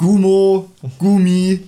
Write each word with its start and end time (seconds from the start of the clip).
Gumo, 0.00 0.70
Gumi, 0.98 1.60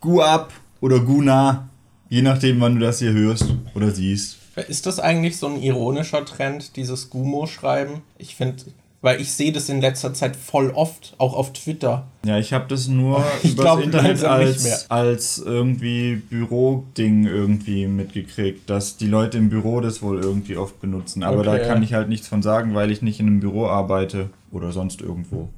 Guab 0.00 0.52
oder 0.80 0.98
Guna. 0.98 1.68
Je 2.08 2.20
nachdem, 2.20 2.60
wann 2.60 2.74
du 2.74 2.80
das 2.80 2.98
hier 2.98 3.12
hörst 3.12 3.54
oder 3.76 3.92
siehst. 3.92 4.38
Ist 4.66 4.86
das 4.86 4.98
eigentlich 4.98 5.36
so 5.36 5.46
ein 5.46 5.62
ironischer 5.62 6.24
Trend, 6.24 6.74
dieses 6.74 7.08
Gumo-Schreiben? 7.08 8.02
Ich 8.18 8.34
finde, 8.34 8.64
weil 9.00 9.20
ich 9.20 9.30
sehe 9.30 9.52
das 9.52 9.68
in 9.68 9.80
letzter 9.80 10.12
Zeit 10.12 10.34
voll 10.34 10.72
oft, 10.74 11.14
auch 11.18 11.34
auf 11.34 11.52
Twitter. 11.52 12.08
Ja, 12.26 12.36
ich 12.36 12.52
habe 12.52 12.64
das 12.66 12.88
nur 12.88 13.24
übers 13.44 13.54
glaub, 13.54 13.80
Internet 13.80 14.24
als, 14.24 14.90
als 14.90 15.38
irgendwie 15.38 16.16
Büroding 16.16 17.26
irgendwie 17.26 17.86
mitgekriegt, 17.86 18.68
dass 18.68 18.96
die 18.96 19.06
Leute 19.06 19.38
im 19.38 19.50
Büro 19.50 19.80
das 19.80 20.02
wohl 20.02 20.20
irgendwie 20.20 20.56
oft 20.56 20.80
benutzen. 20.80 21.22
Aber 21.22 21.42
okay, 21.42 21.44
da 21.44 21.58
kann 21.60 21.84
ich 21.84 21.94
halt 21.94 22.08
nichts 22.08 22.26
von 22.26 22.42
sagen, 22.42 22.74
weil 22.74 22.90
ich 22.90 23.02
nicht 23.02 23.20
in 23.20 23.28
einem 23.28 23.38
Büro 23.38 23.68
arbeite 23.68 24.30
oder 24.50 24.72
sonst 24.72 25.00
irgendwo. 25.00 25.48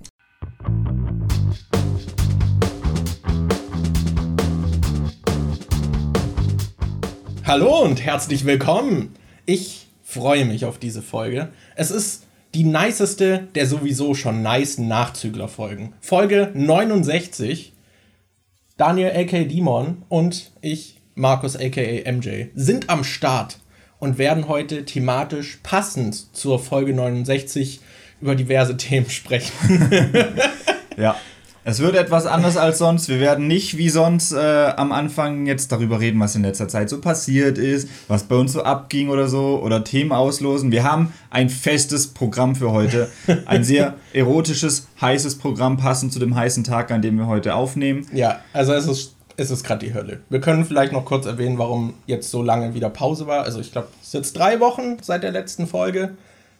Hallo 7.46 7.82
und 7.82 8.02
herzlich 8.02 8.46
willkommen. 8.46 9.14
Ich 9.44 9.88
freue 10.02 10.46
mich 10.46 10.64
auf 10.64 10.78
diese 10.78 11.02
Folge. 11.02 11.50
Es 11.76 11.90
ist 11.90 12.22
die 12.54 12.64
niceste 12.64 13.48
der 13.54 13.66
sowieso 13.66 14.14
schon 14.14 14.40
nice 14.40 14.78
Nachzügler-Folgen. 14.78 15.92
Folge 16.00 16.50
69. 16.54 17.74
Daniel 18.78 19.10
aka 19.10 19.44
Demon 19.44 20.04
und 20.08 20.52
ich, 20.62 21.02
Markus 21.16 21.54
aka 21.54 22.10
MJ, 22.10 22.46
sind 22.54 22.88
am 22.88 23.04
Start 23.04 23.58
und 23.98 24.16
werden 24.16 24.48
heute 24.48 24.86
thematisch 24.86 25.58
passend 25.62 26.34
zur 26.34 26.58
Folge 26.58 26.94
69 26.94 27.80
über 28.22 28.36
diverse 28.36 28.76
Themen 28.78 29.10
sprechen. 29.10 30.32
ja. 30.96 31.14
Es 31.66 31.80
wird 31.80 31.96
etwas 31.96 32.26
anders 32.26 32.58
als 32.58 32.76
sonst. 32.76 33.08
Wir 33.08 33.20
werden 33.20 33.46
nicht 33.46 33.78
wie 33.78 33.88
sonst 33.88 34.32
äh, 34.32 34.72
am 34.76 34.92
Anfang 34.92 35.46
jetzt 35.46 35.72
darüber 35.72 35.98
reden, 35.98 36.20
was 36.20 36.36
in 36.36 36.42
letzter 36.42 36.68
Zeit 36.68 36.90
so 36.90 37.00
passiert 37.00 37.56
ist, 37.56 37.88
was 38.06 38.24
bei 38.24 38.36
uns 38.36 38.52
so 38.52 38.62
abging 38.62 39.08
oder 39.08 39.28
so, 39.28 39.62
oder 39.62 39.82
Themen 39.82 40.12
auslosen. 40.12 40.70
Wir 40.70 40.84
haben 40.84 41.14
ein 41.30 41.48
festes 41.48 42.08
Programm 42.08 42.54
für 42.54 42.70
heute. 42.70 43.08
Ein 43.46 43.64
sehr 43.64 43.94
erotisches, 44.12 44.88
heißes 45.00 45.38
Programm, 45.38 45.78
passend 45.78 46.12
zu 46.12 46.18
dem 46.18 46.36
heißen 46.36 46.64
Tag, 46.64 46.90
an 46.90 47.00
dem 47.00 47.16
wir 47.16 47.28
heute 47.28 47.54
aufnehmen. 47.54 48.06
Ja, 48.12 48.40
also 48.52 48.74
es 48.74 48.86
ist, 48.86 49.14
es 49.38 49.50
ist 49.50 49.64
gerade 49.64 49.86
die 49.86 49.94
Hölle. 49.94 50.20
Wir 50.28 50.42
können 50.42 50.66
vielleicht 50.66 50.92
noch 50.92 51.06
kurz 51.06 51.24
erwähnen, 51.24 51.56
warum 51.56 51.94
jetzt 52.04 52.30
so 52.30 52.42
lange 52.42 52.74
wieder 52.74 52.90
Pause 52.90 53.26
war. 53.26 53.42
Also 53.42 53.60
ich 53.60 53.72
glaube, 53.72 53.88
es 54.02 54.08
ist 54.08 54.14
jetzt 54.14 54.32
drei 54.34 54.60
Wochen 54.60 54.98
seit 55.00 55.22
der 55.22 55.32
letzten 55.32 55.66
Folge. 55.66 56.10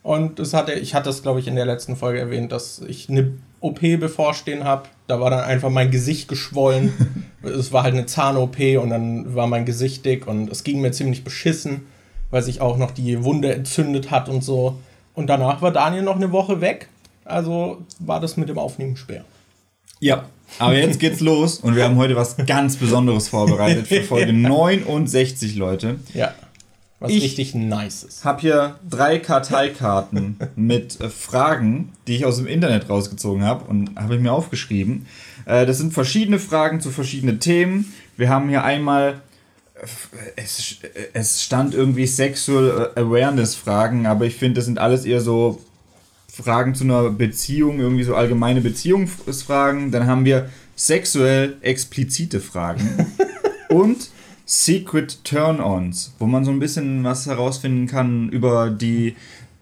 Und 0.02 0.38
das 0.38 0.54
hatte, 0.54 0.72
ich 0.72 0.94
hatte 0.94 1.10
es, 1.10 1.22
glaube 1.22 1.40
ich, 1.40 1.48
in 1.48 1.56
der 1.56 1.66
letzten 1.66 1.96
Folge 1.96 2.20
erwähnt, 2.20 2.52
dass 2.52 2.80
ich 2.86 3.10
eine 3.10 3.32
OP 3.60 3.80
bevorstehen 3.80 4.64
habe. 4.64 4.88
Da 5.06 5.20
war 5.20 5.30
dann 5.30 5.40
einfach 5.40 5.70
mein 5.70 5.90
Gesicht 5.90 6.28
geschwollen. 6.28 6.92
es 7.42 7.72
war 7.72 7.82
halt 7.82 7.94
eine 7.94 8.06
Zahn-OP 8.06 8.58
und 8.80 8.90
dann 8.90 9.34
war 9.34 9.46
mein 9.46 9.64
Gesicht 9.64 10.04
dick 10.04 10.26
und 10.26 10.50
es 10.50 10.64
ging 10.64 10.80
mir 10.80 10.92
ziemlich 10.92 11.24
beschissen, 11.24 11.86
weil 12.30 12.42
sich 12.42 12.60
auch 12.60 12.76
noch 12.78 12.90
die 12.90 13.22
Wunde 13.24 13.54
entzündet 13.54 14.10
hat 14.10 14.28
und 14.28 14.42
so. 14.42 14.78
Und 15.14 15.28
danach 15.28 15.62
war 15.62 15.70
Daniel 15.70 16.02
noch 16.02 16.16
eine 16.16 16.32
Woche 16.32 16.60
weg. 16.60 16.88
Also 17.24 17.82
war 17.98 18.20
das 18.20 18.36
mit 18.36 18.48
dem 18.48 18.58
Aufnehmen 18.58 18.96
schwer. 18.96 19.24
Ja, 20.00 20.24
aber 20.58 20.76
jetzt 20.76 21.00
geht's 21.00 21.20
los 21.20 21.58
und 21.58 21.76
wir 21.76 21.84
haben 21.84 21.96
heute 21.96 22.16
was 22.16 22.36
ganz 22.36 22.76
Besonderes 22.76 23.28
vorbereitet 23.28 23.86
für 23.86 24.02
Folge 24.04 24.32
69, 24.32 25.56
Leute. 25.56 25.96
Ja. 26.12 26.34
Was 27.04 27.12
ich 27.12 27.22
richtig 27.22 27.54
nice 27.54 28.02
ist. 28.02 28.24
habe 28.24 28.40
hier 28.40 28.78
drei 28.88 29.18
Karteikarten 29.18 30.36
mit 30.56 31.00
äh, 31.00 31.10
Fragen, 31.10 31.92
die 32.06 32.16
ich 32.16 32.24
aus 32.24 32.38
dem 32.38 32.46
Internet 32.46 32.88
rausgezogen 32.88 33.44
habe 33.44 33.64
und 33.66 33.96
habe 33.96 34.16
ich 34.16 34.20
mir 34.20 34.32
aufgeschrieben. 34.32 35.06
Äh, 35.44 35.66
das 35.66 35.78
sind 35.78 35.92
verschiedene 35.92 36.38
Fragen 36.38 36.80
zu 36.80 36.90
verschiedenen 36.90 37.40
Themen. 37.40 37.92
Wir 38.16 38.28
haben 38.28 38.48
hier 38.48 38.64
einmal 38.64 39.20
äh, 39.74 39.86
es, 40.36 40.76
es 41.12 41.42
stand 41.42 41.74
irgendwie 41.74 42.06
Sexual 42.06 42.92
Awareness 42.94 43.54
Fragen, 43.54 44.06
aber 44.06 44.24
ich 44.24 44.36
finde, 44.36 44.56
das 44.56 44.64
sind 44.64 44.78
alles 44.78 45.04
eher 45.04 45.20
so 45.20 45.60
Fragen 46.32 46.74
zu 46.74 46.84
einer 46.84 47.10
Beziehung, 47.10 47.80
irgendwie 47.80 48.04
so 48.04 48.14
allgemeine 48.14 48.60
Beziehungsfragen. 48.60 49.92
Dann 49.92 50.06
haben 50.06 50.24
wir 50.24 50.48
sexuell 50.74 51.56
explizite 51.60 52.40
Fragen. 52.40 53.06
und 53.68 54.08
Secret 54.46 55.24
Turn-Ons, 55.24 56.14
wo 56.18 56.26
man 56.26 56.44
so 56.44 56.50
ein 56.50 56.58
bisschen 56.58 57.02
was 57.04 57.26
herausfinden 57.26 57.86
kann 57.86 58.28
über 58.28 58.70
die, 58.70 59.16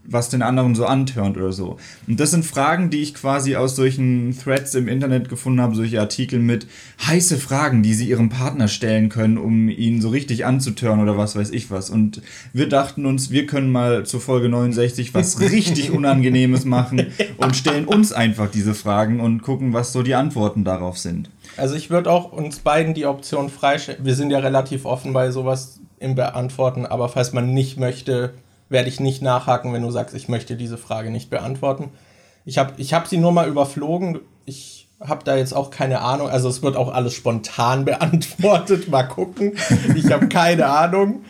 was 0.05 0.29
den 0.29 0.43
anderen 0.43 0.75
so 0.75 0.87
antörnt 0.87 1.37
oder 1.37 1.53
so. 1.53 1.77
Und 2.09 2.19
das 2.19 2.33
sind 2.33 2.45
Fragen, 2.45 2.91
die 2.91 2.99
ich 2.99 3.15
quasi 3.15 3.55
aus 3.55 3.77
solchen 3.77 4.37
Threads 4.37 4.75
im 4.75 4.89
Internet 4.89 5.29
gefunden 5.29 5.61
habe, 5.61 5.77
solche 5.77 6.01
Artikel 6.01 6.41
mit 6.41 6.67
heiße 7.07 7.39
Fragen, 7.39 7.85
die 7.85 7.95
sie 7.95 8.09
ihrem 8.09 8.29
Partner 8.29 8.67
stellen 8.67 9.09
können, 9.09 9.39
um 9.39 9.69
ihn 9.69 10.01
so 10.01 10.09
richtig 10.09 10.45
anzutören 10.45 10.99
oder 10.99 11.17
was 11.17 11.37
weiß 11.37 11.51
ich 11.51 11.71
was. 11.71 11.89
Und 11.89 12.21
wir 12.53 12.69
dachten 12.69 13.07
uns, 13.07 13.31
wir 13.31 13.47
können 13.47 13.71
mal 13.71 14.05
zur 14.05 14.21
Folge 14.21 14.49
69 14.49 15.15
was 15.15 15.41
richtig 15.53 15.93
Unangenehmes 15.93 16.65
machen 16.65 17.07
und 17.37 17.55
stellen 17.55 17.85
uns 17.85 18.13
einfach 18.13 18.51
diese 18.51 18.75
Fragen 18.75 19.21
und 19.21 19.43
gucken, 19.43 19.73
was 19.73 19.93
so 19.93 20.03
die 20.03 20.17
Antworten 20.17 20.65
darauf 20.65 20.99
sind. 20.99 21.31
Also 21.57 21.75
ich 21.75 21.91
würde 21.91 22.11
auch 22.11 22.33
uns 22.33 22.61
beiden 22.61 22.95
die 22.95 23.07
Option 23.07 23.51
freistellen. 23.51 24.05
Wir 24.05 24.15
sind 24.15 24.31
ja 24.31 24.39
relativ 24.39 24.85
offen 24.85 25.13
bei 25.13 25.31
sowas 25.31 25.81
im 25.99 26.15
Beantworten, 26.15 26.87
aber 26.87 27.09
falls 27.09 27.33
man 27.33 27.53
nicht 27.53 27.79
möchte, 27.79 28.35
werde 28.69 28.89
ich 28.89 29.01
nicht 29.01 29.23
nachhaken, 29.23 29.73
wenn 29.73 29.83
du 29.83 29.91
sagst, 29.91 30.15
ich 30.15 30.29
möchte 30.29 30.57
diese 30.57 30.79
Frage 30.79 31.11
nicht 31.11 31.31
beantworten. 31.31 31.91
Ich 32.45 32.59
habe 32.59 32.73
ich 32.79 32.95
hab 32.95 33.07
sie 33.07 33.19
nur 33.19 33.33
mal 33.33 33.49
überflogen. 33.49 34.21
Ich 34.45 34.89
habe 35.01 35.25
da 35.25 35.37
jetzt 35.37 35.53
auch 35.53 35.71
keine 35.71 36.01
Ahnung. 36.01 36.29
Also 36.29 36.49
es 36.49 36.63
wird 36.63 36.77
auch 36.77 36.93
alles 36.93 37.15
spontan 37.15 37.85
beantwortet. 37.87 38.89
Mal 38.89 39.05
gucken. 39.05 39.53
Ich 39.95 40.11
habe 40.11 40.29
keine 40.29 40.67
Ahnung. 40.67 41.25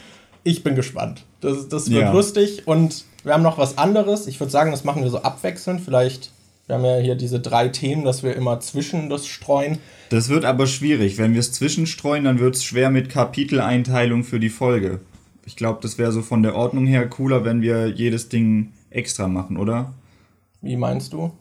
Ich 0.44 0.62
bin 0.62 0.74
gespannt. 0.74 1.24
Das, 1.40 1.68
das 1.68 1.90
wird 1.90 2.02
ja. 2.02 2.12
lustig. 2.12 2.66
Und 2.66 3.04
wir 3.24 3.34
haben 3.34 3.42
noch 3.42 3.58
was 3.58 3.78
anderes. 3.78 4.26
Ich 4.26 4.40
würde 4.40 4.50
sagen, 4.50 4.70
das 4.70 4.84
machen 4.84 5.02
wir 5.02 5.10
so 5.10 5.22
abwechselnd. 5.22 5.80
Vielleicht, 5.80 6.30
wir 6.66 6.76
haben 6.76 6.84
ja 6.84 6.96
hier 6.98 7.14
diese 7.16 7.40
drei 7.40 7.68
Themen, 7.68 8.04
dass 8.04 8.22
wir 8.22 8.36
immer 8.36 8.60
zwischen 8.60 9.10
das 9.10 9.26
streuen. 9.26 9.78
Das 10.10 10.28
wird 10.28 10.44
aber 10.44 10.66
schwierig. 10.66 11.18
Wenn 11.18 11.32
wir 11.32 11.40
es 11.40 11.52
zwischenstreuen, 11.52 12.24
dann 12.24 12.38
wird 12.38 12.56
es 12.56 12.64
schwer 12.64 12.90
mit 12.90 13.08
Kapiteleinteilung 13.08 14.24
für 14.24 14.40
die 14.40 14.50
Folge. 14.50 15.00
Ich 15.44 15.56
glaube, 15.56 15.80
das 15.82 15.98
wäre 15.98 16.12
so 16.12 16.22
von 16.22 16.42
der 16.42 16.54
Ordnung 16.54 16.86
her 16.86 17.08
cooler, 17.08 17.44
wenn 17.44 17.62
wir 17.62 17.88
jedes 17.88 18.28
Ding 18.28 18.72
extra 18.90 19.26
machen, 19.26 19.56
oder? 19.56 19.92
Wie 20.60 20.76
meinst 20.76 21.12
du? 21.12 21.32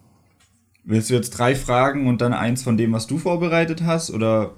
Willst 0.84 1.12
du 1.12 1.14
jetzt 1.14 1.32
drei 1.32 1.54
Fragen 1.54 2.08
und 2.08 2.22
dann 2.22 2.34
eins 2.34 2.64
von 2.64 2.78
dem, 2.78 2.92
was 2.92 3.06
du 3.06 3.20
vorbereitet 3.20 3.84
hast, 3.84 4.10
oder? 4.10 4.52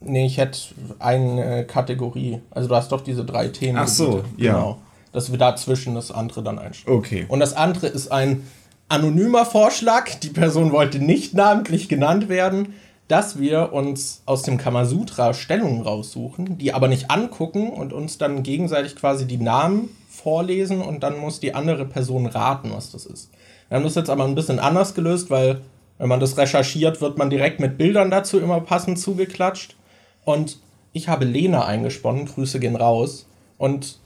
Nee, 0.00 0.26
ich 0.26 0.36
hätte 0.36 0.58
eine 0.98 1.64
Kategorie. 1.64 2.40
Also 2.50 2.68
du 2.68 2.74
hast 2.74 2.92
doch 2.92 3.00
diese 3.00 3.24
drei 3.24 3.48
Themen. 3.48 3.78
Ach 3.78 3.88
so, 3.88 4.24
ja. 4.36 4.52
Genau. 4.52 4.82
Dass 5.12 5.30
wir 5.30 5.38
dazwischen 5.38 5.94
das 5.94 6.10
andere 6.10 6.42
dann 6.42 6.58
einstellen. 6.58 6.96
Okay. 6.96 7.24
Und 7.28 7.40
das 7.40 7.54
andere 7.54 7.86
ist 7.86 8.12
ein 8.12 8.42
anonymer 8.92 9.44
Vorschlag. 9.46 10.10
Die 10.20 10.30
Person 10.30 10.72
wollte 10.72 10.98
nicht 10.98 11.34
namentlich 11.34 11.88
genannt 11.88 12.28
werden 12.28 12.74
dass 13.12 13.38
wir 13.38 13.74
uns 13.74 14.22
aus 14.24 14.42
dem 14.42 14.56
Kamasutra 14.56 15.34
Stellungen 15.34 15.82
raussuchen, 15.82 16.56
die 16.56 16.72
aber 16.72 16.88
nicht 16.88 17.10
angucken 17.10 17.68
und 17.68 17.92
uns 17.92 18.16
dann 18.16 18.42
gegenseitig 18.42 18.96
quasi 18.96 19.26
die 19.26 19.36
Namen 19.36 19.90
vorlesen 20.08 20.80
und 20.80 21.02
dann 21.02 21.18
muss 21.18 21.38
die 21.38 21.54
andere 21.54 21.84
Person 21.84 22.24
raten, 22.24 22.70
was 22.72 22.90
das 22.90 23.04
ist. 23.04 23.30
Wir 23.68 23.76
haben 23.76 23.84
das 23.84 23.96
jetzt 23.96 24.08
aber 24.08 24.24
ein 24.24 24.34
bisschen 24.34 24.58
anders 24.58 24.94
gelöst, 24.94 25.28
weil 25.28 25.60
wenn 25.98 26.08
man 26.08 26.20
das 26.20 26.38
recherchiert, 26.38 27.02
wird 27.02 27.18
man 27.18 27.28
direkt 27.28 27.60
mit 27.60 27.76
Bildern 27.76 28.10
dazu 28.10 28.40
immer 28.40 28.60
passend 28.60 28.98
zugeklatscht. 28.98 29.76
Und 30.24 30.58
ich 30.94 31.08
habe 31.08 31.26
Lena 31.26 31.66
eingesponnen, 31.66 32.24
Grüße 32.24 32.60
gehen 32.60 32.76
raus. 32.76 33.26
Und 33.58 33.98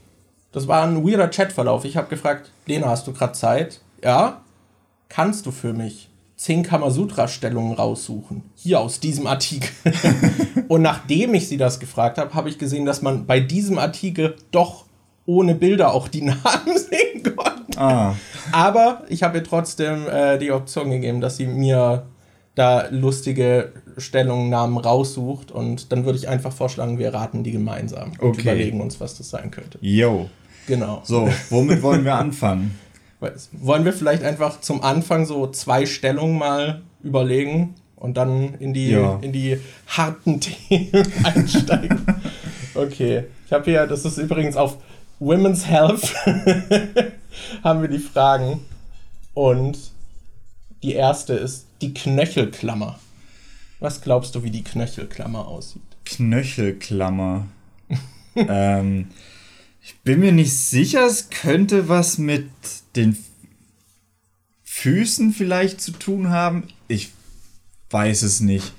das 0.51 0.67
war 0.67 0.83
ein 0.83 1.07
weirder 1.07 1.29
Chatverlauf. 1.29 1.85
Ich 1.85 1.95
habe 1.95 2.09
gefragt, 2.09 2.51
Lena, 2.65 2.89
hast 2.89 3.07
du 3.07 3.13
gerade 3.13 3.31
Zeit? 3.33 3.79
Ja? 4.03 4.41
Kannst 5.09 5.45
du 5.45 5.51
für 5.51 5.73
mich? 5.73 6.09
zehn 6.37 6.61
Kamasutra-Stellungen 6.63 7.73
raussuchen. 7.73 8.43
Hier 8.55 8.79
aus 8.79 8.99
diesem 8.99 9.27
Artikel. 9.27 9.69
und 10.67 10.83
nachdem 10.83 11.33
ich 11.33 11.47
sie 11.47 11.57
das 11.57 11.79
gefragt 11.79 12.19
habe, 12.19 12.33
habe 12.33 12.47
ich 12.47 12.59
gesehen, 12.59 12.85
dass 12.85 13.01
man 13.01 13.25
bei 13.25 13.39
diesem 13.39 13.79
Artikel 13.79 14.35
doch 14.51 14.85
ohne 15.25 15.55
Bilder 15.55 15.93
auch 15.93 16.07
die 16.07 16.21
Namen 16.21 16.77
sehen 16.77 17.23
konnte. 17.35 17.79
Ah. 17.79 18.15
Aber 18.51 19.03
ich 19.09 19.23
habe 19.23 19.39
ihr 19.39 19.43
trotzdem 19.43 20.07
äh, 20.07 20.37
die 20.37 20.51
Option 20.51 20.91
gegeben, 20.91 21.21
dass 21.21 21.37
sie 21.37 21.47
mir 21.47 22.05
da 22.55 22.87
lustige 22.89 23.73
Stellungnahmen 23.97 24.77
raussucht 24.77 25.51
und 25.51 25.91
dann 25.91 26.05
würde 26.05 26.17
ich 26.17 26.27
einfach 26.27 26.51
vorschlagen, 26.51 26.97
wir 26.97 27.13
raten 27.13 27.43
die 27.43 27.51
gemeinsam 27.51 28.13
und 28.19 28.29
okay. 28.29 28.41
überlegen 28.41 28.81
uns, 28.81 28.99
was 28.99 29.15
das 29.17 29.29
sein 29.29 29.51
könnte. 29.51 29.77
Jo. 29.81 30.29
Genau. 30.65 31.01
So, 31.03 31.29
womit 31.49 31.83
wollen 31.83 32.03
wir 32.03 32.15
anfangen? 32.15 32.77
Wollen 33.19 33.85
wir 33.85 33.93
vielleicht 33.93 34.23
einfach 34.23 34.61
zum 34.61 34.83
Anfang 34.83 35.25
so 35.25 35.47
zwei 35.47 35.85
Stellungen 35.85 36.37
mal 36.37 36.81
überlegen 37.03 37.75
und 37.95 38.15
dann 38.15 38.53
in 38.55 38.73
die, 38.73 38.91
ja. 38.91 39.17
in 39.21 39.31
die 39.31 39.59
harten 39.87 40.39
Themen 40.69 41.07
einsteigen? 41.23 42.05
okay. 42.75 43.25
Ich 43.45 43.53
habe 43.53 43.63
hier, 43.63 43.87
das 43.87 44.03
ist 44.03 44.17
übrigens 44.17 44.57
auf 44.57 44.77
Women's 45.19 45.65
Health, 45.65 46.13
haben 47.63 47.81
wir 47.81 47.87
die 47.87 47.97
Fragen. 47.97 48.59
Und 49.33 49.77
die 50.83 50.93
erste 50.93 51.33
ist 51.33 51.65
die 51.81 51.93
Knöchelklammer. 51.93 52.99
Was 53.79 54.01
glaubst 54.01 54.35
du, 54.35 54.43
wie 54.43 54.49
die 54.49 54.63
Knöchelklammer 54.63 55.47
aussieht? 55.47 55.81
Knöchelklammer. 56.05 57.47
ähm, 58.35 59.07
ich 59.81 59.95
bin 59.99 60.19
mir 60.19 60.31
nicht 60.31 60.53
sicher, 60.53 61.05
es 61.05 61.29
könnte 61.29 61.87
was 61.87 62.17
mit 62.17 62.49
den 62.97 63.17
Füßen 64.63 65.31
vielleicht 65.31 65.81
zu 65.81 65.91
tun 65.91 66.29
haben. 66.29 66.63
Ich 66.87 67.11
weiß 67.89 68.23
es 68.23 68.41
nicht. 68.41 68.73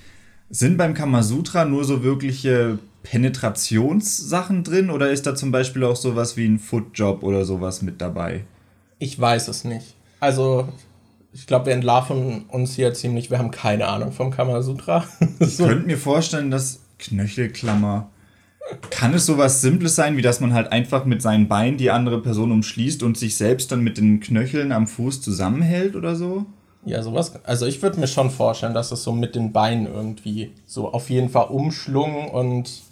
Sind 0.50 0.76
beim 0.76 0.94
Kamasutra 0.94 1.64
nur 1.64 1.84
so 1.84 2.02
wirkliche 2.02 2.78
Penetrationssachen 3.02 4.64
drin 4.64 4.90
oder 4.90 5.10
ist 5.10 5.26
da 5.26 5.34
zum 5.34 5.50
Beispiel 5.50 5.84
auch 5.84 5.96
sowas 5.96 6.36
wie 6.36 6.46
ein 6.46 6.58
Footjob 6.58 7.22
oder 7.22 7.44
sowas 7.44 7.82
mit 7.82 8.00
dabei? 8.00 8.44
Ich 8.98 9.18
weiß 9.18 9.48
es 9.48 9.64
nicht. 9.64 9.94
Also, 10.20 10.68
ich 11.32 11.46
glaube, 11.46 11.66
wir 11.66 11.74
entlarven 11.74 12.44
uns 12.48 12.74
hier 12.74 12.92
ziemlich. 12.94 13.30
Wir 13.30 13.38
haben 13.38 13.50
keine 13.50 13.86
Ahnung 13.86 14.12
vom 14.12 14.30
Kamasutra. 14.30 15.04
Ich 15.38 15.56
könnte 15.56 15.86
mir 15.86 15.98
vorstellen, 15.98 16.50
dass 16.50 16.80
Knöchelklammer. 16.98 18.10
Kann 18.90 19.14
es 19.14 19.26
sowas 19.26 19.60
Simples 19.60 19.94
sein, 19.94 20.16
wie 20.16 20.22
dass 20.22 20.40
man 20.40 20.52
halt 20.52 20.72
einfach 20.72 21.04
mit 21.04 21.22
seinen 21.22 21.48
Beinen 21.48 21.78
die 21.78 21.90
andere 21.90 22.20
Person 22.20 22.52
umschließt 22.52 23.02
und 23.02 23.16
sich 23.16 23.36
selbst 23.36 23.72
dann 23.72 23.82
mit 23.82 23.98
den 23.98 24.20
Knöcheln 24.20 24.72
am 24.72 24.86
Fuß 24.86 25.22
zusammenhält 25.22 25.96
oder 25.96 26.16
so? 26.16 26.46
Ja, 26.84 27.02
sowas. 27.02 27.32
Also 27.44 27.66
ich 27.66 27.82
würde 27.82 28.00
mir 28.00 28.06
schon 28.06 28.30
vorstellen, 28.30 28.74
dass 28.74 28.92
es 28.92 29.02
so 29.02 29.12
mit 29.12 29.34
den 29.34 29.52
Beinen 29.52 29.86
irgendwie 29.86 30.52
so 30.66 30.92
auf 30.92 31.10
jeden 31.10 31.28
Fall 31.28 31.48
umschlungen 31.48 32.28
und 32.28 32.82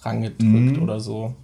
dran 0.00 0.22
gedrückt 0.22 0.76
mhm. 0.76 0.82
oder 0.82 1.00
so. 1.00 1.34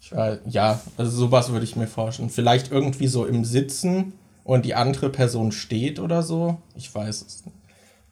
Ich, 0.00 0.12
äh, 0.12 0.38
ja, 0.48 0.80
also 0.96 1.10
sowas 1.10 1.52
würde 1.52 1.64
ich 1.64 1.76
mir 1.76 1.86
vorstellen. 1.86 2.30
Vielleicht 2.30 2.72
irgendwie 2.72 3.06
so 3.06 3.26
im 3.26 3.44
Sitzen 3.44 4.12
und 4.44 4.64
die 4.64 4.74
andere 4.74 5.10
Person 5.10 5.52
steht 5.52 5.98
oder 6.00 6.22
so. 6.22 6.58
Ich 6.74 6.92
weiß 6.94 7.24
es 7.26 7.44
nicht. 7.44 7.56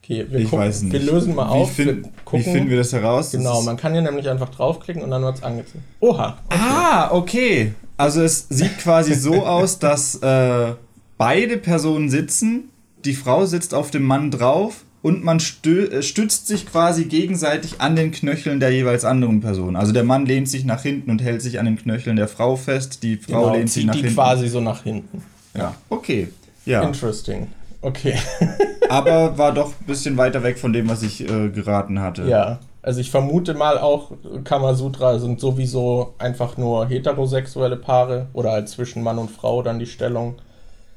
Okay, 0.09 0.27
wir, 0.31 0.41
ich 0.41 0.49
gucken, 0.49 0.93
wir 0.93 1.01
lösen 1.01 1.35
mal 1.35 1.49
auf. 1.49 1.77
Wie, 1.77 1.83
find, 1.83 2.09
wie, 2.33 2.43
finden 2.43 2.71
wir 2.71 2.79
das 2.79 2.95
heraus? 2.95 3.31
Genau, 3.31 3.57
das 3.57 3.67
man 3.67 3.77
kann 3.77 3.93
hier 3.93 4.01
nämlich 4.01 4.27
einfach 4.27 4.49
draufklicken 4.49 5.03
und 5.03 5.11
dann 5.11 5.23
wird 5.23 5.37
es 5.37 5.43
angezeigt. 5.43 5.85
Oha. 6.01 6.39
Okay. 6.49 6.59
Ah, 6.59 7.11
okay. 7.13 7.73
Also 7.99 8.23
es 8.23 8.47
sieht 8.49 8.79
quasi 8.79 9.15
so 9.15 9.35
aus, 9.47 9.79
dass 9.79 10.15
äh, 10.23 10.73
beide 11.19 11.59
Personen 11.59 12.09
sitzen, 12.09 12.71
die 13.05 13.13
Frau 13.13 13.45
sitzt 13.45 13.75
auf 13.75 13.91
dem 13.91 14.05
Mann 14.05 14.31
drauf 14.31 14.85
und 15.03 15.25
man 15.25 15.43
äh, 15.67 16.03
stützt 16.03 16.47
sich 16.47 16.65
quasi 16.65 17.05
gegenseitig 17.05 17.83
an 17.83 17.95
den 17.95 18.11
Knöcheln 18.11 18.61
der 18.61 18.71
jeweils 18.71 19.05
anderen 19.05 19.43
Person. 19.43 19.77
Also 19.77 19.93
der 19.93 20.05
Mann 20.05 20.25
lehnt 20.25 20.49
sich 20.49 20.65
nach 20.65 20.83
hinten 20.83 21.11
und 21.11 21.21
hält 21.21 21.43
sich 21.43 21.59
an 21.59 21.67
den 21.67 21.77
Knöcheln 21.77 22.17
der 22.17 22.29
Frau 22.29 22.57
fest, 22.57 23.03
die 23.03 23.17
Frau 23.19 23.43
genau, 23.43 23.57
lehnt 23.57 23.71
sich 23.71 23.85
nach 23.85 23.95
die 23.95 24.01
hinten. 24.01 24.15
quasi 24.15 24.49
so 24.49 24.63
nach 24.63 24.85
hinten. 24.85 25.23
Ja, 25.55 25.75
okay. 25.91 26.29
Ja. 26.65 26.83
Interesting. 26.83 27.49
Okay. 27.81 28.19
Aber 28.89 29.39
war 29.39 29.53
doch 29.53 29.73
ein 29.81 29.87
bisschen 29.87 30.17
weiter 30.17 30.43
weg 30.43 30.59
von 30.59 30.73
dem, 30.73 30.89
was 30.89 31.03
ich 31.03 31.29
äh, 31.29 31.51
geraten 31.51 32.01
hatte. 32.01 32.25
Ja, 32.25 32.59
also 32.83 33.01
ich 33.01 33.11
vermute 33.11 33.55
mal 33.55 33.79
auch, 33.79 34.13
Kamasutra 34.45 35.19
sind 35.19 35.41
sowieso 35.41 36.15
einfach 36.19 36.57
nur 36.57 36.87
heterosexuelle 36.87 37.77
Paare 37.77 38.29
oder 38.33 38.53
halt 38.53 38.69
zwischen 38.69 39.03
Mann 39.03 39.19
und 39.19 39.31
Frau 39.31 39.63
dann 39.63 39.79
die 39.79 39.87
Stellung. 39.87 40.37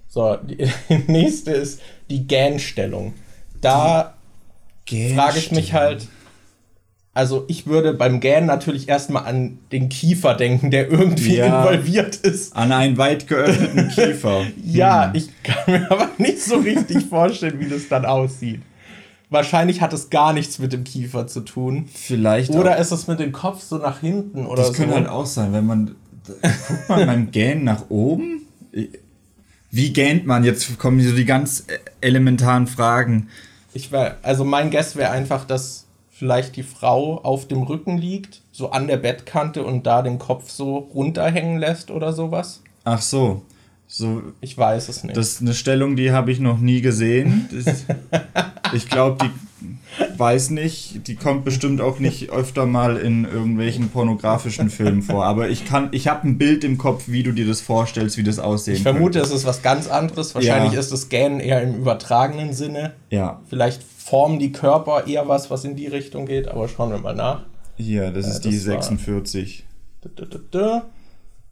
So, 0.08 0.38
die 0.38 0.70
nächste 1.08 1.52
ist 1.52 1.82
die 2.10 2.28
Gan-Stellung. 2.28 3.14
Da 3.60 4.16
frage 4.88 5.40
ich 5.40 5.52
mich 5.52 5.74
halt, 5.74 6.08
also 7.14 7.44
ich 7.50 7.68
würde 7.68 7.94
beim 7.94 8.22
Gähnen 8.22 8.48
natürlich 8.48 8.88
erstmal 8.88 9.26
an 9.26 9.60
den 9.72 9.90
Kiefer 9.90 10.34
denken, 10.34 10.72
der 10.72 10.90
irgendwie 10.90 11.38
ja, 11.38 11.62
involviert 11.62 12.16
ist. 12.16 12.56
An 12.56 12.72
einen 12.72 12.98
weit 12.98 13.28
geöffneten 13.28 13.90
Kiefer. 13.90 14.46
ja, 14.64 15.08
hm. 15.08 15.16
ich 15.16 15.30
kann 15.44 15.64
mir 15.68 15.92
aber 15.92 16.10
nicht 16.18 16.42
so 16.42 16.56
richtig 16.58 17.06
vorstellen, 17.06 17.60
wie 17.60 17.68
das 17.68 17.90
dann 17.90 18.06
aussieht. 18.06 18.62
Wahrscheinlich 19.30 19.82
hat 19.82 19.94
es 19.94 20.10
gar 20.10 20.34
nichts 20.34 20.60
mit 20.60 20.74
dem 20.74 20.84
Kiefer 20.84 21.28
zu 21.28 21.42
tun. 21.42 21.90
Vielleicht. 21.94 22.52
Oder 22.52 22.76
auch. 22.76 22.80
ist 22.80 22.92
es 22.92 23.08
mit 23.08 23.20
dem 23.20 23.32
Kopf 23.32 23.62
so 23.62 23.78
nach 23.78 24.00
hinten 24.00 24.46
oder 24.46 24.58
das 24.58 24.68
so. 24.68 24.72
Das 24.74 24.80
könnte 24.80 24.96
halt 24.96 25.10
auch 25.10 25.26
sein, 25.26 25.54
wenn 25.54 25.66
man. 25.66 25.96
Guckt 26.68 26.90
man 26.90 27.08
beim 27.08 27.32
Gähnen 27.32 27.64
nach 27.64 27.90
oben? 27.90 28.44
Wie 29.72 29.92
gähnt 29.92 30.26
man? 30.26 30.44
Jetzt 30.44 30.78
kommen 30.78 31.02
so 31.02 31.16
die 31.16 31.26
ganz 31.26 31.66
elementaren 32.00 32.68
Fragen. 32.68 33.30
Ich 33.74 33.92
wär, 33.92 34.18
also 34.22 34.44
mein 34.44 34.70
Guess 34.70 34.96
wäre 34.96 35.12
einfach, 35.12 35.46
dass 35.46 35.88
vielleicht 36.22 36.56
die 36.56 36.62
Frau 36.62 37.18
auf 37.24 37.48
dem 37.48 37.64
Rücken 37.64 37.98
liegt, 37.98 38.44
so 38.52 38.70
an 38.70 38.86
der 38.86 38.98
Bettkante 38.98 39.64
und 39.64 39.88
da 39.88 40.04
den 40.04 40.20
Kopf 40.20 40.52
so 40.52 40.78
runterhängen 40.78 41.58
lässt 41.58 41.90
oder 41.90 42.14
sowas. 42.14 42.62
Ach 42.84 43.02
so. 43.02 43.42
So, 43.88 44.22
ich 44.40 44.56
weiß 44.56 44.88
es 44.90 45.04
nicht. 45.04 45.18
Das 45.18 45.30
ist 45.30 45.42
eine 45.42 45.56
Stellung, 45.56 45.96
die 45.96 46.12
habe 46.12 46.32
ich 46.32 46.40
noch 46.40 46.60
nie 46.60 46.82
gesehen. 46.82 47.50
Das, 47.52 47.86
ich 48.74 48.88
glaube, 48.88 49.26
die 49.26 49.32
weiß 50.20 50.52
nicht, 50.52 51.08
die 51.08 51.16
kommt 51.16 51.44
bestimmt 51.44 51.82
auch 51.82 51.98
nicht 51.98 52.30
öfter 52.30 52.68
mal 52.68 52.98
in 52.98 53.26
irgendwelchen 53.26 53.90
pornografischen 53.90 54.70
Filmen 54.70 55.02
vor. 55.02 55.26
Aber 55.26 55.50
ich 55.50 55.66
kann, 55.66 55.90
ich 55.92 56.08
habe 56.08 56.28
ein 56.28 56.38
Bild 56.38 56.64
im 56.64 56.78
Kopf, 56.78 57.06
wie 57.08 57.24
du 57.24 57.32
dir 57.32 57.48
das 57.48 57.62
vorstellst, 57.62 58.18
wie 58.18 58.24
das 58.24 58.38
aussehen 58.38 58.76
Ich 58.76 58.84
vermute, 58.84 59.20
könnte. 59.20 59.28
es 59.28 59.32
ist 59.32 59.48
was 59.48 59.64
ganz 59.64 59.88
anderes. 59.88 60.36
Wahrscheinlich 60.36 60.74
ja. 60.74 60.80
ist 60.80 60.92
das 60.92 61.10
Gähnen 61.10 61.40
eher 61.40 61.64
im 61.64 61.76
übertragenen 61.76 62.54
Sinne. 62.54 62.94
Ja. 63.10 63.42
Vielleicht 63.50 63.82
formen 64.12 64.40
die 64.40 64.52
Körper 64.52 65.08
eher 65.08 65.30
was, 65.30 65.50
was 65.50 65.64
in 65.64 65.78
die 65.78 65.88
Richtung 65.88 66.26
geht, 66.26 66.50
aber 66.50 66.68
schauen 66.68 66.92
wir 66.92 66.98
mal 66.98 67.16
nach. 67.16 67.46
Hier, 67.78 68.12
das 68.12 68.26
äh, 68.26 68.30
ist 68.32 68.42
die 68.42 68.56
das 68.56 68.64
46. 68.64 69.64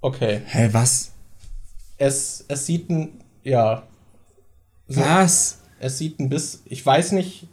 Okay. 0.01 0.41
Hä, 0.45 0.67
was? 0.73 1.11
Es, 1.97 2.43
es 2.49 2.65
sieht 2.65 2.89
ein, 2.89 3.21
ja. 3.45 3.83
So, 4.89 4.99
was? 4.99 5.59
Es 5.79 5.99
sieht 5.99 6.19
ein 6.19 6.27
bisschen, 6.27 6.59
ich 6.65 6.85
weiß 6.85 7.13
nicht. 7.13 7.47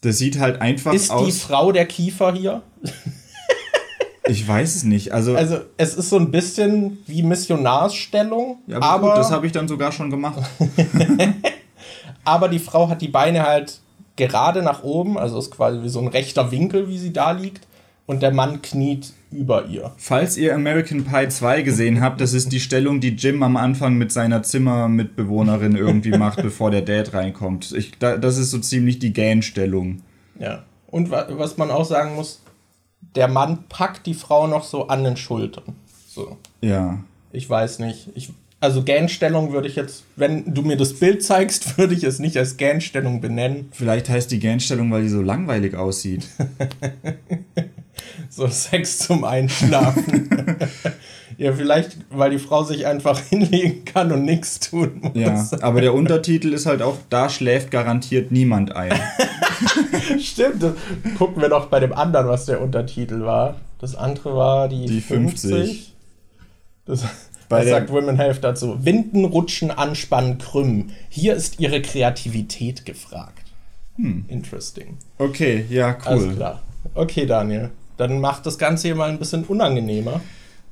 Das 0.00 0.16
sieht 0.16 0.38
halt 0.38 0.62
einfach 0.62 0.94
ist 0.94 1.10
aus. 1.10 1.28
Ist 1.28 1.42
die 1.42 1.46
Frau 1.48 1.70
der 1.70 1.86
Kiefer 1.86 2.32
hier? 2.32 2.62
Ich 4.28 4.48
weiß 4.48 4.74
es 4.74 4.82
nicht. 4.82 5.12
Also, 5.12 5.36
also 5.36 5.60
es 5.76 5.94
ist 5.94 6.10
so 6.10 6.16
ein 6.16 6.32
bisschen 6.32 6.98
wie 7.06 7.22
Missionarsstellung. 7.22 8.58
Ja, 8.66 8.78
aber, 8.78 8.86
aber 8.86 9.08
gut, 9.10 9.18
das 9.18 9.30
habe 9.30 9.46
ich 9.46 9.52
dann 9.52 9.68
sogar 9.68 9.92
schon 9.92 10.10
gemacht. 10.10 10.42
aber 12.24 12.48
die 12.48 12.58
Frau 12.58 12.88
hat 12.88 13.00
die 13.02 13.06
Beine 13.06 13.44
halt 13.44 13.78
gerade 14.16 14.62
nach 14.62 14.82
oben, 14.82 15.18
also 15.18 15.38
ist 15.38 15.50
quasi 15.50 15.82
wie 15.82 15.88
so 15.88 16.00
ein 16.00 16.08
rechter 16.08 16.50
Winkel, 16.50 16.88
wie 16.88 16.98
sie 16.98 17.12
da 17.12 17.32
liegt. 17.32 17.66
Und 18.06 18.22
der 18.22 18.32
Mann 18.32 18.62
kniet 18.62 19.12
über 19.32 19.66
ihr. 19.66 19.92
Falls 19.96 20.36
ihr 20.36 20.54
American 20.54 21.04
Pie 21.04 21.28
2 21.28 21.62
gesehen 21.62 22.00
habt, 22.00 22.20
das 22.20 22.34
ist 22.34 22.52
die 22.52 22.60
Stellung, 22.60 23.00
die 23.00 23.16
Jim 23.16 23.42
am 23.42 23.56
Anfang 23.56 23.94
mit 23.94 24.12
seiner 24.12 24.44
Zimmermitbewohnerin 24.44 25.74
irgendwie 25.74 26.10
macht, 26.16 26.40
bevor 26.40 26.70
der 26.70 26.82
Dad 26.82 27.14
reinkommt. 27.14 27.72
Ich, 27.72 27.98
da, 27.98 28.16
das 28.16 28.38
ist 28.38 28.52
so 28.52 28.60
ziemlich 28.60 29.00
die 29.00 29.12
Gan-Stellung. 29.12 30.02
Ja. 30.38 30.62
Und 30.86 31.10
wa 31.10 31.26
was 31.30 31.56
man 31.56 31.72
auch 31.72 31.84
sagen 31.84 32.14
muss, 32.14 32.42
der 33.16 33.26
Mann 33.26 33.64
packt 33.68 34.06
die 34.06 34.14
Frau 34.14 34.46
noch 34.46 34.62
so 34.62 34.86
an 34.86 35.02
den 35.02 35.16
Schultern. 35.16 35.74
So. 36.06 36.36
Ja. 36.60 37.00
Ich 37.32 37.50
weiß 37.50 37.80
nicht. 37.80 38.10
Ich 38.14 38.30
also 38.66 38.82
Gähnstellung 38.82 39.52
würde 39.52 39.68
ich 39.68 39.76
jetzt, 39.76 40.02
wenn 40.16 40.52
du 40.52 40.62
mir 40.62 40.76
das 40.76 40.94
Bild 40.94 41.22
zeigst, 41.22 41.78
würde 41.78 41.94
ich 41.94 42.02
es 42.02 42.18
nicht 42.18 42.36
als 42.36 42.56
Gähnstellung 42.56 43.20
benennen. 43.20 43.68
Vielleicht 43.70 44.08
heißt 44.08 44.28
die 44.32 44.40
Gähnstellung, 44.40 44.90
weil 44.90 45.02
die 45.02 45.08
so 45.08 45.22
langweilig 45.22 45.76
aussieht. 45.76 46.26
so 48.28 48.48
Sex 48.48 48.98
zum 48.98 49.22
Einschlafen. 49.22 50.28
ja, 51.38 51.52
vielleicht, 51.52 51.96
weil 52.10 52.32
die 52.32 52.40
Frau 52.40 52.64
sich 52.64 52.86
einfach 52.86 53.20
hinlegen 53.20 53.84
kann 53.84 54.10
und 54.10 54.24
nichts 54.24 54.58
tun 54.58 55.00
muss. 55.00 55.12
Ja, 55.14 55.48
aber 55.60 55.80
der 55.80 55.94
Untertitel 55.94 56.52
ist 56.52 56.66
halt 56.66 56.82
auch, 56.82 56.96
da 57.08 57.28
schläft 57.28 57.70
garantiert 57.70 58.32
niemand 58.32 58.74
ein. 58.74 58.98
Stimmt, 60.20 60.64
gucken 61.16 61.40
wir 61.40 61.50
doch 61.50 61.66
bei 61.66 61.78
dem 61.78 61.92
anderen, 61.92 62.26
was 62.26 62.46
der 62.46 62.60
Untertitel 62.60 63.20
war. 63.20 63.60
Das 63.78 63.94
andere 63.94 64.34
war 64.34 64.68
die, 64.68 64.86
die 64.86 65.00
50. 65.00 65.50
50. 65.50 65.94
Das 66.84 67.04
bei 67.48 67.60
Was 67.60 67.68
sagt 67.68 67.90
Women 67.90 68.16
Health 68.16 68.42
dazu? 68.42 68.84
Winden, 68.84 69.24
rutschen, 69.24 69.70
anspannen, 69.70 70.38
krümmen. 70.38 70.92
Hier 71.08 71.34
ist 71.34 71.60
ihre 71.60 71.82
Kreativität 71.82 72.84
gefragt. 72.84 73.44
Hm. 73.96 74.24
Interesting. 74.28 74.98
Okay, 75.18 75.64
ja, 75.70 75.96
cool. 76.04 76.12
Alles 76.12 76.36
klar. 76.36 76.62
Okay, 76.94 77.26
Daniel. 77.26 77.70
Dann 77.96 78.20
macht 78.20 78.46
das 78.46 78.58
Ganze 78.58 78.88
hier 78.88 78.94
mal 78.94 79.08
ein 79.08 79.18
bisschen 79.18 79.44
unangenehmer. 79.44 80.20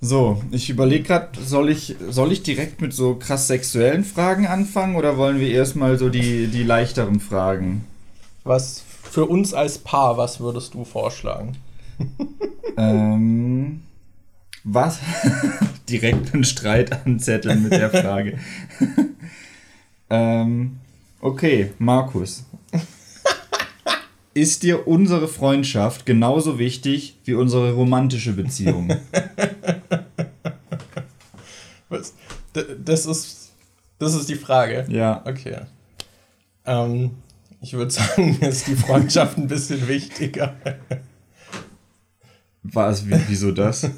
So, 0.01 0.43
ich 0.51 0.69
überlege 0.69 1.05
gerade, 1.05 1.29
soll 1.41 1.71
ich, 1.71 1.97
soll 2.11 2.33
ich 2.33 2.43
direkt 2.43 2.83
mit 2.83 2.93
so 2.93 3.15
krass 3.15 3.47
sexuellen 3.47 4.05
Fragen 4.05 4.47
anfangen 4.47 4.97
oder 4.97 5.17
wollen 5.17 5.41
wir 5.41 5.49
erstmal 5.49 5.99
so 5.99 6.11
die, 6.11 6.49
die 6.49 6.63
leichteren 6.63 7.21
Fragen? 7.21 7.87
Was 8.43 8.83
für 9.03 9.25
uns 9.25 9.55
als 9.55 9.79
Paar, 9.79 10.19
was 10.19 10.41
würdest 10.41 10.75
du 10.75 10.85
vorschlagen? 10.85 11.57
ähm. 12.77 13.83
Was? 14.65 14.99
Direkt 15.89 16.35
einen 16.35 16.45
Streit 16.45 16.93
anzetteln 17.07 17.63
mit 17.63 17.73
der 17.73 17.91
Frage. 17.91 18.39
ähm, 20.11 20.79
okay, 21.21 21.73
Markus. 21.79 22.45
Ist 24.35 24.63
dir 24.63 24.89
unsere 24.89 25.29
Freundschaft 25.29 26.07
genauso 26.07 26.59
wichtig 26.59 27.19
wie 27.25 27.35
unsere 27.35 27.73
romantische 27.73 28.33
Beziehung? 28.33 28.89
Was? 31.89 32.15
Das 32.85 33.07
ist, 33.07 33.53
das 33.99 34.15
ist 34.15 34.29
die 34.29 34.35
Frage. 34.37 34.87
Ja. 34.89 35.23
Okay. 35.25 35.59
Ähm, 36.65 37.13
Ich 37.61 37.73
würde 37.75 37.91
sagen, 37.91 38.37
mir 38.41 38.49
ist 38.49 38.67
die 38.67 38.77
Freundschaft 38.77 39.39
ein 39.39 39.49
bisschen 39.49 39.87
wichtiger. 39.89 40.55
Was? 42.63 43.05
Wieso 43.29 43.53
das? 43.53 43.89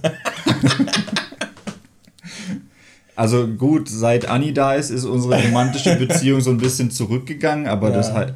Also 3.16 3.48
gut, 3.48 3.88
seit 3.88 4.28
Anni 4.28 4.52
da 4.52 4.74
ist, 4.74 4.90
ist 4.90 5.04
unsere 5.04 5.42
romantische 5.42 5.96
Beziehung 6.06 6.40
so 6.40 6.50
ein 6.50 6.58
bisschen 6.58 6.90
zurückgegangen, 6.90 7.66
aber 7.66 7.88
ja. 7.88 7.96
das 7.96 8.12
halt. 8.12 8.34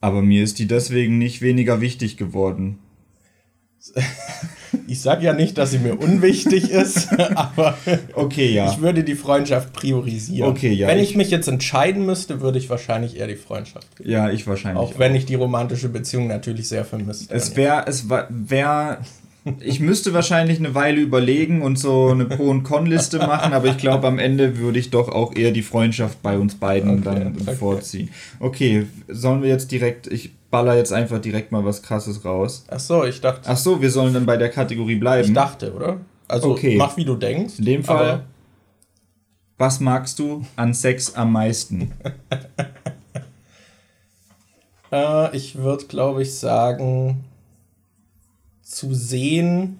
Aber 0.00 0.22
mir 0.22 0.42
ist 0.42 0.58
die 0.58 0.66
deswegen 0.66 1.18
nicht 1.18 1.42
weniger 1.42 1.80
wichtig 1.80 2.16
geworden. 2.16 2.78
Ich 4.86 5.00
sage 5.02 5.24
ja 5.24 5.32
nicht, 5.32 5.56
dass 5.56 5.70
sie 5.70 5.78
mir 5.78 5.98
unwichtig 6.00 6.70
ist, 6.70 7.08
aber 7.34 7.76
okay, 8.14 8.52
ja. 8.52 8.70
ich 8.70 8.80
würde 8.80 9.04
die 9.04 9.14
Freundschaft 9.14 9.72
priorisieren. 9.72 10.50
Okay, 10.50 10.72
ja. 10.72 10.88
Wenn 10.88 10.98
ich, 10.98 11.10
ich 11.10 11.16
mich 11.16 11.30
jetzt 11.30 11.48
entscheiden 11.48 12.06
müsste, 12.06 12.40
würde 12.40 12.58
ich 12.58 12.68
wahrscheinlich 12.70 13.16
eher 13.16 13.28
die 13.28 13.36
Freundschaft 13.36 13.98
wählen. 13.98 14.10
Ja, 14.10 14.30
ich 14.30 14.46
wahrscheinlich. 14.46 14.82
Auch, 14.82 14.94
auch 14.94 14.98
wenn 14.98 15.14
ich 15.14 15.26
die 15.26 15.36
romantische 15.36 15.88
Beziehung 15.88 16.26
natürlich 16.26 16.68
sehr 16.68 16.84
vermisse. 16.84 17.32
Es 17.32 17.56
wäre, 17.56 17.84
es 17.86 18.08
wäre 18.08 18.98
ich 19.60 19.80
müsste 19.80 20.12
wahrscheinlich 20.12 20.58
eine 20.58 20.74
Weile 20.74 21.00
überlegen 21.00 21.62
und 21.62 21.78
so 21.78 22.08
eine 22.08 22.26
Pro- 22.26 22.50
und 22.50 22.62
Con-Liste 22.62 23.18
machen, 23.18 23.52
aber 23.52 23.68
ich 23.68 23.78
glaube, 23.78 24.06
am 24.06 24.18
Ende 24.18 24.58
würde 24.58 24.78
ich 24.78 24.90
doch 24.90 25.08
auch 25.08 25.34
eher 25.34 25.50
die 25.50 25.62
Freundschaft 25.62 26.22
bei 26.22 26.38
uns 26.38 26.56
beiden 26.56 26.98
okay, 26.98 27.04
dann 27.04 27.36
okay. 27.40 27.54
vorziehen. 27.54 28.10
Okay, 28.38 28.86
sollen 29.08 29.42
wir 29.42 29.48
jetzt 29.48 29.72
direkt, 29.72 30.06
ich 30.08 30.32
baller 30.50 30.76
jetzt 30.76 30.92
einfach 30.92 31.20
direkt 31.20 31.52
mal 31.52 31.64
was 31.64 31.82
krasses 31.82 32.24
raus. 32.24 32.64
Ach 32.68 32.80
so, 32.80 33.04
ich 33.04 33.20
dachte. 33.20 33.48
Ach 33.48 33.56
so, 33.56 33.80
wir 33.80 33.90
sollen 33.90 34.12
dann 34.12 34.26
bei 34.26 34.36
der 34.36 34.50
Kategorie 34.50 34.96
bleiben. 34.96 35.28
Ich 35.28 35.34
dachte, 35.34 35.72
oder? 35.72 35.98
Also 36.28 36.50
okay. 36.50 36.76
mach 36.76 36.96
wie 36.96 37.04
du 37.04 37.16
denkst. 37.16 37.58
In 37.58 37.64
dem 37.64 37.84
Fall, 37.84 38.24
was 39.58 39.80
magst 39.80 40.18
du 40.18 40.44
an 40.56 40.74
Sex 40.74 41.14
am 41.14 41.32
meisten? 41.32 41.92
äh, 44.92 45.36
ich 45.36 45.56
würde, 45.56 45.84
glaube 45.86 46.22
ich, 46.22 46.34
sagen, 46.34 47.24
zu 48.80 48.94
sehen, 48.94 49.78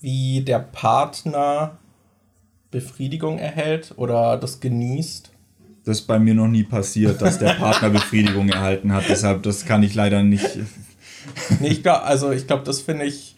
wie 0.00 0.40
der 0.40 0.58
Partner 0.58 1.78
Befriedigung 2.70 3.38
erhält 3.38 3.92
oder 3.96 4.38
das 4.38 4.60
genießt. 4.60 5.30
Das 5.84 6.00
ist 6.00 6.06
bei 6.06 6.18
mir 6.18 6.32
noch 6.32 6.48
nie 6.48 6.62
passiert, 6.62 7.20
dass 7.20 7.38
der 7.38 7.54
Partner 7.54 7.90
Befriedigung 7.98 8.48
erhalten 8.48 8.94
hat. 8.94 9.04
Deshalb, 9.06 9.42
das 9.42 9.66
kann 9.66 9.82
ich 9.82 9.94
leider 9.94 10.22
nicht. 10.22 10.48
nee, 11.60 11.68
ich 11.68 11.82
glaube, 11.82 12.04
also 12.04 12.30
ich 12.30 12.46
glaube, 12.46 12.64
das 12.64 12.80
finde 12.80 13.04
ich, 13.04 13.36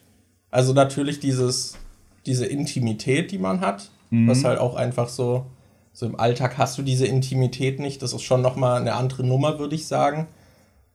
also 0.52 0.72
natürlich 0.72 1.18
dieses, 1.18 1.76
diese 2.24 2.46
Intimität, 2.46 3.32
die 3.32 3.38
man 3.38 3.62
hat, 3.62 3.90
mhm. 4.10 4.28
was 4.28 4.44
halt 4.44 4.60
auch 4.60 4.76
einfach 4.76 5.08
so, 5.08 5.46
so 5.92 6.06
im 6.06 6.20
Alltag 6.20 6.56
hast 6.56 6.78
du 6.78 6.82
diese 6.82 7.06
Intimität 7.06 7.80
nicht. 7.80 8.00
Das 8.00 8.12
ist 8.12 8.22
schon 8.22 8.42
nochmal 8.42 8.80
eine 8.80 8.94
andere 8.94 9.24
Nummer, 9.24 9.58
würde 9.58 9.74
ich 9.74 9.88
sagen. 9.88 10.28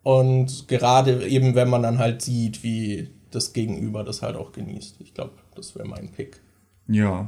Und 0.03 0.69
gerade 0.69 1.27
eben, 1.27 1.53
wenn 1.55 1.69
man 1.69 1.83
dann 1.83 1.97
halt 1.97 2.21
sieht, 2.21 2.63
wie 2.63 3.16
das 3.31 3.53
Gegenüber 3.53 4.03
das 4.03 4.21
halt 4.21 4.35
auch 4.35 4.51
genießt. 4.51 4.97
Ich 4.99 5.13
glaube, 5.13 5.31
das 5.55 5.75
wäre 5.75 5.87
mein 5.87 6.09
Pick. 6.09 6.39
Ja, 6.87 7.27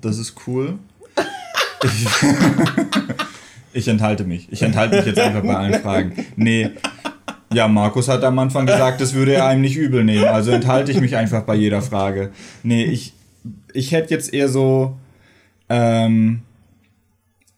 das 0.00 0.18
ist 0.18 0.34
cool. 0.46 0.78
Ich, 1.84 2.06
ich, 3.72 3.88
enthalte 3.88 4.24
mich. 4.24 4.50
Ich 4.50 4.62
enthalte 4.62 4.96
mich 4.96 5.06
jetzt 5.06 5.18
einfach 5.18 5.42
bei 5.42 5.56
allen 5.56 5.80
Fragen. 5.80 6.26
Nee. 6.36 6.70
Ja, 7.52 7.68
Markus 7.68 8.08
hat 8.08 8.24
am 8.24 8.38
Anfang 8.38 8.66
gesagt, 8.66 9.00
das 9.00 9.12
würde 9.12 9.34
er 9.34 9.46
einem 9.46 9.60
nicht 9.60 9.76
übel 9.76 10.04
nehmen. 10.04 10.24
Also 10.24 10.52
enthalte 10.52 10.90
ich 10.90 11.00
mich 11.00 11.16
einfach 11.16 11.42
bei 11.42 11.54
jeder 11.54 11.82
Frage. 11.82 12.30
Nee, 12.62 12.84
ich, 12.84 13.12
ich 13.74 13.92
hätte 13.92 14.14
jetzt 14.14 14.32
eher 14.32 14.48
so. 14.48 14.96
Ähm, 15.68 16.42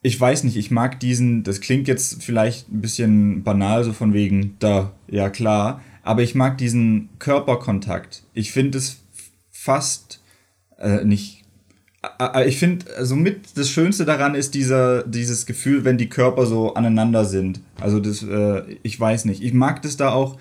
ich 0.02 0.20
weiß 0.20 0.44
nicht, 0.44 0.56
ich 0.56 0.70
mag 0.70 1.00
diesen, 1.00 1.44
das 1.44 1.62
klingt 1.62 1.88
jetzt 1.88 2.22
vielleicht 2.22 2.70
ein 2.70 2.82
bisschen 2.82 3.42
banal, 3.42 3.84
so 3.84 3.94
von 3.94 4.12
wegen, 4.12 4.54
da, 4.58 4.92
ja 5.08 5.30
klar, 5.30 5.80
aber 6.04 6.22
ich 6.22 6.34
mag 6.34 6.58
diesen 6.58 7.08
Körperkontakt. 7.18 8.22
Ich 8.34 8.52
finde 8.52 8.78
es 8.78 8.98
fast 9.50 10.20
äh, 10.78 11.02
nicht. 11.04 11.42
Äh, 12.20 12.46
ich 12.46 12.58
finde, 12.58 12.86
also 12.96 13.16
mit 13.16 13.56
das 13.56 13.70
Schönste 13.70 14.04
daran 14.04 14.34
ist 14.34 14.54
dieser, 14.54 15.02
dieses 15.04 15.46
Gefühl, 15.46 15.84
wenn 15.84 15.96
die 15.96 16.10
Körper 16.10 16.44
so 16.46 16.74
aneinander 16.74 17.24
sind. 17.24 17.60
Also 17.80 18.00
das, 18.00 18.22
äh, 18.22 18.62
ich 18.82 19.00
weiß 19.00 19.24
nicht. 19.24 19.42
Ich 19.42 19.54
mag 19.54 19.80
das 19.82 19.96
da 19.96 20.12
auch. 20.12 20.38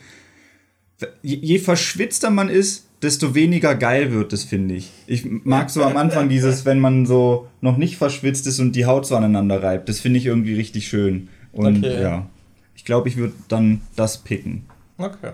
Je, 1.21 1.37
je 1.37 1.59
verschwitzter 1.59 2.29
man 2.29 2.49
ist, 2.49 2.87
desto 3.01 3.33
weniger 3.33 3.75
geil 3.75 4.11
wird 4.11 4.33
das, 4.33 4.43
finde 4.43 4.75
ich. 4.75 4.91
Ich 5.07 5.25
mag 5.25 5.69
so 5.69 5.83
am 5.83 5.97
Anfang 5.97 6.29
dieses, 6.29 6.65
wenn 6.65 6.79
man 6.79 7.05
so 7.05 7.47
noch 7.61 7.77
nicht 7.77 7.97
verschwitzt 7.97 8.47
ist 8.47 8.59
und 8.59 8.73
die 8.75 8.85
Haut 8.85 9.05
so 9.05 9.15
aneinander 9.15 9.63
reibt. 9.63 9.87
Das 9.89 9.99
finde 9.99 10.19
ich 10.19 10.25
irgendwie 10.25 10.55
richtig 10.55 10.87
schön. 10.87 11.29
Und 11.51 11.79
okay. 11.79 12.01
ja, 12.01 12.29
ich 12.75 12.85
glaube, 12.85 13.07
ich 13.07 13.17
würde 13.17 13.33
dann 13.47 13.81
das 13.95 14.19
picken. 14.19 14.65
Okay. 14.97 15.31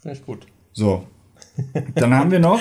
Finde 0.00 0.18
ich 0.18 0.24
gut. 0.24 0.46
So. 0.72 1.06
Dann 1.94 2.14
haben 2.14 2.30
wir 2.30 2.38
noch. 2.38 2.60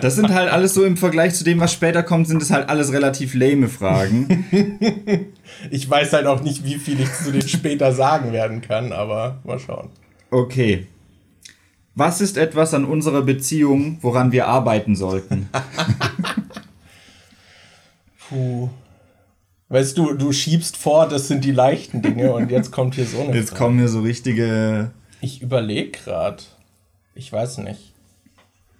Das 0.00 0.14
sind 0.14 0.32
halt 0.32 0.50
alles 0.50 0.74
so 0.74 0.84
im 0.84 0.96
Vergleich 0.96 1.34
zu 1.34 1.44
dem, 1.44 1.60
was 1.60 1.72
später 1.72 2.02
kommt, 2.02 2.26
sind 2.26 2.40
es 2.40 2.50
halt 2.50 2.68
alles 2.68 2.92
relativ 2.92 3.34
lame 3.34 3.68
Fragen. 3.68 4.44
Ich 5.70 5.90
weiß 5.90 6.12
halt 6.14 6.26
auch 6.26 6.42
nicht, 6.42 6.64
wie 6.64 6.76
viel 6.76 7.00
ich 7.00 7.12
zu 7.12 7.32
denen 7.32 7.46
später 7.46 7.92
sagen 7.92 8.32
werden 8.32 8.62
kann, 8.62 8.92
aber 8.92 9.40
mal 9.44 9.58
schauen. 9.58 9.90
Okay. 10.30 10.86
Was 11.94 12.20
ist 12.20 12.38
etwas 12.38 12.72
an 12.72 12.84
unserer 12.84 13.22
Beziehung, 13.22 13.98
woran 14.00 14.32
wir 14.32 14.46
arbeiten 14.46 14.94
sollten? 14.94 15.48
Puh. 18.28 18.70
Weißt 19.68 19.98
du, 19.98 20.14
du 20.14 20.32
schiebst 20.32 20.76
vor, 20.76 21.08
das 21.08 21.28
sind 21.28 21.44
die 21.44 21.52
leichten 21.52 22.00
Dinge 22.00 22.32
und 22.32 22.50
jetzt 22.50 22.70
kommt 22.70 22.94
hier 22.94 23.06
so 23.06 23.20
eine. 23.20 23.36
Jetzt 23.36 23.50
Frage. 23.50 23.64
kommen 23.64 23.78
hier 23.78 23.88
so 23.88 24.00
richtige 24.00 24.92
ich 25.20 25.42
überlege 25.42 25.90
gerade. 25.90 26.42
Ich 27.14 27.32
weiß 27.32 27.58
nicht. 27.58 27.94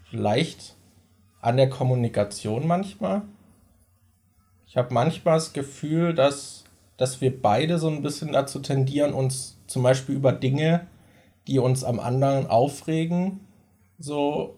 Vielleicht 0.08 0.76
an 1.40 1.56
der 1.56 1.70
Kommunikation 1.70 2.66
manchmal. 2.66 3.22
Ich 4.66 4.76
habe 4.76 4.94
manchmal 4.94 5.36
das 5.36 5.52
Gefühl, 5.52 6.14
dass, 6.14 6.64
dass 6.96 7.20
wir 7.20 7.40
beide 7.40 7.78
so 7.78 7.88
ein 7.88 8.02
bisschen 8.02 8.32
dazu 8.32 8.60
tendieren, 8.60 9.14
uns 9.14 9.58
zum 9.66 9.82
Beispiel 9.82 10.14
über 10.14 10.32
Dinge, 10.32 10.86
die 11.46 11.58
uns 11.58 11.84
am 11.84 11.98
anderen 11.98 12.46
aufregen, 12.46 13.40
so 13.98 14.56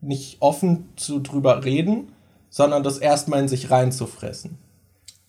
nicht 0.00 0.42
offen 0.42 0.90
zu 0.96 1.20
drüber 1.20 1.64
reden, 1.64 2.12
sondern 2.50 2.82
das 2.82 2.98
erstmal 2.98 3.40
in 3.40 3.48
sich 3.48 3.70
reinzufressen. 3.70 4.58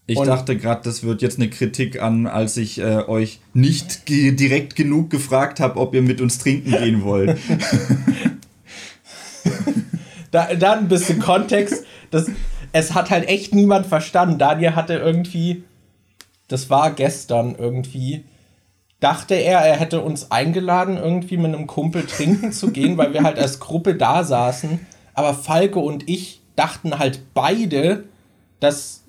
Ich 0.09 0.17
und 0.17 0.25
dachte 0.25 0.55
gerade, 0.55 0.81
das 0.83 1.03
wird 1.03 1.21
jetzt 1.21 1.37
eine 1.37 1.49
Kritik 1.49 2.01
an, 2.01 2.27
als 2.27 2.55
ich 2.55 2.79
äh, 2.79 3.03
euch 3.07 3.41
nicht 3.53 4.05
ge 4.05 4.31
direkt 4.31 4.77
genug 4.77 5.09
gefragt 5.09 5.59
habe, 5.59 5.77
ob 5.77 5.93
ihr 5.93 6.01
mit 6.01 6.21
uns 6.21 6.37
trinken 6.37 6.71
gehen 6.83 7.03
wollt. 7.03 7.37
da, 10.31 10.55
da 10.55 10.73
ein 10.73 10.87
bisschen 10.87 11.19
Kontext. 11.19 11.83
Das, 12.09 12.31
es 12.71 12.93
hat 12.93 13.09
halt 13.09 13.27
echt 13.27 13.53
niemand 13.53 13.85
verstanden. 13.85 14.39
Daniel 14.39 14.75
hatte 14.75 14.93
irgendwie, 14.93 15.65
das 16.47 16.69
war 16.69 16.91
gestern 16.91 17.55
irgendwie, 17.59 18.23
dachte 19.01 19.35
er, 19.35 19.59
er 19.59 19.75
hätte 19.75 19.99
uns 19.99 20.31
eingeladen, 20.31 20.95
irgendwie 20.95 21.35
mit 21.35 21.53
einem 21.53 21.67
Kumpel 21.67 22.05
trinken 22.05 22.53
zu 22.53 22.71
gehen, 22.71 22.97
weil 22.97 23.13
wir 23.13 23.23
halt 23.23 23.37
als 23.37 23.59
Gruppe 23.59 23.95
da 23.95 24.23
saßen. 24.23 24.79
Aber 25.13 25.33
Falke 25.33 25.79
und 25.79 26.07
ich 26.07 26.39
dachten 26.55 26.97
halt 26.97 27.33
beide, 27.33 28.05
dass 28.61 29.03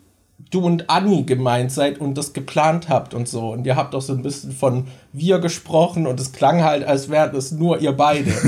du 0.50 0.60
und 0.60 0.88
Anni 0.88 1.24
gemeint 1.24 1.72
seid 1.72 2.00
und 2.00 2.16
das 2.16 2.32
geplant 2.32 2.88
habt 2.88 3.14
und 3.14 3.28
so. 3.28 3.50
Und 3.50 3.66
ihr 3.66 3.76
habt 3.76 3.94
auch 3.94 4.02
so 4.02 4.14
ein 4.14 4.22
bisschen 4.22 4.52
von 4.52 4.86
wir 5.12 5.38
gesprochen 5.38 6.06
und 6.06 6.18
es 6.20 6.32
klang 6.32 6.62
halt, 6.62 6.84
als 6.84 7.08
wären 7.08 7.36
es 7.36 7.52
nur 7.52 7.80
ihr 7.80 7.92
beide. 7.92 8.32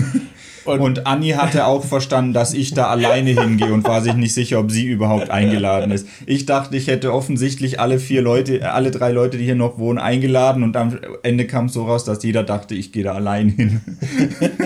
Und, 0.64 0.80
und 0.80 1.07
Anni 1.07 1.30
hatte 1.30 1.64
auch 1.66 1.85
verstanden, 1.85 2.33
dass 2.33 2.52
ich 2.52 2.75
da 2.75 2.88
alleine 2.88 3.30
hingehe 3.30 3.73
und 3.73 3.85
war 3.85 4.02
sich 4.02 4.14
nicht 4.14 4.35
sicher, 4.35 4.61
ob 4.61 4.71
sie 4.71 4.87
überhaupt 4.87 5.30
eingeladen 5.30 5.90
ist. 5.90 6.07
Ich 6.26 6.45
dachte, 6.47 6.76
ich 6.76 6.87
hätte 6.87 7.14
offensichtlich 7.14 7.80
alle 7.80 7.99
vier 7.99 8.21
Leute, 8.21 8.71
alle 8.71 8.90
drei 8.90 9.11
Leute, 9.11 9.38
die 9.38 9.45
hier 9.45 9.54
noch 9.54 9.78
wohnen, 9.78 9.99
eingeladen 9.99 10.62
und 10.62 10.76
am 10.76 10.99
Ende 11.23 11.47
kam 11.47 11.66
es 11.66 11.73
so 11.73 11.87
raus, 11.87 12.04
dass 12.04 12.23
jeder 12.23 12.42
dachte, 12.42 12.75
ich 12.75 12.92
gehe 12.92 13.04
da 13.04 13.14
allein 13.14 13.49
hin. 13.49 13.80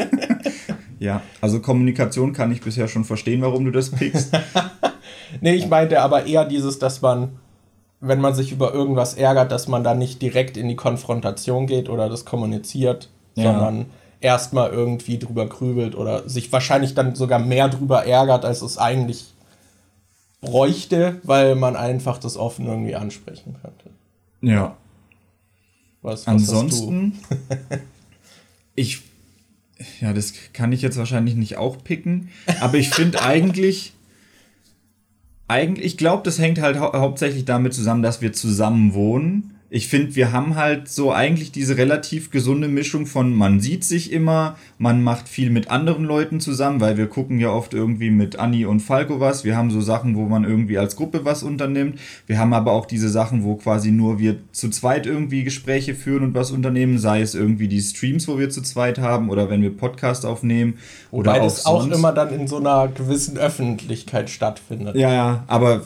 ja, 0.99 1.23
also 1.41 1.61
Kommunikation 1.61 2.33
kann 2.33 2.51
ich 2.51 2.61
bisher 2.61 2.89
schon 2.89 3.05
verstehen, 3.05 3.41
warum 3.43 3.65
du 3.65 3.71
das 3.71 3.91
pickst. 3.91 4.37
Nee, 5.41 5.55
ich 5.55 5.69
meinte 5.69 6.01
aber 6.01 6.27
eher 6.27 6.45
dieses, 6.45 6.79
dass 6.79 7.03
man, 7.03 7.39
wenn 8.01 8.21
man 8.21 8.35
sich 8.35 8.53
über 8.53 8.73
irgendwas 8.73 9.15
ärgert, 9.15 9.53
dass 9.53 9.69
man 9.69 9.85
da 9.85 9.95
nicht 9.95 10.23
direkt 10.23 10.57
in 10.57 10.69
die 10.69 10.77
Konfrontation 10.77 11.67
geht 11.67 11.89
oder 11.89 12.09
das 12.09 12.25
kommuniziert, 12.25 13.09
ja. 13.35 13.45
sondern 13.45 13.87
erstmal 14.21 14.71
irgendwie 14.71 15.19
drüber 15.19 15.47
grübelt 15.47 15.95
oder 15.95 16.29
sich 16.29 16.51
wahrscheinlich 16.51 16.95
dann 16.95 17.15
sogar 17.15 17.39
mehr 17.39 17.69
drüber 17.69 18.07
ärgert, 18.07 18.45
als 18.45 18.63
es 18.63 18.79
eigentlich 18.79 19.35
bräuchte, 20.41 21.21
weil 21.23 21.55
man 21.55 21.77
einfach 21.77 22.19
das 22.19 22.37
offen 22.37 22.67
irgendwie 22.67 22.95
ansprechen 22.95 23.57
könnte. 23.61 23.91
Ja. 24.41 24.77
Was, 26.03 26.21
was 26.21 26.29
Ansonsten, 26.29 27.19
ich, 28.75 29.03
ja, 30.01 30.13
das 30.13 30.35
kann 30.53 30.73
ich 30.73 30.83
jetzt 30.83 30.99
wahrscheinlich 30.99 31.35
nicht 31.35 31.57
auch 31.57 31.83
picken, 31.83 32.31
aber 32.61 32.75
ich 32.75 32.91
finde 32.91 33.23
eigentlich, 33.23 33.95
eigentlich, 35.49 35.87
ich 35.87 35.97
glaube, 35.97 36.23
das 36.23 36.39
hängt 36.39 36.61
halt 36.61 36.79
hau 36.79 36.93
hauptsächlich 36.93 37.45
damit 37.45 37.75
zusammen, 37.75 38.03
dass 38.03 38.21
wir 38.21 38.33
zusammen 38.33 38.95
wohnen. 38.95 39.54
Ich 39.75 39.89
finde, 39.89 40.15
wir 40.15 40.31
haben 40.31 40.55
halt 40.55 40.89
so 40.89 41.11
eigentlich 41.11 41.51
diese 41.51 41.77
relativ 41.77 42.31
gesunde 42.31 42.69
Mischung 42.69 43.07
von 43.07 43.35
man 43.35 43.59
sieht 43.59 43.83
sich 43.83 44.13
immer, 44.13 44.55
man 44.79 45.03
macht 45.03 45.29
viel 45.29 45.51
mit 45.51 45.69
anderen 45.69 46.05
Leuten 46.05 46.39
zusammen, 46.39 46.81
weil 46.81 46.97
wir 46.97 47.09
gucken 47.09 47.41
ja 47.41 47.51
oft 47.51 47.75
irgendwie 47.75 48.11
mit 48.11 48.39
Anni 48.39 48.67
und 48.67 48.79
Falco 48.79 49.19
was. 49.19 49.43
Wir 49.43 49.57
haben 49.57 49.73
so 49.73 49.81
Sachen, 49.81 50.15
wo 50.15 50.27
man 50.27 50.45
irgendwie 50.45 50.79
als 50.79 50.95
Gruppe 50.95 51.25
was 51.25 51.43
unternimmt. 51.43 51.99
Wir 52.29 52.39
haben 52.39 52.55
aber 52.55 52.71
auch 52.71 52.87
diese 52.87 53.09
Sachen, 53.09 53.43
wo 53.43 53.57
quasi 53.57 53.91
nur 53.91 54.21
wir 54.21 54.37
zu 54.53 54.71
zweit 54.71 55.07
irgendwie 55.07 55.43
Gespräche 55.43 55.97
führen 55.97 56.23
und 56.23 56.35
was 56.35 56.53
unternehmen, 56.53 56.99
sei 56.99 57.21
es 57.21 57.35
irgendwie 57.35 57.67
die 57.67 57.81
Streams, 57.81 58.29
wo 58.29 58.39
wir 58.39 58.51
zu 58.51 58.63
zweit 58.63 59.01
haben 59.01 59.29
oder 59.29 59.51
wenn 59.51 59.61
wir 59.61 59.77
Podcast 59.77 60.25
aufnehmen. 60.25 60.75
Wobei 61.11 61.33
oder 61.33 61.43
das 61.47 61.67
auch, 61.67 61.85
auch 61.85 61.91
immer 61.91 62.13
dann 62.13 62.33
in 62.33 62.47
so 62.47 62.59
einer 62.59 62.87
gewissen 62.87 63.39
Öffentlichkeit 63.39 64.31
stattfindet. 64.31 64.95
Ja, 64.95 65.13
ja, 65.13 65.45
aber 65.49 65.83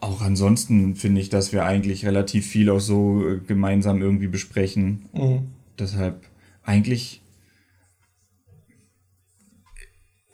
auch 0.00 0.20
ansonsten 0.22 0.96
finde 0.96 1.20
ich, 1.20 1.28
dass 1.28 1.52
wir 1.52 1.64
eigentlich 1.64 2.04
relativ 2.04 2.46
viel 2.46 2.70
auch 2.70 2.80
so 2.80 3.22
äh, 3.26 3.38
gemeinsam 3.38 4.02
irgendwie 4.02 4.28
besprechen. 4.28 5.06
Mhm. 5.12 5.48
Deshalb 5.78 6.22
eigentlich. 6.64 7.22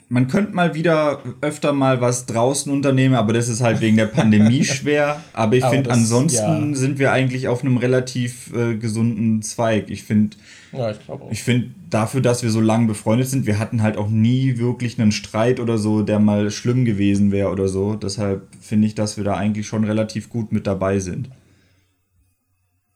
Man 0.09 0.29
könnte 0.29 0.53
mal 0.53 0.75
wieder 0.75 1.23
öfter 1.41 1.73
mal 1.73 2.03
was 2.03 2.27
draußen 2.27 2.71
unternehmen, 2.71 3.15
aber 3.15 3.33
das 3.33 3.49
ist 3.49 3.63
halt 3.63 3.81
wegen 3.81 3.97
der 3.97 4.07
Pandemie 4.07 4.63
schwer. 4.65 5.23
Aber 5.33 5.57
ich 5.57 5.65
finde, 5.65 5.91
ansonsten 5.91 6.71
ja. 6.71 6.77
sind 6.77 6.99
wir 6.99 7.13
eigentlich 7.13 7.49
auf 7.49 7.63
einem 7.63 7.79
relativ 7.79 8.53
äh, 8.55 8.77
gesunden 8.77 9.41
Zweig. 9.41 9.89
Ich 9.89 10.03
finde, 10.03 10.37
ja, 10.73 10.91
ich. 10.91 10.99
Ich 11.31 11.43
finde, 11.43 11.71
dafür, 11.93 12.21
dass 12.21 12.43
wir 12.43 12.51
so 12.51 12.61
lange 12.61 12.87
befreundet 12.87 13.29
sind, 13.29 13.47
wir 13.47 13.59
hatten 13.59 13.83
halt 13.83 13.97
auch 13.97 14.09
nie 14.09 14.59
wirklich 14.59 14.99
einen 14.99 15.13
Streit 15.13 15.61
oder 15.61 15.79
so, 15.79 16.03
der 16.03 16.19
mal 16.19 16.51
schlimm 16.51 16.85
gewesen 16.85 17.31
wäre 17.33 17.51
oder 17.51 17.69
so. 17.69 17.95
Deshalb 17.95 18.49
finde 18.61 18.87
ich, 18.87 18.95
dass 18.95 19.17
wir 19.17 19.25
da 19.25 19.35
eigentlich 19.35 19.67
schon 19.67 19.85
relativ 19.85 20.31
gut 20.31 20.53
mit 20.53 20.67
dabei 20.67 20.99
sind. 20.99 21.29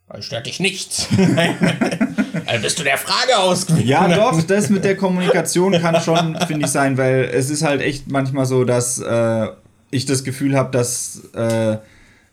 Weil 0.09 0.23
stört 0.23 0.47
dich 0.47 0.61
nichts. 0.61 1.09
also 2.47 2.63
bist 2.63 2.79
du 2.79 2.85
der 2.85 2.97
Frage 2.97 3.39
ausgewichen. 3.39 3.89
Ja, 3.89 4.09
doch, 4.09 4.41
das 4.43 4.71
mit 4.71 4.85
der 4.85 4.97
Kommunikation 4.97 5.73
kann 5.73 6.01
schon, 6.01 6.39
finde 6.47 6.67
ich, 6.67 6.73
sein, 6.73 6.97
weil 6.97 7.25
es 7.33 7.51
ist 7.51 7.63
halt 7.63 7.83
echt 7.83 8.11
manchmal 8.11 8.47
so, 8.47 8.65
dass 8.65 8.99
äh, 9.01 9.49
ich 9.91 10.07
das 10.07 10.25
Gefühl 10.25 10.57
habe, 10.57 10.71
dass. 10.71 11.23
Äh, 11.35 11.79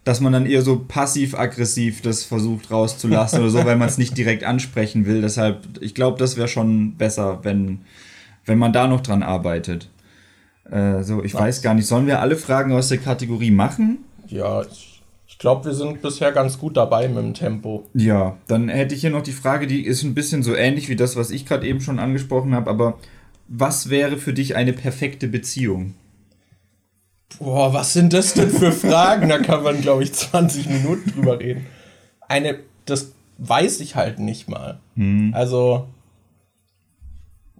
dass 0.03 0.19
man 0.19 0.33
dann 0.33 0.45
eher 0.45 0.61
so 0.61 0.83
passiv-aggressiv 0.85 2.01
das 2.01 2.23
versucht 2.23 2.71
rauszulassen 2.71 3.39
oder 3.39 3.49
so, 3.49 3.65
weil 3.65 3.77
man 3.77 3.87
es 3.87 3.97
nicht 3.97 4.17
direkt 4.17 4.43
ansprechen 4.43 5.05
will. 5.05 5.21
Deshalb, 5.21 5.61
ich 5.81 5.95
glaube, 5.95 6.19
das 6.19 6.35
wäre 6.35 6.47
schon 6.47 6.95
besser, 6.95 7.39
wenn, 7.43 7.79
wenn 8.45 8.57
man 8.57 8.73
da 8.73 8.87
noch 8.87 9.01
dran 9.01 9.23
arbeitet. 9.23 9.89
Äh, 10.69 11.03
so, 11.03 11.23
ich 11.23 11.33
Was? 11.33 11.41
weiß 11.41 11.61
gar 11.61 11.73
nicht, 11.73 11.87
sollen 11.87 12.07
wir 12.07 12.19
alle 12.19 12.35
Fragen 12.35 12.73
aus 12.73 12.89
der 12.89 12.97
Kategorie 12.97 13.51
machen? 13.51 13.99
Ja, 14.27 14.63
ich, 14.63 15.01
ich 15.27 15.37
glaube, 15.37 15.65
wir 15.65 15.73
sind 15.73 16.01
bisher 16.01 16.31
ganz 16.33 16.59
gut 16.59 16.75
dabei 16.75 17.07
mit 17.07 17.17
dem 17.17 17.33
Tempo. 17.33 17.85
Ja, 17.93 18.37
dann 18.47 18.67
hätte 18.67 18.95
ich 18.95 19.01
hier 19.01 19.09
noch 19.09 19.23
die 19.23 19.31
Frage, 19.31 19.67
die 19.67 19.85
ist 19.85 20.03
ein 20.03 20.13
bisschen 20.13 20.43
so 20.43 20.53
ähnlich 20.53 20.89
wie 20.89 20.95
das, 20.97 21.15
was 21.15 21.31
ich 21.31 21.45
gerade 21.45 21.65
eben 21.65 21.79
schon 21.81 21.99
angesprochen 21.99 22.53
habe, 22.53 22.69
aber 22.69 22.97
was 23.47 23.89
wäre 23.89 24.17
für 24.17 24.33
dich 24.33 24.55
eine 24.55 24.73
perfekte 24.73 25.27
Beziehung? 25.27 25.95
Boah, 27.39 27.73
was 27.73 27.93
sind 27.93 28.13
das 28.13 28.33
denn 28.33 28.49
für 28.49 28.71
Fragen? 28.71 29.29
Da 29.29 29.39
kann 29.39 29.63
man, 29.63 29.81
glaube 29.81 30.03
ich, 30.03 30.13
20 30.13 30.67
Minuten 30.67 31.11
drüber 31.11 31.39
reden. 31.39 31.65
Eine, 32.27 32.59
das 32.85 33.11
weiß 33.37 33.79
ich 33.81 33.95
halt 33.95 34.19
nicht 34.19 34.49
mal. 34.49 34.79
Hm. 34.95 35.31
Also, 35.33 35.87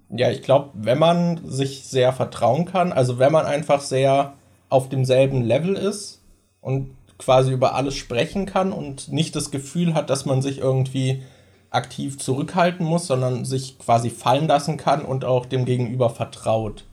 ja, 0.09 0.31
ich 0.31 0.41
glaube, 0.41 0.69
wenn 0.73 0.99
man 0.99 1.41
sich 1.49 1.85
sehr 1.85 2.13
vertrauen 2.13 2.65
kann, 2.65 2.91
also 2.91 3.19
wenn 3.19 3.31
man 3.31 3.45
einfach 3.45 3.81
sehr 3.81 4.33
auf 4.69 4.89
demselben 4.89 5.41
Level 5.41 5.75
ist 5.75 6.21
und 6.61 6.91
quasi 7.17 7.51
über 7.51 7.75
alles 7.75 7.95
sprechen 7.95 8.45
kann 8.45 8.71
und 8.71 9.11
nicht 9.11 9.35
das 9.35 9.51
Gefühl 9.51 9.93
hat, 9.93 10.09
dass 10.09 10.25
man 10.25 10.41
sich 10.41 10.59
irgendwie 10.59 11.23
aktiv 11.69 12.19
zurückhalten 12.19 12.85
muss, 12.85 13.07
sondern 13.07 13.45
sich 13.45 13.79
quasi 13.79 14.09
fallen 14.09 14.47
lassen 14.47 14.77
kann 14.77 15.03
und 15.03 15.25
auch 15.25 15.45
dem 15.45 15.65
Gegenüber 15.65 16.09
vertraut. 16.09 16.85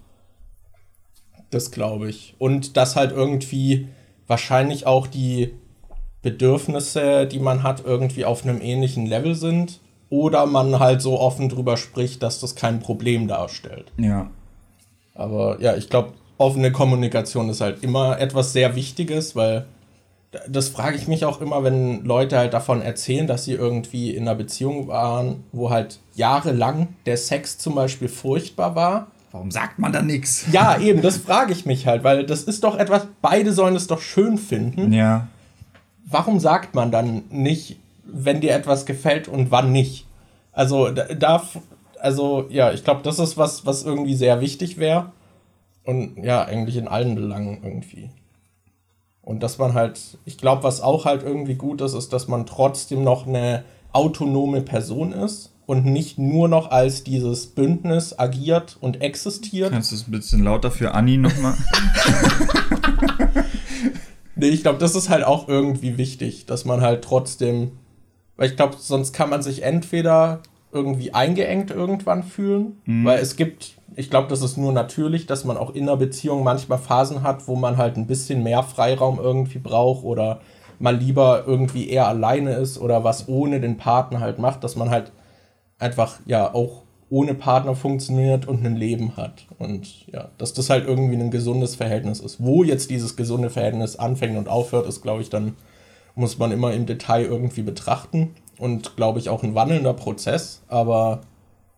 Das 1.50 1.70
glaube 1.70 2.08
ich. 2.08 2.34
Und 2.38 2.76
dass 2.76 2.96
halt 2.96 3.12
irgendwie 3.12 3.88
wahrscheinlich 4.26 4.86
auch 4.86 5.06
die 5.06 5.54
Bedürfnisse, 6.22 7.26
die 7.26 7.38
man 7.38 7.62
hat, 7.62 7.84
irgendwie 7.84 8.24
auf 8.24 8.44
einem 8.44 8.60
ähnlichen 8.60 9.06
Level 9.06 9.34
sind. 9.34 9.80
Oder 10.08 10.46
man 10.46 10.80
halt 10.80 11.02
so 11.02 11.20
offen 11.20 11.48
drüber 11.48 11.76
spricht, 11.76 12.22
dass 12.22 12.40
das 12.40 12.56
kein 12.56 12.80
Problem 12.80 13.28
darstellt. 13.28 13.92
Ja. 13.96 14.28
Aber 15.14 15.60
ja, 15.60 15.76
ich 15.76 15.88
glaube, 15.88 16.14
offene 16.36 16.72
Kommunikation 16.72 17.48
ist 17.48 17.60
halt 17.60 17.82
immer 17.84 18.18
etwas 18.18 18.52
sehr 18.52 18.74
Wichtiges, 18.74 19.36
weil 19.36 19.66
das 20.48 20.68
frage 20.68 20.96
ich 20.96 21.08
mich 21.08 21.24
auch 21.24 21.40
immer, 21.40 21.64
wenn 21.64 22.04
Leute 22.04 22.38
halt 22.38 22.54
davon 22.54 22.82
erzählen, 22.82 23.26
dass 23.26 23.44
sie 23.44 23.52
irgendwie 23.52 24.14
in 24.14 24.22
einer 24.22 24.36
Beziehung 24.36 24.88
waren, 24.88 25.44
wo 25.52 25.70
halt 25.70 25.98
jahrelang 26.14 26.88
der 27.06 27.16
Sex 27.16 27.58
zum 27.58 27.74
Beispiel 27.74 28.08
furchtbar 28.08 28.74
war 28.74 29.08
Warum 29.32 29.50
sagt 29.50 29.78
man 29.78 29.92
da 29.92 30.02
nichts? 30.02 30.46
Ja, 30.50 30.78
eben, 30.78 31.02
das 31.02 31.16
frage 31.16 31.52
ich 31.52 31.64
mich 31.64 31.86
halt, 31.86 32.02
weil 32.02 32.26
das 32.26 32.42
ist 32.42 32.64
doch 32.64 32.76
etwas, 32.76 33.06
beide 33.22 33.52
sollen 33.52 33.76
es 33.76 33.86
doch 33.86 34.00
schön 34.00 34.38
finden. 34.38 34.92
Ja. 34.92 35.28
Warum 36.04 36.40
sagt 36.40 36.74
man 36.74 36.90
dann 36.90 37.22
nicht, 37.30 37.78
wenn 38.04 38.40
dir 38.40 38.52
etwas 38.52 38.86
gefällt 38.86 39.28
und 39.28 39.52
wann 39.52 39.70
nicht? 39.70 40.06
Also, 40.52 40.90
da, 40.90 41.42
also, 42.00 42.46
ja, 42.50 42.72
ich 42.72 42.82
glaube, 42.82 43.02
das 43.04 43.20
ist 43.20 43.36
was, 43.36 43.64
was 43.64 43.84
irgendwie 43.84 44.16
sehr 44.16 44.40
wichtig 44.40 44.78
wäre. 44.78 45.12
Und 45.84 46.22
ja, 46.22 46.44
eigentlich 46.44 46.76
in 46.76 46.88
allen 46.88 47.14
Belangen 47.14 47.60
irgendwie. 47.62 48.10
Und 49.22 49.44
dass 49.44 49.58
man 49.58 49.74
halt, 49.74 50.18
ich 50.24 50.38
glaube, 50.38 50.64
was 50.64 50.80
auch 50.80 51.04
halt 51.04 51.22
irgendwie 51.22 51.54
gut 51.54 51.80
ist, 51.82 51.94
ist, 51.94 52.12
dass 52.12 52.26
man 52.26 52.46
trotzdem 52.46 53.04
noch 53.04 53.28
eine 53.28 53.62
autonome 53.92 54.62
Person 54.62 55.12
ist 55.12 55.52
und 55.70 55.84
nicht 55.84 56.18
nur 56.18 56.48
noch 56.48 56.72
als 56.72 57.04
dieses 57.04 57.46
Bündnis 57.46 58.18
agiert 58.18 58.76
und 58.80 59.00
existiert. 59.02 59.70
Kannst 59.70 59.92
du 59.92 59.94
es 59.94 60.08
ein 60.08 60.10
bisschen 60.10 60.42
lauter 60.42 60.72
für 60.72 60.94
Anni 60.94 61.16
nochmal? 61.16 61.54
nee, 64.34 64.48
ich 64.48 64.62
glaube, 64.62 64.80
das 64.80 64.96
ist 64.96 65.10
halt 65.10 65.22
auch 65.22 65.46
irgendwie 65.46 65.96
wichtig, 65.96 66.46
dass 66.46 66.64
man 66.64 66.80
halt 66.80 67.04
trotzdem, 67.04 67.70
weil 68.36 68.50
ich 68.50 68.56
glaube, 68.56 68.74
sonst 68.80 69.12
kann 69.12 69.30
man 69.30 69.42
sich 69.42 69.62
entweder 69.62 70.40
irgendwie 70.72 71.14
eingeengt 71.14 71.70
irgendwann 71.70 72.24
fühlen, 72.24 72.80
mhm. 72.84 73.04
weil 73.04 73.20
es 73.20 73.36
gibt, 73.36 73.74
ich 73.94 74.10
glaube, 74.10 74.26
das 74.26 74.42
ist 74.42 74.56
nur 74.56 74.72
natürlich, 74.72 75.26
dass 75.26 75.44
man 75.44 75.56
auch 75.56 75.72
in 75.72 75.84
einer 75.84 75.96
Beziehung 75.96 76.42
manchmal 76.42 76.78
Phasen 76.78 77.22
hat, 77.22 77.46
wo 77.46 77.54
man 77.54 77.76
halt 77.76 77.96
ein 77.96 78.08
bisschen 78.08 78.42
mehr 78.42 78.64
Freiraum 78.64 79.20
irgendwie 79.20 79.60
braucht 79.60 80.02
oder 80.02 80.40
mal 80.80 80.96
lieber 80.96 81.44
irgendwie 81.46 81.88
eher 81.88 82.08
alleine 82.08 82.54
ist 82.54 82.76
oder 82.76 83.04
was 83.04 83.28
ohne 83.28 83.60
den 83.60 83.76
Partner 83.76 84.18
halt 84.18 84.40
macht, 84.40 84.64
dass 84.64 84.74
man 84.74 84.90
halt 84.90 85.12
einfach 85.80 86.20
ja 86.26 86.54
auch 86.54 86.82
ohne 87.08 87.34
Partner 87.34 87.74
funktioniert 87.74 88.46
und 88.46 88.64
ein 88.64 88.76
Leben 88.76 89.16
hat. 89.16 89.46
Und 89.58 90.06
ja, 90.06 90.30
dass 90.38 90.54
das 90.54 90.70
halt 90.70 90.86
irgendwie 90.86 91.16
ein 91.16 91.32
gesundes 91.32 91.74
Verhältnis 91.74 92.20
ist. 92.20 92.42
Wo 92.42 92.62
jetzt 92.62 92.88
dieses 92.90 93.16
gesunde 93.16 93.50
Verhältnis 93.50 93.96
anfängt 93.96 94.38
und 94.38 94.48
aufhört, 94.48 94.86
ist, 94.86 95.02
glaube 95.02 95.22
ich, 95.22 95.28
dann 95.28 95.56
muss 96.14 96.38
man 96.38 96.52
immer 96.52 96.72
im 96.72 96.86
Detail 96.86 97.24
irgendwie 97.24 97.62
betrachten. 97.62 98.34
Und 98.58 98.94
glaube 98.94 99.18
ich 99.18 99.28
auch 99.28 99.42
ein 99.42 99.54
wandelnder 99.54 99.94
Prozess. 99.94 100.62
Aber 100.68 101.22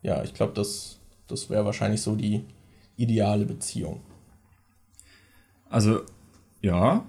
ja, 0.02 0.22
ich 0.22 0.34
glaube, 0.34 0.52
das, 0.52 0.98
das 1.28 1.48
wäre 1.48 1.64
wahrscheinlich 1.64 2.02
so 2.02 2.14
die 2.14 2.44
ideale 2.96 3.46
Beziehung. 3.46 4.00
Also, 5.70 6.00
ja. 6.60 7.06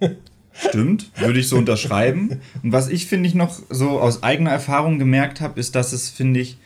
Stimmt, 0.58 1.10
würde 1.16 1.38
ich 1.38 1.48
so 1.48 1.56
unterschreiben. 1.56 2.40
Und 2.62 2.72
was 2.72 2.88
ich, 2.88 3.06
finde 3.06 3.28
ich, 3.28 3.34
noch 3.34 3.60
so 3.70 4.00
aus 4.00 4.22
eigener 4.22 4.50
Erfahrung 4.50 4.98
gemerkt 4.98 5.40
habe, 5.40 5.60
ist, 5.60 5.74
dass 5.74 5.92
es, 5.92 6.10
finde 6.10 6.40
ich, 6.40 6.58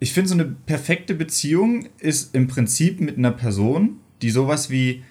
ich 0.00 0.12
finde, 0.12 0.28
so 0.28 0.34
eine 0.34 0.44
perfekte 0.44 1.14
Beziehung 1.14 1.86
ist 1.98 2.34
im 2.34 2.48
Prinzip 2.48 3.00
mit 3.00 3.16
einer 3.16 3.30
Person, 3.30 4.00
die 4.20 4.30
sowas 4.30 4.68
wie 4.68 5.04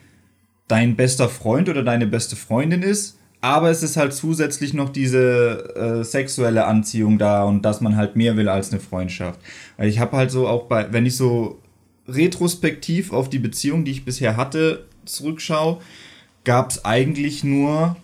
dein 0.68 0.96
bester 0.96 1.30
Freund 1.30 1.70
oder 1.70 1.84
deine 1.84 2.06
beste 2.06 2.36
Freundin 2.36 2.82
ist, 2.82 3.18
aber 3.42 3.70
es 3.70 3.84
ist 3.84 3.98
halt 3.98 4.14
zusätzlich 4.14 4.74
noch 4.74 4.90
diese 4.90 5.76
äh, 5.76 6.04
sexuelle 6.04 6.66
Anziehung 6.66 7.18
da 7.18 7.44
und 7.44 7.64
dass 7.64 7.82
man 7.82 7.96
halt 7.96 8.16
mehr 8.16 8.38
will 8.38 8.48
als 8.48 8.72
eine 8.72 8.80
Freundschaft. 8.80 9.40
Weil 9.78 9.90
ich 9.90 10.00
habe 10.00 10.16
halt 10.16 10.32
so 10.32 10.48
auch 10.48 10.68
bei, 10.68 10.92
wenn 10.94 11.06
ich 11.06 11.18
so 11.18 11.60
retrospektiv 12.08 13.12
auf 13.12 13.30
die 13.30 13.40
Beziehung, 13.40 13.84
die 13.84 13.92
ich 13.92 14.06
bisher 14.06 14.38
hatte, 14.38 14.86
zurückschaue, 15.06 15.80
gab 16.44 16.72
es 16.72 16.86
eigentlich 16.86 17.44
nur 17.44 17.96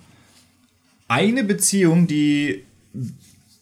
eine 1.08 1.44
Beziehung, 1.44 2.08
die. 2.08 2.64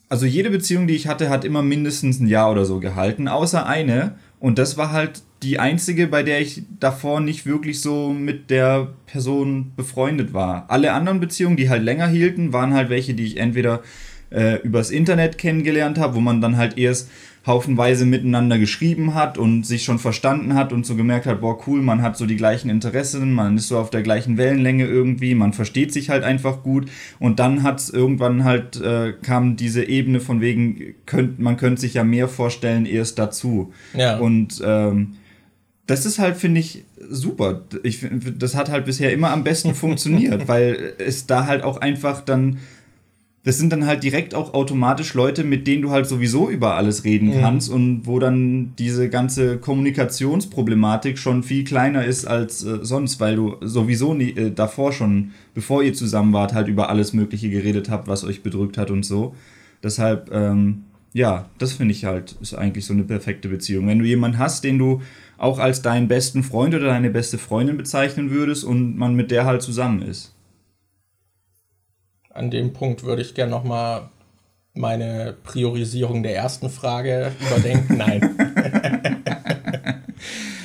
Also 0.09 0.25
jede 0.25 0.49
Beziehung, 0.49 0.87
die 0.87 0.95
ich 0.95 1.07
hatte, 1.07 1.29
hat 1.29 1.43
immer 1.43 1.61
mindestens 1.61 2.21
ein 2.21 2.27
Jahr 2.27 2.49
oder 2.51 2.63
so 2.63 2.79
gehalten, 2.79 3.27
außer 3.27 3.65
eine. 3.65 4.15
Und 4.39 4.57
das 4.57 4.77
war 4.77 4.93
halt 4.93 5.21
die 5.43 5.59
einzige, 5.59 6.07
bei 6.07 6.23
der 6.23 6.39
ich 6.39 6.63
davor 6.79 7.19
nicht 7.19 7.45
wirklich 7.45 7.81
so 7.81 8.13
mit 8.13 8.49
der 8.49 8.93
Person 9.05 9.73
befreundet 9.75 10.33
war. 10.33 10.65
Alle 10.69 10.93
anderen 10.93 11.19
Beziehungen, 11.19 11.57
die 11.57 11.69
halt 11.69 11.83
länger 11.83 12.07
hielten, 12.07 12.53
waren 12.53 12.73
halt 12.73 12.89
welche, 12.89 13.13
die 13.13 13.25
ich 13.25 13.37
entweder 13.37 13.81
äh, 14.31 14.61
übers 14.61 14.91
Internet 14.91 15.37
kennengelernt 15.37 15.99
habe, 15.99 16.15
wo 16.15 16.19
man 16.21 16.41
dann 16.41 16.57
halt 16.57 16.77
erst 16.77 17.09
haufenweise 17.47 18.05
miteinander 18.05 18.59
geschrieben 18.59 19.15
hat 19.15 19.37
und 19.37 19.65
sich 19.65 19.83
schon 19.83 19.99
verstanden 19.99 20.53
hat 20.53 20.73
und 20.73 20.85
so 20.85 20.95
gemerkt 20.95 21.25
hat, 21.25 21.41
boah, 21.41 21.57
cool, 21.65 21.81
man 21.81 22.01
hat 22.01 22.17
so 22.17 22.25
die 22.25 22.35
gleichen 22.35 22.69
Interessen, 22.69 23.33
man 23.33 23.55
ist 23.55 23.69
so 23.69 23.77
auf 23.79 23.89
der 23.89 24.03
gleichen 24.03 24.37
Wellenlänge 24.37 24.85
irgendwie, 24.85 25.33
man 25.33 25.53
versteht 25.53 25.93
sich 25.93 26.09
halt 26.09 26.23
einfach 26.23 26.61
gut 26.61 26.89
und 27.19 27.39
dann 27.39 27.63
hat 27.63 27.79
es 27.79 27.89
irgendwann 27.89 28.43
halt, 28.43 28.79
äh, 28.81 29.13
kam 29.21 29.55
diese 29.55 29.85
Ebene 29.85 30.19
von 30.19 30.41
wegen, 30.41 30.95
könnt, 31.05 31.39
man 31.39 31.57
könnte 31.57 31.81
sich 31.81 31.93
ja 31.93 32.03
mehr 32.03 32.27
vorstellen 32.27 32.85
erst 32.85 33.17
dazu. 33.17 33.71
Ja. 33.95 34.17
Und 34.17 34.61
ähm, 34.63 35.15
das 35.87 36.05
ist 36.05 36.19
halt, 36.19 36.35
finde 36.35 36.59
ich, 36.59 36.83
super. 37.09 37.63
Ich, 37.83 38.05
das 38.37 38.55
hat 38.55 38.69
halt 38.69 38.85
bisher 38.85 39.13
immer 39.13 39.31
am 39.31 39.45
besten 39.45 39.73
funktioniert, 39.73 40.47
weil 40.49 40.93
es 40.97 41.25
da 41.25 41.47
halt 41.47 41.63
auch 41.63 41.77
einfach 41.77 42.21
dann 42.21 42.57
das 43.47 43.57
sind 43.57 43.71
dann 43.71 43.85
halt 43.85 44.03
direkt 44.03 44.35
auch 44.35 44.53
automatisch 44.53 45.13
Leute, 45.13 45.45
mit 45.45 45.67
denen 45.67 45.81
du 45.81 45.91
halt 45.91 46.05
sowieso 46.05 46.49
über 46.49 46.75
alles 46.75 47.05
reden 47.05 47.29
mhm. 47.29 47.39
kannst 47.39 47.69
und 47.69 48.01
wo 48.03 48.19
dann 48.19 48.73
diese 48.77 49.09
ganze 49.09 49.57
Kommunikationsproblematik 49.57 51.17
schon 51.17 51.43
viel 51.43 51.63
kleiner 51.63 52.03
ist 52.03 52.25
als 52.25 52.65
äh, 52.65 52.79
sonst, 52.81 53.21
weil 53.21 53.37
du 53.37 53.55
sowieso 53.61 54.13
nie, 54.13 54.31
äh, 54.31 54.51
davor 54.51 54.91
schon, 54.91 55.31
bevor 55.53 55.81
ihr 55.81 55.93
zusammen 55.93 56.33
wart, 56.33 56.53
halt 56.53 56.67
über 56.67 56.89
alles 56.89 57.13
Mögliche 57.13 57.49
geredet 57.49 57.89
habt, 57.89 58.09
was 58.09 58.25
euch 58.25 58.43
bedrückt 58.43 58.77
hat 58.77 58.91
und 58.91 59.03
so. 59.03 59.33
Deshalb, 59.81 60.29
ähm, 60.33 60.83
ja, 61.13 61.49
das 61.57 61.71
finde 61.71 61.93
ich 61.93 62.03
halt, 62.03 62.35
ist 62.41 62.53
eigentlich 62.53 62.85
so 62.85 62.91
eine 62.91 63.05
perfekte 63.05 63.47
Beziehung. 63.47 63.87
Wenn 63.87 63.99
du 63.99 64.05
jemanden 64.05 64.39
hast, 64.39 64.65
den 64.65 64.77
du 64.77 65.01
auch 65.37 65.59
als 65.59 65.81
deinen 65.81 66.09
besten 66.09 66.43
Freund 66.43 66.75
oder 66.75 66.87
deine 66.87 67.11
beste 67.11 67.37
Freundin 67.37 67.77
bezeichnen 67.77 68.29
würdest 68.29 68.65
und 68.65 68.97
man 68.97 69.15
mit 69.15 69.31
der 69.31 69.45
halt 69.45 69.61
zusammen 69.61 70.01
ist 70.01 70.33
an 72.37 72.51
dem 72.51 72.73
Punkt 72.73 73.03
würde 73.03 73.21
ich 73.21 73.33
gerne 73.33 73.51
nochmal 73.51 74.09
meine 74.73 75.35
Priorisierung 75.43 76.21
der 76.23 76.35
ersten 76.35 76.69
Frage 76.69 77.31
überdenken. 77.39 77.97
Nein. 77.97 78.35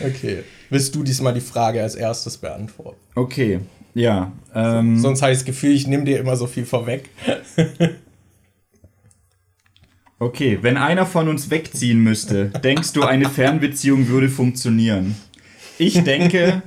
okay. 0.06 0.44
Willst 0.68 0.94
du 0.94 1.02
diesmal 1.02 1.35
die 1.35 1.40
Frage 1.40 1.82
als 1.82 1.94
erstes 1.94 2.37
beantworten? 2.37 2.98
Okay, 3.14 3.61
ja. 3.94 4.32
Ähm, 4.54 4.98
Sonst 4.98 5.22
habe 5.22 5.32
ich 5.32 5.38
das 5.38 5.44
Gefühl, 5.44 5.72
ich 5.72 5.87
nehme 5.87 6.04
dir 6.04 6.18
immer 6.18 6.37
so 6.37 6.46
viel 6.46 6.66
vorweg. 6.66 7.08
okay, 10.18 10.58
wenn 10.61 10.76
einer 10.76 11.06
von 11.06 11.28
uns 11.28 11.50
wegziehen 11.50 12.00
müsste, 12.00 12.46
denkst 12.46 12.92
du, 12.92 13.02
eine 13.02 13.28
Fernbeziehung 13.28 14.08
würde 14.08 14.28
funktionieren? 14.28 15.16
Ich 15.78 16.04
denke, 16.04 16.62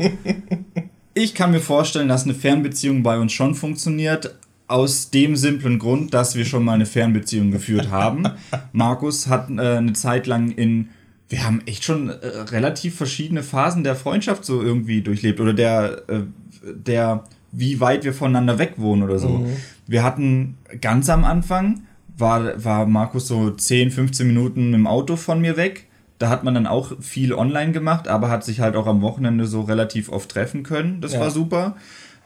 ich 1.13 1.35
kann 1.35 1.51
mir 1.51 1.61
vorstellen, 1.61 2.07
dass 2.07 2.23
eine 2.23 2.33
Fernbeziehung 2.33 3.03
bei 3.03 3.17
uns 3.17 3.33
schon 3.33 3.55
funktioniert, 3.55 4.35
aus 4.67 5.11
dem 5.11 5.35
simplen 5.35 5.79
Grund, 5.79 6.13
dass 6.13 6.35
wir 6.35 6.45
schon 6.45 6.63
mal 6.63 6.73
eine 6.73 6.85
Fernbeziehung 6.85 7.51
geführt 7.51 7.91
haben. 7.91 8.27
Markus 8.71 9.27
hat 9.27 9.49
äh, 9.49 9.77
eine 9.77 9.93
Zeit 9.93 10.27
lang 10.27 10.51
in 10.51 10.89
wir 11.27 11.43
haben 11.43 11.61
echt 11.65 11.83
schon 11.83 12.09
äh, 12.09 12.27
relativ 12.51 12.95
verschiedene 12.95 13.41
Phasen 13.41 13.83
der 13.83 13.95
Freundschaft 13.95 14.45
so 14.45 14.61
irgendwie 14.61 15.01
durchlebt 15.01 15.39
oder 15.39 15.53
der 15.53 16.03
äh, 16.07 16.21
der 16.63 17.23
wie 17.51 17.79
weit 17.79 18.03
wir 18.03 18.13
voneinander 18.13 18.59
weg 18.59 18.73
wohnen 18.77 19.03
oder 19.03 19.17
so. 19.17 19.29
Mhm. 19.29 19.55
Wir 19.87 20.03
hatten 20.03 20.57
ganz 20.81 21.09
am 21.09 21.23
Anfang 21.23 21.81
war 22.17 22.63
war 22.63 22.85
Markus 22.85 23.27
so 23.27 23.51
10, 23.51 23.91
15 23.91 24.27
Minuten 24.27 24.73
im 24.73 24.87
Auto 24.87 25.15
von 25.15 25.41
mir 25.41 25.57
weg. 25.57 25.87
Da 26.17 26.29
hat 26.29 26.43
man 26.43 26.53
dann 26.53 26.67
auch 26.67 26.93
viel 27.01 27.33
online 27.33 27.71
gemacht, 27.71 28.07
aber 28.07 28.29
hat 28.29 28.45
sich 28.45 28.61
halt 28.61 28.75
auch 28.75 28.87
am 28.87 29.01
Wochenende 29.01 29.47
so 29.47 29.61
relativ 29.61 30.09
oft 30.09 30.29
treffen 30.31 30.63
können. 30.63 31.01
Das 31.01 31.13
ja. 31.13 31.19
war 31.19 31.29
super. 31.29 31.75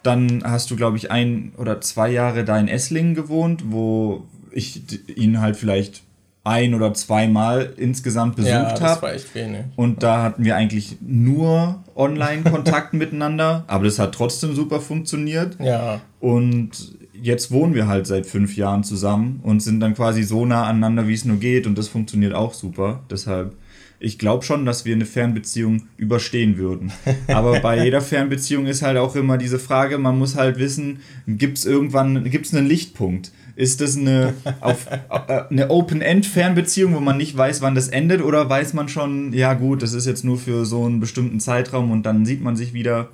Dann 0.03 0.43
hast 0.43 0.71
du, 0.71 0.75
glaube 0.75 0.97
ich, 0.97 1.12
ein 1.12 1.51
oder 1.57 1.81
zwei 1.81 2.09
Jahre 2.12 2.45
da 2.45 2.57
in 2.59 2.67
Esslingen 2.67 3.15
gewohnt, 3.15 3.63
wo 3.71 4.23
ich 4.51 4.81
ihn 5.15 5.41
halt 5.41 5.57
vielleicht 5.57 6.03
ein 6.43 6.73
oder 6.73 6.93
zweimal 6.93 7.73
insgesamt 7.77 8.35
besucht 8.38 8.53
habe. 8.53 8.69
Ja, 8.69 8.73
das 8.73 9.01
war 9.01 9.13
echt 9.13 9.35
wenig. 9.35 9.65
Und 9.75 10.03
da 10.03 10.23
hatten 10.23 10.43
wir 10.43 10.55
eigentlich 10.55 10.97
nur 11.01 11.83
Online-Kontakt 11.95 12.93
miteinander, 12.95 13.65
aber 13.67 13.83
das 13.83 13.99
hat 13.99 14.13
trotzdem 14.13 14.55
super 14.55 14.79
funktioniert. 14.79 15.57
Ja. 15.59 16.01
Und 16.19 16.95
jetzt 17.13 17.51
wohnen 17.51 17.73
wir 17.73 17.88
halt 17.88 18.07
seit 18.07 18.25
fünf 18.25 18.55
Jahren 18.55 18.83
zusammen 18.83 19.41
und 19.43 19.62
sind 19.62 19.79
dann 19.79 19.93
quasi 19.93 20.23
so 20.23 20.45
nah 20.45 20.63
aneinander, 20.63 21.07
wie 21.07 21.13
es 21.13 21.25
nur 21.25 21.38
geht 21.38 21.67
und 21.67 21.77
das 21.77 21.88
funktioniert 21.88 22.33
auch 22.33 22.53
super. 22.53 23.01
Deshalb 23.09 23.53
ich 23.99 24.17
glaube 24.17 24.45
schon, 24.45 24.65
dass 24.65 24.85
wir 24.85 24.95
eine 24.95 25.05
Fernbeziehung 25.05 25.83
überstehen 25.97 26.57
würden. 26.57 26.91
Aber 27.27 27.59
bei 27.59 27.83
jeder 27.83 28.01
Fernbeziehung 28.01 28.65
ist 28.65 28.81
halt 28.81 28.97
auch 28.97 29.15
immer 29.15 29.38
diese 29.38 29.59
Frage, 29.59 29.97
man 29.97 30.17
muss 30.17 30.35
halt 30.35 30.57
wissen, 30.57 30.99
gibt 31.27 31.57
es 31.57 31.65
irgendwann, 31.65 32.23
gibt 32.29 32.45
es 32.45 32.53
einen 32.53 32.67
Lichtpunkt? 32.67 33.31
Ist 33.55 33.81
das 33.81 33.97
eine, 33.97 34.35
auf, 34.62 34.88
äh, 34.88 35.41
eine 35.49 35.69
Open-End-Fernbeziehung, 35.69 36.95
wo 36.95 37.01
man 37.01 37.17
nicht 37.17 37.35
weiß, 37.35 37.62
wann 37.62 37.75
das 37.75 37.89
endet? 37.89 38.21
Oder 38.21 38.49
weiß 38.49 38.73
man 38.73 38.88
schon, 38.88 39.33
ja 39.33 39.53
gut, 39.53 39.81
das 39.81 39.91
ist 39.91 40.05
jetzt 40.05 40.23
nur 40.23 40.38
für 40.38 40.63
so 40.65 40.85
einen 40.85 41.01
bestimmten 41.01 41.41
Zeitraum 41.41 41.91
und 41.91 42.03
dann 42.03 42.25
sieht 42.25 42.41
man 42.41 42.55
sich 42.55 42.71
wieder. 42.73 43.09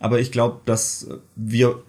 Aber 0.00 0.18
ich 0.18 0.32
glaube, 0.32 0.62
dass 0.64 1.08
wir, 1.36 1.80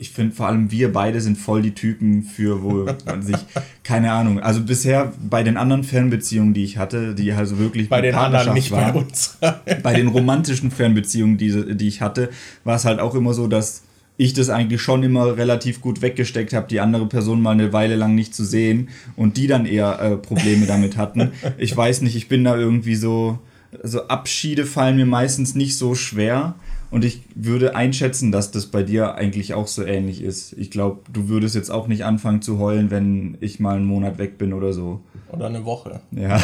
ich 0.00 0.10
finde 0.10 0.34
vor 0.34 0.46
allem 0.46 0.70
wir 0.70 0.92
beide 0.92 1.20
sind 1.20 1.36
voll 1.36 1.60
die 1.60 1.74
Typen 1.74 2.22
für, 2.22 2.62
wo 2.62 2.86
man 3.06 3.22
sich, 3.22 3.36
keine 3.84 4.12
Ahnung, 4.12 4.40
also 4.40 4.62
bisher 4.62 5.12
bei 5.20 5.42
den 5.42 5.56
anderen 5.56 5.84
Fernbeziehungen, 5.84 6.54
die 6.54 6.64
ich 6.64 6.78
hatte, 6.78 7.14
die 7.14 7.32
also 7.32 7.58
wirklich 7.58 7.88
bei 7.88 8.00
den 8.00 8.14
anderen 8.14 8.54
nicht 8.54 8.70
waren, 8.70 8.94
bei 8.94 9.00
uns. 9.00 9.38
bei 9.82 9.94
den 9.94 10.08
romantischen 10.08 10.70
Fernbeziehungen, 10.70 11.36
die, 11.36 11.76
die 11.76 11.88
ich 11.88 12.00
hatte, 12.00 12.30
war 12.64 12.76
es 12.76 12.86
halt 12.86 12.98
auch 12.98 13.14
immer 13.14 13.34
so, 13.34 13.46
dass 13.46 13.82
ich 14.16 14.32
das 14.32 14.50
eigentlich 14.50 14.82
schon 14.82 15.02
immer 15.02 15.36
relativ 15.36 15.80
gut 15.80 16.02
weggesteckt 16.02 16.52
habe, 16.52 16.66
die 16.68 16.80
andere 16.80 17.06
Person 17.06 17.40
mal 17.40 17.52
eine 17.52 17.72
Weile 17.72 17.96
lang 17.96 18.14
nicht 18.14 18.34
zu 18.34 18.44
sehen 18.44 18.88
und 19.16 19.36
die 19.36 19.46
dann 19.46 19.64
eher 19.66 19.98
äh, 20.00 20.16
Probleme 20.16 20.66
damit 20.66 20.96
hatten. 20.96 21.32
Ich 21.58 21.76
weiß 21.76 22.00
nicht, 22.02 22.16
ich 22.16 22.28
bin 22.28 22.44
da 22.44 22.56
irgendwie 22.56 22.94
so, 22.94 23.38
also 23.82 24.08
Abschiede 24.08 24.64
fallen 24.64 24.96
mir 24.96 25.06
meistens 25.06 25.54
nicht 25.54 25.76
so 25.76 25.94
schwer. 25.94 26.54
Und 26.90 27.04
ich 27.04 27.22
würde 27.36 27.76
einschätzen, 27.76 28.32
dass 28.32 28.50
das 28.50 28.66
bei 28.66 28.82
dir 28.82 29.14
eigentlich 29.14 29.54
auch 29.54 29.68
so 29.68 29.84
ähnlich 29.84 30.22
ist. 30.22 30.52
Ich 30.54 30.72
glaube, 30.72 31.02
du 31.12 31.28
würdest 31.28 31.54
jetzt 31.54 31.70
auch 31.70 31.86
nicht 31.86 32.04
anfangen 32.04 32.42
zu 32.42 32.58
heulen, 32.58 32.90
wenn 32.90 33.38
ich 33.40 33.60
mal 33.60 33.76
einen 33.76 33.84
Monat 33.84 34.18
weg 34.18 34.38
bin 34.38 34.52
oder 34.52 34.72
so. 34.72 35.00
Oder 35.30 35.46
eine 35.46 35.64
Woche. 35.64 36.00
Ja. 36.10 36.40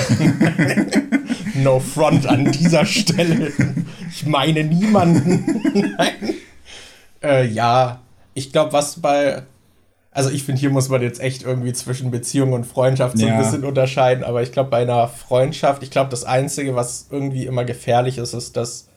no 1.62 1.80
front 1.80 2.26
an 2.26 2.52
dieser 2.52 2.86
Stelle. 2.86 3.52
Ich 4.08 4.24
meine 4.24 4.62
niemanden. 4.62 5.96
äh, 7.22 7.46
ja, 7.46 8.00
ich 8.34 8.52
glaube, 8.52 8.72
was 8.72 9.00
bei. 9.00 9.42
Also 10.12 10.30
ich 10.30 10.44
finde, 10.44 10.60
hier 10.60 10.70
muss 10.70 10.88
man 10.88 11.02
jetzt 11.02 11.20
echt 11.20 11.42
irgendwie 11.42 11.74
zwischen 11.74 12.10
Beziehung 12.10 12.52
und 12.52 12.64
Freundschaft 12.64 13.18
so 13.18 13.26
ja. 13.26 13.34
ein 13.34 13.38
bisschen 13.38 13.64
unterscheiden. 13.64 14.24
Aber 14.24 14.42
ich 14.42 14.52
glaube, 14.52 14.70
bei 14.70 14.82
einer 14.82 15.08
Freundschaft, 15.08 15.82
ich 15.82 15.90
glaube, 15.90 16.08
das 16.08 16.24
Einzige, 16.24 16.74
was 16.74 17.08
irgendwie 17.10 17.44
immer 17.44 17.64
gefährlich 17.64 18.16
ist, 18.16 18.32
ist, 18.32 18.56
dass 18.56 18.88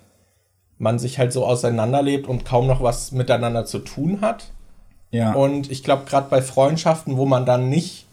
man 0.79 0.97
sich 0.97 1.19
halt 1.19 1.31
so 1.31 1.45
auseinanderlebt 1.45 2.27
und 2.27 2.45
kaum 2.45 2.65
noch 2.65 2.81
was 2.81 3.11
miteinander 3.11 3.65
zu 3.65 3.79
tun 3.79 4.21
hat. 4.21 4.45
Ja. 5.11 5.33
Und 5.33 5.69
ich 5.69 5.83
glaube, 5.83 6.05
gerade 6.05 6.29
bei 6.29 6.41
Freundschaften, 6.41 7.17
wo 7.17 7.25
man 7.25 7.45
dann 7.45 7.69
nicht 7.69 8.05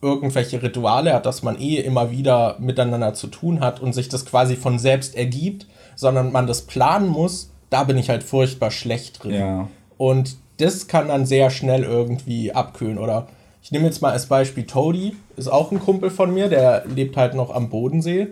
irgendwelche 0.00 0.62
Rituale 0.62 1.12
hat, 1.12 1.26
dass 1.26 1.42
man 1.42 1.60
eh 1.60 1.76
immer 1.76 2.10
wieder 2.10 2.56
miteinander 2.58 3.14
zu 3.14 3.26
tun 3.26 3.60
hat 3.60 3.80
und 3.80 3.94
sich 3.94 4.08
das 4.08 4.24
quasi 4.26 4.54
von 4.54 4.78
selbst 4.78 5.16
ergibt, 5.16 5.66
sondern 5.96 6.30
man 6.30 6.46
das 6.46 6.62
planen 6.62 7.08
muss, 7.08 7.50
da 7.70 7.84
bin 7.84 7.98
ich 7.98 8.10
halt 8.10 8.22
furchtbar 8.22 8.70
schlecht 8.70 9.24
drin. 9.24 9.34
Ja. 9.34 9.68
Und 9.96 10.36
das 10.58 10.86
kann 10.86 11.08
dann 11.08 11.26
sehr 11.26 11.50
schnell 11.50 11.82
irgendwie 11.82 12.52
abkühlen. 12.52 12.98
Oder 12.98 13.28
ich 13.62 13.72
nehme 13.72 13.86
jetzt 13.86 14.02
mal 14.02 14.12
als 14.12 14.26
Beispiel 14.26 14.66
Toady, 14.66 15.16
ist 15.36 15.48
auch 15.48 15.72
ein 15.72 15.80
Kumpel 15.80 16.10
von 16.10 16.32
mir, 16.32 16.48
der 16.48 16.84
lebt 16.86 17.16
halt 17.16 17.34
noch 17.34 17.52
am 17.52 17.70
Bodensee. 17.70 18.28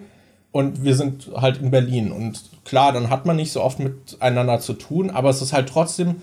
Und 0.53 0.85
wir 0.85 0.95
sind 0.95 1.31
halt 1.35 1.61
in 1.61 1.71
Berlin. 1.71 2.13
Und 2.13 2.43
klar, 2.65 2.93
dann 2.93 3.11
hat 3.11 3.27
man 3.27 3.37
nicht 3.37 3.53
so 3.53 3.63
oft 3.63 3.79
miteinander 3.79 4.61
zu 4.61 4.75
tun, 4.75 5.11
aber 5.11 5.31
es 5.31 5.41
ist 5.41 5.53
halt 5.53 5.69
trotzdem, 5.69 6.17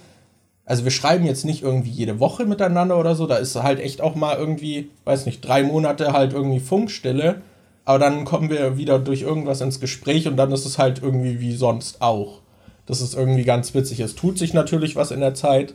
also 0.65 0.83
wir 0.83 0.91
schreiben 0.91 1.25
jetzt 1.25 1.45
nicht 1.45 1.63
irgendwie 1.63 1.89
jede 1.89 2.19
Woche 2.19 2.45
miteinander 2.45 2.99
oder 2.99 3.15
so, 3.15 3.25
da 3.25 3.37
ist 3.37 3.55
halt 3.55 3.79
echt 3.79 4.01
auch 4.01 4.13
mal 4.13 4.37
irgendwie, 4.37 4.91
weiß 5.05 5.25
nicht, 5.25 5.41
drei 5.41 5.63
Monate 5.63 6.13
halt 6.13 6.33
irgendwie 6.33 6.59
Funkstille. 6.59 7.41
Aber 7.85 7.97
dann 7.97 8.23
kommen 8.23 8.51
wir 8.51 8.77
wieder 8.77 8.99
durch 8.99 9.23
irgendwas 9.23 9.61
ins 9.61 9.79
Gespräch 9.79 10.27
und 10.27 10.37
dann 10.37 10.51
ist 10.51 10.65
es 10.65 10.77
halt 10.77 11.01
irgendwie 11.01 11.39
wie 11.39 11.55
sonst 11.55 12.03
auch. 12.03 12.41
Das 12.85 13.01
ist 13.01 13.15
irgendwie 13.15 13.45
ganz 13.45 13.73
witzig. 13.73 13.99
Es 13.99 14.13
tut 14.13 14.37
sich 14.37 14.53
natürlich 14.53 14.95
was 14.95 15.09
in 15.09 15.21
der 15.21 15.33
Zeit, 15.33 15.73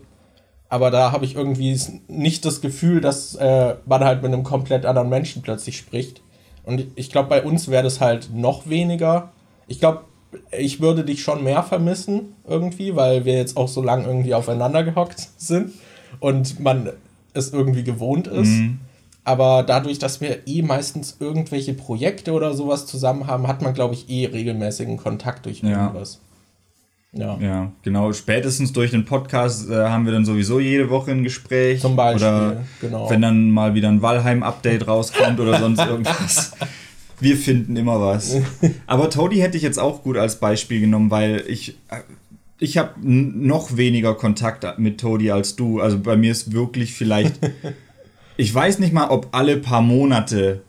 aber 0.68 0.92
da 0.92 1.10
habe 1.10 1.24
ich 1.24 1.34
irgendwie 1.34 1.76
nicht 2.06 2.44
das 2.44 2.60
Gefühl, 2.60 3.00
dass 3.00 3.34
äh, 3.34 3.74
man 3.86 4.04
halt 4.04 4.22
mit 4.22 4.32
einem 4.32 4.44
komplett 4.44 4.86
anderen 4.86 5.08
Menschen 5.08 5.42
plötzlich 5.42 5.76
spricht. 5.76 6.22
Und 6.64 6.86
ich 6.94 7.10
glaube, 7.10 7.28
bei 7.28 7.42
uns 7.42 7.68
wäre 7.68 7.82
das 7.82 8.00
halt 8.00 8.30
noch 8.34 8.68
weniger. 8.68 9.32
Ich 9.66 9.80
glaube, 9.80 10.02
ich 10.50 10.80
würde 10.80 11.04
dich 11.04 11.22
schon 11.22 11.44
mehr 11.44 11.62
vermissen 11.62 12.34
irgendwie, 12.48 12.96
weil 12.96 13.24
wir 13.24 13.34
jetzt 13.34 13.56
auch 13.56 13.68
so 13.68 13.82
lange 13.82 14.06
irgendwie 14.06 14.34
aufeinander 14.34 14.82
gehockt 14.82 15.28
sind 15.36 15.72
und 16.20 16.60
man 16.60 16.90
es 17.34 17.52
irgendwie 17.52 17.84
gewohnt 17.84 18.26
ist. 18.26 18.48
Mhm. 18.48 18.80
Aber 19.24 19.62
dadurch, 19.62 19.98
dass 19.98 20.20
wir 20.20 20.46
eh 20.46 20.62
meistens 20.62 21.16
irgendwelche 21.18 21.72
Projekte 21.72 22.32
oder 22.32 22.52
sowas 22.52 22.86
zusammen 22.86 23.26
haben, 23.26 23.48
hat 23.48 23.62
man, 23.62 23.72
glaube 23.72 23.94
ich, 23.94 24.10
eh 24.10 24.26
regelmäßigen 24.26 24.98
Kontakt 24.98 25.46
durch 25.46 25.62
irgendwas. 25.62 26.14
Ja. 26.14 26.33
Ja, 27.40 27.72
genau. 27.82 28.12
Spätestens 28.12 28.72
durch 28.72 28.90
den 28.90 29.04
Podcast 29.04 29.70
äh, 29.70 29.74
haben 29.74 30.04
wir 30.04 30.12
dann 30.12 30.24
sowieso 30.24 30.60
jede 30.60 30.90
Woche 30.90 31.12
ein 31.12 31.24
Gespräch. 31.24 31.80
Zum 31.80 31.96
Beispiel, 31.96 32.26
oder 32.26 32.64
genau. 32.80 33.10
Wenn 33.10 33.22
dann 33.22 33.50
mal 33.50 33.74
wieder 33.74 33.88
ein 33.88 34.02
Valheim-Update 34.02 34.86
rauskommt 34.86 35.38
oder 35.40 35.58
sonst 35.58 35.78
irgendwas. 35.86 36.52
Wir 37.20 37.36
finden 37.36 37.76
immer 37.76 38.00
was. 38.00 38.36
Aber 38.86 39.10
Toady 39.10 39.36
hätte 39.36 39.56
ich 39.56 39.62
jetzt 39.62 39.78
auch 39.78 40.02
gut 40.02 40.16
als 40.16 40.36
Beispiel 40.36 40.80
genommen, 40.80 41.10
weil 41.10 41.44
ich, 41.46 41.78
äh, 41.88 42.00
ich 42.58 42.78
habe 42.78 42.90
noch 43.02 43.76
weniger 43.76 44.14
Kontakt 44.14 44.78
mit 44.78 45.00
Toady 45.00 45.30
als 45.30 45.56
du. 45.56 45.80
Also 45.80 45.98
bei 45.98 46.16
mir 46.16 46.32
ist 46.32 46.52
wirklich 46.52 46.94
vielleicht, 46.94 47.38
ich 48.36 48.52
weiß 48.52 48.78
nicht 48.80 48.92
mal, 48.92 49.08
ob 49.08 49.28
alle 49.32 49.56
paar 49.58 49.82
Monate 49.82 50.62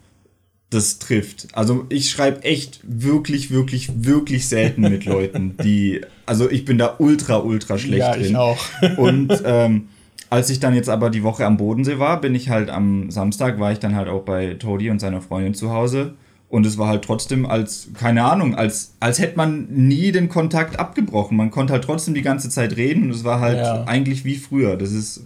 das 0.69 0.99
trifft. 0.99 1.47
Also 1.53 1.85
ich 1.89 2.09
schreibe 2.09 2.43
echt 2.43 2.79
wirklich, 2.83 3.51
wirklich, 3.51 4.03
wirklich 4.03 4.47
selten 4.47 4.81
mit 4.81 5.05
Leuten, 5.05 5.55
die. 5.63 6.01
Also 6.25 6.49
ich 6.49 6.65
bin 6.65 6.77
da 6.77 6.95
ultra, 6.99 7.37
ultra 7.37 7.77
schlecht 7.77 7.99
ja, 7.99 8.13
drin. 8.13 8.25
Ich 8.25 8.35
auch. 8.35 8.57
Und 8.97 9.41
ähm, 9.45 9.89
als 10.29 10.49
ich 10.49 10.59
dann 10.59 10.73
jetzt 10.73 10.89
aber 10.89 11.09
die 11.09 11.23
Woche 11.23 11.45
am 11.45 11.57
Bodensee 11.57 11.99
war, 11.99 12.19
bin 12.19 12.35
ich 12.35 12.49
halt 12.49 12.69
am 12.69 13.11
Samstag, 13.11 13.59
war 13.59 13.71
ich 13.71 13.79
dann 13.79 13.95
halt 13.95 14.09
auch 14.09 14.23
bei 14.23 14.55
Todi 14.55 14.89
und 14.89 14.99
seiner 14.99 15.21
Freundin 15.21 15.53
zu 15.53 15.71
Hause. 15.71 16.15
Und 16.49 16.65
es 16.65 16.77
war 16.77 16.87
halt 16.87 17.03
trotzdem 17.03 17.45
als, 17.45 17.89
keine 17.95 18.23
Ahnung, 18.23 18.55
als, 18.55 18.95
als 18.99 19.19
hätte 19.19 19.37
man 19.37 19.67
nie 19.69 20.11
den 20.11 20.29
Kontakt 20.29 20.79
abgebrochen. 20.79 21.37
Man 21.37 21.51
konnte 21.51 21.73
halt 21.73 21.83
trotzdem 21.83 22.13
die 22.13 22.21
ganze 22.21 22.49
Zeit 22.49 22.75
reden 22.75 23.03
und 23.03 23.09
es 23.11 23.23
war 23.23 23.39
halt 23.39 23.57
ja. 23.57 23.83
eigentlich 23.85 24.25
wie 24.25 24.35
früher. 24.35 24.77
Das 24.77 24.91
ist, 24.91 25.23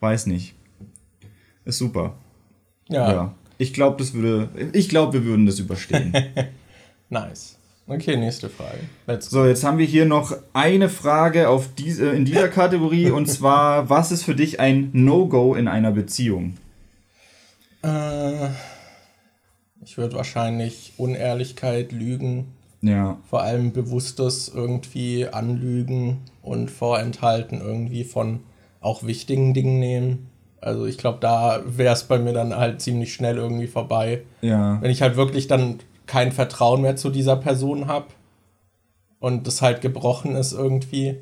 weiß 0.00 0.26
nicht. 0.26 0.54
Ist 1.64 1.78
super. 1.78 2.14
Ja. 2.88 3.12
ja. 3.12 3.34
Ich 3.58 3.72
glaube, 3.72 3.96
das 3.98 4.14
würde, 4.14 4.48
ich 4.72 4.88
glaube, 4.88 5.12
wir 5.14 5.24
würden 5.24 5.46
das 5.46 5.58
überstehen. 5.58 6.12
nice. 7.08 7.56
Okay, 7.86 8.16
nächste 8.16 8.48
Frage. 8.48 8.78
Let's 9.06 9.28
so, 9.28 9.44
jetzt 9.44 9.62
haben 9.62 9.76
wir 9.76 9.84
hier 9.84 10.06
noch 10.06 10.34
eine 10.54 10.88
Frage 10.88 11.50
auf 11.50 11.68
diese, 11.74 12.10
in 12.10 12.24
dieser 12.24 12.48
Kategorie 12.48 13.10
und 13.10 13.26
zwar, 13.26 13.90
was 13.90 14.10
ist 14.10 14.22
für 14.24 14.34
dich 14.34 14.58
ein 14.58 14.90
No-Go 14.92 15.54
in 15.54 15.68
einer 15.68 15.92
Beziehung? 15.92 16.56
Äh, 17.82 18.48
ich 19.84 19.98
würde 19.98 20.16
wahrscheinlich 20.16 20.94
Unehrlichkeit, 20.96 21.92
Lügen, 21.92 22.54
ja. 22.80 23.18
vor 23.28 23.42
allem 23.42 23.72
bewusstes 23.72 24.48
irgendwie 24.48 25.28
anlügen 25.28 26.22
und 26.40 26.70
vorenthalten 26.70 27.60
irgendwie 27.60 28.04
von 28.04 28.40
auch 28.80 29.02
wichtigen 29.06 29.52
Dingen 29.52 29.78
nehmen. 29.78 30.30
Also 30.64 30.86
ich 30.86 30.96
glaube, 30.98 31.18
da 31.20 31.60
wäre 31.66 31.92
es 31.92 32.04
bei 32.04 32.18
mir 32.18 32.32
dann 32.32 32.56
halt 32.56 32.80
ziemlich 32.80 33.12
schnell 33.12 33.36
irgendwie 33.36 33.66
vorbei. 33.66 34.22
Ja. 34.40 34.80
Wenn 34.80 34.90
ich 34.90 35.02
halt 35.02 35.16
wirklich 35.16 35.46
dann 35.46 35.80
kein 36.06 36.32
Vertrauen 36.32 36.82
mehr 36.82 36.96
zu 36.96 37.10
dieser 37.10 37.36
Person 37.36 37.86
habe 37.86 38.06
und 39.20 39.46
das 39.46 39.62
halt 39.62 39.82
gebrochen 39.82 40.36
ist 40.36 40.52
irgendwie. 40.52 41.18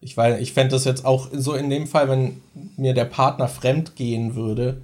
Ich, 0.00 0.16
ich 0.16 0.52
fände 0.52 0.70
das 0.72 0.84
jetzt 0.84 1.04
auch 1.04 1.28
so 1.32 1.54
in 1.54 1.68
dem 1.68 1.86
Fall, 1.86 2.08
wenn 2.08 2.40
mir 2.76 2.94
der 2.94 3.06
Partner 3.06 3.48
fremd 3.48 3.96
gehen 3.96 4.36
würde, 4.36 4.82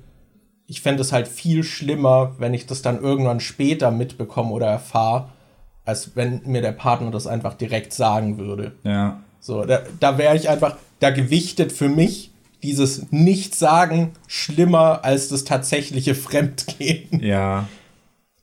ich 0.67 0.81
fände 0.81 1.03
es 1.03 1.13
halt 1.13 1.29
viel 1.29 1.65
schlimmer, 1.65 2.35
wenn 2.39 2.55
ich 2.55 2.67
das 2.67 2.83
dann 2.83 3.01
irgendwann 3.01 3.41
später 3.41 3.91
mitbekomme 3.91 4.51
oder 4.51 4.67
erfahre, 4.67 5.29
als 5.85 6.17
wenn 6.17 6.41
mir 6.47 6.63
der 6.63 6.73
Partner 6.73 7.11
das 7.11 7.27
einfach 7.27 7.55
direkt 7.55 7.93
sagen 7.93 8.39
würde. 8.39 8.73
Ja. 8.83 9.21
So, 9.39 9.65
da, 9.65 9.83
da 10.01 10.19
wäre 10.19 10.35
ich 10.35 10.49
einfach, 10.49 10.77
da 10.99 11.11
gewichtet 11.11 11.73
für 11.73 11.89
mich 11.89 12.32
dieses 12.63 13.11
Nichtsagen 13.11 14.11
schlimmer 14.27 15.05
als 15.05 15.29
das 15.29 15.45
tatsächliche 15.45 16.15
Fremdgehen. 16.15 17.21
Ja. 17.21 17.69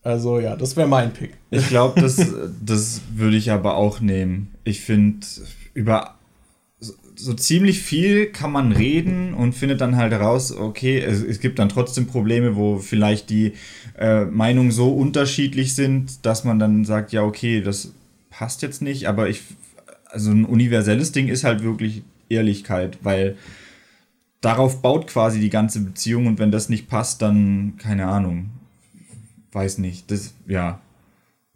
Also 0.02 0.40
ja, 0.40 0.56
das 0.56 0.76
wäre 0.76 0.88
mein 0.88 1.12
Pick. 1.14 1.32
Ich 1.52 1.68
glaube, 1.68 2.00
das, 2.02 2.18
das 2.66 3.02
würde 3.14 3.38
ich 3.38 3.52
aber 3.52 3.76
auch 3.76 4.00
nehmen. 4.00 4.54
Ich 4.64 4.82
finde, 4.82 5.26
über 5.74 6.16
so, 6.80 6.94
so, 7.16 7.34
ziemlich 7.34 7.82
viel 7.82 8.28
kann 8.28 8.52
man 8.52 8.72
reden 8.72 9.34
und 9.34 9.54
findet 9.54 9.82
dann 9.82 9.98
halt 9.98 10.14
heraus, 10.14 10.52
okay, 10.52 11.00
es, 11.00 11.22
es 11.22 11.40
gibt 11.40 11.60
dann 11.60 11.70
trotzdem 11.70 12.08
Probleme, 12.08 12.56
wo 12.56 12.78
vielleicht 12.78 13.30
die 13.30 13.54
äh, 13.98 14.26
Meinungen 14.26 14.72
so 14.72 14.94
unterschiedlich 14.94 15.76
sind, 15.76 16.26
dass 16.26 16.44
man 16.44 16.60
dann 16.60 16.86
sagt, 16.86 17.12
ja, 17.12 17.24
okay, 17.24 17.62
das 17.62 17.92
passt 18.30 18.62
jetzt 18.62 18.82
nicht, 18.82 19.08
aber 19.08 19.28
ich, 19.30 19.42
also 20.06 20.32
ein 20.32 20.46
universelles 20.46 21.12
Ding 21.12 21.28
ist 21.28 21.44
halt 21.44 21.62
wirklich 21.62 22.04
Ehrlichkeit, 22.30 23.00
weil 23.02 23.36
darauf 24.42 24.82
baut 24.82 25.08
quasi 25.08 25.40
die 25.40 25.50
ganze 25.50 25.82
Beziehung 25.82 26.28
und 26.28 26.40
wenn 26.40 26.52
das 26.52 26.70
nicht 26.70 26.88
passt, 26.88 27.22
dann 27.22 27.76
keine 27.78 28.08
Ahnung. 28.08 28.52
Weiß 29.52 29.80
nicht. 29.80 30.12
Das, 30.12 30.34
ja. 30.48 30.80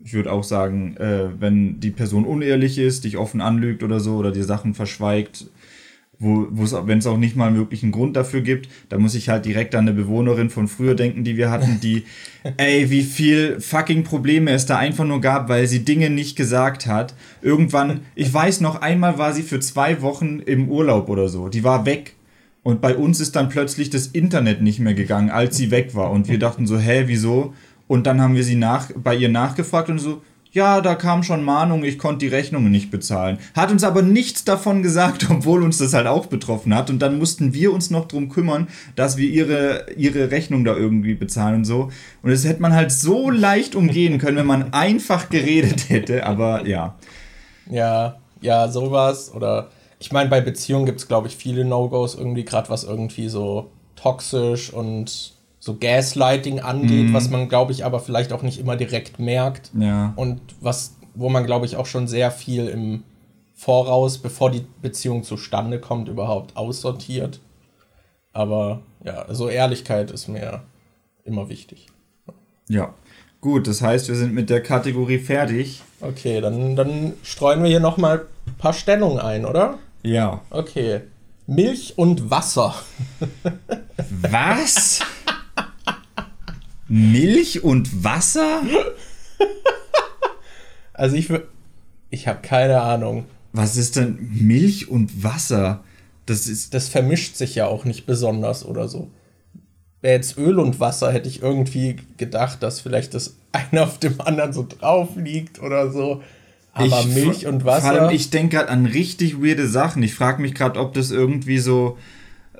Ich 0.05 0.13
würde 0.13 0.33
auch 0.33 0.43
sagen, 0.43 0.97
äh, 0.97 1.29
wenn 1.39 1.79
die 1.79 1.91
Person 1.91 2.25
unehrlich 2.25 2.77
ist, 2.77 3.05
dich 3.05 3.17
offen 3.17 3.39
anlügt 3.39 3.83
oder 3.83 4.01
so 4.01 4.17
oder 4.17 4.31
dir 4.31 4.43
Sachen 4.43 4.73
verschweigt, 4.73 5.45
wo 6.19 6.47
wenn 6.51 6.97
es 6.97 7.07
auch 7.07 7.17
nicht 7.17 7.37
mal 7.37 7.55
wirklich 7.55 7.83
einen 7.83 7.93
Grund 7.93 8.15
dafür 8.17 8.41
gibt, 8.41 8.67
da 8.89 8.97
muss 8.97 9.15
ich 9.15 9.29
halt 9.29 9.45
direkt 9.45 9.75
an 9.75 9.87
eine 9.87 9.93
Bewohnerin 9.93 10.49
von 10.49 10.67
früher 10.67 10.95
denken, 10.95 11.23
die 11.23 11.37
wir 11.37 11.49
hatten, 11.51 11.79
die, 11.81 12.03
ey, 12.57 12.89
wie 12.89 13.03
viel 13.03 13.61
fucking 13.61 14.03
Probleme 14.03 14.51
es 14.51 14.65
da 14.65 14.77
einfach 14.77 15.05
nur 15.05 15.21
gab, 15.21 15.47
weil 15.47 15.67
sie 15.67 15.85
Dinge 15.85 16.09
nicht 16.09 16.35
gesagt 16.35 16.85
hat. 16.85 17.13
Irgendwann, 17.41 18.01
ich 18.15 18.33
weiß 18.33 18.59
noch, 18.59 18.81
einmal 18.81 19.17
war 19.17 19.31
sie 19.31 19.43
für 19.43 19.61
zwei 19.61 20.01
Wochen 20.01 20.39
im 20.39 20.67
Urlaub 20.67 21.07
oder 21.07 21.29
so. 21.29 21.47
Die 21.47 21.63
war 21.63 21.85
weg 21.85 22.15
und 22.63 22.81
bei 22.81 22.95
uns 22.95 23.19
ist 23.19 23.35
dann 23.35 23.49
plötzlich 23.49 23.89
das 23.89 24.07
Internet 24.07 24.61
nicht 24.61 24.79
mehr 24.79 24.93
gegangen, 24.93 25.29
als 25.29 25.57
sie 25.57 25.69
weg 25.69 25.95
war. 25.95 26.11
Und 26.11 26.29
wir 26.29 26.39
dachten 26.39 26.65
so, 26.65 26.79
hä, 26.79 27.03
wieso? 27.07 27.53
Und 27.87 28.07
dann 28.07 28.21
haben 28.21 28.35
wir 28.35 28.43
sie 28.43 28.55
nach, 28.55 28.89
bei 28.95 29.15
ihr 29.15 29.29
nachgefragt 29.29 29.89
und 29.89 29.99
so, 29.99 30.21
ja, 30.53 30.81
da 30.81 30.93
kam 30.93 31.23
schon 31.23 31.43
Mahnung, 31.43 31.83
ich 31.83 31.97
konnte 31.97 32.19
die 32.19 32.33
Rechnungen 32.33 32.71
nicht 32.71 32.91
bezahlen. 32.91 33.39
Hat 33.55 33.71
uns 33.71 33.83
aber 33.83 34.03
nichts 34.03 34.45
davon 34.45 34.83
gesagt, 34.83 35.27
obwohl 35.31 35.63
uns 35.63 35.79
das 35.79 35.93
halt 35.93 36.07
auch 36.07 36.27
betroffen 36.27 36.73
hat. 36.73 36.89
Und 36.89 36.99
dann 37.01 37.17
mussten 37.17 37.53
wir 37.53 37.73
uns 37.73 37.89
noch 37.89 38.07
drum 38.07 38.29
kümmern, 38.29 38.67
dass 38.95 39.17
wir 39.17 39.27
ihre, 39.27 39.87
ihre 39.97 40.31
Rechnung 40.31 40.63
da 40.63 40.75
irgendwie 40.75 41.15
bezahlen 41.15 41.55
und 41.55 41.65
so. 41.65 41.89
Und 42.21 42.31
das 42.31 42.45
hätte 42.45 42.61
man 42.61 42.73
halt 42.73 42.91
so 42.91 43.29
leicht 43.29 43.75
umgehen 43.75 44.19
können, 44.19 44.37
wenn 44.37 44.45
man 44.45 44.73
einfach 44.73 45.29
geredet 45.29 45.89
hätte. 45.89 46.25
Aber 46.25 46.65
ja. 46.67 46.95
Ja, 47.69 48.17
ja, 48.39 48.67
sowas. 48.69 49.33
Oder 49.33 49.69
ich 50.03 50.11
meine, 50.11 50.29
bei 50.29 50.41
Beziehungen 50.41 50.85
gibt 50.85 50.99
es, 50.99 51.07
glaube 51.07 51.29
ich, 51.29 51.37
viele 51.37 51.63
No-Gos 51.63 52.15
irgendwie, 52.15 52.43
gerade 52.43 52.67
was 52.67 52.83
irgendwie 52.83 53.29
so 53.29 53.71
toxisch 53.95 54.73
und 54.73 55.31
so 55.59 55.77
Gaslighting 55.77 56.59
angeht, 56.59 57.07
mhm. 57.07 57.13
was 57.13 57.29
man, 57.29 57.47
glaube 57.47 57.71
ich, 57.71 57.85
aber 57.85 58.01
vielleicht 58.01 58.33
auch 58.33 58.41
nicht 58.41 58.59
immer 58.59 58.75
direkt 58.75 59.17
merkt. 59.17 59.71
Ja. 59.79 60.11
Und 60.17 60.41
was, 60.59 60.97
wo 61.15 61.29
man, 61.29 61.45
glaube 61.45 61.65
ich, 61.65 61.77
auch 61.77 61.85
schon 61.85 62.09
sehr 62.09 62.31
viel 62.31 62.67
im 62.67 63.03
Voraus, 63.53 64.17
bevor 64.17 64.51
die 64.51 64.65
Beziehung 64.81 65.23
zustande 65.23 65.79
kommt, 65.79 66.09
überhaupt 66.09 66.57
aussortiert. 66.57 67.39
Aber 68.33 68.81
ja, 69.05 69.33
so 69.33 69.47
Ehrlichkeit 69.47 70.11
ist 70.11 70.27
mir 70.27 70.63
immer 71.23 71.47
wichtig. 71.47 71.87
Ja. 72.67 72.93
Gut, 73.39 73.67
das 73.67 73.81
heißt, 73.81 74.09
wir 74.09 74.15
sind 74.15 74.33
mit 74.33 74.49
der 74.49 74.61
Kategorie 74.61 75.19
fertig. 75.19 75.81
Okay, 76.01 76.41
dann, 76.41 76.75
dann 76.75 77.13
streuen 77.23 77.63
wir 77.63 77.69
hier 77.69 77.79
nochmal 77.79 78.25
ein 78.47 78.55
paar 78.55 78.73
Stellungen 78.73 79.19
ein, 79.19 79.45
oder? 79.45 79.79
Ja. 80.03 80.41
Okay. 80.49 81.01
Milch 81.47 81.97
und 81.97 82.29
Wasser. 82.29 82.75
Was? 84.09 84.99
Milch 86.87 87.63
und 87.63 88.03
Wasser? 88.03 88.61
Also 90.93 91.15
ich 91.15 91.29
ich 92.09 92.27
habe 92.27 92.41
keine 92.41 92.81
Ahnung. 92.81 93.25
Was 93.51 93.77
ist 93.77 93.95
denn 93.95 94.29
Milch 94.31 94.89
und 94.89 95.23
Wasser? 95.23 95.83
Das 96.25 96.47
ist 96.47 96.73
das 96.73 96.87
vermischt 96.87 97.35
sich 97.35 97.55
ja 97.55 97.67
auch 97.67 97.85
nicht 97.85 98.05
besonders 98.05 98.65
oder 98.65 98.87
so. 98.87 99.09
Wäre 100.01 100.15
jetzt 100.15 100.37
Öl 100.37 100.59
und 100.59 100.79
Wasser, 100.79 101.11
hätte 101.11 101.29
ich 101.29 101.41
irgendwie 101.41 101.95
gedacht, 102.17 102.61
dass 102.61 102.81
vielleicht 102.81 103.13
das 103.13 103.35
eine 103.51 103.83
auf 103.83 103.99
dem 103.99 104.19
anderen 104.21 104.53
so 104.53 104.67
drauf 104.67 105.15
liegt 105.15 105.61
oder 105.61 105.91
so. 105.91 106.21
Aber 106.73 107.01
ich, 107.01 107.07
Milch 107.07 107.45
und 107.45 107.65
Wasser. 107.65 107.91
Vor 107.91 108.01
allem, 108.01 108.15
ich 108.15 108.31
denke 108.31 108.57
gerade 108.57 108.69
an 108.69 108.85
richtig 108.85 109.41
weirde 109.41 109.67
Sachen. 109.67 110.01
Ich 110.01 110.15
frage 110.15 110.41
mich 110.41 110.55
gerade, 110.55 110.79
ob 110.79 110.93
das 110.93 111.11
irgendwie 111.11 111.59
so, 111.59 111.97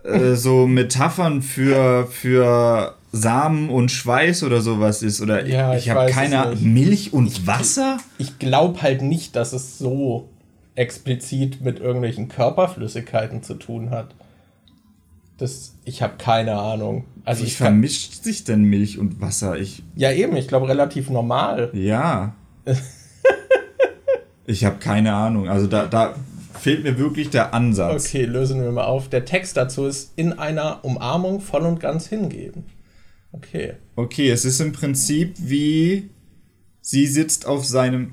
äh, 0.03 0.35
so 0.35 0.67
Metaphern 0.67 1.41
für, 1.41 2.07
für 2.07 2.95
Samen 3.11 3.69
und 3.69 3.91
Schweiß 3.91 4.43
oder 4.43 4.61
sowas 4.61 5.01
ist. 5.01 5.19
Oder 5.19 5.45
ja, 5.47 5.75
ich, 5.75 5.85
ich 5.85 5.89
habe 5.89 6.11
keine 6.11 6.43
Ahnung. 6.43 6.73
Milch 6.73 7.11
und 7.11 7.27
ich, 7.27 7.47
Wasser? 7.47 7.97
Ich 8.19 8.37
glaube 8.37 8.83
halt 8.83 9.01
nicht, 9.01 9.35
dass 9.35 9.51
es 9.51 9.79
so 9.79 10.29
explizit 10.75 11.61
mit 11.61 11.79
irgendwelchen 11.79 12.27
Körperflüssigkeiten 12.27 13.41
zu 13.41 13.55
tun 13.55 13.89
hat. 13.89 14.13
Das, 15.37 15.73
ich 15.85 16.03
habe 16.03 16.13
keine 16.19 16.53
Ahnung. 16.53 17.05
Also 17.25 17.45
Wie 17.45 17.49
vermischt 17.49 18.23
sich 18.23 18.43
denn 18.43 18.63
Milch 18.63 18.99
und 18.99 19.21
Wasser? 19.21 19.57
Ich, 19.57 19.81
ja, 19.95 20.11
eben, 20.11 20.35
ich 20.35 20.47
glaube 20.47 20.67
relativ 20.67 21.09
normal. 21.09 21.71
Ja. 21.73 22.35
Ich 24.45 24.65
habe 24.65 24.77
keine 24.77 25.13
Ahnung. 25.13 25.49
Also 25.49 25.67
da, 25.67 25.87
da 25.87 26.15
fehlt 26.59 26.83
mir 26.83 26.97
wirklich 26.97 27.29
der 27.29 27.53
Ansatz. 27.53 28.07
Okay, 28.07 28.25
lösen 28.25 28.61
wir 28.61 28.71
mal 28.71 28.85
auf. 28.85 29.09
Der 29.09 29.25
Text 29.25 29.57
dazu 29.57 29.85
ist 29.85 30.13
in 30.15 30.33
einer 30.33 30.83
Umarmung 30.83 31.41
voll 31.41 31.65
und 31.65 31.79
ganz 31.79 32.07
hingeben. 32.07 32.65
Okay. 33.31 33.73
Okay, 33.95 34.29
es 34.29 34.45
ist 34.45 34.59
im 34.59 34.71
Prinzip 34.71 35.35
wie 35.39 36.09
sie 36.81 37.07
sitzt 37.07 37.47
auf 37.47 37.65
seinem. 37.65 38.11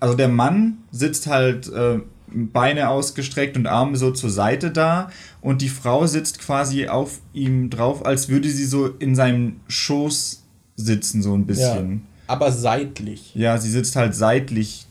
Also 0.00 0.16
der 0.16 0.28
Mann 0.28 0.78
sitzt 0.90 1.26
halt 1.26 1.68
äh, 1.72 2.00
Beine 2.28 2.88
ausgestreckt 2.88 3.56
und 3.56 3.66
Arme 3.66 3.96
so 3.96 4.10
zur 4.10 4.30
Seite 4.30 4.70
da 4.70 5.10
und 5.40 5.62
die 5.62 5.68
Frau 5.68 6.06
sitzt 6.06 6.40
quasi 6.40 6.88
auf 6.88 7.20
ihm 7.32 7.70
drauf, 7.70 8.04
als 8.04 8.28
würde 8.28 8.48
sie 8.48 8.64
so 8.64 8.86
in 8.86 9.14
seinem 9.14 9.60
Schoß 9.68 10.42
sitzen, 10.76 11.22
so 11.22 11.34
ein 11.34 11.46
bisschen. 11.46 11.92
Ja, 11.92 12.00
aber 12.26 12.50
seitlich. 12.50 13.34
Ja, 13.34 13.58
sie 13.58 13.70
sitzt 13.70 13.96
halt 13.96 14.14
seitlich 14.14 14.86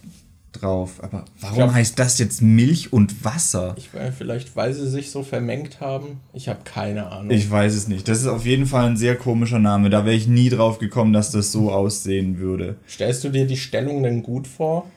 drauf. 0.54 1.04
Aber 1.04 1.26
warum 1.40 1.56
glaub, 1.56 1.74
heißt 1.74 2.00
das 2.00 2.18
jetzt 2.20 2.42
Milch 2.42 2.94
und 2.94 3.24
Wasser? 3.24 3.76
Ich 3.78 3.94
weiß, 3.94 4.14
vielleicht, 4.18 4.56
weil 4.56 4.74
sie 4.74 4.90
sich 4.90 5.12
so 5.12 5.24
vermengt 5.24 5.82
haben. 5.82 6.20
Ich 6.34 6.48
habe 6.48 6.60
keine 6.64 7.12
Ahnung. 7.12 7.32
Ich 7.32 7.50
weiß 7.50 7.74
es 7.74 7.88
nicht. 7.88 8.08
Das 8.08 8.20
ist 8.20 8.28
auf 8.28 8.46
jeden 8.46 8.66
Fall 8.66 8.86
ein 8.86 8.98
sehr 8.98 9.16
komischer 9.16 9.60
Name. 9.60 9.90
Da 9.90 10.06
wäre 10.06 10.16
ich 10.16 10.28
nie 10.28 10.50
drauf 10.50 10.80
gekommen, 10.80 11.14
dass 11.14 11.32
das 11.32 11.52
so 11.52 11.72
aussehen 11.72 12.40
würde. 12.40 12.76
Stellst 12.88 13.24
du 13.24 13.30
dir 13.30 13.46
die 13.46 13.58
Stellung 13.58 14.04
denn 14.04 14.24
gut 14.24 14.48
vor? 14.48 14.90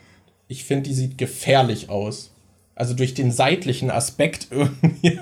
Ich 0.48 0.64
finde, 0.64 0.88
die 0.88 0.94
sieht 0.94 1.18
gefährlich 1.18 1.90
aus. 1.90 2.30
Also 2.74 2.94
durch 2.94 3.14
den 3.14 3.32
seitlichen 3.32 3.90
Aspekt 3.90 4.48
irgendwie. 4.50 5.18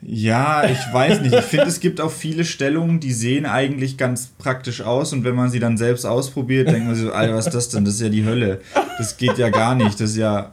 Ja, 0.00 0.64
ich 0.64 0.78
weiß 0.92 1.20
nicht. 1.22 1.34
Ich 1.34 1.44
finde, 1.44 1.66
es 1.66 1.80
gibt 1.80 2.00
auch 2.00 2.10
viele 2.10 2.44
Stellungen, 2.44 3.00
die 3.00 3.12
sehen 3.12 3.46
eigentlich 3.46 3.98
ganz 3.98 4.28
praktisch 4.38 4.82
aus 4.82 5.12
und 5.12 5.24
wenn 5.24 5.34
man 5.34 5.50
sie 5.50 5.58
dann 5.58 5.76
selbst 5.76 6.04
ausprobiert, 6.04 6.68
denkt 6.68 6.86
man 6.86 6.94
sich 6.94 7.04
so, 7.04 7.12
Alter, 7.12 7.34
was 7.34 7.46
ist 7.46 7.54
das 7.54 7.68
denn? 7.70 7.84
Das 7.84 7.94
ist 7.94 8.00
ja 8.00 8.08
die 8.08 8.24
Hölle. 8.24 8.60
Das 8.98 9.16
geht 9.16 9.38
ja 9.38 9.48
gar 9.48 9.74
nicht. 9.74 9.94
Das 9.94 10.10
ist 10.10 10.16
ja. 10.16 10.52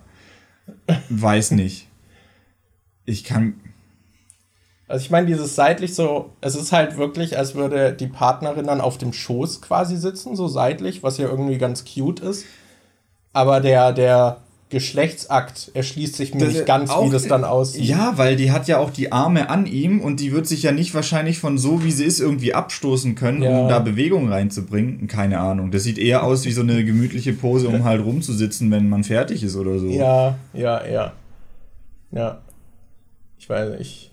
Weiß 1.10 1.52
nicht. 1.52 1.88
Ich 3.06 3.24
kann. 3.24 3.54
Also 4.88 5.04
ich 5.04 5.12
meine, 5.12 5.28
dieses 5.28 5.56
seitlich 5.56 5.96
so, 5.96 6.32
es 6.42 6.56
ist 6.56 6.72
halt 6.72 6.98
wirklich, 6.98 7.38
als 7.38 7.56
würde 7.56 7.94
die 7.94 8.08
Partnerin 8.08 8.68
dann 8.68 8.82
auf 8.82 8.98
dem 8.98 9.14
Schoß 9.14 9.62
quasi 9.62 9.98
sitzen, 9.98 10.36
so 10.36 10.48
seitlich, 10.48 11.04
was 11.04 11.18
ja 11.18 11.28
irgendwie 11.28 11.58
ganz 11.58 11.86
cute 11.86 12.20
ist. 12.20 12.46
Aber 13.34 13.62
der, 13.62 13.94
der 13.94 14.42
Geschlechtsakt 14.76 15.72
erschließt 15.74 16.18
sich 16.18 16.34
mir 16.34 16.44
das 16.44 16.54
nicht 16.54 16.66
ganz, 16.66 16.90
auch, 16.90 17.06
wie 17.06 17.10
das 17.10 17.30
dann 17.30 17.46
aussieht. 17.46 17.86
Ja, 17.86 18.18
weil 18.18 18.36
die 18.36 18.52
hat 18.52 18.68
ja 18.68 18.78
auch 18.78 18.90
die 18.90 19.14
Arme 19.14 19.50
an 19.50 19.68
ihm 19.68 20.02
und 20.02 20.20
die 20.20 20.34
wird 20.34 20.48
sich 20.48 20.64
ja 20.64 20.74
nicht 20.74 20.94
wahrscheinlich 20.94 21.40
von 21.40 21.58
so, 21.58 21.86
wie 21.86 21.92
sie 21.92 22.04
ist, 22.04 22.20
irgendwie 22.20 22.54
abstoßen 22.54 23.16
können, 23.16 23.42
ja. 23.42 23.58
um 23.58 23.70
da 23.70 23.80
Bewegung 23.80 24.28
reinzubringen. 24.28 25.08
Keine 25.08 25.40
Ahnung. 25.40 25.72
Das 25.72 25.84
sieht 25.84 25.98
eher 25.98 26.24
aus 26.24 26.44
wie 26.44 26.52
so 26.52 26.60
eine 26.60 26.84
gemütliche 26.84 27.32
Pose, 27.32 27.70
um 27.70 27.86
halt 27.86 28.04
rumzusitzen, 28.04 28.70
wenn 28.70 28.90
man 28.90 29.06
fertig 29.06 29.44
ist 29.44 29.56
oder 29.56 29.80
so. 29.80 29.88
Ja, 29.88 30.38
ja, 30.52 30.86
ja. 30.86 31.14
Ja. 32.12 32.42
Ich 33.40 33.48
weiß 33.48 33.80
nicht. 33.80 34.12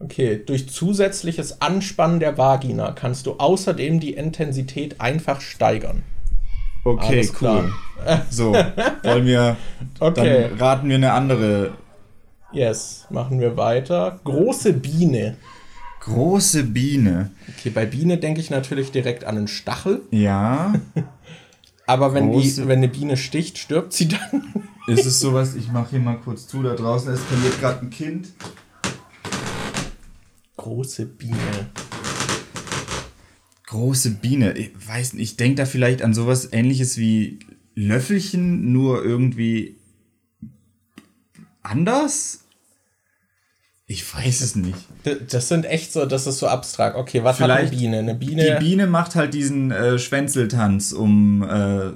Okay, 0.00 0.38
durch 0.44 0.68
zusätzliches 0.68 1.62
Anspannen 1.62 2.20
der 2.20 2.36
Vagina 2.36 2.92
kannst 2.92 3.24
du 3.24 3.36
außerdem 3.38 4.00
die 4.00 4.12
Intensität 4.12 5.00
einfach 5.00 5.40
steigern. 5.40 6.02
Okay, 6.84 7.28
cool. 7.40 7.72
So, 8.30 8.52
wollen 8.52 9.26
wir. 9.26 9.56
Okay. 10.00 10.48
Dann 10.48 10.58
raten 10.58 10.88
wir 10.88 10.96
eine 10.96 11.12
andere. 11.12 11.74
Yes, 12.52 13.06
machen 13.10 13.38
wir 13.40 13.56
weiter. 13.56 14.18
Große 14.24 14.72
Biene. 14.72 15.36
Große 16.00 16.64
Biene. 16.64 17.30
Okay, 17.48 17.70
bei 17.70 17.86
Biene 17.86 18.18
denke 18.18 18.40
ich 18.40 18.50
natürlich 18.50 18.90
direkt 18.90 19.24
an 19.24 19.36
einen 19.36 19.48
Stachel. 19.48 20.02
Ja. 20.10 20.74
Aber 21.86 22.12
wenn, 22.12 22.32
die, 22.32 22.56
wenn 22.66 22.78
eine 22.78 22.88
Biene 22.88 23.16
sticht, 23.16 23.58
stirbt 23.58 23.92
sie 23.92 24.08
dann. 24.08 24.64
Ist 24.86 25.06
es 25.06 25.20
sowas, 25.20 25.54
ich 25.54 25.70
mache 25.70 25.90
hier 25.90 26.00
mal 26.00 26.18
kurz 26.18 26.46
zu, 26.46 26.62
da 26.62 26.74
draußen 26.74 27.14
eskaliert 27.14 27.60
gerade 27.60 27.82
ein 27.82 27.90
Kind. 27.90 28.28
Große 30.56 31.06
Biene 31.06 31.70
große 33.74 34.10
Biene. 34.12 34.56
Ich 34.56 34.70
weiß 34.86 35.14
nicht, 35.14 35.22
ich 35.22 35.36
denke 35.36 35.56
da 35.56 35.66
vielleicht 35.66 36.02
an 36.02 36.14
sowas 36.14 36.48
ähnliches 36.52 36.96
wie 36.96 37.40
Löffelchen, 37.74 38.72
nur 38.72 39.04
irgendwie 39.04 39.76
anders? 41.62 42.40
Ich 43.86 44.14
weiß 44.14 44.40
es 44.40 44.56
nicht. 44.56 44.78
Das 45.28 45.48
sind 45.48 45.66
echt 45.66 45.92
so, 45.92 46.06
das 46.06 46.26
ist 46.26 46.38
so 46.38 46.46
abstrakt. 46.46 46.96
Okay, 46.96 47.22
was 47.22 47.36
Vielleicht 47.36 47.66
hat 47.66 47.72
eine 47.72 47.76
Biene? 47.76 47.98
Eine 47.98 48.14
Biene. 48.14 48.44
Die 48.44 48.64
Biene 48.64 48.86
macht 48.86 49.14
halt 49.14 49.34
diesen 49.34 49.70
äh, 49.72 49.98
Schwänzeltanz, 49.98 50.92
um. 50.92 51.42
Äh, 51.42 51.88
äh, 51.88 51.92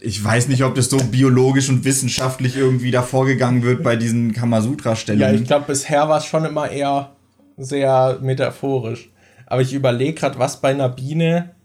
ich 0.00 0.24
weiß 0.24 0.48
nicht, 0.48 0.64
ob 0.64 0.74
das 0.76 0.88
so 0.88 0.96
biologisch 0.96 1.68
und 1.68 1.84
wissenschaftlich 1.84 2.56
irgendwie 2.56 2.90
da 2.90 3.02
vorgegangen 3.02 3.62
wird 3.62 3.82
bei 3.82 3.96
diesen 3.96 4.32
Kamasutra-Stellungen. 4.32 5.34
Ja, 5.34 5.40
ich 5.40 5.46
glaube, 5.46 5.66
bisher 5.66 6.08
war 6.08 6.18
es 6.18 6.24
schon 6.24 6.46
immer 6.46 6.70
eher 6.70 7.10
sehr 7.58 8.18
metaphorisch. 8.22 9.10
Aber 9.50 9.62
ich 9.62 9.72
überlege 9.72 10.14
gerade, 10.14 10.38
was 10.38 10.60
bei 10.60 10.70
einer 10.70 10.88
Biene. 10.88 11.56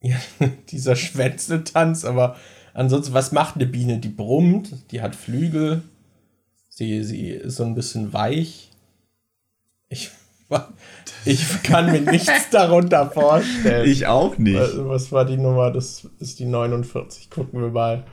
Ja, 0.00 0.16
dieser 0.70 0.94
Schwänzeltanz, 0.94 2.04
aber 2.04 2.36
ansonsten, 2.72 3.12
was 3.12 3.32
macht 3.32 3.56
eine 3.56 3.66
Biene? 3.66 3.98
Die 3.98 4.08
brummt, 4.08 4.92
die 4.92 5.02
hat 5.02 5.16
Flügel, 5.16 5.82
sie, 6.68 7.02
sie 7.02 7.30
ist 7.30 7.56
so 7.56 7.64
ein 7.64 7.74
bisschen 7.74 8.12
weich. 8.12 8.70
Ich, 9.88 10.10
ich 11.24 11.62
kann 11.64 11.90
mir 11.90 12.00
nichts 12.00 12.30
darunter 12.52 13.10
vorstellen. 13.10 13.90
Ich 13.90 14.06
auch 14.06 14.38
nicht. 14.38 14.56
Was, 14.56 14.78
was 14.78 15.12
war 15.12 15.24
die 15.24 15.38
Nummer? 15.38 15.72
Das 15.72 16.08
ist 16.20 16.38
die 16.38 16.46
49. 16.46 17.30
Gucken 17.30 17.60
wir 17.60 17.70
mal. 17.70 18.04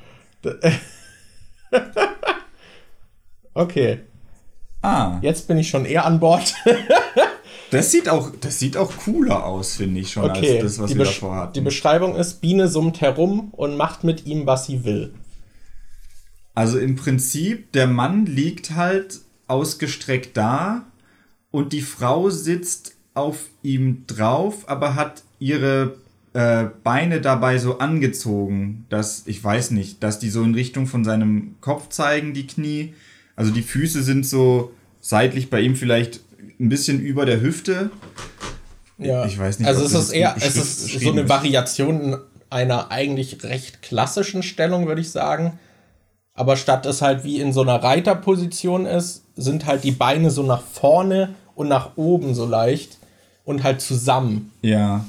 Okay. 3.53 3.99
Ah. 4.81 5.19
Jetzt 5.21 5.47
bin 5.47 5.59
ich 5.59 5.69
schon 5.69 5.85
eher 5.85 6.05
an 6.05 6.19
Bord. 6.19 6.55
Das 7.71 7.91
sieht 7.91 8.09
auch, 8.09 8.31
das 8.39 8.59
sieht 8.59 8.77
auch 8.77 8.95
cooler 8.97 9.45
aus, 9.45 9.75
finde 9.75 10.01
ich 10.01 10.11
schon, 10.11 10.29
okay. 10.29 10.55
als 10.55 10.63
das, 10.63 10.79
was 10.79 10.91
die 10.91 10.97
wir 10.97 11.05
davor 11.05 11.35
hatten. 11.35 11.53
Die 11.53 11.61
Beschreibung 11.61 12.15
ist, 12.15 12.41
Biene 12.41 12.67
summt 12.67 13.01
herum 13.01 13.49
und 13.51 13.75
macht 13.75 14.03
mit 14.03 14.25
ihm, 14.25 14.45
was 14.45 14.67
sie 14.67 14.83
will. 14.85 15.13
Also 16.53 16.79
im 16.79 16.95
Prinzip, 16.95 17.71
der 17.73 17.87
Mann 17.87 18.25
liegt 18.25 18.71
halt 18.71 19.19
ausgestreckt 19.47 20.37
da 20.37 20.85
und 21.51 21.73
die 21.73 21.81
Frau 21.81 22.29
sitzt 22.29 22.95
auf 23.13 23.49
ihm 23.61 24.05
drauf, 24.07 24.67
aber 24.67 24.95
hat 24.95 25.23
ihre 25.39 25.97
äh, 26.33 26.65
Beine 26.83 27.21
dabei 27.21 27.57
so 27.57 27.79
angezogen, 27.79 28.85
dass, 28.89 29.23
ich 29.25 29.43
weiß 29.43 29.71
nicht, 29.71 30.03
dass 30.03 30.19
die 30.19 30.29
so 30.29 30.43
in 30.43 30.53
Richtung 30.53 30.87
von 30.87 31.03
seinem 31.03 31.55
Kopf 31.61 31.89
zeigen, 31.89 32.33
die 32.33 32.47
Knie. 32.47 32.93
Also 33.35 33.51
die 33.51 33.61
Füße 33.61 34.03
sind 34.03 34.25
so 34.25 34.71
seitlich 35.01 35.49
bei 35.49 35.61
ihm 35.61 35.75
vielleicht 35.75 36.24
ein 36.59 36.69
bisschen 36.69 36.99
über 36.99 37.25
der 37.25 37.41
Hüfte. 37.41 37.91
Ja. 38.97 39.25
Ich 39.25 39.37
weiß 39.37 39.59
nicht. 39.59 39.67
Also 39.67 39.85
es 39.85 39.93
ist 39.93 40.11
eher, 40.11 40.35
es 40.37 40.55
ist 40.55 40.99
so 41.01 41.11
eine 41.11 41.27
Variation 41.27 42.17
einer 42.49 42.91
eigentlich 42.91 43.43
recht 43.43 43.81
klassischen 43.81 44.43
Stellung, 44.43 44.87
würde 44.87 45.01
ich 45.01 45.11
sagen. 45.11 45.59
Aber 46.33 46.57
statt 46.57 46.85
es 46.85 47.01
halt 47.01 47.23
wie 47.23 47.39
in 47.39 47.53
so 47.53 47.61
einer 47.61 47.81
Reiterposition 47.81 48.85
ist, 48.85 49.23
sind 49.35 49.65
halt 49.65 49.83
die 49.83 49.91
Beine 49.91 50.31
so 50.31 50.43
nach 50.43 50.61
vorne 50.61 51.35
und 51.55 51.67
nach 51.67 51.95
oben 51.95 52.35
so 52.35 52.45
leicht 52.45 52.97
und 53.45 53.63
halt 53.63 53.81
zusammen. 53.81 54.51
Ja. 54.61 55.05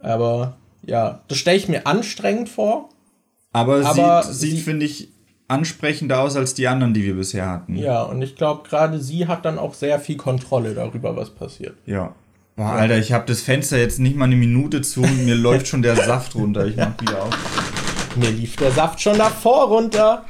Aber 0.00 0.56
ja, 0.86 1.20
das 1.28 1.38
stelle 1.38 1.56
ich 1.56 1.68
mir 1.68 1.86
anstrengend 1.86 2.48
vor. 2.48 2.88
Aber, 3.52 3.84
aber 3.84 4.22
sieht, 4.22 4.34
sieht 4.34 4.60
finde 4.60 4.86
ich, 4.86 5.08
ansprechender 5.48 6.20
aus 6.20 6.36
als 6.36 6.54
die 6.54 6.68
anderen, 6.68 6.94
die 6.94 7.04
wir 7.04 7.14
bisher 7.14 7.48
hatten. 7.48 7.76
Ja, 7.76 8.02
und 8.02 8.22
ich 8.22 8.34
glaube, 8.36 8.68
gerade 8.68 8.98
sie 9.00 9.26
hat 9.28 9.44
dann 9.44 9.58
auch 9.58 9.74
sehr 9.74 10.00
viel 10.00 10.16
Kontrolle 10.16 10.74
darüber, 10.74 11.16
was 11.16 11.30
passiert. 11.30 11.76
Ja. 11.86 12.14
Boah, 12.56 12.70
Alter, 12.72 12.98
ich 12.98 13.12
habe 13.12 13.26
das 13.26 13.40
Fenster 13.42 13.78
jetzt 13.78 13.98
nicht 13.98 14.16
mal 14.16 14.26
eine 14.26 14.36
Minute 14.36 14.80
zu 14.80 15.02
und 15.02 15.24
mir 15.24 15.34
läuft 15.34 15.66
schon 15.66 15.82
der 15.82 15.96
Saft 15.96 16.34
runter. 16.36 16.64
Ich 16.66 16.76
mach 16.76 16.98
wieder 17.00 17.22
auf. 17.22 18.16
Mir 18.16 18.30
lief 18.30 18.56
der 18.56 18.70
Saft 18.70 19.00
schon 19.00 19.18
davor 19.18 19.66
runter. 19.68 20.24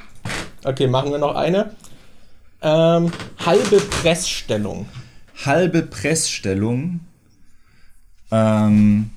Okay, 0.64 0.86
machen 0.86 1.10
wir 1.10 1.18
noch 1.18 1.34
eine. 1.36 1.70
Ähm, 2.62 3.12
halbe 3.44 3.76
Pressstellung. 3.76 4.86
Halbe 5.44 5.82
Pressstellung. 5.82 7.00
Ähm, 8.30 9.10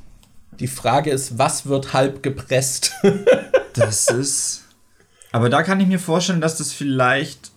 Die 0.59 0.67
Frage 0.67 1.09
ist, 1.11 1.37
was 1.37 1.65
wird 1.65 1.93
halb 1.93 2.21
gepresst? 2.23 2.91
das 3.73 4.07
ist. 4.11 4.65
Aber 5.37 5.51
da 5.51 5.61
kann 5.61 5.79
ich 5.79 5.85
mir 5.85 5.99
vorstellen, 5.99 6.41
dass 6.41 6.57
das 6.57 6.73
vielleicht. 6.73 7.51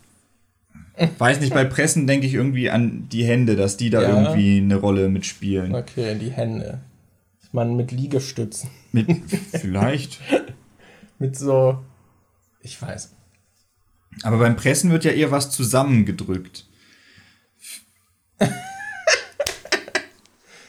Weiß 1.16 1.40
nicht, 1.40 1.55
bei 1.55 1.64
Pressen 1.64 2.07
denke 2.07 2.27
ich 2.27 2.35
irgendwie 2.35 2.69
an 2.69 3.09
die 3.09 3.25
Hände, 3.25 3.57
dass 3.57 3.79
die 3.79 3.88
da 3.88 4.03
ja. 4.03 4.09
irgendwie 4.11 4.59
eine 4.59 4.77
Rolle 4.77 5.09
mitspielen. 5.09 5.75
Okay, 5.75 6.14
die 6.19 6.31
Hände. 6.31 6.83
Man 7.53 7.79
mit 7.79 7.90
Liegestützen. 7.90 8.69
Mit, 8.93 9.09
vielleicht. 9.53 10.21
mit 11.19 11.38
so. 11.38 11.83
Ich 12.61 12.83
weiß. 12.83 13.12
Aber 14.25 14.37
beim 14.37 14.57
Pressen 14.57 14.90
wird 14.90 15.07
ja 15.07 15.12
eher 15.12 15.31
was 15.31 15.51
zusammengedrückt. 15.51 16.66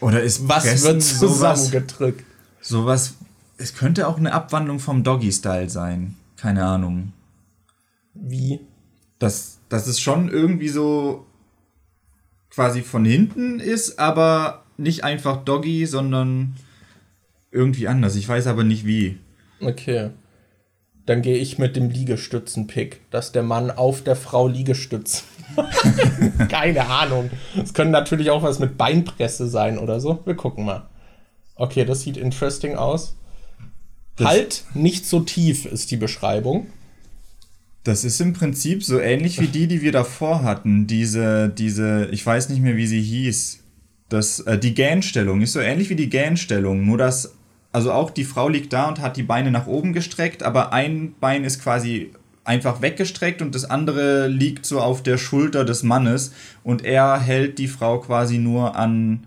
Oder 0.00 0.22
ist 0.22 0.48
was 0.48 0.64
Pressen 0.64 0.84
wird 0.84 1.02
zusammengedrückt? 1.02 2.24
Sowas, 2.62 3.10
sowas. 3.10 3.14
Es 3.58 3.74
könnte 3.74 4.08
auch 4.08 4.16
eine 4.16 4.32
Abwandlung 4.32 4.78
vom 4.78 5.04
Doggy-Style 5.04 5.68
sein. 5.68 6.16
Keine 6.42 6.64
Ahnung. 6.64 7.12
Wie? 8.14 8.58
Dass, 9.20 9.60
dass 9.68 9.86
es 9.86 10.00
schon 10.00 10.28
irgendwie 10.28 10.70
so 10.70 11.24
quasi 12.50 12.82
von 12.82 13.04
hinten 13.04 13.60
ist, 13.60 14.00
aber 14.00 14.64
nicht 14.76 15.04
einfach 15.04 15.44
Doggy, 15.44 15.86
sondern 15.86 16.56
irgendwie 17.52 17.86
anders. 17.86 18.16
Ich 18.16 18.28
weiß 18.28 18.48
aber 18.48 18.64
nicht 18.64 18.84
wie. 18.84 19.20
Okay. 19.60 20.10
Dann 21.06 21.22
gehe 21.22 21.36
ich 21.36 21.58
mit 21.58 21.76
dem 21.76 21.90
Liegestützen-Pick, 21.90 23.08
dass 23.12 23.30
der 23.30 23.44
Mann 23.44 23.70
auf 23.70 24.02
der 24.02 24.16
Frau 24.16 24.48
Liegestütz. 24.48 25.22
Keine 26.48 26.88
Ahnung. 26.88 27.30
Es 27.62 27.72
können 27.72 27.92
natürlich 27.92 28.30
auch 28.30 28.42
was 28.42 28.58
mit 28.58 28.76
Beinpresse 28.76 29.46
sein 29.46 29.78
oder 29.78 30.00
so. 30.00 30.18
Wir 30.24 30.34
gucken 30.34 30.64
mal. 30.64 30.88
Okay, 31.54 31.84
das 31.84 32.00
sieht 32.00 32.16
interesting 32.16 32.74
aus. 32.74 33.16
Das 34.16 34.26
halt 34.26 34.64
nicht 34.74 35.06
so 35.06 35.20
tief 35.20 35.64
ist 35.64 35.90
die 35.90 35.96
Beschreibung. 35.96 36.66
Das 37.84 38.04
ist 38.04 38.20
im 38.20 38.32
Prinzip 38.32 38.84
so 38.84 39.00
ähnlich 39.00 39.40
wie 39.40 39.48
die, 39.48 39.66
die 39.66 39.82
wir 39.82 39.92
davor 39.92 40.42
hatten. 40.42 40.86
Diese, 40.86 41.48
diese, 41.48 42.08
ich 42.12 42.24
weiß 42.24 42.48
nicht 42.48 42.62
mehr, 42.62 42.76
wie 42.76 42.86
sie 42.86 43.02
hieß. 43.02 43.58
Das, 44.08 44.40
äh, 44.40 44.58
die 44.58 44.74
Gähnstellung 44.74 45.40
ist 45.40 45.52
so 45.52 45.60
ähnlich 45.60 45.88
wie 45.90 45.96
die 45.96 46.10
Gähnstellung, 46.10 46.84
nur 46.86 46.98
dass, 46.98 47.34
also 47.72 47.92
auch 47.92 48.10
die 48.10 48.24
Frau 48.24 48.48
liegt 48.48 48.72
da 48.72 48.88
und 48.88 49.00
hat 49.00 49.16
die 49.16 49.22
Beine 49.22 49.50
nach 49.50 49.66
oben 49.66 49.92
gestreckt, 49.92 50.42
aber 50.42 50.72
ein 50.72 51.14
Bein 51.18 51.44
ist 51.44 51.62
quasi 51.62 52.12
einfach 52.44 52.82
weggestreckt 52.82 53.40
und 53.40 53.54
das 53.54 53.64
andere 53.64 54.28
liegt 54.28 54.66
so 54.66 54.80
auf 54.80 55.02
der 55.02 55.16
Schulter 55.16 55.64
des 55.64 55.82
Mannes 55.82 56.32
und 56.62 56.84
er 56.84 57.20
hält 57.20 57.58
die 57.58 57.68
Frau 57.68 58.00
quasi 58.00 58.38
nur 58.38 58.76
an, 58.76 59.26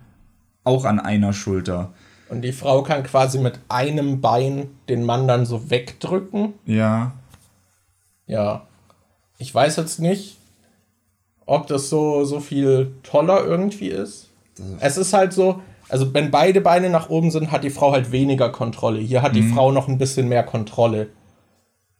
auch 0.64 0.84
an 0.84 1.00
einer 1.00 1.32
Schulter. 1.32 1.92
Und 2.28 2.42
die 2.42 2.52
Frau 2.52 2.82
kann 2.82 3.02
quasi 3.02 3.38
mit 3.38 3.60
einem 3.68 4.20
Bein 4.20 4.70
den 4.88 5.04
Mann 5.04 5.28
dann 5.28 5.46
so 5.46 5.70
wegdrücken. 5.70 6.54
Ja. 6.64 7.12
Ja. 8.26 8.66
Ich 9.38 9.54
weiß 9.54 9.76
jetzt 9.76 10.00
nicht, 10.00 10.36
ob 11.44 11.66
das 11.68 11.88
so, 11.88 12.24
so 12.24 12.40
viel 12.40 12.92
toller 13.02 13.44
irgendwie 13.44 13.88
ist. 13.88 14.30
Es 14.80 14.96
ist 14.96 15.12
halt 15.12 15.32
so, 15.32 15.60
also 15.88 16.12
wenn 16.14 16.30
beide 16.30 16.60
Beine 16.60 16.90
nach 16.90 17.10
oben 17.10 17.30
sind, 17.30 17.52
hat 17.52 17.62
die 17.62 17.70
Frau 17.70 17.92
halt 17.92 18.10
weniger 18.10 18.50
Kontrolle. 18.50 18.98
Hier 18.98 19.22
hat 19.22 19.36
die 19.36 19.42
mhm. 19.42 19.54
Frau 19.54 19.70
noch 19.70 19.86
ein 19.86 19.98
bisschen 19.98 20.28
mehr 20.28 20.42
Kontrolle. 20.42 21.08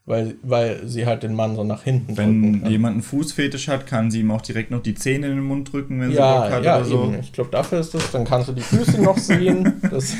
Weil, 0.08 0.36
weil 0.42 0.86
sie 0.86 1.04
halt 1.04 1.24
den 1.24 1.34
Mann 1.34 1.56
so 1.56 1.64
nach 1.64 1.82
hinten 1.82 2.16
Wenn 2.16 2.64
jemand 2.66 2.94
einen 2.94 3.02
Fußfetisch 3.02 3.66
hat, 3.66 3.88
kann 3.88 4.12
sie 4.12 4.20
ihm 4.20 4.30
auch 4.30 4.40
direkt 4.40 4.70
noch 4.70 4.80
die 4.80 4.94
Zähne 4.94 5.26
in 5.26 5.34
den 5.34 5.44
Mund 5.44 5.72
drücken, 5.72 6.00
wenn 6.00 6.12
ja, 6.12 6.14
sie 6.14 6.42
Bock 6.42 6.52
hat 6.52 6.64
ja, 6.64 6.76
oder 6.76 6.84
so. 6.84 7.04
Eben. 7.06 7.20
Ich 7.20 7.32
glaube, 7.32 7.50
dafür 7.50 7.80
ist 7.80 7.92
das. 7.92 8.12
Dann 8.12 8.24
kannst 8.24 8.48
du 8.48 8.52
die 8.52 8.62
Füße 8.62 9.02
noch 9.02 9.18
sehen. 9.18 9.82
Das, 9.90 10.14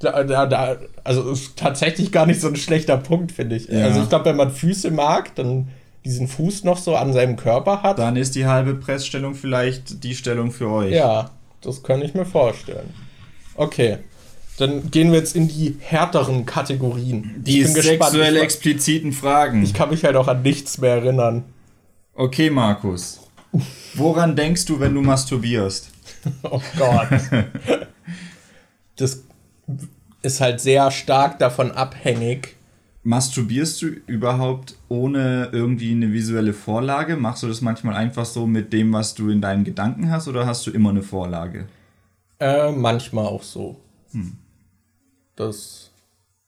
da, 0.26 0.46
da, 0.46 0.76
also 1.04 1.30
ist 1.30 1.56
tatsächlich 1.56 2.12
gar 2.12 2.26
nicht 2.26 2.40
so 2.40 2.48
ein 2.48 2.56
schlechter 2.56 2.96
Punkt, 2.98 3.32
finde 3.32 3.56
ich. 3.56 3.68
Ja. 3.68 3.84
Also 3.84 4.02
ich 4.02 4.08
glaube, 4.08 4.26
wenn 4.26 4.36
man 4.36 4.50
Füße 4.50 4.90
mag, 4.90 5.34
dann 5.36 5.68
diesen 6.04 6.28
Fuß 6.28 6.64
noch 6.64 6.76
so 6.76 6.96
an 6.96 7.12
seinem 7.12 7.36
Körper 7.36 7.82
hat. 7.82 7.98
Dann 7.98 8.16
ist 8.16 8.34
die 8.34 8.46
halbe 8.46 8.74
Pressstellung 8.74 9.34
vielleicht 9.34 10.04
die 10.04 10.14
Stellung 10.14 10.50
für 10.50 10.68
euch. 10.68 10.92
Ja, 10.92 11.30
das 11.60 11.82
kann 11.82 12.02
ich 12.02 12.14
mir 12.14 12.26
vorstellen. 12.26 12.92
Okay. 13.54 13.98
Dann 14.58 14.90
gehen 14.90 15.12
wir 15.12 15.18
jetzt 15.18 15.36
in 15.36 15.48
die 15.48 15.76
härteren 15.80 16.46
Kategorien. 16.46 17.34
Die 17.38 17.62
sexuell 17.64 18.36
expliziten 18.36 19.12
Fragen. 19.12 19.62
Ich 19.62 19.74
kann 19.74 19.90
mich 19.90 20.04
halt 20.04 20.16
auch 20.16 20.28
an 20.28 20.42
nichts 20.42 20.78
mehr 20.78 20.94
erinnern. 20.94 21.44
Okay, 22.14 22.48
Markus. 22.48 23.20
Woran 23.94 24.34
denkst 24.34 24.64
du, 24.64 24.80
wenn 24.80 24.94
du 24.94 25.02
masturbierst? 25.02 25.90
oh 26.42 26.62
Gott. 26.78 27.08
das 28.96 29.24
ist 30.22 30.40
halt 30.40 30.60
sehr 30.60 30.90
stark 30.90 31.38
davon 31.38 31.70
abhängig. 31.72 32.56
Masturbierst 33.02 33.82
du 33.82 33.86
überhaupt 34.06 34.76
ohne 34.88 35.50
irgendwie 35.52 35.92
eine 35.92 36.12
visuelle 36.12 36.52
Vorlage? 36.52 37.16
Machst 37.16 37.42
du 37.42 37.46
das 37.46 37.60
manchmal 37.60 37.94
einfach 37.94 38.24
so 38.24 38.46
mit 38.46 38.72
dem, 38.72 38.92
was 38.92 39.14
du 39.14 39.28
in 39.28 39.40
deinen 39.40 39.64
Gedanken 39.64 40.10
hast, 40.10 40.26
oder 40.26 40.46
hast 40.46 40.66
du 40.66 40.72
immer 40.72 40.90
eine 40.90 41.02
Vorlage? 41.02 41.66
Äh, 42.40 42.72
manchmal 42.72 43.26
auch 43.26 43.42
so. 43.42 43.76
Hm. 44.12 44.38
Das, 45.36 45.90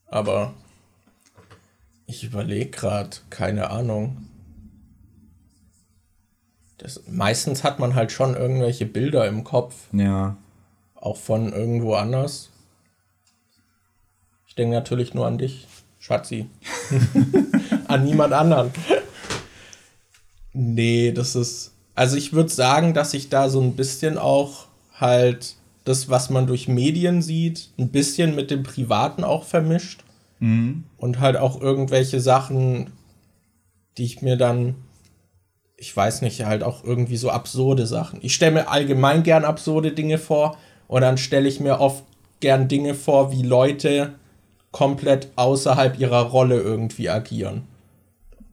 aber 0.07 0.55
ich 2.07 2.25
überlege 2.25 2.71
gerade, 2.71 3.19
keine 3.29 3.71
Ahnung. 3.71 4.29
Das, 6.79 7.03
meistens 7.07 7.65
hat 7.65 7.79
man 7.79 7.95
halt 7.95 8.13
schon 8.13 8.35
irgendwelche 8.35 8.87
Bilder 8.87 9.29
im 9.29 9.45
Kopf. 9.45 9.75
Ja. 9.93 10.39
Auch 10.95 11.19
von 11.19 11.53
irgendwo 11.53 11.95
anders. 11.95 12.49
Ich 14.47 14.55
denke 14.55 14.75
natürlich 14.75 15.13
nur 15.13 15.27
an 15.27 15.37
dich, 15.37 15.69
Schatzi. 15.99 16.49
an 17.89 18.05
niemand 18.05 18.33
anderen. 18.33 18.73
nee, 20.55 21.13
das 21.13 21.37
ist. 21.37 21.73
Also 21.95 22.17
ich 22.17 22.33
würde 22.33 22.49
sagen, 22.49 22.95
dass 22.95 23.13
ich 23.13 23.29
da 23.29 23.51
so 23.51 23.61
ein 23.61 23.77
bisschen 23.77 24.17
auch 24.17 24.67
halt 24.95 25.58
das, 25.89 26.09
was 26.09 26.31
man 26.31 26.47
durch 26.47 26.69
Medien 26.69 27.23
sieht, 27.23 27.71
ein 27.79 27.89
bisschen 27.89 28.35
mit 28.35 28.51
dem 28.51 28.63
Privaten 28.63 29.25
auch 29.25 29.45
vermischt. 29.45 30.05
Mhm. 30.39 30.85
Und 30.97 31.21
halt 31.21 31.37
auch 31.37 31.61
irgendwelche 31.61 32.21
Sachen, 32.21 32.91
die 33.97 34.05
ich 34.05 34.23
mir 34.23 34.37
dann, 34.37 34.77
ich 35.77 35.97
weiß 35.97 36.23
nicht, 36.23 36.45
halt 36.45 36.63
auch 36.63 36.85
irgendwie 36.85 37.17
so 37.17 37.31
absurde 37.31 37.87
Sachen. 37.87 38.21
Ich 38.23 38.35
stelle 38.35 38.53
mir 38.53 38.69
allgemein 38.69 39.23
gern 39.23 39.45
absurde 39.45 39.93
Dinge 39.93 40.19
vor 40.19 40.57
und 40.87 41.03
dann 41.03 41.19
stelle 41.19 41.49
ich 41.49 41.61
mir 41.61 41.81
oft 41.81 42.05
gern 42.41 42.69
Dinge 42.69 42.95
vor, 42.95 43.33
wie 43.33 43.43
Leute 43.43 44.15
komplett 44.71 45.29
außerhalb 45.37 45.99
ihrer 45.99 46.23
Rolle 46.23 46.61
irgendwie 46.61 47.09
agieren. 47.09 47.63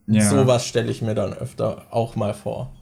Ja. 0.08 0.28
Sowas 0.28 0.66
stelle 0.66 0.90
ich 0.90 1.02
mir 1.02 1.14
dann 1.14 1.32
öfter 1.32 1.86
auch 1.90 2.16
mal 2.16 2.34
vor. 2.34 2.72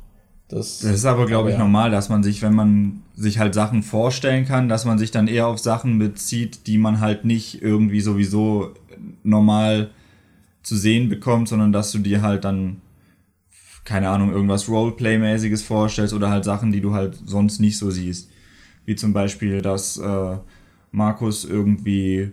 Das, 0.48 0.80
das 0.80 0.92
ist 0.92 1.04
aber, 1.06 1.26
glaube 1.26 1.48
ich, 1.48 1.54
ja. 1.54 1.60
normal, 1.60 1.90
dass 1.90 2.08
man 2.08 2.22
sich, 2.22 2.42
wenn 2.42 2.54
man 2.54 3.02
sich 3.14 3.38
halt 3.38 3.54
Sachen 3.54 3.82
vorstellen 3.82 4.44
kann, 4.44 4.68
dass 4.68 4.84
man 4.84 4.98
sich 4.98 5.10
dann 5.10 5.26
eher 5.26 5.46
auf 5.46 5.58
Sachen 5.58 5.98
bezieht, 5.98 6.66
die 6.66 6.78
man 6.78 7.00
halt 7.00 7.24
nicht 7.24 7.62
irgendwie 7.62 8.00
sowieso 8.00 8.74
normal 9.22 9.90
zu 10.62 10.76
sehen 10.76 11.08
bekommt, 11.08 11.48
sondern 11.48 11.72
dass 11.72 11.92
du 11.92 11.98
dir 11.98 12.22
halt 12.22 12.44
dann, 12.44 12.80
keine 13.84 14.08
Ahnung, 14.10 14.32
irgendwas 14.32 14.68
Roleplay-mäßiges 14.68 15.62
vorstellst 15.62 16.14
oder 16.14 16.30
halt 16.30 16.44
Sachen, 16.44 16.72
die 16.72 16.80
du 16.80 16.92
halt 16.92 17.18
sonst 17.24 17.60
nicht 17.60 17.78
so 17.78 17.90
siehst. 17.90 18.30
Wie 18.84 18.96
zum 18.96 19.12
Beispiel, 19.12 19.62
dass 19.62 19.96
äh, 19.96 20.36
Markus 20.90 21.44
irgendwie 21.44 22.32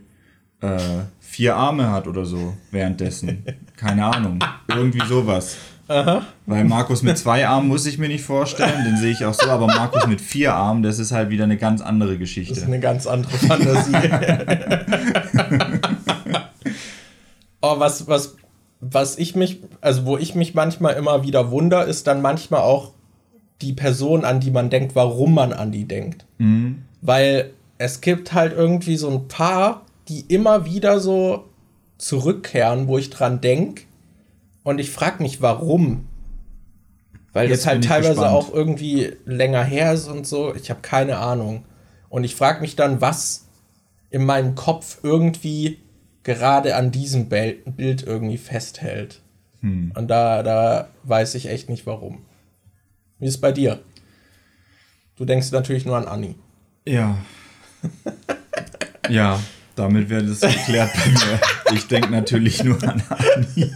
äh, 0.61 0.79
vier 1.19 1.55
Arme 1.55 1.91
hat 1.91 2.07
oder 2.07 2.25
so 2.25 2.55
währenddessen. 2.71 3.43
Keine 3.75 4.05
Ahnung. 4.05 4.39
Irgendwie 4.67 5.05
sowas. 5.07 5.57
Aha. 5.87 6.25
Weil 6.45 6.63
Markus 6.63 7.01
mit 7.01 7.17
zwei 7.17 7.47
Armen 7.47 7.67
muss 7.67 7.85
ich 7.85 7.97
mir 7.97 8.07
nicht 8.07 8.23
vorstellen, 8.23 8.83
den 8.85 8.97
sehe 8.97 9.11
ich 9.11 9.25
auch 9.25 9.33
so, 9.33 9.49
aber 9.49 9.67
Markus 9.67 10.07
mit 10.07 10.21
vier 10.21 10.53
Armen, 10.53 10.83
das 10.83 10.99
ist 10.99 11.11
halt 11.11 11.29
wieder 11.29 11.43
eine 11.43 11.57
ganz 11.57 11.81
andere 11.81 12.17
Geschichte. 12.17 12.53
Das 12.53 12.63
ist 12.63 12.67
eine 12.67 12.79
ganz 12.79 13.07
andere 13.07 13.37
Fantasie. 13.37 13.91
oh, 17.61 17.79
was, 17.79 18.07
was, 18.07 18.35
was 18.79 19.17
ich 19.17 19.35
mich, 19.35 19.61
also 19.81 20.05
wo 20.05 20.17
ich 20.17 20.35
mich 20.35 20.53
manchmal 20.53 20.93
immer 20.95 21.23
wieder 21.23 21.51
wunder, 21.51 21.85
ist 21.85 22.07
dann 22.07 22.21
manchmal 22.21 22.61
auch 22.61 22.91
die 23.61 23.73
Person, 23.73 24.25
an 24.25 24.39
die 24.39 24.51
man 24.51 24.69
denkt, 24.69 24.95
warum 24.95 25.33
man 25.33 25.53
an 25.53 25.71
die 25.71 25.85
denkt. 25.85 26.25
Mhm. 26.37 26.83
Weil 27.01 27.51
es 27.77 28.01
gibt 28.01 28.33
halt 28.33 28.53
irgendwie 28.53 28.95
so 28.95 29.09
ein 29.09 29.27
paar, 29.27 29.85
die 30.07 30.21
immer 30.21 30.65
wieder 30.65 30.99
so 30.99 31.45
zurückkehren, 31.97 32.87
wo 32.87 32.97
ich 32.97 33.09
dran 33.09 33.41
denke 33.41 33.83
und 34.63 34.79
ich 34.79 34.91
frage 34.91 35.23
mich, 35.23 35.41
warum. 35.41 36.07
Weil 37.33 37.49
Jetzt 37.49 37.61
das 37.61 37.67
halt 37.67 37.83
teilweise 37.85 38.15
gespannt. 38.15 38.35
auch 38.35 38.53
irgendwie 38.53 39.13
länger 39.25 39.63
her 39.63 39.93
ist 39.93 40.07
und 40.07 40.27
so. 40.27 40.53
Ich 40.53 40.69
habe 40.69 40.81
keine 40.81 41.17
Ahnung. 41.17 41.65
Und 42.09 42.25
ich 42.25 42.35
frage 42.35 42.59
mich 42.59 42.75
dann, 42.75 42.99
was 42.99 43.45
in 44.09 44.25
meinem 44.25 44.55
Kopf 44.55 44.99
irgendwie 45.03 45.79
gerade 46.23 46.75
an 46.75 46.91
diesem 46.91 47.29
Bild 47.29 48.03
irgendwie 48.03 48.37
festhält. 48.37 49.21
Hm. 49.61 49.93
Und 49.95 50.09
da, 50.09 50.43
da 50.43 50.89
weiß 51.03 51.35
ich 51.35 51.47
echt 51.47 51.69
nicht 51.69 51.85
warum. 51.85 52.25
Wie 53.19 53.27
ist 53.27 53.35
es 53.35 53.41
bei 53.41 53.51
dir? 53.51 53.79
Du 55.15 55.25
denkst 55.25 55.51
natürlich 55.51 55.85
nur 55.85 55.97
an 55.97 56.07
Anni. 56.07 56.35
Ja. 56.85 57.17
ja, 59.09 59.39
damit 59.75 60.09
wäre 60.09 60.25
das 60.25 60.41
geklärt 60.41 60.91
bei 60.93 61.11
mir. 61.11 61.39
Ich 61.77 61.87
denke 61.87 62.09
natürlich 62.09 62.63
nur 62.63 62.81
an 62.83 63.01
Anni. 63.09 63.71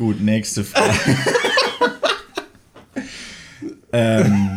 Gut, 0.00 0.22
nächste 0.22 0.64
Frage. 0.64 0.94
ähm, 3.92 4.48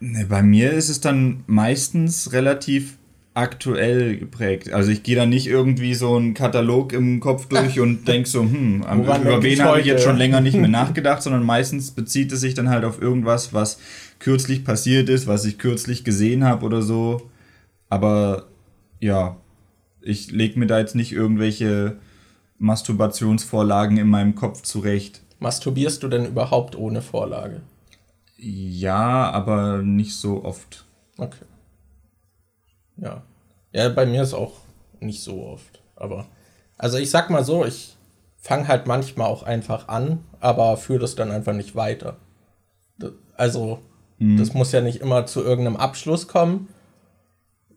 ne, 0.00 0.26
bei 0.28 0.42
mir 0.42 0.72
ist 0.72 0.88
es 0.88 1.00
dann 1.00 1.44
meistens 1.46 2.32
relativ 2.32 2.98
aktuell 3.34 4.16
geprägt. 4.16 4.72
Also 4.72 4.90
ich 4.90 5.04
gehe 5.04 5.14
da 5.14 5.26
nicht 5.26 5.46
irgendwie 5.46 5.94
so 5.94 6.16
einen 6.16 6.34
Katalog 6.34 6.92
im 6.92 7.20
Kopf 7.20 7.46
durch 7.46 7.78
und 7.78 8.04
denke 8.08 8.28
so, 8.28 8.40
hm, 8.40 8.84
Woran 8.84 9.22
über 9.22 9.40
wen 9.44 9.62
habe 9.62 9.78
ich 9.78 9.86
jetzt 9.86 10.02
schon 10.02 10.16
länger 10.16 10.40
nicht 10.40 10.56
mehr 10.56 10.68
nachgedacht, 10.68 11.22
sondern 11.22 11.44
meistens 11.44 11.92
bezieht 11.92 12.32
es 12.32 12.40
sich 12.40 12.54
dann 12.54 12.68
halt 12.68 12.84
auf 12.84 13.00
irgendwas, 13.00 13.54
was 13.54 13.78
kürzlich 14.18 14.64
passiert 14.64 15.08
ist, 15.08 15.28
was 15.28 15.44
ich 15.44 15.56
kürzlich 15.56 16.02
gesehen 16.02 16.42
habe 16.42 16.66
oder 16.66 16.82
so. 16.82 17.30
Aber 17.88 18.48
ja, 18.98 19.36
ich 20.02 20.32
lege 20.32 20.58
mir 20.58 20.66
da 20.66 20.80
jetzt 20.80 20.96
nicht 20.96 21.12
irgendwelche 21.12 22.00
Masturbationsvorlagen 22.60 23.96
in 23.96 24.08
meinem 24.08 24.34
Kopf 24.34 24.62
zurecht. 24.62 25.22
Masturbierst 25.38 26.02
du 26.02 26.08
denn 26.08 26.26
überhaupt 26.26 26.76
ohne 26.76 27.00
Vorlage? 27.00 27.62
Ja, 28.36 29.30
aber 29.30 29.78
nicht 29.78 30.14
so 30.14 30.44
oft. 30.44 30.84
Okay. 31.16 31.44
Ja. 32.98 33.22
Ja, 33.72 33.88
bei 33.88 34.04
mir 34.04 34.22
ist 34.22 34.34
auch 34.34 34.52
nicht 35.00 35.22
so 35.22 35.42
oft. 35.46 35.82
Aber, 35.96 36.26
also 36.76 36.98
ich 36.98 37.10
sag 37.10 37.30
mal 37.30 37.44
so, 37.44 37.64
ich 37.64 37.96
fange 38.36 38.68
halt 38.68 38.86
manchmal 38.86 39.28
auch 39.28 39.42
einfach 39.42 39.88
an, 39.88 40.22
aber 40.40 40.76
führe 40.76 41.00
das 41.00 41.14
dann 41.14 41.30
einfach 41.30 41.54
nicht 41.54 41.74
weiter. 41.74 42.16
Also, 43.38 43.78
mhm. 44.18 44.36
das 44.36 44.52
muss 44.52 44.72
ja 44.72 44.82
nicht 44.82 45.00
immer 45.00 45.24
zu 45.24 45.42
irgendeinem 45.42 45.76
Abschluss 45.76 46.28
kommen, 46.28 46.68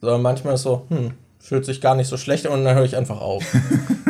sondern 0.02 0.22
manchmal 0.22 0.56
ist 0.56 0.64
so, 0.64 0.86
hm, 0.90 1.14
fühlt 1.40 1.64
sich 1.64 1.80
gar 1.80 1.96
nicht 1.96 2.08
so 2.08 2.18
schlecht 2.18 2.46
und 2.46 2.66
dann 2.66 2.76
höre 2.76 2.84
ich 2.84 2.98
einfach 2.98 3.22
auf. 3.22 3.46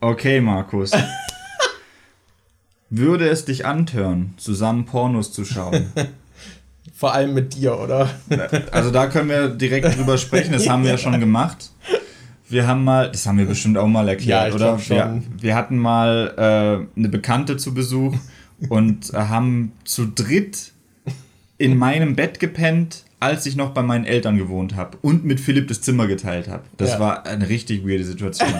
okay, 0.00 0.40
Markus. 0.40 0.92
Würde 2.90 3.28
es 3.28 3.44
dich 3.44 3.66
antören, 3.66 4.34
zusammen 4.36 4.84
Pornos 4.84 5.32
zu 5.32 5.44
schauen? 5.44 5.92
Vor 6.94 7.12
allem 7.12 7.34
mit 7.34 7.54
dir, 7.54 7.78
oder? 7.78 8.08
Also 8.70 8.90
da 8.90 9.08
können 9.08 9.28
wir 9.28 9.48
direkt 9.48 9.98
drüber 9.98 10.16
sprechen, 10.16 10.52
das 10.52 10.68
haben 10.68 10.84
wir 10.84 10.92
ja 10.92 10.98
schon 10.98 11.18
gemacht. 11.20 11.70
Wir 12.48 12.66
haben 12.66 12.84
mal, 12.84 13.10
das 13.10 13.26
haben 13.26 13.38
wir 13.38 13.44
bestimmt 13.44 13.76
auch 13.76 13.88
mal 13.88 14.08
erklärt, 14.08 14.50
ja, 14.50 14.54
oder? 14.54 14.88
Wir, 14.88 15.22
wir, 15.40 15.54
hatten 15.56 15.76
mal 15.76 16.32
äh, 16.96 16.98
eine 16.98 17.08
Bekannte 17.08 17.56
zu 17.56 17.74
Besuch 17.74 18.14
und 18.68 19.12
haben 19.12 19.72
zu 19.84 20.06
dritt 20.06 20.72
in 21.58 21.76
meinem 21.76 22.14
Bett 22.14 22.38
gepennt 22.38 23.04
als 23.18 23.46
ich 23.46 23.56
noch 23.56 23.70
bei 23.70 23.82
meinen 23.82 24.04
Eltern 24.04 24.36
gewohnt 24.36 24.76
habe 24.76 24.98
und 25.00 25.24
mit 25.24 25.40
Philipp 25.40 25.68
das 25.68 25.80
Zimmer 25.80 26.06
geteilt 26.06 26.48
habe. 26.48 26.64
Das 26.76 26.92
ja. 26.92 27.00
war 27.00 27.26
eine 27.26 27.48
richtig 27.48 27.86
weirde 27.86 28.04
Situation. 28.04 28.52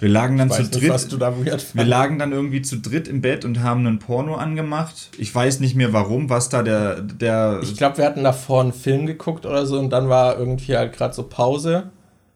Wir 0.00 0.08
lagen 0.08 0.36
dann 0.36 0.50
zu 0.50 0.64
dritt. 0.64 0.92
Nicht, 0.92 1.20
da 1.20 1.34
wir 1.36 1.84
lagen 1.84 2.18
dann 2.18 2.32
irgendwie 2.32 2.60
zu 2.62 2.78
dritt 2.78 3.06
im 3.06 3.20
Bett 3.20 3.44
und 3.44 3.60
haben 3.62 3.86
einen 3.86 4.00
Porno 4.00 4.34
angemacht. 4.34 5.10
Ich 5.16 5.32
weiß 5.32 5.60
nicht 5.60 5.76
mehr 5.76 5.92
warum, 5.92 6.28
was 6.28 6.48
da 6.48 6.62
der 6.62 7.00
der. 7.00 7.60
Ich 7.62 7.76
glaube, 7.76 7.98
wir 7.98 8.04
hatten 8.04 8.24
davor 8.24 8.62
einen 8.62 8.72
Film 8.72 9.06
geguckt 9.06 9.46
oder 9.46 9.64
so 9.64 9.78
und 9.78 9.90
dann 9.90 10.08
war 10.08 10.36
irgendwie 10.38 10.76
halt 10.76 10.92
gerade 10.92 11.14
so 11.14 11.22
Pause. 11.22 11.90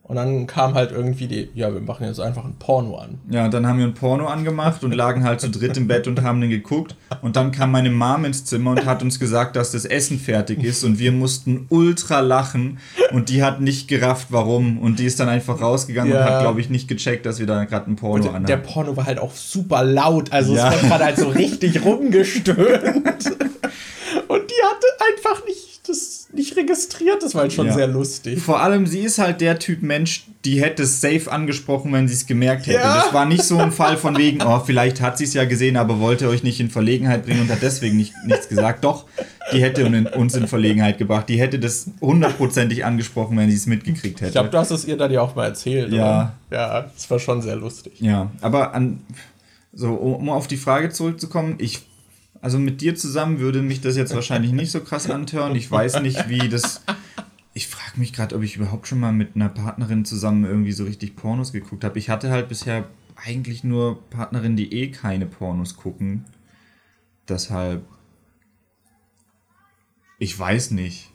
Und 0.06 0.16
dann 0.16 0.46
kam 0.46 0.74
halt 0.74 0.92
irgendwie 0.92 1.26
die, 1.26 1.48
ja, 1.54 1.72
wir 1.72 1.80
machen 1.80 2.06
jetzt 2.06 2.20
einfach 2.20 2.44
ein 2.44 2.56
Porno 2.58 2.98
an. 2.98 3.20
Ja, 3.30 3.46
und 3.46 3.54
dann 3.54 3.66
haben 3.66 3.78
wir 3.78 3.86
ein 3.86 3.94
Porno 3.94 4.26
angemacht 4.26 4.84
und 4.84 4.92
lagen 4.92 5.24
halt 5.24 5.40
zu 5.40 5.48
dritt 5.48 5.78
im 5.78 5.88
Bett 5.88 6.06
und 6.06 6.20
haben 6.20 6.42
den 6.42 6.50
geguckt. 6.50 6.94
Und 7.22 7.36
dann 7.36 7.52
kam 7.52 7.72
meine 7.72 7.90
Mom 7.90 8.26
ins 8.26 8.44
Zimmer 8.44 8.72
und 8.72 8.84
hat 8.84 9.02
uns 9.02 9.18
gesagt, 9.18 9.56
dass 9.56 9.72
das 9.72 9.86
Essen 9.86 10.18
fertig 10.18 10.62
ist. 10.62 10.84
Und 10.84 10.98
wir 10.98 11.10
mussten 11.10 11.64
ultra 11.70 12.20
lachen. 12.20 12.80
Und 13.12 13.30
die 13.30 13.42
hat 13.42 13.62
nicht 13.62 13.88
gerafft, 13.88 14.26
warum. 14.28 14.78
Und 14.78 14.98
die 14.98 15.06
ist 15.06 15.20
dann 15.20 15.30
einfach 15.30 15.62
rausgegangen 15.62 16.12
ja. 16.12 16.18
und 16.18 16.24
hat, 16.30 16.40
glaube 16.42 16.60
ich, 16.60 16.68
nicht 16.68 16.86
gecheckt, 16.86 17.24
dass 17.24 17.38
wir 17.38 17.46
da 17.46 17.64
gerade 17.64 17.90
ein 17.90 17.96
Porno 17.96 18.28
anhaben. 18.28 18.44
Der 18.44 18.58
Porno 18.58 18.94
war 18.98 19.06
halt 19.06 19.18
auch 19.18 19.34
super 19.34 19.82
laut. 19.84 20.32
Also 20.34 20.54
ja. 20.54 20.70
es 20.70 20.82
hat 20.82 21.02
halt 21.02 21.16
so 21.16 21.28
richtig 21.30 21.82
rumgestöhnt. 21.82 22.58
Und 24.28 24.50
die 24.50 24.62
hatte 24.62 24.86
einfach 25.14 25.46
nicht 25.46 25.88
das 25.88 26.23
nicht 26.34 26.56
registriert. 26.56 27.22
Das 27.22 27.34
war 27.34 27.42
halt 27.42 27.52
schon 27.52 27.66
ja. 27.66 27.74
sehr 27.74 27.86
lustig. 27.86 28.40
Vor 28.40 28.60
allem, 28.60 28.86
sie 28.86 29.00
ist 29.00 29.18
halt 29.18 29.40
der 29.40 29.58
Typ 29.58 29.82
Mensch, 29.82 30.26
die 30.44 30.60
hätte 30.60 30.82
es 30.82 31.00
safe 31.00 31.30
angesprochen, 31.30 31.92
wenn 31.92 32.08
sie 32.08 32.14
es 32.14 32.26
gemerkt 32.26 32.66
hätte. 32.66 32.78
Ja. 32.78 33.02
Das 33.02 33.14
war 33.14 33.24
nicht 33.24 33.44
so 33.44 33.58
ein 33.58 33.72
Fall 33.72 33.96
von 33.96 34.16
wegen, 34.16 34.42
oh, 34.42 34.60
vielleicht 34.60 35.00
hat 35.00 35.18
sie 35.18 35.24
es 35.24 35.34
ja 35.34 35.44
gesehen, 35.44 35.76
aber 35.76 36.00
wollte 36.00 36.28
euch 36.28 36.42
nicht 36.42 36.60
in 36.60 36.70
Verlegenheit 36.70 37.24
bringen 37.24 37.42
und 37.42 37.50
hat 37.50 37.62
deswegen 37.62 37.96
nicht, 37.96 38.12
nichts 38.26 38.48
gesagt. 38.48 38.84
Doch, 38.84 39.06
die 39.52 39.62
hätte 39.62 39.86
uns 40.14 40.34
in 40.34 40.46
Verlegenheit 40.48 40.98
gebracht. 40.98 41.28
Die 41.28 41.38
hätte 41.38 41.58
das 41.58 41.90
hundertprozentig 42.00 42.84
angesprochen, 42.84 43.36
wenn 43.36 43.50
sie 43.50 43.56
es 43.56 43.66
mitgekriegt 43.66 44.20
hätte. 44.20 44.28
Ich 44.28 44.32
glaube, 44.32 44.50
du 44.50 44.58
hast 44.58 44.70
es 44.70 44.84
ihr 44.84 44.96
dann 44.96 45.10
ja 45.10 45.20
auch 45.20 45.34
mal 45.34 45.46
erzählt. 45.46 45.92
Ja. 45.92 46.04
Oder? 46.04 46.32
Ja, 46.50 46.80
das 46.94 47.10
war 47.10 47.18
schon 47.18 47.42
sehr 47.42 47.56
lustig. 47.56 47.94
Ja, 48.00 48.30
aber 48.40 48.74
an, 48.74 49.00
so, 49.72 49.94
um 49.94 50.28
auf 50.30 50.46
die 50.46 50.56
Frage 50.56 50.90
zurückzukommen, 50.90 51.56
ich 51.58 51.82
also 52.44 52.58
mit 52.58 52.82
dir 52.82 52.94
zusammen 52.94 53.38
würde 53.40 53.62
mich 53.62 53.80
das 53.80 53.96
jetzt 53.96 54.14
wahrscheinlich 54.14 54.52
nicht 54.52 54.70
so 54.70 54.80
krass 54.80 55.08
antören. 55.08 55.56
Ich 55.56 55.70
weiß 55.70 56.02
nicht, 56.02 56.28
wie 56.28 56.50
das. 56.50 56.82
Ich 57.54 57.68
frage 57.68 57.98
mich 57.98 58.12
gerade, 58.12 58.36
ob 58.36 58.42
ich 58.42 58.56
überhaupt 58.56 58.86
schon 58.86 59.00
mal 59.00 59.12
mit 59.12 59.34
einer 59.34 59.48
Partnerin 59.48 60.04
zusammen 60.04 60.44
irgendwie 60.44 60.72
so 60.72 60.84
richtig 60.84 61.16
Pornos 61.16 61.52
geguckt 61.52 61.84
habe. 61.84 61.98
Ich 61.98 62.10
hatte 62.10 62.28
halt 62.28 62.50
bisher 62.50 62.90
eigentlich 63.16 63.64
nur 63.64 64.06
Partnerinnen, 64.10 64.58
die 64.58 64.74
eh 64.74 64.90
keine 64.90 65.24
Pornos 65.24 65.78
gucken. 65.78 66.26
Deshalb. 67.30 67.86
Ich 70.18 70.38
weiß 70.38 70.72
nicht. 70.72 71.13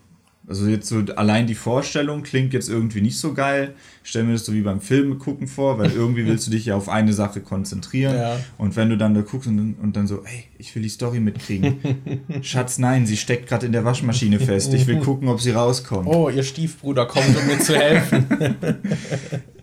Also 0.49 0.67
jetzt 0.67 0.87
so 0.87 1.03
allein 1.15 1.45
die 1.45 1.53
Vorstellung 1.53 2.23
klingt 2.23 2.53
jetzt 2.53 2.69
irgendwie 2.69 3.01
nicht 3.01 3.19
so 3.19 3.33
geil. 3.33 3.75
Ich 4.03 4.09
stelle 4.09 4.25
mir 4.25 4.33
das 4.33 4.45
so 4.45 4.53
wie 4.53 4.61
beim 4.61 4.81
Film 4.81 5.19
gucken 5.19 5.47
vor, 5.47 5.77
weil 5.77 5.91
irgendwie 5.91 6.25
willst 6.25 6.47
du 6.47 6.51
dich 6.51 6.65
ja 6.65 6.75
auf 6.75 6.89
eine 6.89 7.13
Sache 7.13 7.39
konzentrieren. 7.39 8.15
Ja. 8.15 8.39
Und 8.57 8.75
wenn 8.75 8.89
du 8.89 8.97
dann 8.97 9.13
da 9.13 9.21
guckst 9.21 9.47
und, 9.47 9.75
und 9.75 9.95
dann 9.95 10.07
so, 10.07 10.23
ey, 10.23 10.45
ich 10.57 10.73
will 10.73 10.81
die 10.81 10.89
Story 10.89 11.19
mitkriegen. 11.19 11.77
Schatz, 12.41 12.79
nein, 12.79 13.05
sie 13.05 13.15
steckt 13.15 13.47
gerade 13.47 13.67
in 13.67 13.73
der 13.73 13.85
Waschmaschine 13.85 14.39
fest. 14.39 14.73
Ich 14.73 14.87
will 14.87 14.97
gucken, 14.99 15.27
ob 15.27 15.39
sie 15.39 15.51
rauskommt. 15.51 16.07
Oh, 16.07 16.29
ihr 16.29 16.43
Stiefbruder 16.43 17.05
kommt, 17.05 17.37
um 17.37 17.45
mir 17.45 17.59
zu 17.59 17.75
helfen. 17.75 18.25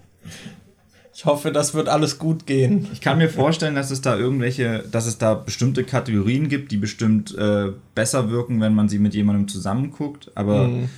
Ich 1.16 1.24
hoffe, 1.24 1.50
das 1.50 1.72
wird 1.72 1.88
alles 1.88 2.18
gut 2.18 2.44
gehen. 2.44 2.88
Ich 2.92 3.00
kann 3.00 3.16
mir 3.16 3.30
vorstellen, 3.30 3.74
dass 3.74 3.90
es 3.90 4.02
da 4.02 4.18
irgendwelche, 4.18 4.80
dass 4.80 5.06
es 5.06 5.16
da 5.16 5.32
bestimmte 5.32 5.82
Kategorien 5.82 6.50
gibt, 6.50 6.70
die 6.72 6.76
bestimmt 6.76 7.34
äh, 7.38 7.72
besser 7.94 8.28
wirken, 8.28 8.60
wenn 8.60 8.74
man 8.74 8.90
sie 8.90 8.98
mit 8.98 9.14
jemandem 9.14 9.48
zusammenguckt, 9.48 10.30
aber. 10.34 10.68
Mhm. 10.68 10.90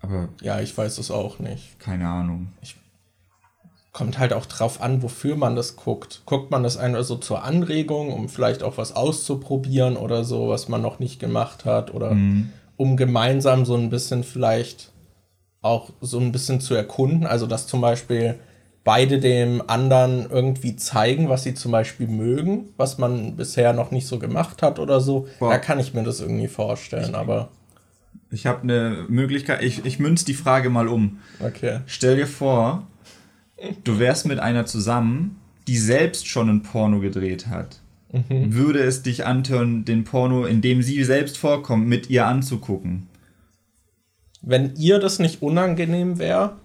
Aber. 0.00 0.30
Ja, 0.40 0.62
ich 0.62 0.76
weiß 0.76 0.96
es 0.96 1.10
auch 1.10 1.38
nicht. 1.38 1.78
Keine 1.80 2.08
Ahnung. 2.08 2.48
Ich, 2.62 2.76
kommt 3.92 4.18
halt 4.18 4.32
auch 4.32 4.46
drauf 4.46 4.80
an, 4.80 5.02
wofür 5.02 5.36
man 5.36 5.54
das 5.54 5.76
guckt. 5.76 6.22
Guckt 6.24 6.50
man 6.50 6.62
das 6.62 6.78
einfach 6.78 7.04
so 7.04 7.16
zur 7.16 7.44
Anregung, 7.44 8.10
um 8.10 8.30
vielleicht 8.30 8.62
auch 8.62 8.78
was 8.78 8.96
auszuprobieren 8.96 9.98
oder 9.98 10.24
so, 10.24 10.48
was 10.48 10.68
man 10.68 10.80
noch 10.80 10.98
nicht 10.98 11.20
gemacht 11.20 11.66
hat, 11.66 11.92
oder 11.92 12.14
mhm. 12.14 12.48
um 12.78 12.96
gemeinsam 12.96 13.66
so 13.66 13.76
ein 13.76 13.90
bisschen 13.90 14.24
vielleicht 14.24 14.92
auch 15.60 15.90
so 16.00 16.18
ein 16.18 16.32
bisschen 16.32 16.62
zu 16.62 16.74
erkunden. 16.74 17.26
Also, 17.26 17.46
dass 17.46 17.66
zum 17.66 17.82
Beispiel 17.82 18.38
beide 18.84 19.18
dem 19.20 19.62
anderen 19.68 20.28
irgendwie 20.30 20.76
zeigen, 20.76 21.28
was 21.28 21.44
sie 21.44 21.54
zum 21.54 21.72
Beispiel 21.72 22.08
mögen, 22.08 22.70
was 22.76 22.98
man 22.98 23.36
bisher 23.36 23.72
noch 23.72 23.90
nicht 23.90 24.06
so 24.06 24.18
gemacht 24.18 24.62
hat 24.62 24.78
oder 24.78 25.00
so. 25.00 25.28
Boah. 25.38 25.50
Da 25.50 25.58
kann 25.58 25.78
ich 25.78 25.94
mir 25.94 26.02
das 26.02 26.20
irgendwie 26.20 26.48
vorstellen, 26.48 27.10
ich, 27.10 27.14
aber. 27.14 27.50
Ich 28.30 28.46
habe 28.46 28.62
eine 28.62 29.04
Möglichkeit, 29.08 29.62
ich, 29.62 29.84
ich 29.84 29.98
münze 29.98 30.24
die 30.24 30.34
Frage 30.34 30.70
mal 30.70 30.88
um. 30.88 31.18
Okay. 31.40 31.80
Stell 31.86 32.16
dir 32.16 32.26
vor, 32.26 32.86
du 33.84 33.98
wärst 33.98 34.26
mit 34.26 34.40
einer 34.40 34.66
zusammen, 34.66 35.38
die 35.68 35.76
selbst 35.76 36.26
schon 36.26 36.48
ein 36.48 36.62
Porno 36.62 37.00
gedreht 37.00 37.46
hat. 37.46 37.80
Mhm. 38.10 38.54
Würde 38.54 38.80
es 38.80 39.02
dich 39.02 39.24
antören, 39.24 39.84
den 39.84 40.04
Porno, 40.04 40.44
in 40.44 40.60
dem 40.60 40.82
sie 40.82 41.02
selbst 41.04 41.38
vorkommt, 41.38 41.86
mit 41.86 42.10
ihr 42.10 42.26
anzugucken? 42.26 43.08
Wenn 44.42 44.74
ihr 44.76 44.98
das 44.98 45.18
nicht 45.20 45.40
unangenehm 45.40 46.18
wäre, 46.18 46.56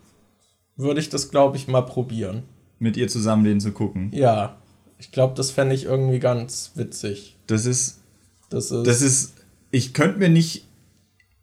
würde 0.78 1.00
ich 1.00 1.10
das, 1.10 1.30
glaube 1.30 1.58
ich, 1.58 1.68
mal 1.68 1.82
probieren. 1.82 2.44
Mit 2.80 2.96
ihr 2.96 3.08
zusammen 3.08 3.44
den 3.44 3.60
zu 3.60 3.72
gucken. 3.72 4.12
Ja. 4.14 4.58
Ich 5.00 5.12
glaube, 5.12 5.34
das 5.36 5.52
fände 5.52 5.76
ich 5.76 5.86
irgendwie 5.86 6.20
ganz 6.20 6.72
witzig. 6.76 7.36
Das 7.48 7.66
ist. 7.66 8.00
Das 8.50 8.72
ist. 8.72 8.88
Das 8.88 9.02
ist. 9.02 9.34
Ich 9.72 9.94
könnte 9.94 10.20
mir 10.20 10.30
nicht. 10.30 10.66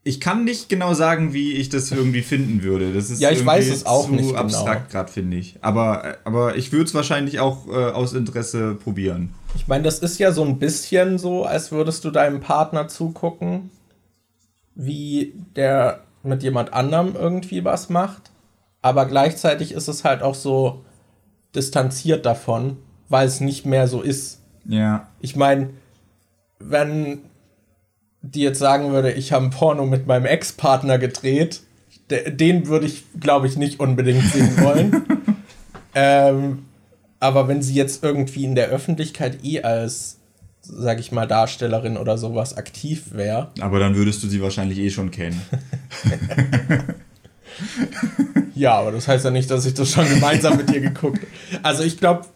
Ich 0.07 0.21
kann 0.21 0.45
nicht 0.45 0.69
genau 0.69 0.93
sagen, 0.93 1.33
wie 1.33 1.55
ich 1.55 1.71
das 1.71 1.91
irgendwie 1.91 2.21
finden 2.21 2.63
würde. 2.63 2.93
Das 2.93 3.11
ist 3.11 3.23
ja, 3.23 3.31
ich 3.31 3.45
weiß 3.45 3.69
es 3.69 3.87
auch 3.87 4.07
zu 4.07 4.13
nicht 4.13 4.29
genau. 4.29 4.41
abstrakt 4.41 4.91
gerade, 4.91 5.11
finde 5.11 5.39
ich. 5.39 5.57
Aber, 5.63 6.19
aber 6.25 6.57
ich 6.57 6.73
würde 6.73 6.85
es 6.85 6.95
wahrscheinlich 6.95 7.41
auch 7.41 7.67
äh, 7.69 7.71
aus 7.71 8.13
Interesse 8.13 8.75
probieren. 8.75 9.31
Ich 9.57 9.67
meine, 9.67 9.85
das 9.85 10.01
ist 10.01 10.19
ja 10.19 10.31
so 10.31 10.45
ein 10.45 10.59
bisschen 10.59 11.17
so, 11.17 11.45
als 11.45 11.73
würdest 11.73 12.05
du 12.05 12.11
deinem 12.11 12.41
Partner 12.41 12.87
zugucken, 12.87 13.71
wie 14.75 15.33
der 15.57 16.05
mit 16.23 16.43
jemand 16.43 16.75
anderem 16.75 17.15
irgendwie 17.15 17.65
was 17.65 17.89
macht 17.89 18.31
aber 18.85 19.07
gleichzeitig 19.07 19.73
ist 19.73 19.89
es 19.89 20.05
halt 20.05 20.23
auch 20.23 20.35
so 20.35 20.85
distanziert 21.55 22.27
davon, 22.27 22.77
weil 23.09 23.27
es 23.27 23.41
nicht 23.41 23.65
mehr 23.65 23.89
so 23.89 24.03
ist. 24.03 24.43
Ja. 24.67 25.09
Ich 25.23 25.37
meine, 25.37 25.71
wenn 26.59 27.23
die 28.21 28.43
jetzt 28.43 28.59
sagen 28.59 28.93
würde, 28.93 29.11
ich 29.13 29.33
habe 29.33 29.47
ein 29.47 29.51
Porno 29.51 29.87
mit 29.87 30.07
meinem 30.07 30.27
Ex-Partner 30.27 30.99
gedreht, 30.99 31.63
den 32.11 32.67
würde 32.67 32.85
ich, 32.85 33.05
glaube 33.19 33.47
ich, 33.47 33.57
nicht 33.57 33.81
unbedingt 33.81 34.25
sehen 34.25 34.55
wollen. 34.61 35.03
ähm, 35.95 36.67
aber 37.21 37.49
wenn 37.49 37.63
sie 37.63 37.75
jetzt 37.75 38.05
irgendwie 38.05 38.45
in 38.45 38.55
der 38.55 38.69
Öffentlichkeit 38.69 39.43
eh 39.45 39.63
als, 39.63 40.19
sag 40.61 41.01
ich 41.01 41.11
mal, 41.11 41.27
Darstellerin 41.27 41.97
oder 41.97 42.19
sowas 42.19 42.59
aktiv 42.59 43.13
wäre. 43.13 43.51
Aber 43.61 43.79
dann 43.79 43.95
würdest 43.95 44.23
du 44.23 44.29
sie 44.29 44.43
wahrscheinlich 44.43 44.79
eh 44.79 44.91
schon 44.91 45.11
kennen. 45.11 45.41
ja, 48.55 48.75
aber 48.75 48.93
das 48.93 49.09
heißt 49.09 49.25
ja 49.25 49.31
nicht, 49.31 49.51
dass 49.51 49.67
ich 49.67 49.75
das 49.75 49.91
schon 49.91 50.09
gemeinsam 50.09 50.57
mit 50.57 50.69
dir 50.69 50.81
geguckt 50.81 51.19
habe. 51.19 51.65
Also 51.65 51.83
ich 51.83 51.99
glaube, 51.99 52.27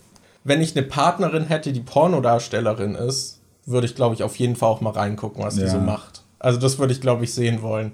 wenn 0.44 0.60
ich 0.60 0.76
eine 0.76 0.86
Partnerin 0.86 1.44
hätte, 1.44 1.72
die 1.72 1.80
Pornodarstellerin 1.80 2.94
ist, 2.94 3.40
würde 3.66 3.86
ich, 3.86 3.94
glaube 3.94 4.14
ich, 4.14 4.22
auf 4.22 4.36
jeden 4.36 4.56
Fall 4.56 4.68
auch 4.70 4.80
mal 4.80 4.90
reingucken, 4.90 5.44
was 5.44 5.56
ja. 5.56 5.64
die 5.64 5.70
so 5.70 5.78
macht. 5.78 6.22
Also 6.38 6.58
das 6.58 6.78
würde 6.78 6.92
ich, 6.92 7.00
glaube 7.00 7.24
ich, 7.24 7.34
sehen 7.34 7.62
wollen. 7.62 7.92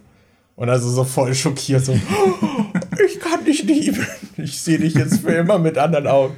Und 0.57 0.69
also 0.69 0.89
so 0.89 1.05
voll 1.05 1.35
schockiert, 1.35 1.85
so, 1.85 1.93
ich 3.07 3.21
kann 3.21 3.45
dich 3.45 3.63
lieben. 3.63 4.07
Ich 4.37 4.61
sehe 4.61 4.79
dich 4.79 4.95
jetzt 4.95 5.21
für 5.21 5.31
immer 5.31 5.61
mit 5.61 5.79
anderen 5.79 6.09
Augen. 6.09 6.35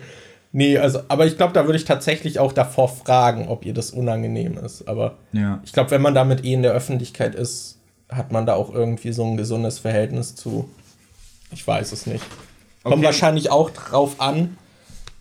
Nee, 0.52 0.76
also, 0.76 1.00
aber 1.08 1.26
ich 1.26 1.38
glaube, 1.38 1.54
da 1.54 1.64
würde 1.64 1.78
ich 1.78 1.86
tatsächlich 1.86 2.38
auch 2.38 2.52
davor 2.52 2.90
fragen, 2.90 3.48
ob 3.48 3.64
ihr 3.64 3.72
das 3.72 3.90
unangenehm 3.90 4.58
ist. 4.58 4.86
Aber 4.86 5.16
ja. 5.32 5.60
ich 5.64 5.72
glaube, 5.72 5.90
wenn 5.90 6.02
man 6.02 6.14
damit 6.14 6.44
eh 6.44 6.52
in 6.52 6.62
der 6.62 6.72
Öffentlichkeit 6.72 7.34
ist, 7.34 7.78
hat 8.08 8.32
man 8.32 8.46
da 8.46 8.54
auch 8.54 8.72
irgendwie 8.72 9.12
so 9.12 9.24
ein 9.24 9.36
gesundes 9.36 9.78
Verhältnis 9.78 10.34
zu. 10.34 10.68
Ich 11.52 11.66
weiß 11.66 11.92
es 11.92 12.06
nicht. 12.06 12.24
Kommt 12.84 13.04
wahrscheinlich 13.04 13.50
auch 13.50 13.70
drauf 13.70 14.20
an, 14.20 14.56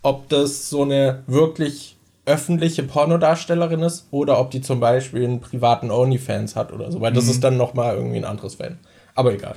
ob 0.02 0.28
das 0.28 0.70
so 0.70 0.82
eine 0.82 1.22
wirklich 1.26 1.96
öffentliche 2.26 2.82
Pornodarstellerin 2.82 3.80
ist 3.82 4.06
oder 4.10 4.38
ob 4.40 4.50
die 4.50 4.60
zum 4.60 4.80
Beispiel 4.80 5.24
einen 5.24 5.40
privaten 5.40 5.90
OnlyFans 5.90 6.56
hat 6.56 6.72
oder 6.72 6.90
so, 6.90 7.00
weil 7.00 7.12
das 7.12 7.24
Mhm. 7.24 7.30
ist 7.30 7.44
dann 7.44 7.56
nochmal 7.56 7.96
irgendwie 7.96 8.16
ein 8.18 8.24
anderes 8.24 8.56
Fan. 8.56 8.78
Aber 9.14 9.32
egal. 9.32 9.56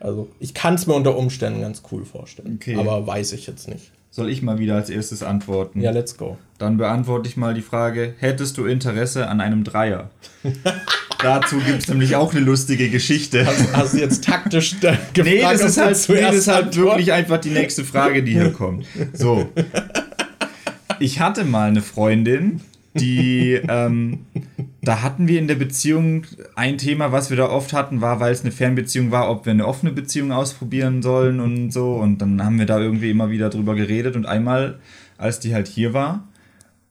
Also 0.00 0.28
ich 0.40 0.52
kann 0.54 0.74
es 0.74 0.86
mir 0.88 0.94
unter 0.94 1.16
Umständen 1.16 1.60
ganz 1.60 1.82
cool 1.92 2.04
vorstellen. 2.04 2.58
Okay. 2.60 2.76
Aber 2.76 3.06
weiß 3.06 3.32
ich 3.32 3.46
jetzt 3.46 3.68
nicht. 3.68 3.92
Soll 4.10 4.28
ich 4.30 4.42
mal 4.42 4.58
wieder 4.58 4.74
als 4.74 4.90
erstes 4.90 5.22
antworten? 5.22 5.80
Ja, 5.80 5.90
let's 5.92 6.16
go. 6.18 6.36
Dann 6.58 6.76
beantworte 6.76 7.28
ich 7.28 7.36
mal 7.36 7.54
die 7.54 7.62
Frage: 7.62 8.14
Hättest 8.18 8.58
du 8.58 8.66
Interesse 8.66 9.28
an 9.28 9.40
einem 9.40 9.64
Dreier? 9.64 10.10
Dazu 11.22 11.58
gibt 11.58 11.82
es 11.82 11.88
nämlich 11.88 12.16
auch 12.16 12.34
eine 12.34 12.44
lustige 12.44 12.88
Geschichte. 12.88 13.46
Hast, 13.46 13.76
hast 13.76 13.94
du 13.94 13.98
jetzt 13.98 14.24
taktisch 14.24 14.76
da 14.80 14.92
gefragt, 15.12 15.16
Nee, 15.16 15.40
das 15.40 15.62
ist 15.62 15.78
halt, 15.78 16.08
nee, 16.08 16.20
das 16.20 16.36
ist 16.36 16.48
halt 16.48 16.76
wirklich 16.76 17.12
einfach 17.12 17.38
die 17.38 17.50
nächste 17.50 17.84
Frage, 17.84 18.22
die 18.22 18.32
hier 18.32 18.52
kommt. 18.52 18.86
So. 19.12 19.48
Ich 20.98 21.20
hatte 21.20 21.44
mal 21.44 21.68
eine 21.68 21.82
Freundin, 21.82 22.60
die, 22.94 23.60
ähm, 23.68 24.26
da 24.82 25.02
hatten 25.02 25.28
wir 25.28 25.38
in 25.38 25.48
der 25.48 25.54
Beziehung 25.54 26.24
ein 26.54 26.78
Thema, 26.78 27.12
was 27.12 27.30
wir 27.30 27.36
da 27.36 27.48
oft 27.48 27.72
hatten, 27.72 28.00
war, 28.00 28.20
weil 28.20 28.32
es 28.32 28.42
eine 28.42 28.52
Fernbeziehung 28.52 29.10
war, 29.10 29.30
ob 29.30 29.46
wir 29.46 29.52
eine 29.52 29.66
offene 29.66 29.92
Beziehung 29.92 30.32
ausprobieren 30.32 31.02
sollen 31.02 31.40
und 31.40 31.72
so. 31.72 31.94
Und 31.94 32.18
dann 32.18 32.44
haben 32.44 32.58
wir 32.58 32.66
da 32.66 32.78
irgendwie 32.78 33.10
immer 33.10 33.30
wieder 33.30 33.48
drüber 33.48 33.74
geredet. 33.74 34.16
Und 34.16 34.26
einmal, 34.26 34.78
als 35.18 35.40
die 35.40 35.54
halt 35.54 35.68
hier 35.68 35.94
war, 35.94 36.28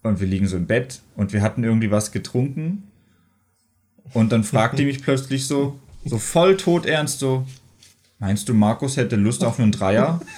und 0.04 0.20
wir 0.20 0.28
liegen 0.28 0.48
so 0.48 0.58
im 0.58 0.66
Bett 0.66 1.02
und 1.16 1.34
wir 1.34 1.42
hatten 1.42 1.64
irgendwie 1.64 1.92
was 1.92 2.12
getrunken. 2.12 2.84
Und 4.14 4.32
dann 4.32 4.44
fragt 4.44 4.78
die 4.80 4.86
mich 4.86 5.02
plötzlich 5.02 5.46
so, 5.48 5.80
so 6.06 6.18
voll 6.20 6.58
todernst, 6.58 7.20
so, 7.20 7.46
meinst 8.20 8.50
du, 8.50 8.54
Markus 8.54 8.98
hätte 8.98 9.16
Lust 9.16 9.44
auf 9.44 9.60
einen 9.60 9.72
Dreier? 9.72 10.22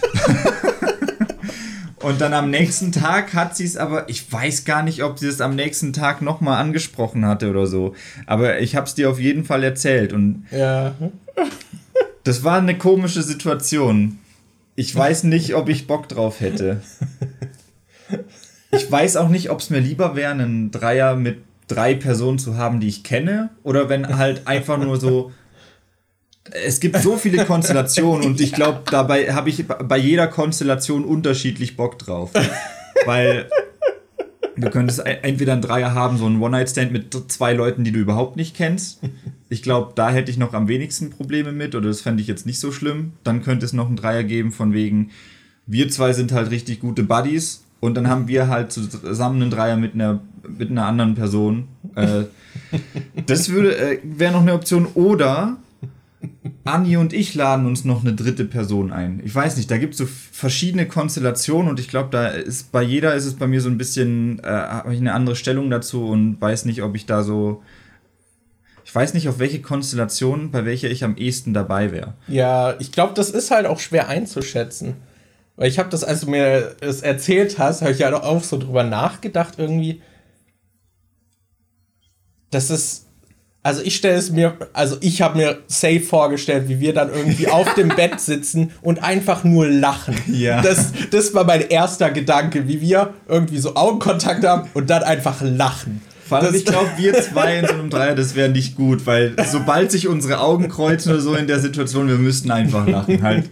Und 2.01 2.19
dann 2.19 2.33
am 2.33 2.49
nächsten 2.49 2.91
Tag 2.91 3.33
hat 3.33 3.55
sie 3.55 3.63
es 3.63 3.77
aber, 3.77 4.09
ich 4.09 4.29
weiß 4.29 4.65
gar 4.65 4.83
nicht, 4.83 5.03
ob 5.03 5.17
sie 5.19 5.27
es 5.27 5.39
am 5.39 5.55
nächsten 5.55 5.93
Tag 5.93 6.21
nochmal 6.21 6.59
angesprochen 6.59 7.25
hatte 7.25 7.49
oder 7.49 7.65
so. 7.65 7.95
Aber 8.25 8.59
ich 8.59 8.75
habe 8.75 8.85
es 8.85 8.93
dir 8.93 9.09
auf 9.09 9.21
jeden 9.21 9.45
Fall 9.45 9.63
erzählt 9.63 10.11
und 10.11 10.45
Ja. 10.51 10.95
das 12.25 12.43
war 12.43 12.57
eine 12.57 12.77
komische 12.77 13.23
Situation. 13.23 14.19
Ich 14.75 14.93
weiß 14.93 15.23
nicht, 15.23 15.55
ob 15.55 15.69
ich 15.69 15.87
Bock 15.87 16.09
drauf 16.09 16.39
hätte. 16.41 16.81
Ich 18.75 18.91
weiß 18.91 19.17
auch 19.17 19.29
nicht, 19.29 19.51
ob 19.51 19.59
es 19.59 19.69
mir 19.69 19.79
lieber 19.79 20.15
wäre, 20.15 20.31
einen 20.31 20.71
Dreier 20.71 21.15
mit 21.15 21.37
drei 21.67 21.95
Personen 21.95 22.39
zu 22.39 22.57
haben, 22.57 22.79
die 22.79 22.87
ich 22.87 23.03
kenne, 23.03 23.49
oder 23.63 23.89
wenn 23.89 24.17
halt 24.17 24.47
einfach 24.47 24.77
nur 24.77 24.99
so. 24.99 25.31
Es 26.65 26.79
gibt 26.81 26.97
so 26.97 27.15
viele 27.15 27.45
Konstellationen 27.45 28.25
und 28.25 28.41
ich 28.41 28.51
glaube, 28.53 28.81
dabei 28.91 29.33
habe 29.33 29.49
ich 29.49 29.65
bei 29.65 29.97
jeder 29.97 30.27
Konstellation 30.27 31.05
unterschiedlich 31.05 31.77
Bock 31.77 31.97
drauf. 31.99 32.31
Weil 33.05 33.49
du 34.57 34.69
könntest 34.69 34.99
e- 34.99 35.19
entweder 35.21 35.53
einen 35.53 35.61
Dreier 35.61 35.93
haben, 35.93 36.17
so 36.17 36.25
einen 36.25 36.41
One-Night-Stand 36.41 36.91
mit 36.91 37.15
zwei 37.31 37.53
Leuten, 37.53 37.83
die 37.83 37.91
du 37.91 37.99
überhaupt 37.99 38.35
nicht 38.35 38.55
kennst. 38.55 38.99
Ich 39.49 39.63
glaube, 39.63 39.93
da 39.95 40.11
hätte 40.11 40.31
ich 40.31 40.37
noch 40.37 40.53
am 40.53 40.67
wenigsten 40.67 41.09
Probleme 41.11 41.51
mit 41.51 41.75
oder 41.75 41.87
das 41.87 42.01
fände 42.01 42.21
ich 42.21 42.27
jetzt 42.27 42.45
nicht 42.45 42.59
so 42.59 42.71
schlimm. 42.71 43.13
Dann 43.23 43.41
könnte 43.41 43.65
es 43.65 43.73
noch 43.73 43.87
einen 43.87 43.95
Dreier 43.95 44.23
geben 44.23 44.51
von 44.51 44.73
wegen, 44.73 45.11
wir 45.65 45.89
zwei 45.89 46.11
sind 46.11 46.33
halt 46.33 46.51
richtig 46.51 46.81
gute 46.81 47.03
Buddies 47.03 47.63
und 47.83 47.95
dann 47.95 48.07
haben 48.07 48.29
wir 48.29 48.47
halt 48.47 48.71
zusammen 48.71 49.41
einen 49.41 49.51
Dreier 49.51 49.75
mit 49.75 49.93
einer, 49.93 50.21
mit 50.47 50.71
einer 50.71 50.85
anderen 50.85 51.15
Person. 51.15 51.67
Äh, 51.95 52.23
das 53.25 53.49
würde 53.49 53.75
äh, 53.77 53.99
wäre 54.03 54.31
noch 54.31 54.39
eine 54.39 54.53
Option. 54.53 54.87
Oder 54.93 55.57
Anni 56.63 56.95
und 56.95 57.11
ich 57.11 57.35
laden 57.35 57.65
uns 57.65 57.83
noch 57.83 57.99
eine 57.99 58.13
dritte 58.13 58.45
Person 58.45 58.93
ein. 58.93 59.21
Ich 59.25 59.35
weiß 59.35 59.57
nicht, 59.57 59.69
da 59.69 59.77
gibt 59.77 59.95
es 59.95 59.97
so 59.97 60.05
verschiedene 60.05 60.87
Konstellationen 60.87 61.69
und 61.69 61.77
ich 61.77 61.89
glaube, 61.89 62.07
da 62.09 62.27
ist 62.27 62.71
bei 62.71 62.81
jeder 62.81 63.15
ist 63.15 63.25
es 63.25 63.33
bei 63.33 63.47
mir 63.47 63.59
so 63.59 63.67
ein 63.67 63.77
bisschen, 63.77 64.39
äh, 64.39 64.47
habe 64.47 64.93
ich 64.93 65.01
eine 65.01 65.13
andere 65.13 65.35
Stellung 65.35 65.69
dazu 65.69 66.07
und 66.07 66.39
weiß 66.39 66.63
nicht, 66.63 66.83
ob 66.83 66.95
ich 66.95 67.05
da 67.05 67.21
so. 67.21 67.63
Ich 68.85 68.95
weiß 68.95 69.13
nicht, 69.13 69.27
auf 69.27 69.39
welche 69.39 69.61
Konstellation, 69.61 70.51
bei 70.51 70.63
welcher 70.63 70.89
ich 70.89 71.03
am 71.03 71.17
ehesten 71.17 71.53
dabei 71.53 71.91
wäre. 71.91 72.13
Ja, 72.29 72.75
ich 72.79 72.93
glaube, 72.93 73.13
das 73.13 73.29
ist 73.29 73.51
halt 73.51 73.65
auch 73.65 73.81
schwer 73.81 74.07
einzuschätzen. 74.07 74.95
Weil 75.55 75.69
ich 75.69 75.77
habe 75.77 75.89
das, 75.89 76.03
als 76.03 76.21
du 76.21 76.29
mir 76.29 76.75
es 76.81 77.01
erzählt 77.01 77.59
hast, 77.59 77.81
habe 77.81 77.91
ich 77.91 77.99
ja 77.99 78.13
auch 78.13 78.43
so 78.43 78.57
drüber 78.57 78.83
nachgedacht 78.83 79.55
irgendwie. 79.57 80.01
Das 82.49 82.69
ist, 82.69 83.07
also 83.61 83.81
ich 83.81 83.95
stelle 83.95 84.17
es 84.17 84.31
mir, 84.31 84.57
also 84.73 84.97
ich 85.01 85.21
habe 85.21 85.37
mir 85.37 85.59
safe 85.67 86.01
vorgestellt, 86.01 86.67
wie 86.69 86.79
wir 86.79 86.93
dann 86.93 87.09
irgendwie 87.13 87.47
auf 87.47 87.73
dem 87.75 87.89
Bett 87.95 88.19
sitzen 88.19 88.71
und 88.81 89.03
einfach 89.03 89.43
nur 89.43 89.67
lachen. 89.67 90.15
Ja. 90.27 90.61
Das, 90.61 90.91
das 91.11 91.33
war 91.33 91.43
mein 91.43 91.61
erster 91.69 92.09
Gedanke, 92.09 92.67
wie 92.67 92.81
wir 92.81 93.13
irgendwie 93.27 93.59
so 93.59 93.75
Augenkontakt 93.75 94.43
haben 94.43 94.69
und 94.73 94.89
dann 94.89 95.03
einfach 95.03 95.41
lachen. 95.41 96.01
Vor 96.27 96.51
ich 96.51 96.65
glaube, 96.65 96.89
wir 96.97 97.13
zwei 97.21 97.59
in 97.59 97.67
so 97.67 97.73
einem 97.73 97.89
Dreier, 97.89 98.15
das 98.15 98.33
wäre 98.33 98.49
nicht 98.49 98.75
gut, 98.75 99.05
weil 99.05 99.35
sobald 99.51 99.91
sich 99.91 100.07
unsere 100.07 100.39
Augen 100.39 100.69
kreuzen 100.69 101.11
oder 101.11 101.21
so 101.21 101.35
in 101.35 101.47
der 101.47 101.59
Situation, 101.59 102.07
wir 102.07 102.17
müssten 102.17 102.49
einfach 102.49 102.87
lachen 102.87 103.21
halt. 103.21 103.49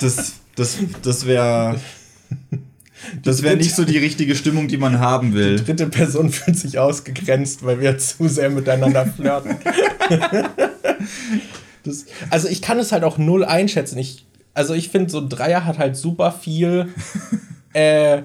Das, 0.00 0.34
das, 0.58 0.78
das 1.02 1.26
wäre. 1.26 1.80
Das 3.22 3.42
wäre 3.42 3.56
nicht 3.56 3.76
so 3.76 3.84
die 3.84 3.96
richtige 3.96 4.34
Stimmung, 4.34 4.66
die 4.66 4.76
man 4.76 4.98
haben 4.98 5.32
will. 5.32 5.56
dritte 5.56 5.86
Person 5.86 6.30
fühlt 6.32 6.58
sich 6.58 6.78
ausgegrenzt, 6.78 7.64
weil 7.64 7.80
wir 7.80 7.96
zu 7.96 8.28
sehr 8.28 8.50
miteinander 8.50 9.06
flirten. 9.06 9.56
das, 11.84 12.06
also 12.28 12.48
ich 12.48 12.60
kann 12.60 12.78
es 12.78 12.90
halt 12.90 13.04
auch 13.04 13.16
null 13.16 13.44
einschätzen. 13.44 13.98
Ich, 13.98 14.26
also 14.52 14.74
ich 14.74 14.88
finde, 14.88 15.10
so 15.10 15.20
ein 15.20 15.28
Dreier 15.28 15.64
hat 15.64 15.78
halt 15.78 15.96
super 15.96 16.32
viel 16.32 16.88
äh, 17.72 18.22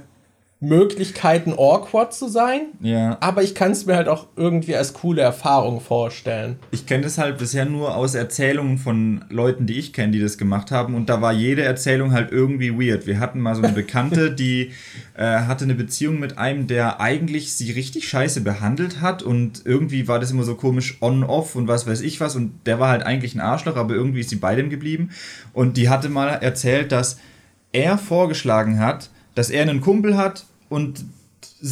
Möglichkeiten, 0.63 1.53
awkward 1.53 2.13
zu 2.13 2.29
sein. 2.29 2.67
Ja. 2.79 3.17
Aber 3.19 3.43
ich 3.43 3.53
kann 3.53 3.71
es 3.71 3.85
mir 3.85 3.95
halt 3.95 4.07
auch 4.07 4.27
irgendwie 4.35 4.75
als 4.75 4.93
coole 4.93 5.21
Erfahrung 5.21 5.81
vorstellen. 5.81 6.57
Ich 6.71 6.85
kenne 6.85 7.03
das 7.03 7.17
halt 7.17 7.37
bisher 7.37 7.65
nur 7.65 7.95
aus 7.95 8.15
Erzählungen 8.15 8.77
von 8.77 9.25
Leuten, 9.29 9.65
die 9.65 9.77
ich 9.77 9.91
kenne, 9.91 10.13
die 10.13 10.21
das 10.21 10.37
gemacht 10.37 10.71
haben. 10.71 10.95
Und 10.95 11.09
da 11.09 11.21
war 11.21 11.33
jede 11.33 11.63
Erzählung 11.63 12.13
halt 12.13 12.31
irgendwie 12.31 12.71
weird. 12.71 13.05
Wir 13.05 13.19
hatten 13.19 13.41
mal 13.41 13.55
so 13.55 13.61
eine 13.61 13.73
Bekannte, 13.73 14.31
die 14.35 14.71
äh, 15.15 15.23
hatte 15.23 15.65
eine 15.65 15.75
Beziehung 15.75 16.19
mit 16.19 16.37
einem, 16.37 16.67
der 16.67 17.01
eigentlich 17.01 17.53
sie 17.53 17.71
richtig 17.71 18.07
scheiße 18.07 18.41
behandelt 18.41 19.01
hat. 19.01 19.21
Und 19.21 19.63
irgendwie 19.65 20.07
war 20.07 20.19
das 20.19 20.31
immer 20.31 20.43
so 20.43 20.55
komisch 20.55 20.97
on-off 21.01 21.55
und 21.55 21.67
was 21.67 21.85
weiß 21.85 22.01
ich 22.01 22.21
was. 22.21 22.35
Und 22.37 22.53
der 22.65 22.79
war 22.79 22.89
halt 22.89 23.03
eigentlich 23.03 23.35
ein 23.35 23.41
Arschloch, 23.41 23.75
aber 23.75 23.93
irgendwie 23.93 24.21
ist 24.21 24.29
sie 24.29 24.37
bei 24.37 24.55
dem 24.55 24.69
geblieben. 24.69 25.09
Und 25.51 25.75
die 25.75 25.89
hatte 25.89 26.07
mal 26.07 26.29
erzählt, 26.29 26.93
dass 26.93 27.17
er 27.73 27.97
vorgeschlagen 27.97 28.79
hat, 28.79 29.09
dass 29.35 29.49
er 29.49 29.63
einen 29.63 29.81
Kumpel 29.81 30.15
hat 30.15 30.45
und 30.73 31.05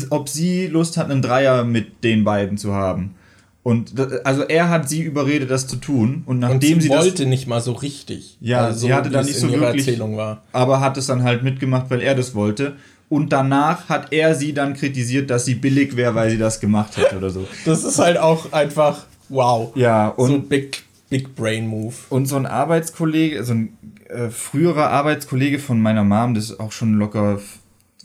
ob 0.10 0.30
sie 0.30 0.68
Lust 0.68 0.98
hat, 0.98 1.10
einen 1.12 1.22
Dreier 1.22 1.64
mit 1.64 2.04
den 2.04 2.24
beiden 2.24 2.58
zu 2.58 2.74
haben. 2.74 3.16
Und 3.64 3.94
also 4.24 4.42
er 4.44 4.70
hat 4.70 4.90
sie 4.90 5.02
überredet, 5.04 5.52
das 5.52 5.68
zu 5.68 5.76
tun. 5.76 6.24
Und 6.26 6.36
Und 6.36 6.40
nachdem 6.40 6.78
sie 6.82 6.88
sie 6.88 6.90
das, 6.90 7.06
wollte 7.06 7.26
nicht 7.28 7.48
mal 7.48 7.62
so 7.62 7.74
richtig. 7.74 8.38
Ja, 8.42 8.66
Also 8.66 8.88
sie 8.88 8.94
hatte 8.94 9.10
wie 9.10 9.14
da 9.14 9.20
es 9.22 9.28
nicht 9.28 9.40
so 9.40 9.52
wirklich- 9.52 9.88
Erzählung 9.88 10.18
war. 10.18 10.42
aber 10.52 10.80
hat 10.80 10.98
es 10.98 11.06
dann 11.08 11.24
halt 11.24 11.44
mitgemacht, 11.44 11.86
weil 11.90 12.02
er 12.02 12.16
das 12.16 12.34
wollte. 12.34 12.74
Und 13.10 13.32
danach 13.34 13.88
hat 13.90 14.14
er 14.14 14.34
sie 14.36 14.54
dann 14.54 14.74
kritisiert, 14.74 15.30
dass 15.30 15.46
sie 15.46 15.56
billig 15.56 15.96
wäre, 15.98 16.16
weil 16.16 16.32
sie 16.32 16.38
das 16.38 16.60
gemacht 16.60 16.98
hat 16.98 17.14
oder 17.14 17.30
so. 17.30 17.46
Das 17.66 17.84
ist 17.84 18.00
halt 18.00 18.18
auch 18.18 18.52
einfach 18.54 19.06
wow. 19.30 19.72
Ja, 19.76 20.14
so 20.18 20.24
und 20.24 20.32
ein 20.32 20.48
Big, 20.48 20.84
Big 21.10 21.36
Brain 21.36 21.68
Move. 21.68 21.94
Und 22.10 22.26
so 22.28 22.38
ein 22.38 22.46
Arbeitskollege, 22.48 23.44
so 23.44 23.54
ein 23.54 23.78
äh, 24.10 24.30
früherer 24.30 24.90
Arbeitskollege 24.90 25.60
von 25.60 25.80
meiner 25.82 26.04
Mom, 26.04 26.34
das 26.34 26.46
ist 26.46 26.60
auch 26.60 26.72
schon 26.72 26.94
locker 26.96 27.40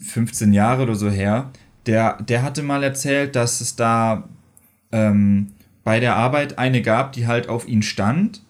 15 0.01 0.53
Jahre 0.53 0.83
oder 0.83 0.95
so 0.95 1.09
her, 1.09 1.51
der, 1.85 2.21
der 2.21 2.43
hatte 2.43 2.63
mal 2.63 2.83
erzählt, 2.83 3.35
dass 3.35 3.61
es 3.61 3.75
da 3.75 4.27
ähm, 4.91 5.53
bei 5.83 5.99
der 5.99 6.15
Arbeit 6.15 6.59
eine 6.59 6.81
gab, 6.81 7.13
die 7.13 7.27
halt 7.27 7.49
auf 7.49 7.67
ihn 7.67 7.81
stand 7.81 8.41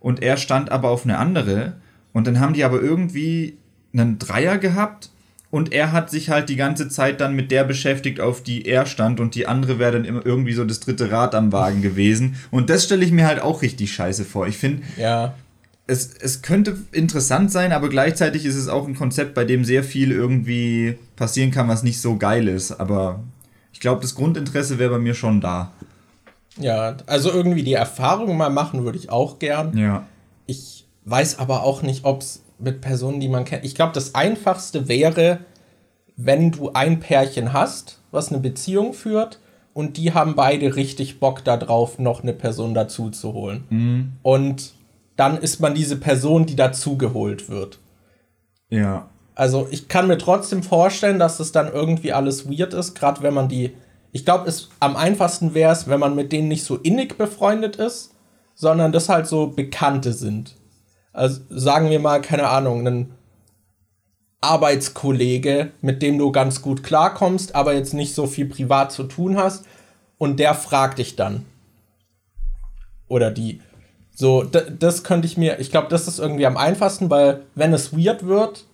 und 0.00 0.22
er 0.22 0.36
stand 0.36 0.70
aber 0.70 0.90
auf 0.90 1.04
eine 1.04 1.18
andere 1.18 1.74
und 2.12 2.26
dann 2.26 2.40
haben 2.40 2.54
die 2.54 2.64
aber 2.64 2.80
irgendwie 2.80 3.58
einen 3.92 4.18
Dreier 4.18 4.58
gehabt 4.58 5.10
und 5.50 5.72
er 5.72 5.92
hat 5.92 6.10
sich 6.10 6.30
halt 6.30 6.48
die 6.48 6.56
ganze 6.56 6.88
Zeit 6.88 7.20
dann 7.20 7.34
mit 7.34 7.50
der 7.50 7.64
beschäftigt, 7.64 8.20
auf 8.20 8.42
die 8.42 8.66
er 8.66 8.86
stand 8.86 9.20
und 9.20 9.34
die 9.34 9.46
andere 9.46 9.78
wäre 9.78 9.92
dann 9.92 10.04
immer 10.04 10.24
irgendwie 10.24 10.52
so 10.52 10.64
das 10.64 10.80
dritte 10.80 11.10
Rad 11.10 11.34
am 11.34 11.52
Wagen 11.52 11.82
gewesen 11.82 12.36
und 12.50 12.70
das 12.70 12.84
stelle 12.84 13.04
ich 13.04 13.12
mir 13.12 13.26
halt 13.26 13.40
auch 13.40 13.62
richtig 13.62 13.92
scheiße 13.92 14.24
vor. 14.24 14.46
Ich 14.46 14.56
finde, 14.56 14.82
Ja. 14.96 15.34
Es, 15.86 16.14
es 16.14 16.42
könnte 16.42 16.76
interessant 16.92 17.52
sein, 17.52 17.72
aber 17.72 17.88
gleichzeitig 17.88 18.44
ist 18.44 18.56
es 18.56 18.68
auch 18.68 18.88
ein 18.88 18.96
Konzept, 18.96 19.34
bei 19.34 19.44
dem 19.44 19.64
sehr 19.64 19.84
viel 19.84 20.10
irgendwie 20.10 20.98
passieren 21.14 21.50
kann, 21.50 21.68
was 21.68 21.82
nicht 21.82 22.00
so 22.00 22.16
geil 22.16 22.48
ist. 22.48 22.72
Aber 22.72 23.20
ich 23.72 23.80
glaube, 23.80 24.02
das 24.02 24.14
Grundinteresse 24.14 24.78
wäre 24.78 24.90
bei 24.90 24.98
mir 24.98 25.14
schon 25.14 25.40
da. 25.40 25.72
Ja, 26.58 26.96
also 27.06 27.30
irgendwie 27.30 27.62
die 27.62 27.74
Erfahrung 27.74 28.36
mal 28.36 28.50
machen 28.50 28.84
würde 28.84 28.98
ich 28.98 29.10
auch 29.10 29.38
gern. 29.38 29.76
Ja. 29.76 30.06
Ich 30.46 30.86
weiß 31.04 31.38
aber 31.38 31.62
auch 31.62 31.82
nicht, 31.82 32.04
ob 32.04 32.22
es 32.22 32.42
mit 32.58 32.80
Personen, 32.80 33.20
die 33.20 33.28
man 33.28 33.44
kennt. 33.44 33.64
Ich 33.64 33.74
glaube, 33.74 33.92
das 33.92 34.14
Einfachste 34.14 34.88
wäre, 34.88 35.40
wenn 36.16 36.50
du 36.50 36.72
ein 36.72 36.98
Pärchen 36.98 37.52
hast, 37.52 38.00
was 38.10 38.32
eine 38.32 38.40
Beziehung 38.40 38.94
führt 38.94 39.38
und 39.74 39.98
die 39.98 40.14
haben 40.14 40.34
beide 40.34 40.74
richtig 40.74 41.20
Bock 41.20 41.44
darauf, 41.44 41.98
noch 41.98 42.22
eine 42.22 42.32
Person 42.32 42.72
dazu 42.72 43.10
zu 43.10 43.34
holen. 43.34 44.16
Und 44.22 44.72
dann 45.16 45.38
ist 45.38 45.60
man 45.60 45.74
diese 45.74 45.96
Person, 45.96 46.46
die 46.46 46.56
dazugeholt 46.56 47.48
wird. 47.48 47.78
Ja. 48.68 49.08
Also 49.34 49.68
ich 49.70 49.88
kann 49.88 50.08
mir 50.08 50.18
trotzdem 50.18 50.62
vorstellen, 50.62 51.18
dass 51.18 51.38
das 51.38 51.52
dann 51.52 51.72
irgendwie 51.72 52.12
alles 52.12 52.48
weird 52.50 52.74
ist, 52.74 52.94
gerade 52.94 53.22
wenn 53.22 53.34
man 53.34 53.48
die. 53.48 53.74
Ich 54.12 54.24
glaube, 54.24 54.48
es 54.48 54.68
am 54.80 54.96
einfachsten 54.96 55.54
wäre 55.54 55.72
es, 55.72 55.88
wenn 55.88 56.00
man 56.00 56.14
mit 56.14 56.32
denen 56.32 56.48
nicht 56.48 56.64
so 56.64 56.76
innig 56.76 57.18
befreundet 57.18 57.76
ist, 57.76 58.14
sondern 58.54 58.92
das 58.92 59.08
halt 59.08 59.26
so 59.26 59.48
Bekannte 59.48 60.12
sind. 60.12 60.56
Also 61.12 61.40
sagen 61.50 61.90
wir 61.90 62.00
mal, 62.00 62.22
keine 62.22 62.48
Ahnung, 62.48 62.86
ein 62.86 63.14
Arbeitskollege, 64.40 65.72
mit 65.80 66.02
dem 66.02 66.18
du 66.18 66.30
ganz 66.32 66.62
gut 66.62 66.82
klarkommst, 66.82 67.54
aber 67.54 67.74
jetzt 67.74 67.94
nicht 67.94 68.14
so 68.14 68.26
viel 68.26 68.46
privat 68.46 68.92
zu 68.92 69.04
tun 69.04 69.36
hast, 69.36 69.64
und 70.18 70.40
der 70.40 70.54
fragt 70.54 70.98
dich 70.98 71.16
dann. 71.16 71.44
Oder 73.08 73.30
die. 73.30 73.60
So, 74.18 74.44
das 74.44 75.04
könnte 75.04 75.26
ich 75.26 75.36
mir, 75.36 75.60
ich 75.60 75.70
glaube, 75.70 75.88
das 75.90 76.08
ist 76.08 76.18
irgendwie 76.18 76.46
am 76.46 76.56
einfachsten, 76.56 77.10
weil 77.10 77.42
wenn 77.54 77.74
es 77.74 77.92
weird 77.92 78.26
wird, 78.26 78.64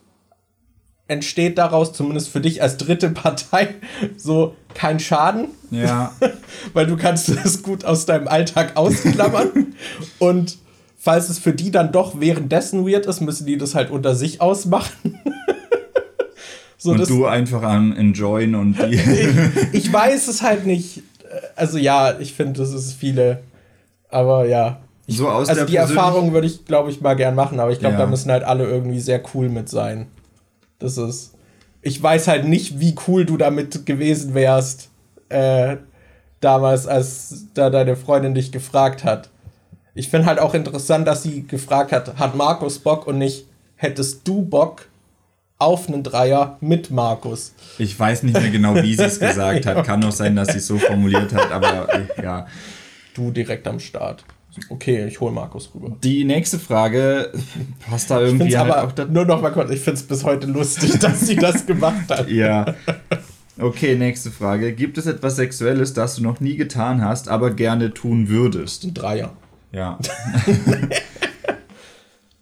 entsteht 1.09 1.59
daraus 1.59 1.93
zumindest 1.93 2.29
für 2.29 2.41
dich 2.41 2.63
als 2.63 2.77
dritte 2.77 3.11
Partei 3.11 3.75
so 4.17 4.55
kein 4.73 5.01
Schaden. 5.01 5.49
Ja. 5.73 6.13
weil 6.75 6.87
du 6.87 6.97
kannst 6.97 7.29
es 7.29 7.65
gut 7.65 7.85
aus 7.85 8.07
deinem 8.07 8.29
Alltag 8.29 8.77
ausklammern. 8.77 9.75
und 10.21 10.59
falls 10.97 11.29
es 11.29 11.41
für 11.41 11.53
die 11.53 11.73
dann 11.73 11.91
doch 11.91 12.21
währenddessen 12.21 12.87
weird 12.87 13.07
ist, 13.07 13.21
müssen 13.21 13.45
die 13.45 13.59
das 13.59 13.75
halt 13.75 13.91
unter 13.91 14.15
sich 14.15 14.41
ausmachen. 14.41 15.19
so, 16.79 16.93
und 16.93 17.09
du 17.09 17.27
einfach 17.27 17.65
an 17.65 17.97
enjoyen 17.97 18.55
und 18.55 18.75
die. 18.75 18.95
ich, 18.95 19.87
ich 19.87 19.93
weiß 19.93 20.29
es 20.29 20.41
halt 20.43 20.67
nicht. 20.67 21.03
Also 21.57 21.79
ja, 21.79 22.21
ich 22.21 22.33
finde, 22.33 22.61
das 22.61 22.73
ist 22.73 22.93
viele. 22.93 23.43
Aber 24.09 24.47
ja, 24.47 24.79
ich, 25.07 25.17
so 25.17 25.29
aus 25.29 25.49
also 25.49 25.65
die 25.65 25.77
Erfahrung 25.77 26.33
würde 26.33 26.47
ich, 26.47 26.65
glaube 26.65 26.91
ich, 26.91 27.01
mal 27.01 27.15
gern 27.15 27.35
machen, 27.35 27.61
aber 27.61 27.73
ich 27.73 27.81
glaube, 27.81 27.95
ja. 27.95 28.01
da 28.01 28.07
müssen 28.07 28.31
halt 28.31 28.45
alle 28.45 28.65
irgendwie 28.65 29.01
sehr 29.01 29.23
cool 29.35 29.49
mit 29.49 29.69
sein. 29.69 30.07
Das 30.79 30.97
ist. 30.97 31.35
Ich 31.81 32.01
weiß 32.01 32.29
halt 32.29 32.47
nicht, 32.47 32.79
wie 32.79 32.95
cool 33.09 33.25
du 33.25 33.37
damit 33.37 33.87
gewesen 33.87 34.35
wärst, 34.35 34.91
äh, 35.31 35.79
damals, 36.41 36.87
als 36.87 37.47
da 37.55 37.71
deine 37.71 37.97
Freundin 37.97 38.35
dich 38.35 38.53
gefragt 38.53 39.03
hat. 39.03 39.31
Ich 39.95 40.09
finde 40.09 40.27
halt 40.27 40.39
auch 40.39 40.55
interessant, 40.55 41.09
dass 41.09 41.23
sie 41.25 41.47
gefragt 41.47 41.93
hat, 41.93 42.19
hat 42.19 42.37
Markus 42.37 42.79
Bock 42.79 43.07
und 43.07 43.19
nicht, 43.19 43.47
hättest 43.75 44.27
du 44.29 44.43
Bock 44.43 44.87
auf 45.59 45.89
einen 45.89 46.03
Dreier 46.03 46.57
mit 46.61 46.91
Markus? 46.91 47.55
Ich 47.79 47.99
weiß 47.99 48.23
nicht 48.23 48.41
mehr 48.41 48.51
genau, 48.51 48.75
wie 48.77 48.95
sie 48.95 49.05
es 49.05 49.21
gesagt 49.21 49.67
hat. 49.67 49.85
Kann 49.87 50.05
auch 50.05 50.13
sein, 50.13 50.35
dass 50.35 50.49
sie 50.49 50.59
es 50.59 50.67
so 50.67 50.79
formuliert 50.79 51.33
hat, 51.35 51.53
aber 51.53 51.93
äh, 51.93 52.23
ja. 52.23 52.47
Du 53.15 53.31
direkt 53.31 53.69
am 53.69 53.79
Start. 53.79 54.25
Okay, 54.69 55.07
ich 55.07 55.21
hole 55.21 55.33
Markus 55.33 55.71
rüber. 55.75 55.97
Die 56.03 56.25
nächste 56.25 56.59
Frage 56.59 57.33
passt 57.89 58.11
da 58.11 58.21
irgendwie 58.21 58.49
ich 58.49 58.57
halt 58.57 58.71
aber 58.71 59.07
nur 59.07 59.25
noch 59.25 59.41
mal 59.41 59.51
kurz, 59.51 59.71
ich 59.71 59.81
finde 59.81 59.99
es 59.99 60.07
bis 60.07 60.25
heute 60.25 60.47
lustig, 60.47 60.99
dass 61.01 61.21
sie 61.21 61.37
das 61.37 61.65
gemacht 61.65 62.11
hat. 62.11 62.31
Ja. 62.31 62.75
Okay, 63.59 63.97
nächste 63.97 64.31
Frage. 64.31 64.75
Gibt 64.75 64.99
es 64.99 65.07
etwas 65.07 65.37
Sexuelles, 65.37 65.95
das 65.95 66.17
du 66.17 66.23
noch 66.23 66.41
nie 66.41 66.57
getan 66.57 67.03
hast, 67.03 67.29
aber 67.29 67.51
gerne 67.51 67.95
tun 67.95 68.29
würdest? 68.29 68.85
Ein 68.85 68.95
Dreier. 68.95 69.33
Ja. 69.73 69.99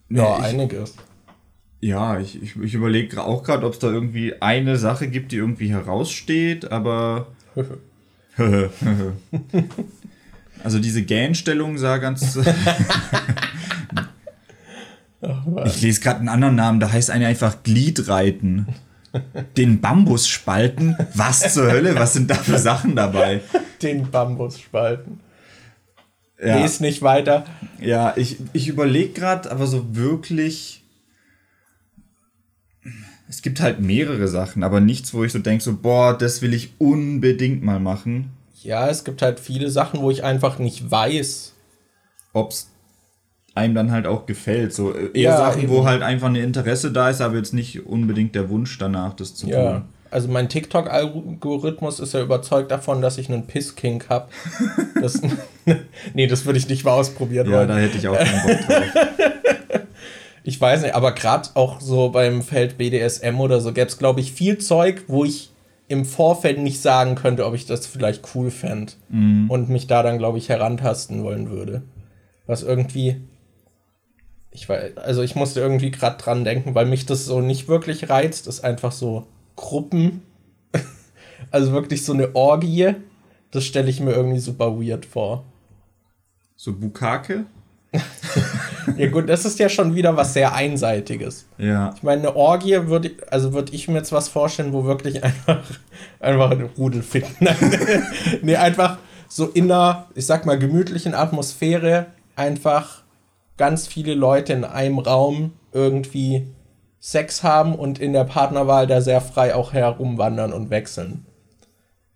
ja, 0.09 0.39
ich, 0.39 0.45
einiges. 0.45 0.97
Ja, 1.81 2.19
ich, 2.19 2.43
ich, 2.43 2.57
ich 2.57 2.75
überlege 2.75 3.23
auch 3.23 3.45
gerade, 3.45 3.67
ob 3.67 3.75
es 3.75 3.79
da 3.79 3.89
irgendwie 3.89 4.35
eine 4.41 4.77
Sache 4.77 5.09
gibt, 5.09 5.33
die 5.33 5.37
irgendwie 5.37 5.71
heraussteht, 5.71 6.73
aber. 6.73 7.29
Also 10.65 10.79
diese 10.79 11.03
Gähnstellung 11.03 11.79
sah 11.79 11.99
ganz. 11.99 12.39
ich 15.65 15.83
lese 15.83 16.01
gerade 16.01 16.21
einen 16.21 16.29
anderen 16.29 16.55
Namen, 16.57 16.81
da 16.81 16.93
heißt 16.93 17.11
eine 17.11 17.27
einfach 17.27 17.63
Gliedreiten. 17.63 18.67
Den 19.57 19.81
Bambus 19.81 20.29
spalten? 20.29 20.97
Was 21.15 21.53
zur 21.53 21.71
Hölle? 21.71 21.97
Was 21.97 22.13
sind 22.13 22.31
da 22.31 22.37
für 22.37 22.59
Sachen 22.59 22.95
dabei? 22.95 23.41
Den 23.83 24.11
Bambus 24.11 24.61
spalten. 24.61 25.21
Ja. 26.43 26.61
Lese 26.61 26.83
nicht 26.83 27.03
weiter. 27.03 27.45
Ja, 27.81 28.15
ich, 28.17 28.39
ich 28.53 28.69
überlege 28.69 29.13
gerade, 29.13 29.51
aber 29.51 29.67
so 29.67 29.95
wirklich. 29.97 30.83
Es 33.29 33.43
gibt 33.43 33.61
halt 33.61 33.81
mehrere 33.81 34.27
Sachen, 34.27 34.65
aber 34.65 34.81
nichts, 34.81 35.15
wo 35.15 35.23
ich 35.23 35.33
so 35.33 35.39
denke, 35.39 35.63
so, 35.63 35.77
boah, 35.77 36.17
das 36.17 36.43
will 36.43 36.55
ich 36.55 36.73
unbedingt 36.79 37.63
mal 37.63 37.79
machen. 37.79 38.31
Ja, 38.63 38.89
es 38.89 39.05
gibt 39.05 39.23
halt 39.23 39.41
viele 39.41 39.71
Sachen, 39.71 40.01
wo 40.01 40.11
ich 40.11 40.25
einfach 40.25 40.59
nicht 40.59 40.91
weiß. 40.91 41.55
Ob 42.33 42.51
es 42.51 42.71
einem 43.55 43.75
dann 43.75 43.91
halt 43.91 44.07
auch 44.07 44.27
gefällt. 44.27 44.73
So 44.73 44.95
äh, 44.95 45.11
eher 45.15 45.31
ja, 45.31 45.37
Sachen, 45.37 45.63
eben. 45.63 45.73
wo 45.73 45.85
halt 45.85 46.03
einfach 46.03 46.29
ein 46.29 46.37
Interesse 46.37 46.93
da 46.93 47.11
ist, 47.11 47.21
aber 47.21 47.37
jetzt 47.37 47.55
nicht 47.55 47.87
unbedingt 47.87 48.35
der 48.35 48.49
Wunsch 48.49 48.79
danach, 48.79 49.15
das 49.15 49.35
zu 49.35 49.49
ja. 49.49 49.73
tun. 49.73 49.83
Also 50.11 50.29
mein 50.29 50.49
TikTok-Algorithmus 50.49 52.01
ist 52.01 52.15
ja 52.15 52.21
überzeugt 52.21 52.71
davon, 52.71 53.01
dass 53.01 53.17
ich 53.17 53.29
einen 53.29 53.47
Pisskink 53.47 54.09
habe. 54.09 54.29
Das, 55.01 55.23
nee, 56.13 56.27
das 56.27 56.45
würde 56.45 56.59
ich 56.59 56.69
nicht 56.69 56.85
mal 56.85 56.93
ausprobieren 56.93 57.47
ja, 57.47 57.57
wollen. 57.57 57.71
Ja, 57.71 57.77
da 57.77 57.81
hätte 57.81 57.97
ich 57.97 58.07
auch 58.07 58.19
keinen 58.19 58.43
Bock 58.43 58.67
drauf. 58.67 59.81
ich 60.45 60.61
weiß 60.61 60.83
nicht, 60.83 60.95
aber 60.95 61.13
gerade 61.13 61.49
auch 61.55 61.81
so 61.81 62.11
beim 62.11 62.43
Feld 62.43 62.77
BDSM 62.77 63.41
oder 63.41 63.63
so 63.63 63.73
gäbe 63.73 63.87
es, 63.87 63.97
glaube 63.97 64.21
ich, 64.21 64.33
viel 64.33 64.59
Zeug, 64.59 65.05
wo 65.07 65.25
ich 65.25 65.50
im 65.91 66.05
Vorfeld 66.05 66.61
nicht 66.61 66.81
sagen 66.81 67.17
könnte, 67.17 67.45
ob 67.45 67.53
ich 67.53 67.67
das 67.67 67.85
vielleicht 67.85 68.37
cool 68.37 68.53
fände 68.53 68.93
mhm. 69.09 69.51
und 69.51 69.69
mich 69.69 69.89
da 69.89 70.05
dann, 70.05 70.19
glaube 70.19 70.39
ich, 70.39 70.49
herantasten 70.49 71.25
wollen 71.25 71.51
würde. 71.51 71.83
Was 72.47 72.63
irgendwie. 72.63 73.21
Ich 74.53 74.69
weiß, 74.69 74.99
also 74.99 75.23
ich 75.23 75.35
musste 75.35 75.59
irgendwie 75.59 75.91
gerade 75.91 76.17
dran 76.17 76.45
denken, 76.45 76.77
weil 76.77 76.87
mich 76.87 77.07
das 77.07 77.25
so 77.25 77.41
nicht 77.41 77.67
wirklich 77.67 78.09
reizt, 78.09 78.47
ist 78.47 78.63
einfach 78.63 78.93
so 78.93 79.27
Gruppen. 79.57 80.23
also 81.51 81.73
wirklich 81.73 82.05
so 82.05 82.13
eine 82.13 82.37
Orgie. 82.37 82.95
Das 83.51 83.65
stelle 83.65 83.91
ich 83.91 83.99
mir 83.99 84.13
irgendwie 84.13 84.39
super 84.39 84.81
weird 84.81 85.05
vor. 85.05 85.45
So 86.55 86.73
Bukake? 86.73 87.47
ja 89.01 89.11
gut, 89.11 89.29
das 89.29 89.45
ist 89.45 89.59
ja 89.59 89.69
schon 89.69 89.95
wieder 89.95 90.17
was 90.17 90.35
sehr 90.35 90.55
Einseitiges. 90.55 91.47
Ja. 91.59 91.93
Ich 91.97 92.03
meine, 92.03 92.23
eine 92.23 92.37
Orgie 92.37 92.87
würde, 92.87 93.13
also 93.31 93.53
würde 93.53 93.73
ich 93.73 93.89
mir 93.89 93.99
jetzt 93.99 94.13
was 94.13 94.29
vorstellen, 94.29 94.73
wo 94.73 94.85
wirklich 94.85 95.23
einfach, 95.23 95.63
einfach 96.21 96.51
eine 96.51 96.65
Rudel 96.65 97.03
finden. 97.03 97.49
nee, 98.43 98.57
einfach 98.57 98.99
so 99.29 99.47
in 99.47 99.71
einer, 99.71 100.09
ich 100.15 100.27
sag 100.27 100.47
mal, 100.47 100.59
gemütlichen 100.59 101.15
Atmosphäre 101.15 102.07
einfach 102.37 103.03
ganz 103.57 103.87
viele 103.87 104.15
Leute 104.15 104.53
in 104.53 104.65
einem 104.65 104.99
Raum 104.99 105.53
irgendwie 105.73 106.47
Sex 106.99 107.43
haben 107.43 107.75
und 107.75 107.99
in 107.99 108.13
der 108.13 108.25
Partnerwahl 108.25 108.87
da 108.87 109.01
sehr 109.01 109.21
frei 109.21 109.55
auch 109.55 109.73
herumwandern 109.73 110.53
und 110.53 110.71
wechseln. 110.71 111.27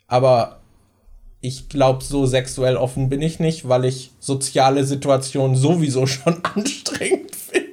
Aber 0.06 0.60
ich 1.44 1.68
glaube, 1.68 2.02
so 2.02 2.24
sexuell 2.24 2.78
offen 2.78 3.10
bin 3.10 3.20
ich 3.20 3.38
nicht, 3.38 3.68
weil 3.68 3.84
ich 3.84 4.12
soziale 4.18 4.84
Situationen 4.84 5.56
sowieso 5.56 6.06
schon 6.06 6.42
anstrengend 6.42 7.36
finde. 7.36 7.68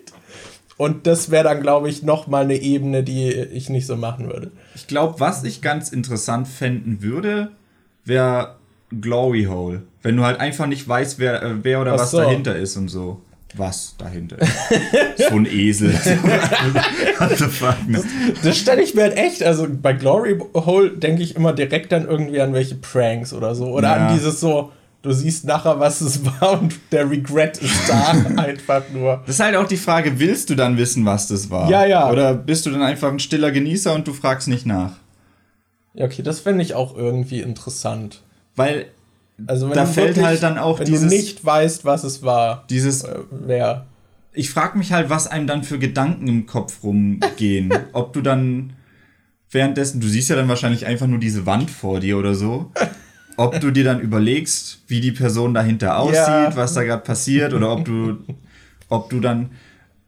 Und 0.76 1.08
das 1.08 1.32
wäre 1.32 1.46
dann, 1.46 1.62
glaube 1.62 1.90
ich, 1.90 2.04
noch 2.04 2.28
mal 2.28 2.44
eine 2.44 2.58
Ebene, 2.58 3.02
die 3.02 3.30
ich 3.30 3.70
nicht 3.70 3.88
so 3.88 3.96
machen 3.96 4.28
würde. 4.28 4.52
Ich 4.76 4.88
glaube, 4.88 5.22
was 5.22 5.46
ich 5.46 5.62
ganz 5.62 5.90
interessant 5.90 6.50
fänden 6.50 7.02
würde, 7.02 7.52
wäre 8.04 8.56
Glory 9.00 9.46
Hole. 9.46 9.84
Wenn 10.02 10.18
du 10.18 10.24
halt 10.24 10.42
einfach 10.42 10.66
nicht 10.68 10.86
weißt, 10.86 11.18
wer, 11.18 11.42
äh, 11.42 11.64
wer 11.64 11.80
oder 11.80 11.94
Ach 11.94 12.00
was 12.00 12.12
so. 12.12 12.18
dahinter 12.18 12.58
ist 12.58 12.76
und 12.76 12.90
so 12.90 13.22
was 13.58 13.96
dahinter 13.98 14.38
ist. 14.40 15.30
so 15.30 15.36
ein 15.36 15.46
Esel. 15.46 15.94
das, 17.20 17.44
das 18.44 18.58
stelle 18.58 18.82
ich 18.82 18.96
mir 18.96 19.04
halt 19.04 19.18
echt, 19.18 19.44
also 19.44 19.68
bei 19.70 19.94
Glory 19.94 20.40
Hole 20.54 20.92
denke 20.92 21.24
ich 21.24 21.36
immer 21.36 21.54
direkt 21.54 21.92
dann 21.92 22.08
irgendwie 22.08 22.42
an 22.42 22.54
welche 22.54 22.76
Pranks 22.76 23.34
oder 23.34 23.56
so. 23.56 23.68
Oder 23.68 23.90
ja. 23.90 24.08
an 24.08 24.14
dieses 24.14 24.40
so, 24.40 24.72
du 25.02 25.12
siehst 25.12 25.46
nachher, 25.46 25.80
was 25.80 26.02
es 26.02 26.24
war 26.26 26.62
und 26.62 26.76
der 26.92 27.10
Regret 27.10 27.58
ist 27.58 27.90
da 27.90 28.12
einfach 28.38 28.84
nur. 28.94 29.22
Das 29.26 29.36
ist 29.36 29.44
halt 29.44 29.56
auch 29.56 29.68
die 29.68 29.78
Frage, 29.78 30.20
willst 30.20 30.50
du 30.50 30.56
dann 30.56 30.78
wissen, 30.78 31.06
was 31.06 31.28
das 31.28 31.50
war? 31.50 31.70
Ja, 31.70 31.86
ja. 31.86 32.10
Oder 32.12 32.34
bist 32.34 32.66
du 32.66 32.70
dann 32.70 32.84
einfach 32.84 33.12
ein 33.12 33.20
stiller 33.20 33.52
Genießer 33.52 33.94
und 33.94 34.08
du 34.08 34.14
fragst 34.14 34.48
nicht 34.48 34.66
nach? 34.66 34.94
Ja, 35.94 36.06
okay, 36.06 36.22
das 36.22 36.40
fände 36.40 36.64
ich 36.64 36.74
auch 36.74 36.96
irgendwie 36.96 37.42
interessant. 37.42 38.22
Weil 38.56 38.88
also 39.48 39.70
wenn 39.70 39.76
da 39.76 39.86
fällt 39.86 40.10
wirklich, 40.10 40.26
halt 40.26 40.44
dann 40.44 40.58
auch 40.58 40.80
wenn 40.80 40.86
dieses, 40.86 41.10
du 41.10 41.16
nicht 41.16 41.44
weißt, 41.44 41.86
was 41.86 42.04
es 42.04 42.24
war. 42.24 42.66
Dieses 42.70 43.04
äh, 43.04 43.20
wer. 43.30 43.86
Ich 44.34 44.50
frage 44.50 44.78
mich 44.78 44.94
halt, 44.94 45.10
was 45.10 45.28
einem 45.28 45.48
dann 45.48 45.64
für 45.64 45.78
Gedanken 45.80 46.28
im 46.28 46.46
Kopf 46.46 46.84
rumgehen. 46.84 47.74
Ob 47.94 48.14
du 48.14 48.22
dann 48.22 48.74
währenddessen, 49.50 50.00
du 50.00 50.08
siehst 50.08 50.30
ja 50.30 50.36
dann 50.36 50.48
wahrscheinlich 50.48 50.86
einfach 50.86 51.08
nur 51.08 51.20
diese 51.20 51.46
Wand 51.46 51.70
vor 51.70 52.00
dir 52.00 52.18
oder 52.18 52.36
so. 52.36 52.72
Ob 53.38 53.60
du 53.60 53.72
dir 53.72 53.84
dann 53.84 54.00
überlegst, 54.00 54.80
wie 54.88 55.02
die 55.02 55.12
Person 55.12 55.54
dahinter 55.54 55.98
aussieht, 55.98 56.16
ja. 56.16 56.56
was 56.56 56.74
da 56.74 56.84
gerade 56.84 57.04
passiert, 57.04 57.54
oder 57.54 57.72
ob 57.72 57.86
du, 57.86 58.18
ob 58.90 59.10
du 59.10 59.20
dann 59.20 59.52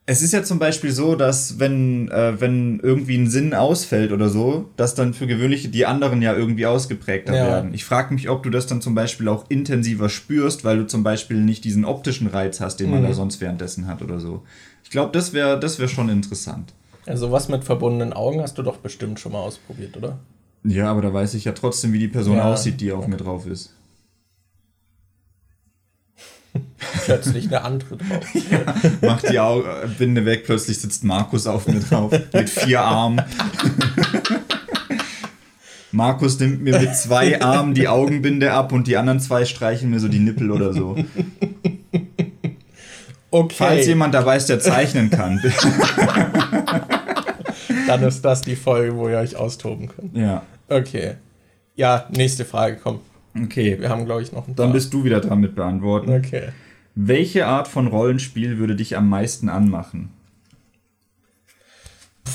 Es 0.06 0.22
ist 0.22 0.34
ja 0.34 0.44
zum 0.44 0.60
Beispiel 0.60 0.92
so, 0.92 1.16
dass 1.16 1.60
wenn, 1.60 2.12
äh, 2.12 2.40
wenn 2.42 2.82
irgendwie 2.82 3.18
ein 3.18 3.30
Sinn 3.30 3.54
ausfällt 3.54 4.12
oder 4.12 4.28
so, 4.28 4.70
dass 4.76 4.96
dann 4.96 5.14
für 5.14 5.28
gewöhnlich 5.28 5.72
die 5.72 5.86
anderen 5.86 6.22
ja 6.22 6.36
irgendwie 6.36 6.66
ausgeprägter 6.66 7.34
Ja. 7.34 7.46
werden. 7.48 7.74
Ich 7.74 7.86
frage 7.86 8.14
mich, 8.14 8.30
ob 8.30 8.44
du 8.44 8.50
das 8.50 8.68
dann 8.68 8.82
zum 8.82 8.96
Beispiel 8.96 9.30
auch 9.30 9.46
intensiver 9.50 10.10
spürst, 10.10 10.66
weil 10.66 10.78
du 10.80 10.88
zum 10.88 11.04
Beispiel 11.04 11.38
nicht 11.38 11.64
diesen 11.64 11.86
optischen 11.86 12.28
Reiz 12.28 12.60
hast, 12.60 12.82
den 12.82 12.90
man 12.90 13.00
Mhm. 13.02 13.06
da 13.08 13.14
sonst 13.14 13.40
währenddessen 13.40 13.88
hat 13.88 14.02
oder 14.02 14.20
so. 14.20 14.44
Ich 14.84 14.90
glaube, 14.90 15.14
das 15.14 15.32
wäre 15.32 15.58
das 15.58 15.80
wär 15.80 15.88
schon 15.88 16.10
interessant. 16.10 16.74
Also 17.06 17.32
was 17.32 17.48
mit 17.48 17.64
verbundenen 17.64 18.12
Augen 18.12 18.42
hast 18.42 18.58
du 18.58 18.62
doch 18.64 18.78
bestimmt 18.78 19.22
schon 19.22 19.32
mal 19.32 19.40
ausprobiert, 19.42 19.96
oder? 19.96 20.20
Ja, 20.66 20.92
aber 20.92 21.02
da 21.02 21.14
weiß 21.14 21.34
ich 21.36 21.46
ja 21.46 21.54
trotzdem, 21.54 21.94
wie 21.94 22.00
die 22.00 22.08
Person 22.10 22.38
Ja. 22.38 22.52
aussieht, 22.52 22.82
die 22.82 22.92
auf 22.92 23.08
mir 23.08 23.18
drauf 23.18 23.46
ist. 23.48 23.74
Plötzlich 27.06 27.48
eine 27.48 27.62
andere 27.64 27.98
drauf. 27.98 28.26
Macht 29.02 29.30
die 29.30 29.40
Au 29.40 29.62
äh, 29.62 29.88
Binde 29.98 30.26
weg, 30.26 30.44
plötzlich 30.46 30.80
sitzt 30.80 31.04
Markus 31.04 31.48
auf 31.48 31.68
mir 31.68 31.80
drauf 31.80 32.12
mit 32.34 32.50
vier 32.50 32.82
Armen. 32.82 33.22
Markus 35.92 36.40
nimmt 36.40 36.62
mir 36.62 36.80
mit 36.80 36.96
zwei 36.96 37.42
Armen 37.42 37.74
die 37.76 37.88
Augenbinde 37.88 38.52
ab 38.52 38.72
und 38.72 38.88
die 38.88 38.98
anderen 38.98 39.20
zwei 39.20 39.46
streichen 39.46 39.92
mir 39.92 40.00
so 40.00 40.08
die 40.08 40.20
Nippel 40.20 40.50
oder 40.50 40.74
so. 40.74 40.96
Okay, 43.30 43.56
Falls 43.56 43.86
jemand 43.88 44.14
dabei 44.14 44.38
ist, 44.38 44.50
der 44.50 44.60
zeichnen 44.60 45.12
kann. 45.12 45.40
dann 47.88 48.04
ist 48.04 48.26
das 48.26 48.42
die 48.42 48.56
Folge, 48.56 48.96
wo 48.96 49.08
ihr 49.08 49.18
euch 49.18 49.36
austoben 49.36 49.88
könnt. 49.88 50.16
ja, 50.16 50.42
Okay. 50.70 51.16
Ja, 51.76 52.08
nächste 52.12 52.46
Frage, 52.46 52.78
komm. 52.82 53.00
Okay. 53.42 53.78
Wir 53.80 53.90
haben, 53.90 54.06
glaube 54.06 54.22
ich, 54.22 54.32
noch 54.32 54.48
ein 54.48 54.56
Dann 54.56 54.68
paar. 54.68 54.74
bist 54.74 54.94
du 54.94 55.04
wieder 55.04 55.20
dran 55.22 55.40
mit 55.40 55.56
beantworten. 55.56 56.12
Okay. 56.12 56.50
Welche 56.96 57.48
Art 57.48 57.68
von 57.68 57.88
Rollenspiel 57.88 58.58
würde 58.58 58.76
dich 58.76 58.96
am 58.98 59.10
meisten 59.10 59.50
anmachen? 59.50 60.10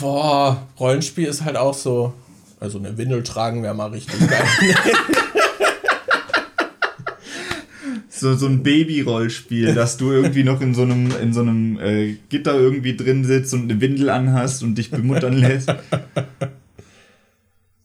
Boah, 0.01 0.66
Rollenspiel 0.78 1.26
ist 1.26 1.44
halt 1.44 1.57
auch 1.57 1.74
so. 1.74 2.12
Also 2.61 2.78
eine 2.78 2.99
Windel 2.99 3.22
tragen 3.22 3.62
wäre 3.62 3.74
mal 3.74 3.90
richtig 3.90 4.18
geil. 4.28 4.44
So, 8.11 8.34
so 8.34 8.46
ein 8.46 8.64
Baby-Rollspiel, 8.64 9.74
dass 9.74 9.96
du 9.96 10.11
irgendwie 10.11 10.42
noch 10.42 10.61
in 10.61 10.74
so 10.74 10.82
einem, 10.82 11.12
in 11.22 11.32
so 11.32 11.40
einem 11.40 11.78
äh, 11.78 12.16
Gitter 12.28 12.55
irgendwie 12.55 12.96
drin 12.96 13.24
sitzt 13.24 13.55
und 13.55 13.70
eine 13.70 13.80
Windel 13.80 14.11
anhast 14.11 14.64
und 14.64 14.74
dich 14.76 14.90
bemuttern 14.90 15.34
lässt. 15.34 15.72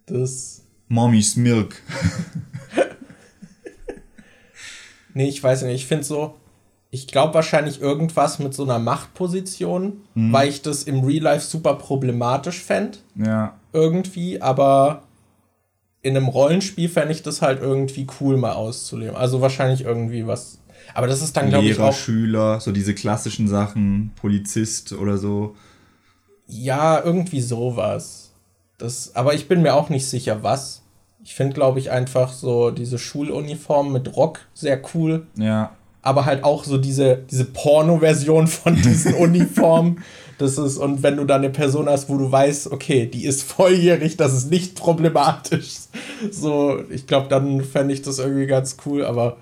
Das. 0.07 0.64
Mommy's 0.88 1.36
Milk. 1.36 1.76
Nee, 5.14 5.28
ich 5.28 5.43
weiß 5.43 5.64
nicht. 5.64 5.76
Ich 5.76 5.86
finde 5.86 6.03
so. 6.03 6.36
Ich 6.91 7.07
glaube 7.07 7.34
wahrscheinlich 7.34 7.82
irgendwas 7.82 8.38
mit 8.38 8.53
so 8.53 8.64
einer 8.64 8.78
Machtposition, 8.78 10.01
weil 10.14 10.49
ich 10.49 10.61
das 10.61 10.84
im 10.84 11.03
Real 11.03 11.24
Life 11.24 11.47
super 11.47 11.74
problematisch 11.74 12.61
fände. 12.61 12.99
Ja. 13.16 13.55
Irgendwie, 13.72 14.39
aber 14.39 15.01
in 16.03 16.16
einem 16.16 16.28
Rollenspiel 16.28 16.89
fände 16.89 17.14
ich 17.14 17.24
das 17.24 17.41
halt 17.41 17.61
irgendwie 17.61 18.05
cool 18.22 18.38
mal 18.38 18.51
auszuleben. 18.51 19.16
Also 19.16 19.41
wahrscheinlich 19.41 19.82
irgendwie 19.82 20.28
was. 20.28 20.59
Aber 20.93 21.07
das 21.07 21.24
ist 21.24 21.36
dann, 21.36 21.49
glaube 21.49 21.66
ich, 21.66 21.78
Lehrer, 21.78 21.89
auch. 21.89 21.95
Schüler, 21.95 22.59
so 22.59 22.72
diese 22.72 22.93
klassischen 22.93 23.47
Sachen, 23.47 24.11
Polizist 24.16 24.93
oder 24.93 25.18
so. 25.18 25.55
Ja, 26.45 27.01
irgendwie 27.03 27.41
sowas. 27.41 28.34
Das, 28.78 29.16
aber 29.16 29.34
ich 29.34 29.47
bin 29.47 29.64
mir 29.64 29.74
auch 29.74 29.89
nicht 29.89 30.05
sicher, 30.05 30.43
was. 30.43 30.83
Ich 31.24 31.36
finde, 31.36 31.53
glaube 31.53 31.80
ich, 31.80 31.89
einfach 31.89 32.34
so 32.34 32.71
diese 32.71 32.99
Schuluniform 32.99 33.93
mit 33.93 34.15
Rock 34.15 34.41
sehr 34.53 34.82
cool. 34.93 35.28
Ja. 35.38 35.76
Aber 36.01 36.26
halt 36.26 36.43
auch 36.43 36.65
so 36.65 36.78
diese, 36.78 37.17
diese 37.32 37.45
Porno-Version 37.45 38.47
von 38.47 38.76
diesen 38.76 39.13
Uniformen. 39.15 40.03
Das 40.38 40.57
ist, 40.57 40.78
und 40.78 41.01
wenn 41.01 41.15
du 41.15 41.26
da 41.26 41.36
eine 41.36 41.49
Person 41.49 41.88
hast, 41.88 42.09
wo 42.09 42.17
du 42.17 42.30
weißt, 42.30 42.71
okay, 42.71 43.05
die 43.05 43.24
ist 43.24 43.43
volljährig, 43.43 44.17
das 44.17 44.34
ist 44.34 44.51
nicht 44.51 44.76
problematisch. 44.76 45.74
So, 46.30 46.84
ich 46.89 47.07
glaube, 47.07 47.30
dann 47.30 47.63
fände 47.63 47.93
ich 47.93 48.01
das 48.01 48.19
irgendwie 48.19 48.47
ganz 48.47 48.78
cool, 48.86 49.05
aber 49.05 49.38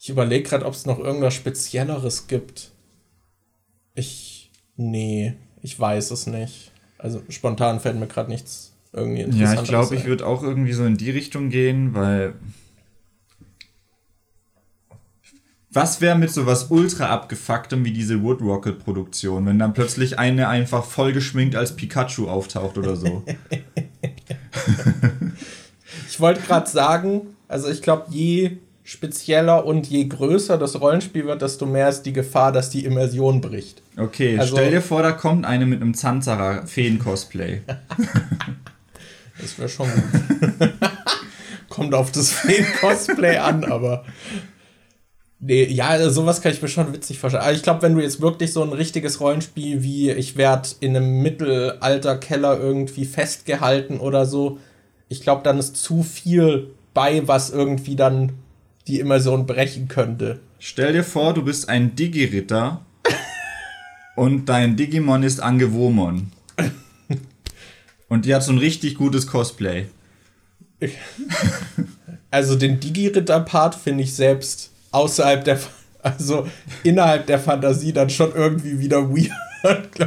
ich 0.00 0.10
überlege 0.10 0.48
gerade, 0.48 0.66
ob 0.66 0.74
es 0.74 0.86
noch 0.86 0.98
irgendwas 0.98 1.34
Spezielleres 1.34 2.26
gibt. 2.26 2.72
Ich. 3.94 4.50
Nee, 4.76 5.34
ich 5.62 5.78
weiß 5.78 6.10
es 6.10 6.26
nicht. 6.26 6.72
Also 6.98 7.22
spontan 7.28 7.78
fällt 7.78 7.96
mir 7.96 8.08
gerade 8.08 8.30
nichts 8.30 8.73
irgendwie 8.94 9.20
Ja, 9.22 9.26
Interessantes 9.26 9.62
ich 9.64 9.68
glaube, 9.68 9.94
ich 9.96 10.00
ein. 10.02 10.06
würde 10.08 10.26
auch 10.26 10.42
irgendwie 10.42 10.72
so 10.72 10.84
in 10.84 10.96
die 10.96 11.10
Richtung 11.10 11.50
gehen, 11.50 11.94
weil. 11.94 12.34
Was 15.70 16.00
wäre 16.00 16.16
mit 16.16 16.30
so 16.30 16.46
was 16.46 16.70
ultra 16.70 17.06
abgefucktem 17.08 17.84
wie 17.84 17.92
diese 17.92 18.22
Wood 18.22 18.40
Rocket 18.40 18.78
Produktion, 18.84 19.44
wenn 19.46 19.58
dann 19.58 19.74
plötzlich 19.74 20.20
eine 20.20 20.46
einfach 20.48 20.84
voll 20.84 21.12
geschminkt 21.12 21.56
als 21.56 21.74
Pikachu 21.74 22.28
auftaucht 22.28 22.78
oder 22.78 22.94
so? 22.96 23.24
Ich 26.08 26.20
wollte 26.20 26.40
gerade 26.42 26.68
sagen, 26.70 27.22
also 27.48 27.68
ich 27.68 27.82
glaube, 27.82 28.04
je 28.10 28.58
spezieller 28.84 29.64
und 29.66 29.88
je 29.88 30.04
größer 30.04 30.58
das 30.58 30.80
Rollenspiel 30.80 31.24
wird, 31.26 31.42
desto 31.42 31.66
mehr 31.66 31.88
ist 31.88 32.02
die 32.02 32.12
Gefahr, 32.12 32.52
dass 32.52 32.70
die 32.70 32.84
Immersion 32.84 33.40
bricht. 33.40 33.82
Okay, 33.96 34.38
Also- 34.38 34.54
stell 34.56 34.70
dir 34.70 34.80
vor, 34.82 35.02
da 35.02 35.10
kommt 35.10 35.44
eine 35.44 35.66
mit 35.66 35.80
einem 35.82 35.94
Zanzara 35.94 36.66
Feen-Cosplay. 36.66 37.62
Das 39.40 39.58
wäre 39.58 39.68
schon 39.68 39.88
gut. 39.90 40.70
Kommt 41.68 41.94
auf 41.94 42.12
das 42.12 42.30
Feen-Cosplay 42.30 43.38
an, 43.38 43.64
aber. 43.64 44.04
Nee, 45.40 45.64
ja, 45.64 45.88
also 45.88 46.08
sowas 46.08 46.40
kann 46.40 46.52
ich 46.52 46.62
mir 46.62 46.68
schon 46.68 46.92
witzig 46.92 47.18
vorstellen. 47.18 47.42
Aber 47.42 47.52
ich 47.52 47.62
glaube, 47.62 47.82
wenn 47.82 47.94
du 47.94 48.02
jetzt 48.02 48.20
wirklich 48.20 48.52
so 48.52 48.62
ein 48.62 48.72
richtiges 48.72 49.20
Rollenspiel 49.20 49.82
wie 49.82 50.10
ich 50.10 50.36
werde 50.36 50.68
in 50.80 50.96
einem 50.96 51.20
Mittelalter-Keller 51.22 52.58
irgendwie 52.58 53.04
festgehalten 53.04 53.98
oder 53.98 54.24
so, 54.24 54.58
ich 55.08 55.22
glaube, 55.22 55.42
dann 55.42 55.58
ist 55.58 55.76
zu 55.76 56.02
viel 56.02 56.68
bei, 56.94 57.26
was 57.26 57.50
irgendwie 57.50 57.96
dann 57.96 58.32
die 58.86 59.00
Immersion 59.00 59.46
brechen 59.46 59.88
könnte. 59.88 60.40
Stell 60.58 60.92
dir 60.92 61.04
vor, 61.04 61.34
du 61.34 61.42
bist 61.42 61.68
ein 61.68 61.94
Digi-Ritter 61.94 62.80
und 64.16 64.48
dein 64.48 64.76
Digimon 64.76 65.22
ist 65.22 65.42
Angewomon. 65.42 66.32
Und 68.08 68.24
die 68.24 68.34
hat 68.34 68.42
so 68.42 68.52
ein 68.52 68.58
richtig 68.58 68.96
gutes 68.96 69.26
Cosplay. 69.26 69.86
Also 72.30 72.56
den 72.56 72.80
Digi-Ritter-Part 72.80 73.74
finde 73.74 74.04
ich 74.04 74.14
selbst 74.14 74.70
außerhalb 74.90 75.44
der, 75.44 75.58
also 76.02 76.46
innerhalb 76.82 77.26
der 77.26 77.38
Fantasie 77.38 77.92
dann 77.92 78.10
schon 78.10 78.34
irgendwie 78.34 78.78
wieder 78.78 79.08
weird. 79.08 79.30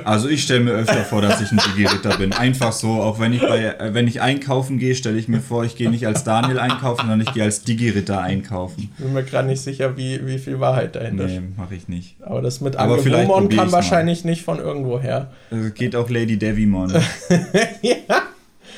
Also 0.03 0.29
ich 0.29 0.43
stelle 0.43 0.59
mir 0.61 0.71
öfter 0.71 1.03
vor, 1.03 1.21
dass 1.21 1.41
ich 1.41 1.51
ein 1.51 1.57
Digi-Ritter 1.57 2.17
bin. 2.17 2.33
Einfach 2.33 2.71
so, 2.71 2.89
auch 3.01 3.19
wenn 3.19 3.33
ich 3.33 3.41
bei, 3.41 3.63
äh, 3.65 3.93
wenn 3.93 4.07
ich 4.07 4.21
einkaufen 4.21 4.77
gehe, 4.79 4.93
stelle 4.95 5.17
ich 5.17 5.27
mir 5.27 5.39
vor, 5.41 5.63
ich 5.65 5.75
gehe 5.75 5.89
nicht 5.89 6.05
als 6.05 6.23
Daniel 6.23 6.59
einkaufen, 6.59 7.01
sondern 7.07 7.21
ich 7.21 7.33
gehe 7.33 7.43
als 7.43 7.63
Digi-Ritter 7.63 8.21
einkaufen. 8.21 8.91
Bin 8.97 9.13
mir 9.13 9.23
gerade 9.23 9.47
nicht 9.47 9.61
sicher, 9.61 9.97
wie, 9.97 10.25
wie 10.25 10.37
viel 10.37 10.59
Wahrheit 10.59 10.95
dahinter 10.95 11.25
Nee, 11.25 11.37
steht. 11.37 11.57
mache 11.57 11.75
ich 11.75 11.87
nicht. 11.87 12.15
Aber 12.21 12.41
das 12.41 12.61
mit 12.61 12.75
Aber 12.75 12.97
probier 12.97 13.25
kam 13.25 13.45
ich's 13.49 13.55
mal. 13.57 13.71
wahrscheinlich 13.71 14.23
nicht 14.25 14.43
von 14.43 14.59
irgendwo 14.59 14.99
her. 14.99 15.31
Also 15.51 15.69
geht 15.71 15.95
auch 15.95 16.09
Lady 16.09 16.37
Devimon. 16.37 16.91
ja. 17.81 17.95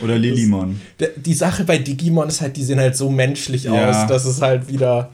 Oder 0.01 0.17
Lilymon. 0.17 0.79
D- 0.99 1.09
Die 1.17 1.33
Sache 1.33 1.65
bei 1.65 1.77
Digimon 1.77 2.29
ist 2.29 2.39
halt, 2.39 2.55
die 2.55 2.63
sehen 2.63 2.79
halt 2.79 2.95
so 2.95 3.09
menschlich 3.09 3.65
Ja. 3.65 3.89
aus, 3.89 4.07
dass 4.07 4.23
es 4.23 4.41
halt 4.41 4.69
wieder 4.69 5.09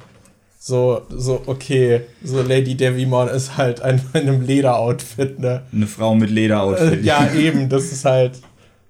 so, 0.67 1.03
so, 1.09 1.43
okay, 1.45 2.01
so 2.23 2.41
Lady 2.41 2.73
Devimon 2.75 3.27
ist 3.27 3.55
halt 3.55 3.81
einfach 3.83 4.15
in 4.19 4.27
einem 4.27 4.41
Lederoutfit, 4.41 5.37
ne? 5.37 5.61
Eine 5.71 5.85
Frau 5.85 6.15
mit 6.15 6.31
Äh, 6.31 6.33
Lederoutfit. 6.33 7.03
ja, 7.05 7.31
eben, 7.37 7.69
das 7.69 7.91
ist 7.91 8.03
halt 8.03 8.31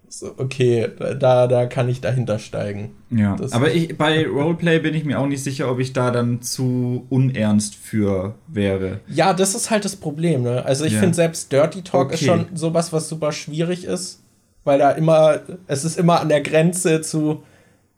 so, 0.07 0.34
okay, 0.38 0.88
da, 1.19 1.47
da 1.47 1.65
kann 1.65 1.89
ich 1.89 1.99
dahinter 1.99 2.39
steigen. 2.39 2.91
Ja, 3.09 3.36
Das- 3.36 3.51
aber 3.51 3.73
ich, 3.73 3.97
bei 3.97 4.26
Roleplay 4.26 4.80
bin 4.80 4.93
ich 4.93 5.03
mir 5.03 5.19
auch 5.19 5.26
nicht 5.28 5.43
sicher, 5.43 5.69
ob 5.69 5.80
ich 5.80 5.91
da 5.91 6.11
dann 6.11 6.41
zu 6.41 7.05
unernst 7.09 7.76
für 7.76 8.36
wäre. 8.47 9.01
Ja, 9.09 9.34
das 9.34 9.53
ist 9.53 9.69
halt 9.69 9.84
das 9.84 9.97
Problem, 9.97 10.43
ne? 10.43 10.63
Also 10.63 10.86
ich 10.86 10.93
Ja. 10.93 10.99
finde 11.01 11.15
selbst 11.15 11.51
Dirty 11.51 11.82
Talk 11.82 12.13
ist 12.13 12.21
Okay. 12.21 12.26
schon 12.28 12.45
sowas, 12.55 12.93
was 12.93 13.09
super 13.09 13.34
schwierig 13.34 13.84
ist, 13.84 14.21
weil 14.63 14.80
da 14.80 14.91
immer, 14.91 15.41
es 15.67 15.84
ist 15.84 15.99
immer 15.99 16.21
an 16.21 16.30
der 16.30 16.39
Grenze 16.39 17.01
zu, 17.01 17.43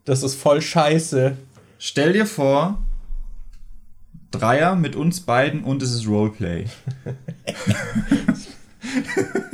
das 0.04 0.24
ist 0.24 0.34
voll 0.34 0.60
scheiße. 0.60 1.36
Stell 1.78 2.12
dir 2.14 2.26
vor, 2.26 2.78
Dreier 4.30 4.76
mit 4.76 4.94
uns 4.94 5.20
beiden 5.20 5.64
und 5.64 5.82
es 5.82 5.92
ist 5.92 6.06
Roleplay. 6.06 6.66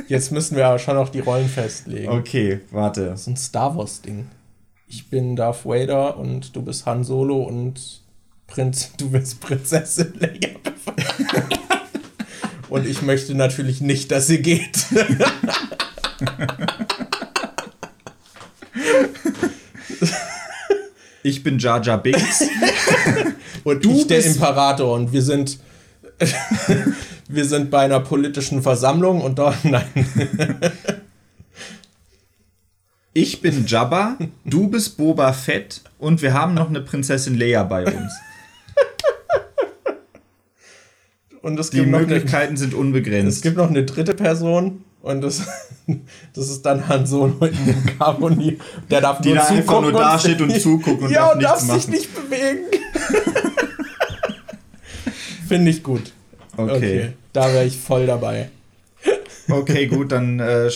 Jetzt 0.07 0.31
müssen 0.31 0.55
wir 0.55 0.67
aber 0.67 0.79
schon 0.79 0.95
noch 0.95 1.09
die 1.09 1.19
Rollen 1.19 1.47
festlegen. 1.47 2.09
Okay, 2.09 2.61
warte. 2.71 3.07
Das 3.07 3.21
ist 3.21 3.27
ein 3.27 3.37
Star 3.37 3.75
Wars-Ding. 3.75 4.27
Ich 4.87 5.09
bin 5.09 5.35
Darth 5.35 5.65
Vader 5.65 6.17
und 6.17 6.55
du 6.55 6.61
bist 6.61 6.85
Han 6.85 7.03
Solo 7.03 7.43
und 7.43 8.01
Prinz, 8.47 8.91
du 8.97 9.09
bist 9.09 9.39
Prinzessin 9.39 10.13
Leia. 10.19 10.55
und 12.69 12.85
ich 12.85 13.01
möchte 13.01 13.33
natürlich 13.33 13.81
nicht, 13.81 14.11
dass 14.11 14.27
sie 14.27 14.41
geht. 14.41 14.85
Ich 21.25 21.41
bin 21.41 21.57
Jar 21.57 21.81
Jar 21.81 21.97
Binks. 21.97 22.43
Und 23.63 23.83
Du 23.83 23.97
ich 23.97 24.05
der 24.05 24.23
Imperator 24.23 24.93
und 24.93 25.11
wir 25.11 25.23
sind. 25.23 25.57
wir 27.27 27.45
sind 27.45 27.71
bei 27.71 27.79
einer 27.79 27.99
politischen 27.99 28.61
Versammlung 28.61 29.21
und 29.21 29.39
dort, 29.39 29.57
nein. 29.65 29.87
Ich 33.11 33.41
bin 33.41 33.65
Jabba, 33.65 34.17
du 34.45 34.67
bist 34.67 34.97
Boba 34.97 35.33
Fett 35.33 35.81
und 35.97 36.21
wir 36.21 36.33
haben 36.33 36.53
noch 36.53 36.69
eine 36.69 36.81
Prinzessin 36.81 37.39
Leia 37.39 37.63
bei 37.63 37.85
uns. 37.85 38.13
Und 41.41 41.59
es 41.59 41.71
Die 41.71 41.77
gibt, 41.77 41.89
noch 41.89 41.97
eine, 41.97 42.07
Möglichkeiten 42.07 42.55
sind 42.55 42.73
es 42.73 42.79
unbegrenzt. 42.79 43.41
gibt 43.41 43.57
noch 43.57 43.69
eine 43.69 43.83
dritte 43.83 44.13
Person 44.13 44.83
und 45.05 45.21
das, 45.21 45.43
das 46.33 46.49
ist 46.49 46.65
dann 46.65 46.87
Han 46.89 47.05
Solo 47.05 47.45
in 47.45 47.97
Carboni. 47.97 48.57
Der 48.89 49.01
darf 49.01 49.21
Die 49.21 49.29
nur 49.29 49.37
da 49.37 49.45
einfach 49.45 49.81
nur 49.81 49.91
da 49.91 50.17
steht 50.17 50.41
und 50.41 50.59
zuguckt 50.59 51.03
und 51.03 51.11
ja, 51.11 51.35
darf 51.35 51.61
und 51.61 51.67
nichts 51.67 51.67
darf 51.67 51.81
sich 51.81 51.87
nicht 51.87 52.15
bewegen. 52.15 52.65
Finde 55.47 55.69
ich 55.69 55.83
gut. 55.83 56.11
Okay. 56.57 57.13
Da 57.33 57.53
wäre 57.53 57.65
ich 57.65 57.77
voll 57.77 58.07
dabei. 58.07 58.49
Okay, 59.47 59.85
gut, 59.85 60.11
dann 60.11 60.39
äh, 60.39 60.71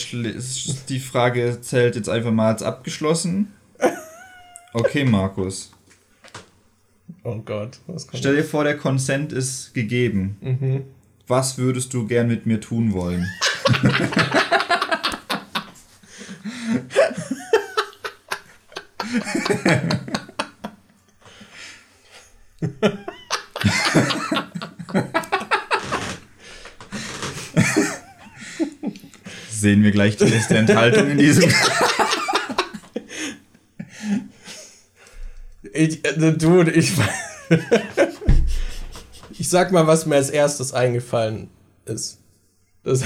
die 0.89 0.99
Frage 0.99 1.57
zählt 1.61 1.95
jetzt 1.95 2.07
einfach 2.07 2.31
mal 2.31 2.49
als 2.49 2.61
abgeschlossen. 2.61 3.51
Okay, 4.73 5.05
Markus. 5.05 5.71
Oh 7.23 7.37
Gott, 7.43 7.79
was 7.87 8.05
kommt 8.05 8.19
Stell 8.19 8.35
dir 8.35 8.43
vor, 8.43 8.63
der 8.63 8.77
Consent 8.77 9.33
ist 9.33 9.73
gegeben. 9.73 10.37
Mhm. 10.41 10.83
Was 11.25 11.57
würdest 11.57 11.95
du 11.95 12.05
gern 12.05 12.27
mit 12.27 12.45
mir 12.45 12.61
tun 12.61 12.93
wollen? 12.93 13.25
Sehen 29.49 29.83
wir 29.83 29.91
gleich 29.91 30.17
die 30.17 30.25
letzte 30.25 30.57
Enthaltung 30.57 31.09
in 31.09 31.17
diesem. 31.17 31.51
Ich, 35.73 36.05
äh, 36.05 36.33
Dude, 36.33 36.71
ich. 36.71 36.91
ich 39.37 39.49
sag 39.49 39.71
mal, 39.71 39.87
was 39.87 40.05
mir 40.05 40.15
als 40.15 40.29
erstes 40.29 40.73
eingefallen 40.73 41.49
ist. 41.85 42.19
Das, 42.83 43.03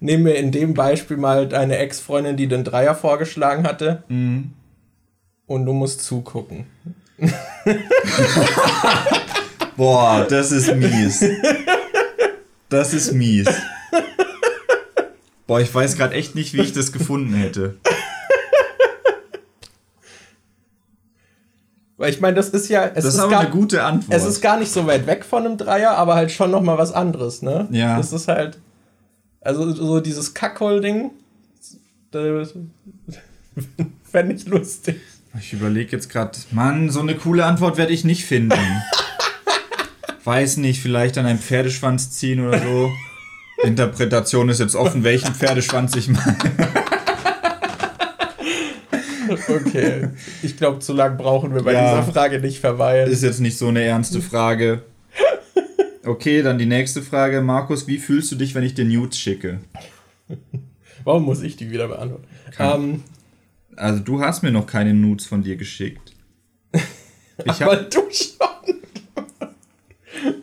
nehmen 0.00 0.24
wir 0.24 0.36
in 0.36 0.50
dem 0.50 0.74
Beispiel 0.74 1.16
mal 1.16 1.46
deine 1.46 1.78
Ex-Freundin, 1.78 2.36
die 2.36 2.48
den 2.48 2.64
Dreier 2.64 2.94
vorgeschlagen 2.94 3.64
hatte. 3.64 4.02
Mhm. 4.08 4.52
Und 5.46 5.66
du 5.66 5.72
musst 5.72 6.02
zugucken. 6.02 6.66
Boah, 9.76 10.26
das 10.28 10.52
ist 10.52 10.74
mies. 10.74 11.24
Das 12.68 12.94
ist 12.94 13.12
mies. 13.12 13.48
Boah, 15.46 15.60
ich 15.60 15.74
weiß 15.74 15.96
gerade 15.96 16.14
echt 16.14 16.34
nicht, 16.34 16.54
wie 16.54 16.60
ich 16.60 16.72
das 16.72 16.92
gefunden 16.92 17.34
hätte. 17.34 17.76
Weil 21.96 22.10
ich 22.10 22.20
meine, 22.20 22.34
das 22.34 22.48
ist 22.50 22.68
ja. 22.70 22.86
Es 22.86 23.04
Das 23.04 23.14
ist 23.14 23.20
aber 23.20 23.30
gar, 23.32 23.40
eine 23.40 23.50
gute 23.50 23.82
Antwort. 23.84 24.16
Es 24.16 24.24
ist 24.24 24.40
gar 24.40 24.58
nicht 24.58 24.72
so 24.72 24.86
weit 24.86 25.06
weg 25.06 25.22
von 25.24 25.44
einem 25.44 25.58
Dreier, 25.58 25.98
aber 25.98 26.14
halt 26.14 26.30
schon 26.30 26.50
noch 26.50 26.62
mal 26.62 26.78
was 26.78 26.92
anderes, 26.92 27.42
ne? 27.42 27.68
Ja. 27.70 27.98
Das 27.98 28.12
ist 28.12 28.28
halt. 28.28 28.58
Also 29.40 29.72
so 29.72 30.00
dieses 30.00 30.34
Kackhol-Ding. 30.34 31.10
Fände 34.04 34.34
ich 34.34 34.46
lustig. 34.46 34.96
Ich 35.38 35.52
überlege 35.52 35.92
jetzt 35.92 36.10
gerade, 36.10 36.36
Mann, 36.50 36.90
so 36.90 37.00
eine 37.00 37.14
coole 37.14 37.44
Antwort 37.44 37.76
werde 37.78 37.92
ich 37.92 38.04
nicht 38.04 38.24
finden. 38.24 38.58
Weiß 40.24 40.56
nicht, 40.58 40.82
vielleicht 40.82 41.16
an 41.18 41.26
einem 41.26 41.38
Pferdeschwanz 41.38 42.10
ziehen 42.10 42.46
oder 42.46 42.58
so. 42.60 42.90
Interpretation 43.64 44.48
ist 44.48 44.58
jetzt 44.60 44.74
offen, 44.74 45.04
welchen 45.04 45.34
Pferdeschwanz 45.34 45.94
ich 45.96 46.08
meine. 46.08 46.36
Okay. 49.48 50.08
Ich 50.42 50.56
glaube, 50.56 50.80
zu 50.80 50.92
lang 50.92 51.16
brauchen 51.16 51.54
wir 51.54 51.62
bei 51.62 51.72
Ja. 51.72 52.00
dieser 52.00 52.12
Frage 52.12 52.40
nicht 52.40 52.58
verweilen. 52.58 53.10
Ist 53.10 53.22
jetzt 53.22 53.40
nicht 53.40 53.56
so 53.56 53.68
eine 53.68 53.82
ernste 53.82 54.20
Frage. 54.20 54.82
Okay, 56.10 56.42
dann 56.42 56.58
die 56.58 56.66
nächste 56.66 57.02
Frage. 57.02 57.40
Markus, 57.40 57.86
wie 57.86 57.98
fühlst 57.98 58.32
du 58.32 58.36
dich, 58.36 58.56
wenn 58.56 58.64
ich 58.64 58.74
dir 58.74 58.84
Nudes 58.84 59.16
schicke? 59.16 59.60
Warum 61.04 61.22
muss 61.24 61.40
ich 61.40 61.54
die 61.54 61.70
wieder 61.70 61.86
beantworten? 61.86 62.24
Ähm, 62.58 63.04
Also, 63.76 64.00
du 64.00 64.20
hast 64.20 64.42
mir 64.42 64.50
noch 64.50 64.66
keine 64.66 64.92
Nudes 64.92 65.26
von 65.26 65.42
dir 65.44 65.56
geschickt. 65.56 66.12
Ich 67.44 67.62
aber 67.62 67.76
hab, 67.80 67.90
du 67.90 68.00
schon. 68.10 68.74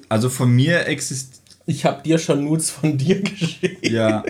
also 0.10 0.30
von 0.30 0.50
mir 0.50 0.88
existiert. 0.88 1.42
Ich 1.68 1.86
habe 1.86 2.02
dir 2.02 2.18
schon 2.18 2.46
Nudes 2.46 2.70
von 2.72 2.98
dir 2.98 3.22
geschickt. 3.22 3.88
Ja, 3.88 4.24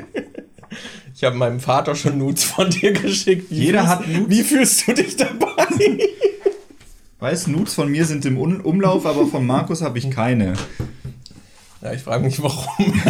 Ich 1.15 1.23
habe 1.23 1.37
meinem 1.37 1.59
Vater 1.61 1.95
schon 1.95 2.17
Nudes 2.17 2.43
von 2.43 2.69
dir 2.69 2.91
geschickt. 2.93 3.49
Wie 3.51 3.65
Jeder 3.67 3.79
fühlst, 3.85 3.89
hat 3.95 4.07
Nudes. 4.07 4.29
Wie 4.29 4.43
fühlst 4.43 4.87
du 4.87 4.93
dich 4.95 5.15
dabei? 5.15 5.47
weißt 7.19 7.47
Nudes 7.47 7.73
von 7.75 7.89
mir 7.89 8.05
sind 8.05 8.25
im 8.25 8.37
Un 8.37 8.59
Umlauf, 8.59 9.05
aber 9.05 9.27
von 9.27 9.45
Markus 9.45 9.81
habe 9.81 9.97
ich 9.99 10.09
keine. 10.11 10.53
Ja, 11.81 11.93
ich 11.93 12.01
frage 12.01 12.23
mich, 12.23 12.41
warum. 12.41 12.65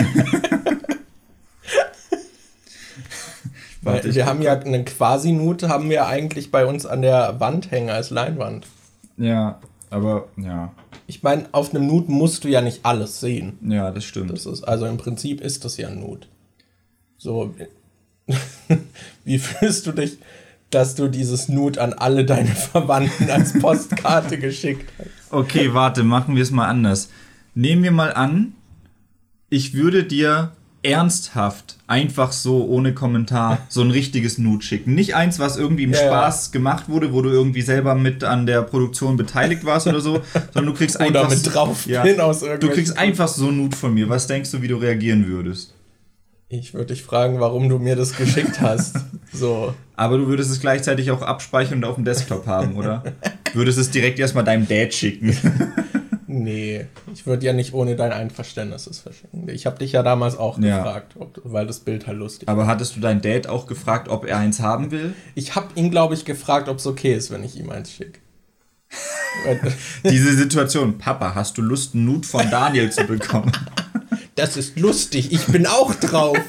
Weil 3.82 3.93
Warte, 3.95 4.13
wir 4.15 4.26
haben 4.26 4.41
ja 4.41 4.53
einen 4.59 4.84
Quasi-Nude, 4.86 5.70
haben 5.70 5.89
wir 5.89 6.07
eigentlich 6.07 6.51
bei 6.51 6.65
uns 6.65 6.86
an 6.86 7.01
der 7.01 7.39
Wand 7.39 7.72
hängen 7.72 7.89
als 7.89 8.09
Leinwand. 8.09 8.68
Ja, 9.18 9.59
aber 9.89 10.28
ja, 10.36 10.74
Ich 11.07 11.24
meine, 11.24 11.45
auf 11.53 11.74
einem 11.74 11.88
Nude 11.88 12.11
musst 12.11 12.43
du 12.43 12.49
ja 12.49 12.61
nicht 12.61 12.86
alles 12.86 13.22
sehen. 13.22 13.57
ja, 13.61 13.91
das 13.91 14.03
stimmt. 14.03 14.32
Das 14.32 14.45
ist, 14.45 14.63
also 14.63 14.86
im 14.86 14.97
Prinzip 14.97 15.39
ist 15.39 15.63
das 15.63 15.78
ja 15.78 15.88
ein 15.88 16.01
Nude. 16.01 16.28
So, 17.18 17.53
wie 19.24 19.39
fühlst 19.39 19.88
du 19.88 19.93
dich, 19.93 20.18
dass 20.70 20.95
du 20.95 21.07
dieses 21.07 21.47
Nude 21.47 21.82
an 21.82 21.93
alle 21.93 22.26
deine 22.26 22.49
Verwandten 22.53 23.30
als 23.30 23.53
Postkarte 23.57 24.38
geschickt 24.38 24.91
hast? 24.99 25.32
Okay, 25.32 25.74
warte, 25.74 26.03
machen 26.03 26.36
wir 26.36 26.43
es 26.43 26.51
mal 26.51 26.68
anders. 26.68 27.09
Nehmen 27.55 27.84
wir 27.84 27.91
mal 27.91 28.13
an, 28.13 28.53
ich 29.49 29.73
würde 29.73 30.03
dir 30.03 30.51
ernsthaft, 30.83 31.77
einfach 31.87 32.31
so 32.31 32.65
ohne 32.65 32.93
Kommentar, 32.93 33.59
so 33.67 33.81
ein 33.81 33.91
richtiges 33.91 34.37
Nude 34.37 34.63
schicken. 34.63 34.93
Nicht 34.93 35.15
eins, 35.15 35.39
was 35.39 35.57
irgendwie 35.57 35.83
im 35.83 35.91
Ja, 35.93 36.01
ja. 36.01 36.07
Spaß 36.07 36.51
gemacht 36.51 36.87
wurde, 36.87 37.11
wo 37.13 37.21
du 37.21 37.29
irgendwie 37.29 37.61
selber 37.61 37.95
mit 37.95 38.23
an 38.23 38.45
der 38.45 38.61
Produktion 38.61 39.17
beteiligt 39.17 39.65
warst 39.65 39.87
oder 39.87 39.99
so, 40.01 40.21
sondern 40.53 40.67
du 40.67 40.73
kriegst 40.73 40.95
Oder 40.97 41.07
einfach. 41.23 41.29
mit 41.29 41.53
drauf 41.53 41.87
ja, 41.87 42.03
aus 42.19 42.41
Du 42.59 42.69
kriegst 42.69 42.97
einfach 42.97 43.27
so 43.27 43.47
ein 43.47 43.57
Nude 43.57 43.75
von 43.75 43.93
mir. 43.93 44.07
Was 44.09 44.27
denkst 44.27 44.51
du, 44.51 44.61
wie 44.61 44.67
du 44.67 44.77
reagieren 44.77 45.27
würdest? 45.27 45.73
Ich 46.49 46.73
würde 46.73 46.93
dich 46.93 47.03
fragen, 47.03 47.41
warum 47.41 47.67
du 47.67 47.77
mir 47.77 47.95
das 47.95 48.15
geschickt 48.15 48.61
hast. 48.61 48.95
So. 49.33 49.75
Aber 49.97 50.17
du 50.17 50.27
würdest 50.27 50.49
es 50.49 50.61
gleichzeitig 50.61 51.11
auch 51.11 51.21
abspeichern 51.21 51.79
und 51.79 51.83
auf 51.83 51.95
dem 51.95 52.05
Desktop 52.05 52.47
haben, 52.47 52.77
oder? 52.77 53.03
Würdest 53.53 53.77
es 53.77 53.91
direkt 53.91 54.17
erstmal 54.19 54.45
deinem 54.45 54.67
Dad 54.67 54.93
schicken. 54.93 55.35
Nee, 56.38 56.85
ich 57.11 57.25
würde 57.25 57.47
ja 57.47 57.53
nicht 57.53 57.73
ohne 57.73 57.95
dein 57.95 58.11
Einverständnis 58.11 58.85
es 58.85 58.99
verschicken. 58.99 59.49
Ich 59.49 59.65
habe 59.65 59.79
dich 59.79 59.93
ja 59.93 60.03
damals 60.03 60.38
auch 60.38 60.59
Ja. 60.59 60.77
gefragt, 60.77 61.15
ob, 61.17 61.41
weil 61.43 61.65
das 61.65 61.79
Bild 61.79 62.05
halt 62.05 62.19
lustig 62.19 62.47
Aber 62.47 62.67
hattest 62.67 62.95
du 62.95 62.99
deinen 62.99 63.21
Dad 63.21 63.47
auch 63.47 63.65
gefragt, 63.65 64.07
ob 64.07 64.23
er 64.25 64.38
eins 64.38 64.59
haben 64.59 64.91
will? 64.91 65.15
Ich 65.33 65.55
habe 65.55 65.69
ihn, 65.73 65.89
glaube 65.89 66.13
ich, 66.13 66.25
gefragt, 66.25 66.69
ob 66.69 66.77
es 66.77 66.85
okay 66.85 67.13
ist, 67.13 67.31
wenn 67.31 67.43
ich 67.43 67.57
ihm 67.57 67.71
eins 67.71 67.91
schicke. 67.91 68.19
Diese 70.03 70.35
Situation, 70.35 70.99
Papa, 70.99 71.33
hast 71.33 71.57
du 71.57 71.63
Lust, 71.63 71.95
einen 71.95 72.05
Nude 72.05 72.27
von 72.27 72.47
Daniel 72.51 72.91
zu 72.91 73.03
bekommen? 73.05 73.51
das 74.35 74.57
ist 74.57 74.77
lustig, 74.79 75.31
ich 75.31 75.45
bin 75.47 75.65
auch 75.65 75.95
drauf. 75.95 76.38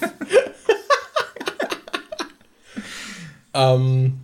ähm, 3.55 4.20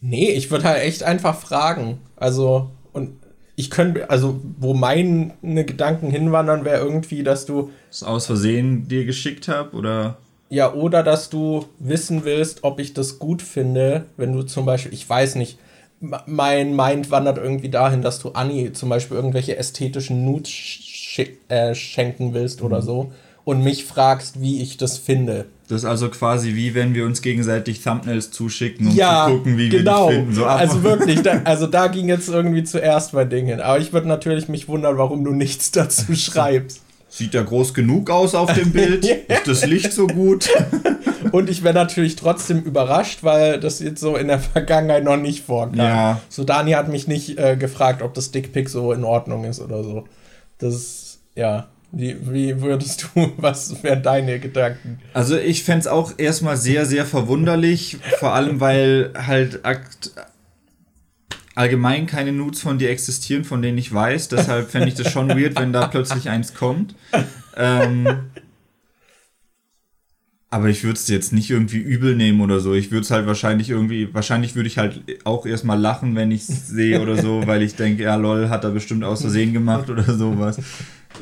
nee, 0.00 0.30
ich 0.30 0.50
würde 0.50 0.64
halt 0.64 0.82
echt 0.82 1.02
einfach 1.02 1.38
fragen. 1.38 2.00
Also, 2.16 2.70
und 2.94 3.18
ich 3.56 3.70
könnte, 3.70 4.10
also, 4.10 4.40
wo 4.58 4.74
meine 4.74 5.32
Gedanken 5.64 6.10
hinwandern, 6.10 6.64
wäre 6.64 6.82
irgendwie, 6.82 7.22
dass 7.22 7.46
du, 7.46 7.70
Das 7.88 8.02
aus 8.02 8.26
Versehen 8.26 8.86
dir 8.86 9.04
geschickt 9.06 9.48
habe 9.48 9.76
oder 9.76 10.18
ja, 10.48 10.72
oder 10.72 11.02
dass 11.02 11.28
du 11.28 11.66
wissen 11.80 12.24
willst, 12.24 12.62
ob 12.62 12.78
ich 12.78 12.94
das 12.94 13.18
gut 13.18 13.42
finde, 13.42 14.04
wenn 14.16 14.32
du 14.32 14.44
zum 14.44 14.64
Beispiel, 14.64 14.92
ich 14.94 15.08
weiß 15.08 15.34
nicht, 15.34 15.58
mein 16.00 16.76
Mind 16.76 17.10
wandert 17.10 17.38
irgendwie 17.38 17.68
dahin, 17.70 18.02
dass 18.02 18.20
du 18.20 18.30
Anni 18.30 18.72
zum 18.72 18.90
Beispiel 18.90 19.16
irgendwelche 19.16 19.56
ästhetischen 19.56 20.24
Nudes 20.24 20.50
sch 20.50 21.20
äh, 21.48 21.74
schenken 21.74 22.34
willst 22.34 22.62
oder 22.62 22.82
so 22.82 23.12
und 23.44 23.64
mich 23.64 23.86
fragst, 23.86 24.40
wie 24.40 24.62
ich 24.62 24.76
das 24.76 24.98
finde. 24.98 25.46
Das 25.68 25.82
ist 25.82 25.84
also 25.84 26.08
quasi 26.10 26.54
wie 26.54 26.74
wenn 26.74 26.94
wir 26.94 27.04
uns 27.06 27.22
gegenseitig 27.22 27.82
Thumbnails 27.82 28.30
zuschicken, 28.30 28.88
um 28.88 28.94
ja, 28.94 29.26
zu 29.26 29.36
gucken, 29.36 29.58
wie 29.58 29.68
genau. 29.68 30.08
wir 30.08 30.10
die 30.10 30.16
finden. 30.18 30.34
So 30.34 30.46
ab- 30.46 30.60
also 30.60 30.82
wirklich, 30.82 31.22
da, 31.22 31.40
also 31.44 31.66
da 31.66 31.88
ging 31.88 32.08
jetzt 32.08 32.28
irgendwie 32.28 32.62
zuerst 32.62 33.14
mein 33.14 33.28
Ding 33.28 33.46
hin. 33.46 33.60
Aber 33.60 33.78
ich 33.78 33.92
würde 33.92 34.06
natürlich 34.06 34.48
mich 34.48 34.68
wundern, 34.68 34.96
warum 34.96 35.24
du 35.24 35.32
nichts 35.32 35.72
dazu 35.72 36.14
schreibst. 36.14 36.82
Sieht 37.08 37.34
ja 37.34 37.42
groß 37.42 37.72
genug 37.74 38.10
aus 38.10 38.34
auf 38.34 38.52
dem 38.52 38.72
Bild? 38.72 39.04
Ist 39.28 39.46
das 39.46 39.66
Licht 39.66 39.92
so 39.92 40.06
gut? 40.06 40.50
Und 41.32 41.48
ich 41.48 41.64
wäre 41.64 41.74
natürlich 41.74 42.16
trotzdem 42.16 42.60
überrascht, 42.62 43.20
weil 43.22 43.58
das 43.58 43.80
jetzt 43.80 44.00
so 44.00 44.16
in 44.16 44.28
der 44.28 44.38
Vergangenheit 44.38 45.02
noch 45.04 45.16
nicht 45.16 45.44
vorkam. 45.44 45.78
Ja. 45.78 46.20
So, 46.28 46.44
Dani 46.44 46.72
hat 46.72 46.88
mich 46.88 47.08
nicht 47.08 47.38
äh, 47.38 47.56
gefragt, 47.56 48.02
ob 48.02 48.12
das 48.14 48.32
Dickpick 48.32 48.68
so 48.68 48.92
in 48.92 49.02
Ordnung 49.04 49.44
ist 49.44 49.60
oder 49.60 49.82
so. 49.82 50.04
Das 50.58 50.74
ist, 50.74 51.18
ja, 51.34 51.68
Wie, 51.98 52.14
wie 52.30 52.60
würdest 52.60 53.08
du, 53.14 53.32
was 53.38 53.82
wären 53.82 54.02
deine 54.02 54.38
Gedanken? 54.38 54.98
Also 55.14 55.38
ich 55.38 55.64
fände 55.64 55.80
es 55.80 55.86
auch 55.86 56.12
erstmal 56.18 56.58
sehr, 56.58 56.84
sehr 56.84 57.06
verwunderlich, 57.06 57.96
vor 58.18 58.34
allem 58.34 58.60
weil 58.60 59.14
halt 59.16 59.60
allgemein 61.54 62.06
keine 62.06 62.32
Nudes 62.32 62.60
von 62.60 62.78
dir 62.78 62.90
existieren, 62.90 63.44
von 63.44 63.62
denen 63.62 63.78
ich 63.78 63.94
weiß. 63.94 64.28
Deshalb 64.28 64.70
fände 64.70 64.88
ich 64.88 64.94
das 64.94 65.10
schon 65.10 65.30
weird, 65.30 65.58
wenn 65.58 65.72
da 65.72 65.86
plötzlich 65.86 66.28
eins 66.28 66.52
kommt. 66.52 66.94
Ähm, 67.56 68.06
aber 70.50 70.68
ich 70.68 70.84
würde 70.84 70.98
es 70.98 71.08
jetzt 71.08 71.32
nicht 71.32 71.48
irgendwie 71.48 71.78
übel 71.78 72.14
nehmen 72.14 72.42
oder 72.42 72.60
so. 72.60 72.74
Ich 72.74 72.90
würde 72.90 73.04
es 73.04 73.10
halt 73.10 73.26
wahrscheinlich 73.26 73.70
irgendwie, 73.70 74.12
wahrscheinlich 74.12 74.54
würde 74.54 74.68
ich 74.68 74.76
halt 74.76 75.02
auch 75.24 75.46
erstmal 75.46 75.80
lachen, 75.80 76.14
wenn 76.14 76.30
ich 76.30 76.42
es 76.42 76.68
sehe 76.68 77.00
oder 77.00 77.16
so, 77.16 77.46
weil 77.46 77.62
ich 77.62 77.74
denke, 77.74 78.02
ja 78.02 78.16
lol, 78.16 78.50
hat 78.50 78.64
er 78.64 78.70
bestimmt 78.70 79.02
aus 79.02 79.22
Versehen 79.22 79.54
gemacht 79.54 79.88
oder 79.88 80.04
sowas. 80.04 80.58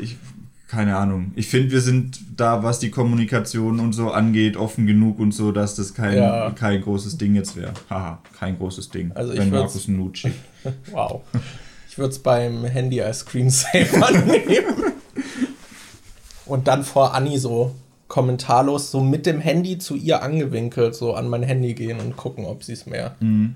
Ich, 0.00 0.16
keine 0.66 0.96
Ahnung. 0.96 1.32
Ich 1.36 1.48
finde, 1.48 1.70
wir 1.72 1.80
sind 1.80 2.18
da, 2.36 2.62
was 2.62 2.78
die 2.78 2.90
Kommunikation 2.90 3.80
und 3.80 3.92
so 3.92 4.10
angeht, 4.10 4.56
offen 4.56 4.86
genug 4.86 5.18
und 5.18 5.32
so, 5.32 5.52
dass 5.52 5.74
das 5.74 5.94
kein, 5.94 6.16
Ja. 6.16 6.50
kein 6.50 6.80
großes 6.80 7.18
Ding 7.18 7.34
jetzt 7.34 7.54
wäre. 7.56 7.74
Haha, 7.90 8.20
kein 8.38 8.56
großes 8.58 8.88
Ding. 8.90 9.12
Also 9.14 9.32
ich 9.32 9.38
wenn 9.38 9.50
Markus 9.50 9.86
einen 9.88 9.98
Nude 9.98 10.16
schickt. 10.16 10.36
Wow. 10.92 11.20
Ich 11.88 11.98
würde 11.98 12.10
es 12.10 12.18
beim 12.18 12.64
Handy 12.64 13.00
als 13.02 13.20
Screensaver 13.20 14.10
nehmen. 14.26 14.92
Und 16.46 16.66
dann 16.68 16.82
vor 16.84 17.14
Anni 17.14 17.38
so 17.38 17.74
kommentarlos 18.08 18.90
so 18.90 19.00
mit 19.00 19.26
dem 19.26 19.40
Handy 19.40 19.78
zu 19.78 19.94
ihr 19.94 20.22
angewinkelt 20.22 20.94
so 20.94 21.14
an 21.14 21.28
mein 21.28 21.42
Handy 21.42 21.74
gehen 21.74 22.00
und 22.00 22.16
gucken, 22.16 22.44
ob 22.44 22.62
sie 22.64 22.72
es 22.74 22.86
mehr. 22.86 23.14
Mhm. 23.20 23.54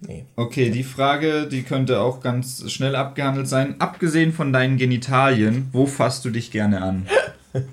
Nee. 0.00 0.26
Okay, 0.36 0.70
die 0.70 0.84
Frage, 0.84 1.48
die 1.48 1.64
könnte 1.64 2.00
auch 2.00 2.20
ganz 2.20 2.70
schnell 2.70 2.94
abgehandelt 2.94 3.48
sein. 3.48 3.80
Abgesehen 3.80 4.32
von 4.32 4.52
deinen 4.52 4.76
Genitalien, 4.76 5.68
wo 5.72 5.86
fasst 5.86 6.24
du 6.24 6.30
dich 6.30 6.52
gerne 6.52 6.82
an? 6.82 7.08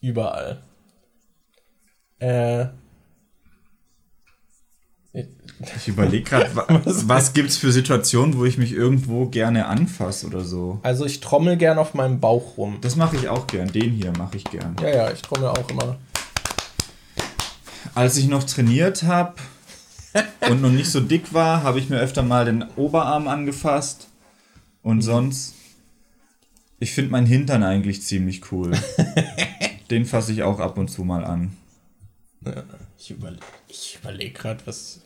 Überall. 0.00 0.62
Äh. 2.18 2.66
Ich 5.76 5.86
überlege 5.86 6.24
gerade, 6.24 6.50
was, 6.84 7.08
was 7.08 7.32
gibt's 7.34 7.56
für 7.56 7.70
Situationen, 7.70 8.36
wo 8.36 8.44
ich 8.44 8.58
mich 8.58 8.72
irgendwo 8.72 9.26
gerne 9.26 9.66
anfasse 9.66 10.26
oder 10.26 10.40
so. 10.40 10.80
Also 10.82 11.04
ich 11.04 11.20
trommel 11.20 11.56
gern 11.56 11.78
auf 11.78 11.94
meinem 11.94 12.18
Bauch 12.18 12.58
rum. 12.58 12.78
Das 12.80 12.96
mache 12.96 13.14
ich 13.14 13.28
auch 13.28 13.46
gern. 13.46 13.70
Den 13.70 13.92
hier 13.92 14.12
mache 14.18 14.38
ich 14.38 14.44
gern. 14.44 14.74
Ja, 14.82 14.88
ja, 14.88 15.12
ich 15.12 15.22
trommel 15.22 15.46
auch 15.48 15.70
immer. 15.70 15.98
Als 17.94 18.16
ich 18.16 18.26
noch 18.26 18.42
trainiert 18.42 19.04
habe 19.04 19.34
und 20.48 20.62
noch 20.62 20.70
nicht 20.70 20.90
so 20.90 21.00
dick 21.00 21.32
war, 21.32 21.62
habe 21.62 21.78
ich 21.78 21.88
mir 21.88 21.98
öfter 21.98 22.22
mal 22.22 22.44
den 22.44 22.62
Oberarm 22.76 23.28
angefasst. 23.28 24.08
Und 24.82 25.02
sonst, 25.02 25.54
ich 26.78 26.92
finde 26.92 27.10
meinen 27.12 27.26
Hintern 27.26 27.62
eigentlich 27.62 28.02
ziemlich 28.02 28.52
cool. 28.52 28.72
Den 29.90 30.06
fasse 30.06 30.32
ich 30.32 30.42
auch 30.42 30.60
ab 30.60 30.78
und 30.78 30.88
zu 30.88 31.04
mal 31.04 31.24
an. 31.24 31.56
Ich 32.98 33.10
überlege 33.10 33.42
überleg 34.04 34.34
gerade, 34.34 34.66
was. 34.66 35.00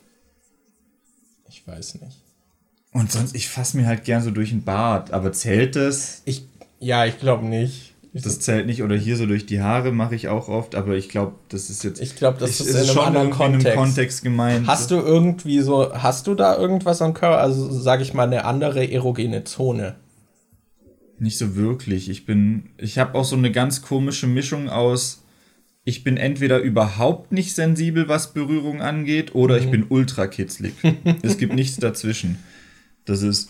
Ich 1.47 1.65
weiß 1.65 1.95
nicht. 2.01 2.17
Und 2.91 3.11
sonst, 3.11 3.35
ich 3.35 3.49
fasse 3.49 3.77
mir 3.77 3.87
halt 3.87 4.03
gern 4.03 4.21
so 4.21 4.31
durch 4.31 4.49
den 4.49 4.63
Bart. 4.63 5.11
Aber 5.11 5.31
zählt 5.31 5.75
das? 5.75 6.21
Ich. 6.25 6.43
Ja, 6.79 7.05
ich 7.05 7.19
glaube 7.19 7.45
nicht. 7.45 7.88
Das 8.13 8.39
zählt 8.39 8.65
nicht. 8.65 8.81
Oder 8.81 8.95
hier 8.95 9.15
so 9.17 9.25
durch 9.25 9.45
die 9.45 9.61
Haare 9.61 9.91
mache 9.91 10.15
ich 10.15 10.27
auch 10.29 10.47
oft. 10.49 10.73
Aber 10.75 10.95
ich 10.95 11.09
glaube, 11.09 11.35
das 11.49 11.69
ist 11.69 11.83
jetzt. 11.83 12.01
ich 12.01 12.15
glaube, 12.15 12.39
das 12.39 12.59
ich- 12.59 12.61
ist 12.61 12.69
in 12.71 12.75
einem 12.77 12.87
schon 12.87 13.03
anderen 13.05 13.29
Kontext. 13.29 13.67
einem 13.67 13.75
Kontext 13.77 14.23
gemeint. 14.23 14.67
Hast 14.67 14.91
du 14.91 14.95
irgendwie 14.95 15.59
so, 15.59 15.93
hast 15.93 16.25
du 16.27 16.33
da 16.35 16.57
irgendwas 16.57 17.01
am 17.01 17.13
Körper? 17.13 17.39
Also 17.39 17.71
sage 17.71 18.01
ich 18.03 18.13
mal 18.13 18.23
eine 18.23 18.45
andere 18.45 18.91
erogene 18.91 19.43
Zone. 19.43 19.95
Nicht 21.19 21.37
so 21.37 21.55
wirklich. 21.55 22.09
Ich 22.09 22.25
bin, 22.25 22.69
ich 22.77 22.97
habe 22.97 23.17
auch 23.17 23.25
so 23.25 23.35
eine 23.35 23.51
ganz 23.51 23.81
komische 23.81 24.25
Mischung 24.27 24.69
aus, 24.69 25.23
ich 25.83 26.03
bin 26.03 26.17
entweder 26.17 26.59
überhaupt 26.59 27.31
nicht 27.31 27.53
sensibel, 27.55 28.07
was 28.07 28.33
Berührung 28.33 28.81
angeht, 28.81 29.35
oder 29.35 29.57
ich 29.57 29.69
bin 29.69 29.85
ultra 29.89 30.27
kitzlig. 30.27 30.73
es 31.21 31.37
gibt 31.37 31.53
nichts 31.55 31.77
dazwischen. 31.77 32.37
Das 33.05 33.21
ist, 33.21 33.49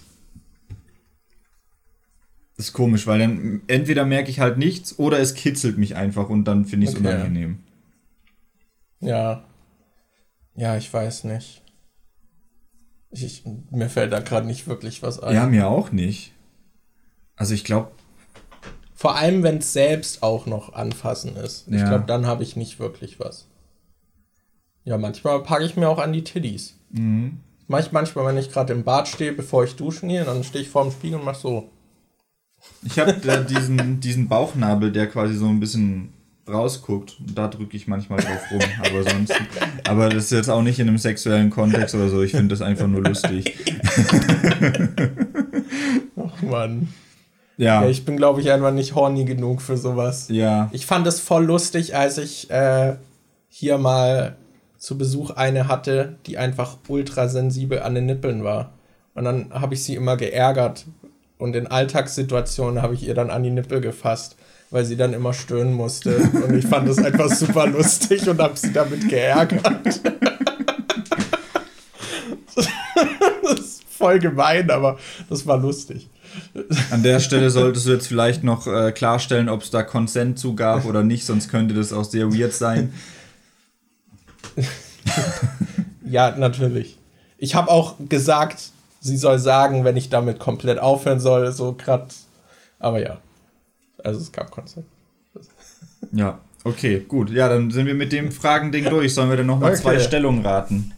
das 2.59 2.67
ist 2.67 2.73
komisch, 2.73 3.07
weil 3.07 3.19
dann 3.19 3.61
entweder 3.67 4.05
merke 4.05 4.29
ich 4.29 4.41
halt 4.41 4.57
nichts 4.57 4.99
oder 4.99 5.17
es 5.17 5.33
kitzelt 5.33 5.77
mich 5.77 5.95
einfach 5.95 6.27
und 6.27 6.43
dann 6.43 6.65
finde 6.65 6.83
ich 6.87 6.89
es 6.91 6.99
Okay. 6.99 7.07
unangenehm. 7.07 7.59
Ja. 8.99 9.45
Ja, 10.55 10.75
ich 10.75 10.93
weiß 10.93 11.23
nicht. 11.23 11.61
Ich, 13.11 13.23
ich, 13.23 13.43
mir 13.71 13.89
fällt 13.89 14.11
da 14.11 14.19
gerade 14.19 14.45
nicht 14.45 14.67
wirklich 14.67 15.01
was 15.01 15.21
ein. 15.21 15.33
Ja, 15.33 15.45
mir 15.45 15.69
auch 15.69 15.93
nicht. 15.93 16.33
Also 17.37 17.53
ich 17.53 17.63
glaube, 17.63 17.91
Vor 18.93 19.15
allem, 19.15 19.41
wenn 19.43 19.59
es 19.59 19.71
selbst 19.71 20.21
auch 20.21 20.45
noch 20.45 20.73
anfassen 20.73 21.37
ist. 21.37 21.65
Ich 21.69 21.75
Ja. 21.79 21.87
glaube, 21.87 22.07
dann 22.07 22.27
habe 22.27 22.43
ich 22.43 22.57
nicht 22.57 22.77
wirklich 22.77 23.21
was. 23.21 23.47
Ja, 24.83 24.97
manchmal 24.97 25.41
packe 25.43 25.63
ich 25.63 25.77
mir 25.77 25.87
auch 25.87 25.99
an 25.99 26.11
die 26.11 26.25
Tiddies. 26.25 26.75
Mhm. 26.89 27.39
Manchmal, 27.67 28.05
wenn 28.25 28.37
ich 28.37 28.51
gerade 28.51 28.73
im 28.73 28.83
Bad 28.83 29.07
stehe, 29.07 29.31
bevor 29.31 29.63
ich 29.63 29.77
duschen 29.77 30.09
gehe, 30.09 30.25
dann 30.25 30.43
stehe 30.43 30.61
ich 30.65 30.69
vor 30.69 30.83
dem 30.83 30.91
Spiegel 30.91 31.19
und 31.19 31.23
mach 31.23 31.35
so. 31.35 31.69
Ich 32.83 32.99
habe 32.99 33.13
da 33.13 33.37
diesen, 33.37 33.99
diesen 33.99 34.27
Bauchnabel, 34.27 34.91
der 34.91 35.07
quasi 35.07 35.35
so 35.35 35.47
ein 35.47 35.59
bisschen 35.59 36.13
rausguckt. 36.47 37.17
Da 37.33 37.47
drücke 37.47 37.77
ich 37.77 37.87
manchmal 37.87 38.19
drauf 38.19 38.51
rum, 38.51 38.61
aber 38.79 39.03
sonst. 39.03 39.33
Aber 39.87 40.09
das 40.09 40.25
ist 40.25 40.31
jetzt 40.31 40.49
auch 40.49 40.61
nicht 40.61 40.79
in 40.79 40.87
einem 40.87 40.97
sexuellen 40.97 41.49
Kontext 41.49 41.95
oder 41.95 42.09
so. 42.09 42.21
Ich 42.21 42.31
finde 42.31 42.49
das 42.49 42.61
einfach 42.61 42.87
nur 42.87 43.03
lustig. 43.03 43.55
Ach 46.17 46.41
Mann. 46.41 46.87
Ja. 47.57 47.83
Ja, 47.83 47.89
ich 47.89 48.05
bin, 48.05 48.17
glaube 48.17 48.41
ich, 48.41 48.51
einfach 48.51 48.71
nicht 48.71 48.95
horny 48.95 49.25
genug 49.25 49.61
für 49.61 49.77
sowas. 49.77 50.27
ja. 50.29 50.69
Ich 50.71 50.85
fand 50.85 51.05
es 51.07 51.19
voll 51.19 51.45
lustig, 51.45 51.95
als 51.95 52.17
ich 52.17 52.49
äh, 52.49 52.95
hier 53.49 53.77
mal 53.77 54.37
zu 54.77 54.97
Besuch 54.97 55.31
eine 55.31 55.67
hatte, 55.67 56.15
die 56.25 56.37
einfach 56.37 56.77
ultra 56.87 57.27
sensibel 57.27 57.81
an 57.81 57.95
den 57.95 58.05
Nippeln 58.05 58.45
war. 58.45 58.71
Und 59.13 59.25
dann 59.25 59.51
habe 59.51 59.73
ich 59.73 59.83
sie 59.83 59.95
immer 59.95 60.15
geärgert. 60.15 60.85
Und 61.39 61.55
in 61.55 61.67
Alltagssituationen 61.67 62.81
habe 62.83 62.93
ich 62.93 63.07
ihr 63.07 63.15
dann 63.15 63.29
an 63.29 63.43
die 63.43 63.49
Nippel 63.49 63.79
gefasst, 63.79 64.35
weil 64.71 64.83
sie 64.83 64.97
dann 64.97 65.13
immer 65.13 65.33
stöhnen 65.33 65.73
musste. 65.73 66.17
Und 66.17 66.53
ich 66.53 66.67
fand 66.67 66.87
das 66.87 66.97
einfach 66.99 67.31
super 67.31 67.65
lustig 67.65 68.27
und 68.27 68.39
habe 68.41 68.57
sie 68.57 68.73
damit 68.73 69.07
geärgert. 69.07 70.01
das 72.55 73.59
ist 73.59 73.83
voll 73.89 74.19
gemein, 74.19 74.69
aber 74.69 74.99
das 75.29 75.47
war 75.47 75.57
lustig. 75.57 76.09
An 76.91 77.03
der 77.03 77.21
Stelle 77.21 77.49
solltest 77.49 77.87
du 77.87 77.91
jetzt 77.93 78.07
vielleicht 78.07 78.43
noch 78.43 78.67
äh, 78.67 78.91
klarstellen, 78.91 79.47
ob 79.47 79.63
es 79.63 79.71
da 79.71 79.81
Consent 79.81 80.37
zu 80.37 80.55
gab 80.55 80.83
oder 80.83 81.03
nicht, 81.03 81.25
sonst 81.25 81.49
könnte 81.49 81.73
das 81.73 81.93
auch 81.93 82.03
sehr 82.03 82.33
weird 82.33 82.53
sein. 82.53 82.93
Ja, 86.03 86.35
natürlich. 86.35 86.97
Ich 87.37 87.55
habe 87.55 87.69
auch 87.69 87.95
gesagt, 88.09 88.71
sie 88.99 89.17
soll 89.17 89.39
sagen, 89.39 89.83
wenn 89.83 89.97
ich 89.97 90.09
damit 90.09 90.39
komplett 90.39 90.79
aufhören 90.79 91.19
soll, 91.19 91.51
so 91.51 91.73
grad. 91.73 92.13
Aber 92.79 93.01
ja. 93.01 93.17
Also 94.03 94.19
es 94.19 94.31
gab 94.31 94.51
Konzept. 94.51 94.87
Ja. 96.11 96.39
Okay, 96.63 97.03
gut. 97.07 97.29
Ja, 97.29 97.47
dann 97.49 97.71
sind 97.71 97.85
wir 97.85 97.93
mit 97.93 98.11
dem 98.11 98.31
Fragending 98.31 98.85
durch. 98.85 99.13
Sollen 99.13 99.29
wir 99.29 99.37
denn 99.37 99.47
nochmal 99.47 99.71
Okay. 99.71 99.81
zwei 99.81 99.99
Stellungen 99.99 100.45
raten? 100.45 100.93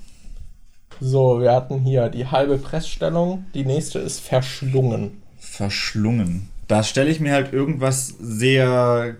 So, 0.99 1.39
wir 1.39 1.51
hatten 1.51 1.79
hier 1.79 2.09
die 2.09 2.27
halbe 2.27 2.57
Pressstellung. 2.57 3.45
Die 3.53 3.65
nächste 3.65 3.99
ist 3.99 4.19
verschlungen. 4.19 5.21
Verschlungen. 5.39 6.49
Da 6.67 6.83
stelle 6.83 7.09
ich 7.09 7.19
mir 7.19 7.33
halt 7.33 7.53
irgendwas 7.53 8.13
sehr. 8.19 9.15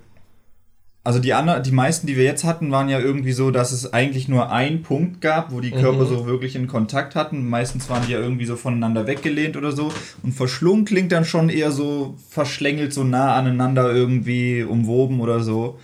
Also 1.04 1.18
die 1.18 1.34
anderen, 1.34 1.64
die 1.64 1.72
meisten, 1.72 2.06
die 2.06 2.16
wir 2.16 2.24
jetzt 2.26 2.44
hatten, 2.44 2.70
waren 2.72 2.88
ja 2.88 3.00
irgendwie 3.00 3.32
so, 3.32 3.50
dass 3.50 3.72
es 3.72 3.92
eigentlich 3.92 4.28
nur 4.28 4.52
einen 4.52 4.84
Punkt 4.84 5.20
gab, 5.20 5.52
wo 5.52 5.60
die 5.60 5.72
Körper 5.72 6.06
so 6.06 6.28
wirklich 6.28 6.56
in 6.56 6.68
Kontakt 6.68 7.16
hatten. 7.16 7.50
Meistens 7.50 7.90
waren 7.90 8.04
die 8.06 8.12
ja 8.12 8.20
irgendwie 8.20 8.46
so 8.46 8.56
voneinander 8.56 9.08
weggelehnt 9.08 9.58
oder 9.58 9.72
so. 9.72 9.92
Und 10.22 10.34
verschlungen 10.34 10.86
klingt 10.86 11.12
dann 11.12 11.26
schon 11.26 11.50
eher 11.50 11.72
so 11.72 12.14
verschlängelt, 12.30 12.94
so 12.94 13.04
nah 13.04 13.34
aneinander 13.34 13.92
irgendwie 13.92 14.62
umwoben 14.62 15.22
oder 15.22 15.42
so. 15.42 15.80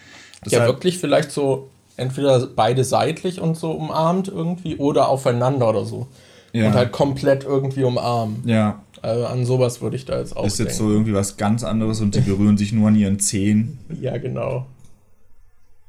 ja, 0.46 0.52
Deshalb- 0.52 0.68
wirklich 0.68 1.00
vielleicht 1.00 1.32
so 1.32 1.70
entweder 1.96 2.46
beide 2.56 2.84
seitlich 2.84 3.42
und 3.42 3.58
so 3.58 3.72
umarmt 3.72 4.28
irgendwie 4.28 4.76
oder 4.78 5.10
aufeinander 5.10 5.68
oder 5.70 5.84
so. 5.84 6.06
Ja. 6.54 6.68
Und 6.68 6.76
halt 6.76 6.92
komplett 6.92 7.44
irgendwie 7.44 7.84
umarmen. 7.84 8.44
Ja, 8.46 8.84
Also 9.02 9.26
an 9.26 9.46
sowas 9.46 9.82
würde 9.82 9.96
ich 9.96 10.06
da 10.06 10.20
jetzt 10.20 10.38
auch 10.38 10.46
ist 10.46 10.60
jetzt 10.60 10.78
so 10.78 10.92
irgendwie 10.92 11.14
was 11.16 11.38
ganz 11.38 11.64
anderes 11.64 12.02
und 12.02 12.14
die 12.14 12.22
berühren 12.22 12.56
sich 12.58 12.72
nur 12.72 12.88
an 12.90 12.96
ihren 12.96 13.20
Zehen. 13.20 13.80
Ja, 14.00 14.18
genau. 14.20 14.68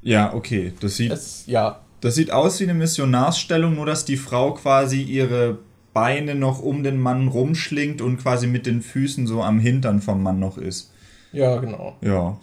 Ja, 0.02 0.32
okay. 0.34 0.72
Das 0.80 0.96
sieht, 0.96 1.12
Es, 1.12 1.44
ja, 1.46 1.80
das 2.00 2.14
sieht 2.14 2.30
aus 2.30 2.60
wie 2.60 2.64
eine 2.64 2.74
Missionarsstellung, 2.74 3.74
nur 3.74 3.86
dass 3.86 4.04
die 4.04 4.16
Frau 4.16 4.54
quasi 4.54 5.02
ihre 5.02 5.58
Beine 5.92 6.34
noch 6.36 6.60
um 6.62 6.82
den 6.84 7.00
Mann 7.00 7.28
rumschlingt 7.28 8.00
und 8.00 8.18
quasi 8.18 8.46
mit 8.46 8.66
den 8.66 8.82
Füßen 8.82 9.26
so 9.26 9.42
am 9.42 9.58
Hintern 9.58 10.00
vom 10.00 10.22
Mann 10.22 10.38
noch 10.38 10.56
ist. 10.58 10.92
ja, 11.32 11.56
genau. 11.56 11.96
Ja, 12.00 12.38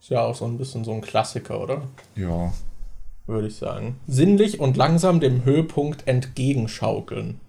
Ist 0.00 0.10
ja 0.10 0.20
auch 0.22 0.34
so 0.36 0.44
ein 0.44 0.58
bisschen 0.58 0.84
so 0.84 0.92
ein 0.92 1.00
Klassiker, 1.00 1.60
oder? 1.60 1.82
ja. 2.14 2.52
würde 3.26 3.46
ich 3.48 3.56
sagen. 3.56 3.96
Sinnlich 4.06 4.60
und 4.60 4.76
langsam 4.76 5.18
dem 5.20 5.44
Höhepunkt 5.44 6.06
entgegenschaukeln. 6.08 7.40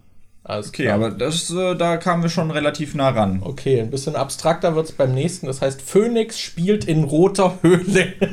Alles 0.44 0.70
Okay, 0.70 0.84
klar. 0.84 0.96
aber 0.96 1.12
das, 1.12 1.50
äh, 1.52 1.76
da 1.76 1.98
kamen 1.98 2.22
wir 2.24 2.30
schon 2.30 2.52
relativ 2.52 2.96
nah 2.96 3.10
ran. 3.10 3.42
Okay, 3.44 3.80
ein 3.80 3.90
bisschen 3.92 4.16
abstrakter 4.16 4.76
wird 4.76 4.88
es 4.88 4.92
beim 4.92 5.14
nächsten. 5.14 5.48
Das 5.48 5.62
heißt, 5.62 5.82
Phoenix 5.82 6.40
spielt 6.40 6.86
in 6.86 7.04
roter 7.04 7.60
Höhle. 7.62 8.14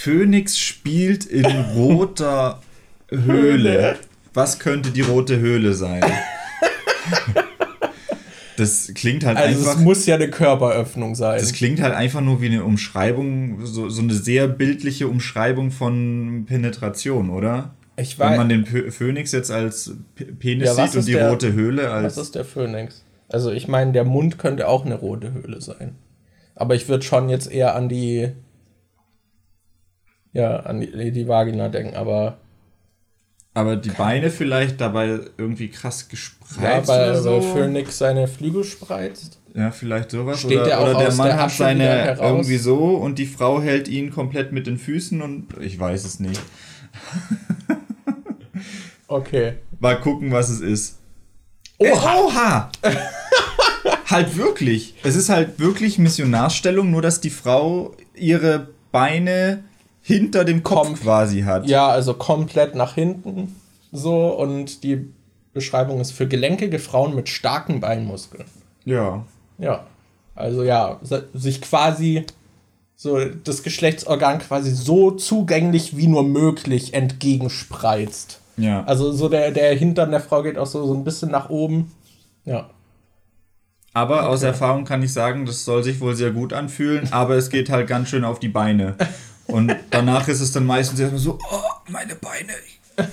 Phoenix 0.00 0.58
spielt 0.58 1.24
in 1.26 1.44
roter 1.74 2.60
Höhle. 3.10 3.96
Was 4.34 4.58
könnte 4.58 4.90
die 4.90 5.00
rote 5.00 5.38
Höhle 5.38 5.72
sein? 5.74 6.02
Das 8.56 8.92
klingt 8.94 9.24
halt 9.24 9.36
Also 9.36 9.58
einfach. 9.60 9.76
es 9.76 9.80
muss 9.84 10.06
ja 10.06 10.16
eine 10.16 10.28
Körperöffnung 10.30 11.14
sein. 11.14 11.38
Das 11.40 11.52
klingt 11.52 11.80
halt 11.80 11.94
einfach 11.94 12.20
nur 12.20 12.40
wie 12.40 12.46
eine 12.46 12.64
Umschreibung, 12.64 13.64
so, 13.64 13.88
so 13.88 14.02
eine 14.02 14.14
sehr 14.14 14.48
bildliche 14.48 15.06
Umschreibung 15.06 15.70
von 15.70 16.44
Penetration, 16.46 17.30
oder? 17.30 17.74
Ich 17.96 18.18
Wenn 18.18 18.30
weiß, 18.30 18.36
man 18.38 18.48
den 18.48 18.64
P 18.64 18.90
Phönix 18.90 19.32
jetzt 19.32 19.50
als 19.50 19.92
P 20.16 20.24
Penis 20.24 20.66
Ja, 20.68 20.76
was 20.76 20.92
sieht 20.92 21.00
und 21.00 21.08
die 21.08 21.12
der- 21.12 21.30
rote 21.30 21.52
Höhle 21.52 21.84
was 21.84 21.92
als. 21.92 22.16
ist 22.18 22.34
der 22.34 22.44
Phoenix? 22.44 23.04
Also 23.28 23.52
ich 23.52 23.68
meine, 23.68 23.92
der 23.92 24.04
Mund 24.04 24.38
könnte 24.38 24.66
auch 24.68 24.84
eine 24.84 24.94
rote 24.96 25.32
Höhle 25.32 25.60
sein. 25.60 25.94
Aber 26.56 26.74
ich 26.74 26.88
würde 26.88 27.04
schon 27.04 27.28
jetzt 27.28 27.50
eher 27.50 27.76
an 27.76 27.88
die 27.88 28.28
ja, 30.32 30.56
an 30.60 30.80
die, 30.80 31.12
die 31.12 31.28
Vagina 31.28 31.68
denken, 31.68 31.96
aber 31.96 32.38
Aber 33.54 33.76
die 33.76 33.90
Beine 33.90 34.30
vielleicht 34.30 34.80
dabei 34.80 35.20
irgendwie 35.36 35.68
krass 35.68 36.02
ja, 36.02 36.08
gespreizt 36.10 36.88
weil, 36.88 37.10
oder 37.10 37.20
so. 37.20 37.30
weil 37.32 37.42
Phoenix 37.42 37.98
seine 37.98 38.28
Flügel 38.28 38.64
spreizt. 38.64 39.40
Ja, 39.54 39.70
vielleicht 39.70 40.10
sowas. 40.10 40.40
Steht 40.40 40.58
oder 40.58 40.64
der 40.64 40.78
auch 40.78 40.90
oder 40.90 40.98
der 40.98 41.14
Mann 41.14 41.26
der 41.28 41.40
hat 41.40 41.50
seine 41.50 42.16
irgendwie 42.20 42.58
so 42.58 42.96
und 42.96 43.18
die 43.18 43.26
Frau 43.26 43.60
hält 43.60 43.88
ihn 43.88 44.10
komplett 44.10 44.52
mit 44.52 44.66
den 44.66 44.78
Füßen 44.78 45.20
und 45.22 45.48
ich 45.60 45.78
weiß 45.78 46.04
es 46.04 46.20
nicht. 46.20 46.40
Okay. 49.08 49.54
Mal 49.80 49.98
gucken, 49.98 50.30
was 50.32 50.50
es 50.50 50.60
ist. 50.60 50.98
Oha! 51.78 51.88
Äh, 51.88 52.18
oha! 52.18 52.70
halt 54.06 54.36
wirklich. 54.36 54.94
Es 55.02 55.16
ist 55.16 55.30
halt 55.30 55.58
wirklich 55.58 55.98
Missionarstellung, 55.98 56.90
nur 56.90 57.00
dass 57.00 57.20
die 57.20 57.30
Frau 57.30 57.94
ihre 58.14 58.68
Beine 58.92 59.64
hinter 60.08 60.44
dem 60.44 60.62
Kopf 60.62 60.88
Komp- 60.88 61.00
quasi 61.02 61.42
hat. 61.42 61.66
Ja, 61.68 61.86
also 61.88 62.14
komplett 62.14 62.74
nach 62.74 62.94
hinten 62.94 63.54
so 63.92 64.28
und 64.28 64.82
die 64.82 65.06
Beschreibung 65.52 66.00
ist 66.00 66.12
für 66.12 66.26
gelenkige 66.26 66.78
Frauen 66.78 67.14
mit 67.14 67.28
starken 67.28 67.80
Beinmuskeln. 67.80 68.44
Ja. 68.84 69.24
Ja. 69.58 69.86
Also 70.34 70.62
ja, 70.62 70.98
sich 71.34 71.60
quasi 71.60 72.24
so 72.96 73.18
das 73.44 73.62
Geschlechtsorgan 73.62 74.38
quasi 74.38 74.70
so 74.70 75.10
zugänglich 75.10 75.96
wie 75.96 76.06
nur 76.06 76.24
möglich 76.24 76.94
entgegenspreizt. 76.94 78.40
Ja. 78.56 78.84
Also 78.84 79.12
so 79.12 79.28
der, 79.28 79.50
der 79.50 79.74
Hintern 79.76 80.10
der 80.10 80.20
Frau 80.20 80.42
geht 80.42 80.58
auch 80.58 80.66
so, 80.66 80.86
so 80.86 80.94
ein 80.94 81.04
bisschen 81.04 81.30
nach 81.30 81.50
oben. 81.50 81.92
Ja. 82.44 82.70
Aber 83.94 84.28
aus 84.28 84.42
Erfahrung 84.42 84.84
kann 84.84 85.02
ich 85.02 85.12
sagen, 85.12 85.44
das 85.44 85.64
soll 85.64 85.82
sich 85.82 86.00
wohl 86.00 86.14
sehr 86.14 86.30
gut 86.30 86.52
anfühlen, 86.52 87.08
aber 87.12 87.34
es 87.36 87.50
geht 87.50 87.68
halt 87.68 87.88
ganz 87.88 88.08
schön 88.08 88.24
auf 88.24 88.38
die 88.38 88.48
Beine. 88.48 88.94
Und 89.48 89.74
danach 89.90 90.28
ist 90.28 90.40
es 90.40 90.52
dann 90.52 90.64
meistens 90.66 91.00
erstmal 91.00 91.20
so, 91.20 91.38
oh, 91.50 91.90
meine 91.90 92.14
Beine. 92.14 92.52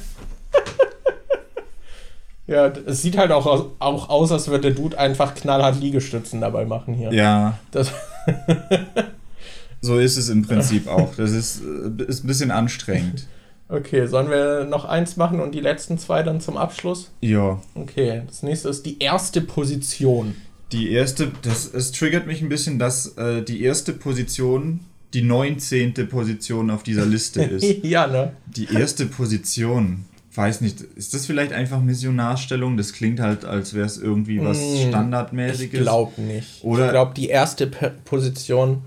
Ja, 2.48 2.68
es 2.68 3.02
sieht 3.02 3.18
halt 3.18 3.32
auch 3.32 3.48
aus, 3.48 3.66
auch 3.80 4.10
aus, 4.10 4.32
als 4.32 4.48
würde 4.50 4.70
der 4.70 4.72
Dude 4.72 5.00
einfach 5.00 5.34
knallhart 5.34 5.80
Liegestützen 5.80 6.42
dabei 6.42 6.66
machen 6.66 6.94
hier. 6.94 7.12
Ja, 7.12 7.58
Das, 7.72 7.92
so 9.82 9.98
ist 9.98 10.16
es 10.16 10.30
im 10.30 10.44
Prinzip 10.46 10.88
auch. 10.88 11.16
Das 11.16 11.32
ist, 11.32 11.62
äh, 11.64 12.04
ist 12.04 12.24
ein 12.24 12.28
bisschen 12.28 12.52
anstrengend. 12.52 13.26
okay, 13.68 14.06
sollen 14.06 14.30
wir 14.30 14.64
noch 14.66 14.86
eins 14.86 15.18
machen 15.18 15.40
und 15.40 15.56
die 15.56 15.60
letzten 15.60 15.98
zwei 15.98 16.22
dann 16.22 16.40
zum 16.40 16.56
Abschluss? 16.56 17.10
Ja. 17.22 17.60
Okay, 17.74 18.22
das 18.28 18.44
nächste 18.44 18.70
ist 18.70 18.86
die 18.86 19.00
erste 19.00 19.42
Position. 19.42 20.36
Die 20.72 20.92
erste, 20.92 21.32
das, 21.42 21.66
es 21.74 21.92
triggert 21.94 22.28
mich 22.28 22.44
ein 22.44 22.50
bisschen, 22.50 22.78
dass 22.78 23.18
äh, 23.18 23.42
die 23.42 23.64
erste 23.64 23.92
Position 23.92 24.82
die 25.16 25.24
19. 25.24 25.94
Position 26.10 26.70
auf 26.70 26.84
dieser 26.84 27.06
Liste 27.06 27.42
ist. 27.58 27.84
ja, 27.84 28.06
ne? 28.06 28.34
Die 28.46 28.66
erste 28.72 29.08
Position. 29.08 30.06
Weiß 30.36 30.60
nicht, 30.60 30.82
ist 30.82 31.14
das 31.14 31.26
vielleicht 31.26 31.54
einfach 31.54 31.80
Missionarstellung? 31.82 32.76
Das 32.76 32.92
klingt 32.92 33.22
halt, 33.22 33.46
als 33.46 33.74
wäre 33.74 33.86
es 33.86 33.98
irgendwie 33.98 34.42
was 34.44 34.58
Mm, 34.60 34.74
Ich 34.76 34.88
Standardmäßiges. 34.90 35.80
glaube 35.82 36.22
nicht. 36.22 36.62
Oder- 36.64 36.86
ich 36.88 36.92
glaube, 36.92 37.14
die 37.16 37.30
erste 37.30 37.68
Position, 37.68 38.82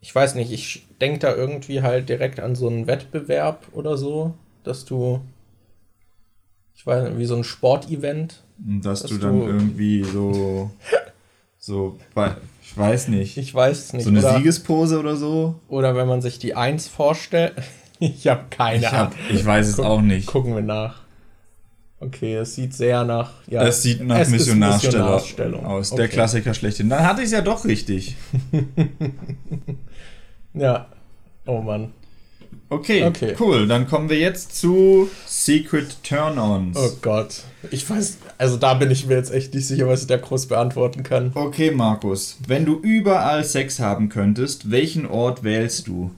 ich 0.00 0.14
weiß 0.14 0.36
nicht, 0.36 0.52
ich 0.52 0.86
denke 1.00 1.18
da 1.18 1.34
irgendwie 1.34 1.82
halt 1.82 2.08
direkt 2.08 2.38
an 2.38 2.54
so 2.54 2.68
einen 2.68 2.86
Wettbewerb 2.86 3.66
oder 3.72 3.96
so, 3.96 4.34
dass 4.62 4.84
du, 4.84 5.20
ich 6.76 6.86
weiß 6.86 7.08
nicht, 7.08 7.18
wie 7.18 7.26
so 7.26 7.34
ein 7.36 7.42
Sportevent. 7.44 8.42
dass, 8.58 9.02
dass 9.02 9.10
du 9.10 9.18
dann 9.18 9.40
du- 9.40 9.46
irgendwie 9.46 10.04
so, 10.04 10.70
so, 11.58 11.98
wei- 12.14 12.36
ich 12.68 12.76
weiß 12.76 13.08
nicht, 13.08 13.36
Ich 13.36 13.54
weiß 13.54 13.78
es 13.84 13.92
nicht. 13.92 14.04
so 14.04 14.10
eine 14.10 14.18
oder, 14.20 14.36
Siegespose 14.36 14.98
oder 14.98 15.16
so? 15.16 15.54
oder 15.68 15.94
wenn 15.96 16.06
man 16.08 16.20
sich 16.20 16.38
die 16.38 16.54
Eins 16.54 16.88
vorstellt. 16.88 17.54
ich 17.98 18.26
habe 18.26 18.44
keine 18.50 18.78
Ich, 18.80 18.88
Ahnung. 18.88 19.12
hab, 19.12 19.30
ich 19.30 19.44
weiß 19.44 19.66
es 19.68 19.76
Guck- 19.76 19.84
auch 19.86 20.00
nicht. 20.02 20.26
Gucken 20.26 20.54
wir 20.54 20.62
nach. 20.62 21.02
Okay, 21.98 22.34
es 22.34 22.54
sieht 22.54 22.74
sehr 22.74 23.04
nach. 23.04 23.30
Ja, 23.46 23.62
Es 23.62 23.82
sieht 23.82 24.02
nach 24.06 24.18
es 24.18 24.28
Missionarstellung 24.28 25.64
aus. 25.64 25.90
Der 25.90 26.04
Okay. 26.04 26.08
Klassiker 26.14 26.52
schlechthin. 26.52 26.90
Dann 26.90 27.06
hatte 27.06 27.20
ich 27.22 27.26
es 27.26 27.32
ja 27.32 27.40
doch 27.40 27.64
richtig. 27.64 28.16
Ja. 30.54 30.86
Oh 31.46 31.60
Mann. 31.60 31.92
Okay, 32.68 33.04
Okay. 33.04 33.34
cool. 33.38 33.66
Dann 33.68 33.86
kommen 33.86 34.08
wir 34.08 34.18
jetzt 34.18 34.56
zu 34.58 35.08
Secret 35.26 36.02
Turn-Ons. 36.02 36.76
Oh 36.78 36.96
Gott. 37.02 37.42
Ich 37.70 37.88
weiß, 37.88 38.18
also 38.38 38.56
da 38.56 38.74
bin 38.74 38.90
ich 38.90 39.06
mir 39.06 39.14
jetzt 39.14 39.32
echt 39.32 39.54
nicht 39.54 39.66
sicher, 39.66 39.86
was 39.88 40.02
ich 40.02 40.06
da 40.06 40.16
groß 40.16 40.46
beantworten 40.46 41.02
kann. 41.02 41.32
Okay, 41.34 41.70
Markus. 41.70 42.38
Wenn 42.46 42.64
du 42.64 42.78
überall 42.80 43.44
Sex 43.44 43.80
haben 43.80 44.08
könntest, 44.08 44.70
welchen 44.70 45.06
Ort 45.06 45.42
wählst 45.42 45.86
du? 45.88 46.10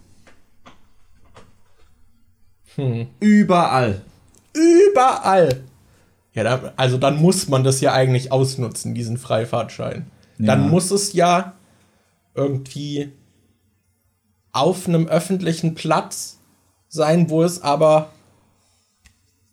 Hm. 2.77 3.09
Überall. 3.21 4.03
Überall. 4.55 5.63
Ja, 6.33 6.45
dann, 6.45 6.71
also 6.77 6.99
dann 6.99 7.21
muss 7.21 7.49
man 7.49 7.65
das 7.65 7.81
ja 7.81 7.93
eigentlich 7.93 8.31
ausnutzen, 8.31 8.95
diesen 8.95 9.19
Freifahrtschein. 9.19 10.07
Dann 10.39 10.63
Ja. 10.65 10.69
muss 10.69 10.91
es 10.93 11.13
ja 11.13 11.55
irgendwie 12.35 13.11
auf 14.53 14.87
einem 14.87 15.09
öffentlichen 15.09 15.75
Platz 15.75 16.39
sein, 16.89 17.29
wo 17.31 17.43
es 17.43 17.63
aber 17.63 18.11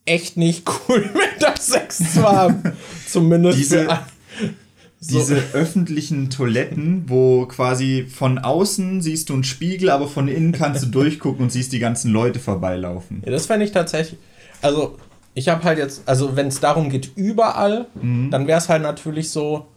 echt 0.06 0.38
nicht 0.38 0.68
cool 0.88 0.99
mit 1.14 1.41
da 1.41 1.56
Sex 1.60 2.14
zu 2.14 2.23
haben. 2.23 2.61
Zumindest 3.07 3.57
Diese- 3.60 3.88
so. 3.88 5.19
Diese 5.19 5.36
öffentlichen 5.53 6.32
Toiletten, 6.32 7.03
wo 7.07 7.45
quasi 7.45 8.07
von 8.10 8.40
außen 8.40 9.03
siehst 9.03 9.30
du 9.30 9.34
einen 9.36 9.44
Spiegel, 9.44 9.91
aber 9.91 10.07
von 10.07 10.27
innen 10.27 10.52
kannst 10.52 10.82
du 10.84 10.88
durchgucken 10.91 11.44
und 11.44 11.52
siehst 11.52 11.73
die 11.73 11.80
ganzen 11.80 12.11
Leute 12.11 12.40
vorbeilaufen. 12.40 13.22
Ja, 13.23 13.32
das 13.32 13.45
fände 13.45 13.65
ich 13.65 13.72
tatsächlich. 13.72 14.19
Also, 14.64 14.98
ich 15.36 15.48
habe 15.49 15.64
halt 15.64 15.77
jetzt, 15.77 16.02
also 16.07 16.36
wenn 16.36 16.48
es 16.48 16.60
darum 16.60 16.90
geht, 16.90 17.11
überall, 17.15 17.86
dann 17.94 18.48
wäre 18.48 18.57
es 18.57 18.68
halt 18.69 18.82
natürlich 18.82 19.30
so, 19.30 19.68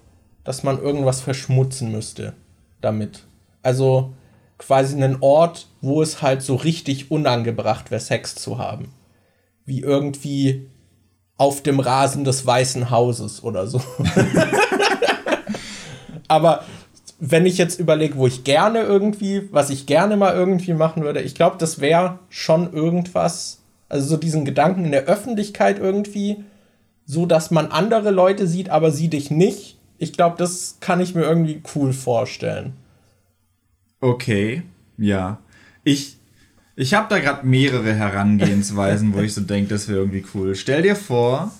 dass 0.45 0.63
man 0.63 0.81
irgendwas 0.81 1.21
verschmutzen 1.21 1.93
müsste 1.93 2.33
damit. 2.81 3.25
Also 3.63 4.15
quasi 4.57 4.95
einen 4.97 5.19
Ort, 5.21 5.67
wo 5.83 6.01
es 6.01 6.23
halt 6.23 6.41
so 6.43 6.55
richtig 6.55 7.11
unangebracht 7.11 7.91
wäre, 7.91 8.01
Sex 8.01 8.35
zu 8.37 8.57
haben. 8.59 8.89
Wie 9.69 9.81
irgendwie 9.81 10.67
auf 11.37 11.63
dem 11.63 11.79
Rasen 11.79 12.25
des 12.25 12.45
Weißen 12.45 12.91
Hauses 12.91 13.45
oder 13.45 13.67
so. 13.67 13.81
Aber 16.29 16.65
wenn 17.21 17.47
ich 17.47 17.59
jetzt 17.59 17.81
überlege, 17.81 18.17
wo 18.17 18.27
ich 18.27 18.45
gerne 18.45 18.81
irgendwie, 18.81 19.49
was 19.53 19.71
ich 19.71 19.87
gerne 19.87 20.17
mal 20.17 20.35
irgendwie 20.35 20.75
machen 20.75 21.05
würde, 21.05 21.21
ich 21.21 21.35
glaube, 21.35 21.57
das 21.59 21.81
wäre 21.81 22.19
schon 22.29 22.73
irgendwas, 22.73 23.63
also 23.89 24.09
so 24.09 24.17
diesen 24.17 24.45
Gedanken 24.45 24.85
in 24.85 24.93
der 24.93 25.05
Öffentlichkeit 25.05 25.79
irgendwie, 25.79 26.45
so 27.05 27.25
dass 27.25 27.51
man 27.51 27.69
andere 27.69 28.11
Leute 28.11 28.47
sieht, 28.47 28.71
aber 28.71 28.91
sie 28.91 29.09
dich 29.09 29.31
nicht. 29.31 29.79
Ich 29.97 30.13
glaube, 30.13 30.37
das 30.39 30.77
kann 30.81 31.01
ich 31.01 31.15
mir 31.15 31.23
irgendwie 31.23 31.63
cool 31.75 31.93
vorstellen. 31.93 32.75
Okay, 34.01 34.63
ja. 34.97 35.39
Ich, 35.83 36.18
ich 36.79 36.95
habe 36.95 37.09
da 37.11 37.19
gerade 37.19 37.45
mehrere 37.45 37.93
Herangehensweisen, 37.93 39.13
wo 39.13 39.19
ich 39.19 39.35
so 39.35 39.41
denke, 39.41 39.71
das 39.71 39.89
wäre 39.89 39.99
irgendwie 39.99 40.25
cool. 40.33 40.55
Stell 40.55 40.83
dir 40.83 40.95
vor, 40.95 41.51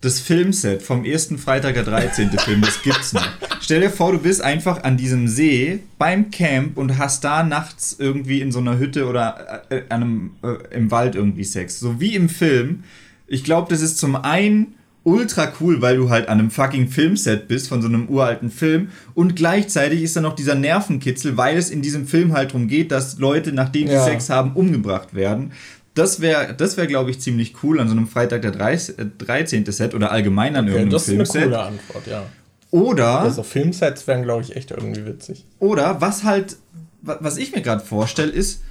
das 0.00 0.18
Filmset 0.18 0.82
vom 0.82 1.04
ersten 1.04 1.36
Freitag 1.36 1.74
der 1.74 1.84
13. 1.84 2.30
Film, 2.38 2.62
das 2.62 2.82
gibt's 2.82 3.12
noch. 3.12 3.28
Stell 3.60 3.82
dir 3.82 3.90
vor, 3.90 4.12
du 4.12 4.18
bist 4.18 4.40
einfach 4.40 4.82
an 4.82 4.96
diesem 4.96 5.28
See 5.28 5.80
beim 5.98 6.30
Camp 6.30 6.78
und 6.78 6.96
hast 6.96 7.22
da 7.22 7.42
nachts 7.42 7.96
irgendwie 7.98 8.40
in 8.40 8.50
so 8.50 8.58
einer 8.60 8.78
Hütte 8.78 9.06
oder 9.06 9.64
äh, 9.68 9.82
einem, 9.90 10.30
äh, 10.42 10.74
im 10.74 10.90
Wald 10.90 11.16
irgendwie 11.16 11.44
Sex. 11.44 11.78
So 11.78 12.00
wie 12.00 12.14
im 12.14 12.30
Film. 12.30 12.84
Ich 13.26 13.44
glaube, 13.44 13.68
das 13.68 13.82
ist 13.82 13.98
zum 13.98 14.16
einen 14.16 14.74
ultra 15.06 15.52
cool, 15.60 15.80
weil 15.80 15.96
du 15.96 16.10
halt 16.10 16.28
an 16.28 16.40
einem 16.40 16.50
fucking 16.50 16.88
Filmset 16.88 17.46
bist 17.46 17.68
von 17.68 17.80
so 17.80 17.86
einem 17.86 18.08
uralten 18.08 18.50
Film 18.50 18.88
und 19.14 19.36
gleichzeitig 19.36 20.02
ist 20.02 20.16
da 20.16 20.20
noch 20.20 20.34
dieser 20.34 20.56
Nervenkitzel, 20.56 21.36
weil 21.36 21.56
es 21.56 21.70
in 21.70 21.80
diesem 21.80 22.08
Film 22.08 22.32
halt 22.32 22.50
darum 22.50 22.66
geht, 22.66 22.90
dass 22.90 23.18
Leute, 23.18 23.52
nachdem 23.52 23.86
sie 23.86 23.94
Ja. 23.94 24.04
Sex 24.04 24.28
haben, 24.30 24.52
umgebracht 24.54 25.14
werden. 25.14 25.52
Das 25.94 26.20
wäre, 26.20 26.54
das 26.54 26.76
wär, 26.76 26.88
glaube 26.88 27.10
ich, 27.12 27.20
ziemlich 27.20 27.54
cool 27.62 27.78
an 27.78 27.86
so 27.88 27.94
einem 27.94 28.08
Freitag 28.08 28.42
der 28.42 28.50
13. 28.50 29.64
Set 29.70 29.94
oder 29.94 30.10
allgemein 30.10 30.56
an 30.56 30.64
okay, 30.64 30.74
irgendeinem 30.74 31.00
Filmset. 31.00 31.20
Das 31.20 31.28
ist 31.28 31.36
eine 31.36 31.44
coole 31.46 31.62
Antwort, 31.62 32.06
ja. 32.08 32.26
Oder. 32.72 33.20
Also 33.20 33.44
Filmsets 33.44 34.06
wären, 34.08 34.24
glaube 34.24 34.42
ich, 34.42 34.56
echt 34.56 34.72
irgendwie 34.72 35.06
witzig. 35.06 35.44
Oder 35.60 36.00
was 36.00 36.24
halt, 36.24 36.56
was 37.02 37.36
ich 37.36 37.54
mir 37.54 37.62
gerade 37.62 37.84
vorstelle, 37.84 38.32
ist, 38.32 38.62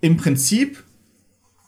im 0.00 0.16
Prinzip 0.16 0.82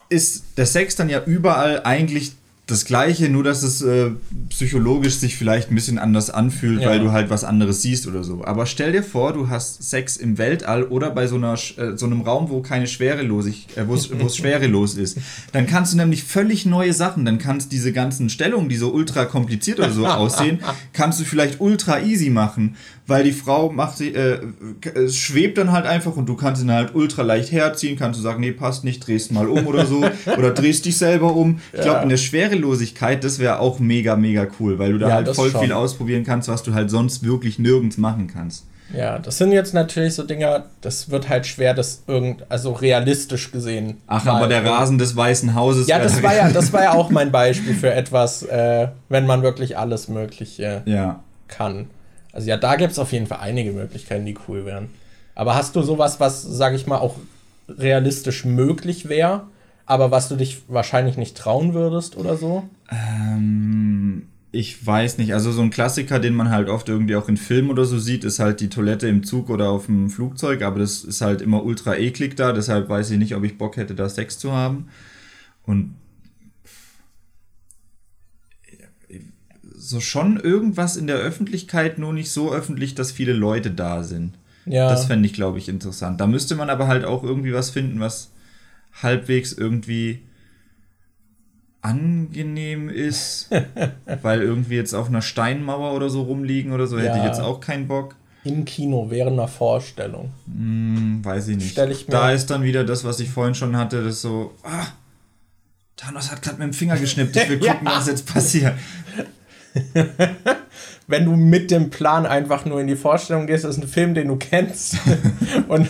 ist 0.08 0.44
der 0.56 0.66
Sex 0.66 0.94
dann 0.94 1.08
ja 1.08 1.22
überall 1.24 1.82
eigentlich 1.82 2.32
das 2.68 2.84
Gleiche, 2.84 3.30
nur 3.30 3.42
dass 3.42 3.62
es 3.62 3.80
äh, 3.80 4.10
psychologisch 4.50 5.14
sich 5.14 5.36
vielleicht 5.36 5.70
ein 5.70 5.74
bisschen 5.74 5.98
anders 5.98 6.28
anfühlt, 6.28 6.82
ja. 6.82 6.90
weil 6.90 7.00
du 7.00 7.12
halt 7.12 7.30
was 7.30 7.42
anderes 7.42 7.80
siehst 7.80 8.06
oder 8.06 8.22
so. 8.22 8.44
Aber 8.44 8.66
stell 8.66 8.92
dir 8.92 9.02
vor, 9.02 9.32
du 9.32 9.48
hast 9.48 9.82
Sex 9.88 10.18
im 10.18 10.36
Weltall 10.36 10.84
oder 10.84 11.10
bei 11.10 11.26
so, 11.26 11.36
einer, 11.36 11.54
äh, 11.54 11.96
so 11.96 12.04
einem 12.04 12.20
Raum, 12.20 12.50
wo 12.50 12.60
keine 12.60 12.86
Schwerelosig, 12.86 13.68
äh, 13.76 13.88
wo 13.88 13.94
es 13.94 14.08
schwerelos 14.36 14.96
ist. 14.96 15.16
Dann 15.52 15.66
kannst 15.66 15.94
du 15.94 15.96
nämlich 15.96 16.24
völlig 16.24 16.66
neue 16.66 16.92
Sachen, 16.92 17.24
dann 17.24 17.38
kannst 17.38 17.72
diese 17.72 17.94
ganzen 17.94 18.28
Stellungen, 18.28 18.68
die 18.68 18.76
so 18.76 18.92
ultra 18.92 19.24
kompliziert 19.24 19.78
oder 19.78 19.90
so 19.90 20.06
aussehen, 20.06 20.60
kannst 20.92 21.18
du 21.20 21.24
vielleicht 21.24 21.62
ultra 21.62 22.02
easy 22.02 22.28
machen 22.28 22.76
weil 23.08 23.24
die 23.24 23.32
Frau 23.32 23.70
macht 23.70 23.96
sie, 23.96 24.14
äh, 24.14 24.38
es 24.94 25.16
schwebt 25.16 25.56
dann 25.56 25.72
halt 25.72 25.86
einfach 25.86 26.14
und 26.14 26.28
du 26.28 26.36
kannst 26.36 26.62
ihn 26.62 26.70
halt 26.70 26.94
ultra 26.94 27.22
leicht 27.22 27.50
herziehen, 27.50 27.98
kannst 27.98 28.20
du 28.20 28.22
sagen, 28.22 28.40
nee, 28.40 28.52
passt 28.52 28.84
nicht, 28.84 29.04
drehst 29.06 29.32
mal 29.32 29.48
um 29.48 29.66
oder 29.66 29.86
so 29.86 30.04
oder 30.36 30.50
drehst 30.50 30.84
dich 30.84 30.98
selber 30.98 31.34
um. 31.34 31.58
Ich 31.72 31.80
glaube, 31.80 32.02
in 32.02 32.10
der 32.10 32.18
Schwerelosigkeit, 32.18 33.24
das 33.24 33.38
wäre 33.38 33.60
auch 33.60 33.78
mega, 33.78 34.14
mega 34.14 34.46
cool, 34.60 34.78
weil 34.78 34.92
du 34.92 34.98
da 34.98 35.10
halt 35.10 35.34
voll 35.34 35.50
schon. 35.50 35.62
viel 35.62 35.72
ausprobieren 35.72 36.22
kannst, 36.22 36.48
was 36.48 36.62
du 36.62 36.74
halt 36.74 36.90
sonst 36.90 37.24
wirklich 37.24 37.58
nirgends 37.58 37.96
machen 37.96 38.26
kannst. 38.26 38.66
Ja, 38.94 39.18
das 39.18 39.38
sind 39.38 39.52
jetzt 39.52 39.72
natürlich 39.74 40.14
so 40.14 40.22
Dinger, 40.22 40.66
das 40.82 41.10
wird 41.10 41.30
halt 41.30 41.46
schwer, 41.46 41.74
das 41.74 42.02
irgend, 42.06 42.44
also 42.50 42.72
realistisch 42.72 43.52
gesehen. 43.52 43.98
Ach, 44.06 44.26
aber 44.26 44.48
der 44.48 44.64
Rasen 44.64 44.98
des 44.98 45.16
Weißen 45.16 45.54
Hauses. 45.54 45.88
Ja, 45.88 45.98
das 45.98 46.22
war 46.22 46.34
ja, 46.34 46.50
das 46.52 46.72
war 46.72 46.82
ja 46.82 46.92
auch 46.92 47.10
mein 47.10 47.32
Beispiel 47.32 47.74
für 47.74 47.92
etwas, 47.92 48.42
äh, 48.42 48.88
wenn 49.08 49.26
man 49.26 49.42
wirklich 49.42 49.78
alles 49.78 50.08
Mögliche 50.08 50.82
ja. 50.84 51.20
kann. 51.48 51.88
Also 52.32 52.48
ja, 52.48 52.56
da 52.56 52.76
gibt 52.76 52.92
es 52.92 52.98
auf 52.98 53.12
jeden 53.12 53.26
Fall 53.26 53.38
einige 53.40 53.72
Möglichkeiten, 53.72 54.26
die 54.26 54.36
cool 54.48 54.64
wären. 54.64 54.88
Aber 55.34 55.54
hast 55.54 55.76
du 55.76 55.82
sowas, 55.82 56.20
was, 56.20 56.42
sage 56.42 56.76
ich 56.76 56.86
mal, 56.86 56.98
auch 56.98 57.16
realistisch 57.68 58.44
möglich 58.44 59.08
wäre, 59.08 59.44
aber 59.86 60.10
was 60.10 60.28
du 60.28 60.36
dich 60.36 60.62
wahrscheinlich 60.68 61.16
nicht 61.16 61.36
trauen 61.36 61.74
würdest 61.74 62.16
oder 62.16 62.36
so? 62.36 62.68
Ähm, 62.90 64.26
ich 64.50 64.84
weiß 64.84 65.18
nicht. 65.18 65.34
Also 65.34 65.52
so 65.52 65.62
ein 65.62 65.70
Klassiker, 65.70 66.18
den 66.18 66.34
man 66.34 66.50
halt 66.50 66.68
oft 66.68 66.88
irgendwie 66.88 67.16
auch 67.16 67.28
in 67.28 67.36
Filmen 67.36 67.70
oder 67.70 67.84
so 67.84 67.98
sieht, 67.98 68.24
ist 68.24 68.38
halt 68.38 68.60
die 68.60 68.68
Toilette 68.68 69.06
im 69.08 69.22
Zug 69.22 69.50
oder 69.50 69.70
auf 69.70 69.86
dem 69.86 70.10
Flugzeug, 70.10 70.62
aber 70.62 70.80
das 70.80 71.04
ist 71.04 71.20
halt 71.20 71.42
immer 71.42 71.64
ultra 71.64 71.96
eklig 71.96 72.36
da, 72.36 72.52
deshalb 72.52 72.88
weiß 72.88 73.10
ich 73.10 73.18
nicht, 73.18 73.34
ob 73.34 73.44
ich 73.44 73.58
Bock 73.58 73.76
hätte, 73.76 73.94
da 73.94 74.08
Sex 74.08 74.38
zu 74.38 74.52
haben. 74.52 74.88
Und 75.64 75.94
so 79.88 80.00
schon 80.00 80.38
irgendwas 80.38 80.96
in 80.96 81.06
der 81.06 81.16
Öffentlichkeit, 81.16 81.98
nur 81.98 82.12
nicht 82.12 82.30
so 82.30 82.52
öffentlich, 82.52 82.94
dass 82.94 83.10
viele 83.10 83.32
Leute 83.32 83.70
da 83.70 84.02
sind. 84.02 84.34
Ja. 84.66 84.90
Das 84.90 85.06
fände 85.06 85.26
ich, 85.26 85.32
glaube 85.32 85.56
ich, 85.56 85.68
interessant. 85.68 86.20
Da 86.20 86.26
müsste 86.26 86.56
man 86.56 86.68
aber 86.68 86.88
halt 86.88 87.06
auch 87.06 87.22
irgendwie 87.22 87.54
was 87.54 87.70
finden, 87.70 87.98
was 87.98 88.30
halbwegs 89.02 89.52
irgendwie 89.52 90.20
angenehm 91.80 92.90
ist, 92.90 93.48
weil 94.22 94.42
irgendwie 94.42 94.74
jetzt 94.74 94.92
auf 94.92 95.08
einer 95.08 95.22
Steinmauer 95.22 95.94
oder 95.94 96.10
so 96.10 96.22
rumliegen 96.22 96.72
oder 96.72 96.86
so, 96.86 96.98
ja. 96.98 97.04
hätte 97.04 97.18
ich 97.18 97.24
jetzt 97.24 97.40
auch 97.40 97.60
keinen 97.60 97.88
Bock. 97.88 98.14
Im 98.44 98.66
Kino 98.66 99.06
während 99.08 99.38
einer 99.38 99.48
Vorstellung. 99.48 100.32
Hm, 100.46 101.24
weiß 101.24 101.48
ich 101.48 101.56
nicht. 101.56 101.70
Stell 101.70 101.90
ich 101.92 102.06
mir 102.06 102.12
da 102.12 102.30
ist 102.30 102.50
dann 102.50 102.62
wieder 102.62 102.84
das, 102.84 103.04
was 103.04 103.20
ich 103.20 103.30
vorhin 103.30 103.54
schon 103.54 103.74
hatte, 103.74 104.04
das 104.04 104.20
so, 104.20 104.52
ah, 104.64 104.86
Thanos 105.96 106.30
hat 106.30 106.42
gerade 106.42 106.58
mit 106.58 106.66
dem 106.66 106.72
Finger 106.74 106.98
geschnippt, 106.98 107.34
ich 107.36 107.48
will 107.48 107.58
gucken, 107.58 107.86
ja. 107.86 107.96
was 107.96 108.06
jetzt 108.06 108.26
passiert. 108.26 108.74
Wenn 111.06 111.24
du 111.24 111.36
mit 111.36 111.70
dem 111.70 111.90
Plan 111.90 112.26
einfach 112.26 112.64
nur 112.64 112.80
in 112.80 112.86
die 112.86 112.96
Vorstellung 112.96 113.46
gehst, 113.46 113.64
ist 113.64 113.78
ein 113.78 113.88
Film, 113.88 114.14
den 114.14 114.28
du 114.28 114.36
kennst. 114.36 114.96
und 115.68 115.88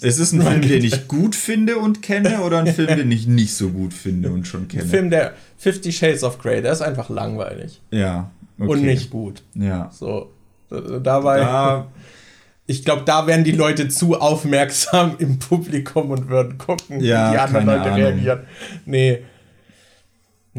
es 0.00 0.18
ist 0.18 0.32
ein 0.32 0.42
Film, 0.46 0.62
den 0.62 0.84
ich 0.84 1.08
gut 1.08 1.36
finde 1.36 1.78
und 1.78 2.02
kenne 2.02 2.40
oder 2.40 2.58
ein 2.58 2.66
Film, 2.66 2.88
den 2.88 3.12
ich 3.12 3.26
nicht 3.26 3.54
so 3.54 3.68
gut 3.68 3.94
finde 3.94 4.30
und 4.30 4.46
schon 4.46 4.68
kenne? 4.68 4.84
Ein 4.84 4.88
Film, 4.88 5.10
der 5.10 5.34
Fifty 5.56 5.92
Shades 5.92 6.24
of 6.24 6.38
Grey, 6.38 6.62
der 6.62 6.72
ist 6.72 6.82
einfach 6.82 7.08
langweilig. 7.10 7.80
Ja. 7.90 8.30
Okay. 8.58 8.70
Und 8.70 8.82
nicht 8.82 9.10
gut. 9.10 9.42
Ja. 9.54 9.90
So. 9.92 10.32
Dabei. 10.68 11.38
Da, 11.40 11.88
ich 12.66 12.84
glaube, 12.84 13.02
da 13.04 13.26
wären 13.26 13.42
die 13.42 13.52
Leute 13.52 13.88
zu 13.88 14.20
aufmerksam 14.20 15.16
im 15.18 15.38
Publikum 15.38 16.10
und 16.10 16.28
würden 16.28 16.56
gucken, 16.56 17.00
ja, 17.00 17.28
wie 17.28 17.32
die 17.32 17.38
anderen 17.38 17.66
Leute 17.66 17.80
Ahnung. 17.82 17.94
reagieren. 17.96 18.40
Nee. 18.86 19.22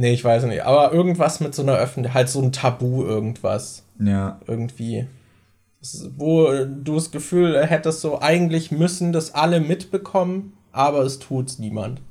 Nee, 0.01 0.13
ich 0.13 0.23
weiß 0.23 0.45
nicht. 0.45 0.65
Aber 0.65 0.91
irgendwas 0.91 1.41
mit 1.41 1.53
so 1.53 1.61
einer 1.61 1.75
Öffentlichkeit, 1.75 2.15
halt 2.15 2.29
so 2.29 2.41
ein 2.41 2.51
Tabu, 2.51 3.03
irgendwas. 3.03 3.83
Ja. 3.99 4.39
Irgendwie. 4.47 5.05
Wo 6.17 6.47
du 6.51 6.95
das 6.95 7.11
Gefühl 7.11 7.63
hättest, 7.63 8.01
so 8.01 8.19
eigentlich 8.19 8.71
müssen 8.71 9.13
das 9.13 9.35
alle 9.35 9.59
mitbekommen, 9.59 10.53
aber 10.71 11.03
es 11.03 11.19
tut's 11.19 11.59
niemand. 11.59 12.01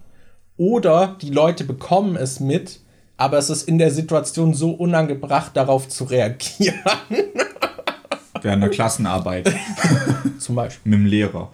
Oder 0.56 1.16
die 1.20 1.30
Leute 1.30 1.64
bekommen 1.64 2.14
es 2.14 2.38
mit, 2.38 2.78
aber 3.16 3.38
es 3.38 3.50
ist 3.50 3.66
in 3.66 3.78
der 3.78 3.90
Situation 3.90 4.54
so 4.54 4.70
unangebracht, 4.70 5.56
darauf 5.56 5.88
zu 5.88 6.04
reagieren. 6.04 6.78
Während 8.40 8.62
der 8.62 8.70
Klassenarbeit. 8.70 9.52
Zum 10.38 10.54
Beispiel. 10.54 10.92
Mit 10.92 11.00
dem 11.00 11.06
Lehrer. 11.06 11.50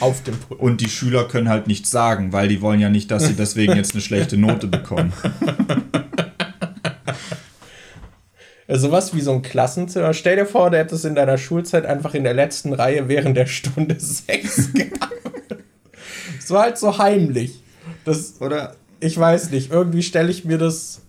Auf 0.00 0.22
dem 0.22 0.36
Pult. 0.36 0.60
Und 0.60 0.80
die 0.80 0.88
Schüler 0.88 1.24
können 1.24 1.48
halt 1.48 1.66
nichts 1.66 1.90
sagen, 1.90 2.32
weil 2.32 2.48
die 2.48 2.60
wollen 2.60 2.80
ja 2.80 2.88
nicht, 2.88 3.10
dass 3.10 3.26
sie 3.26 3.34
deswegen 3.34 3.76
jetzt 3.76 3.92
eine 3.92 4.02
schlechte 4.02 4.36
Note 4.36 4.66
bekommen. 4.66 5.12
Also 8.66 8.90
was 8.90 9.14
wie 9.14 9.20
so 9.20 9.32
ein 9.32 9.42
Klassenzimmer. 9.42 10.14
Stell 10.14 10.36
dir 10.36 10.46
vor, 10.46 10.70
du 10.70 10.78
hättest 10.78 11.04
in 11.04 11.14
deiner 11.14 11.36
Schulzeit 11.36 11.84
einfach 11.84 12.14
in 12.14 12.24
der 12.24 12.34
letzten 12.34 12.72
Reihe 12.72 13.08
während 13.08 13.36
der 13.36 13.46
Stunde 13.46 13.94
Sex 14.00 14.72
gehabt. 14.72 15.62
so 16.40 16.58
halt 16.58 16.78
so 16.78 16.98
heimlich. 16.98 17.62
Das, 18.04 18.40
Oder 18.40 18.74
ich 19.00 19.18
weiß 19.18 19.50
nicht, 19.50 19.70
irgendwie 19.70 20.02
stelle 20.02 20.30
ich 20.30 20.44
mir 20.44 20.58
das 20.58 21.02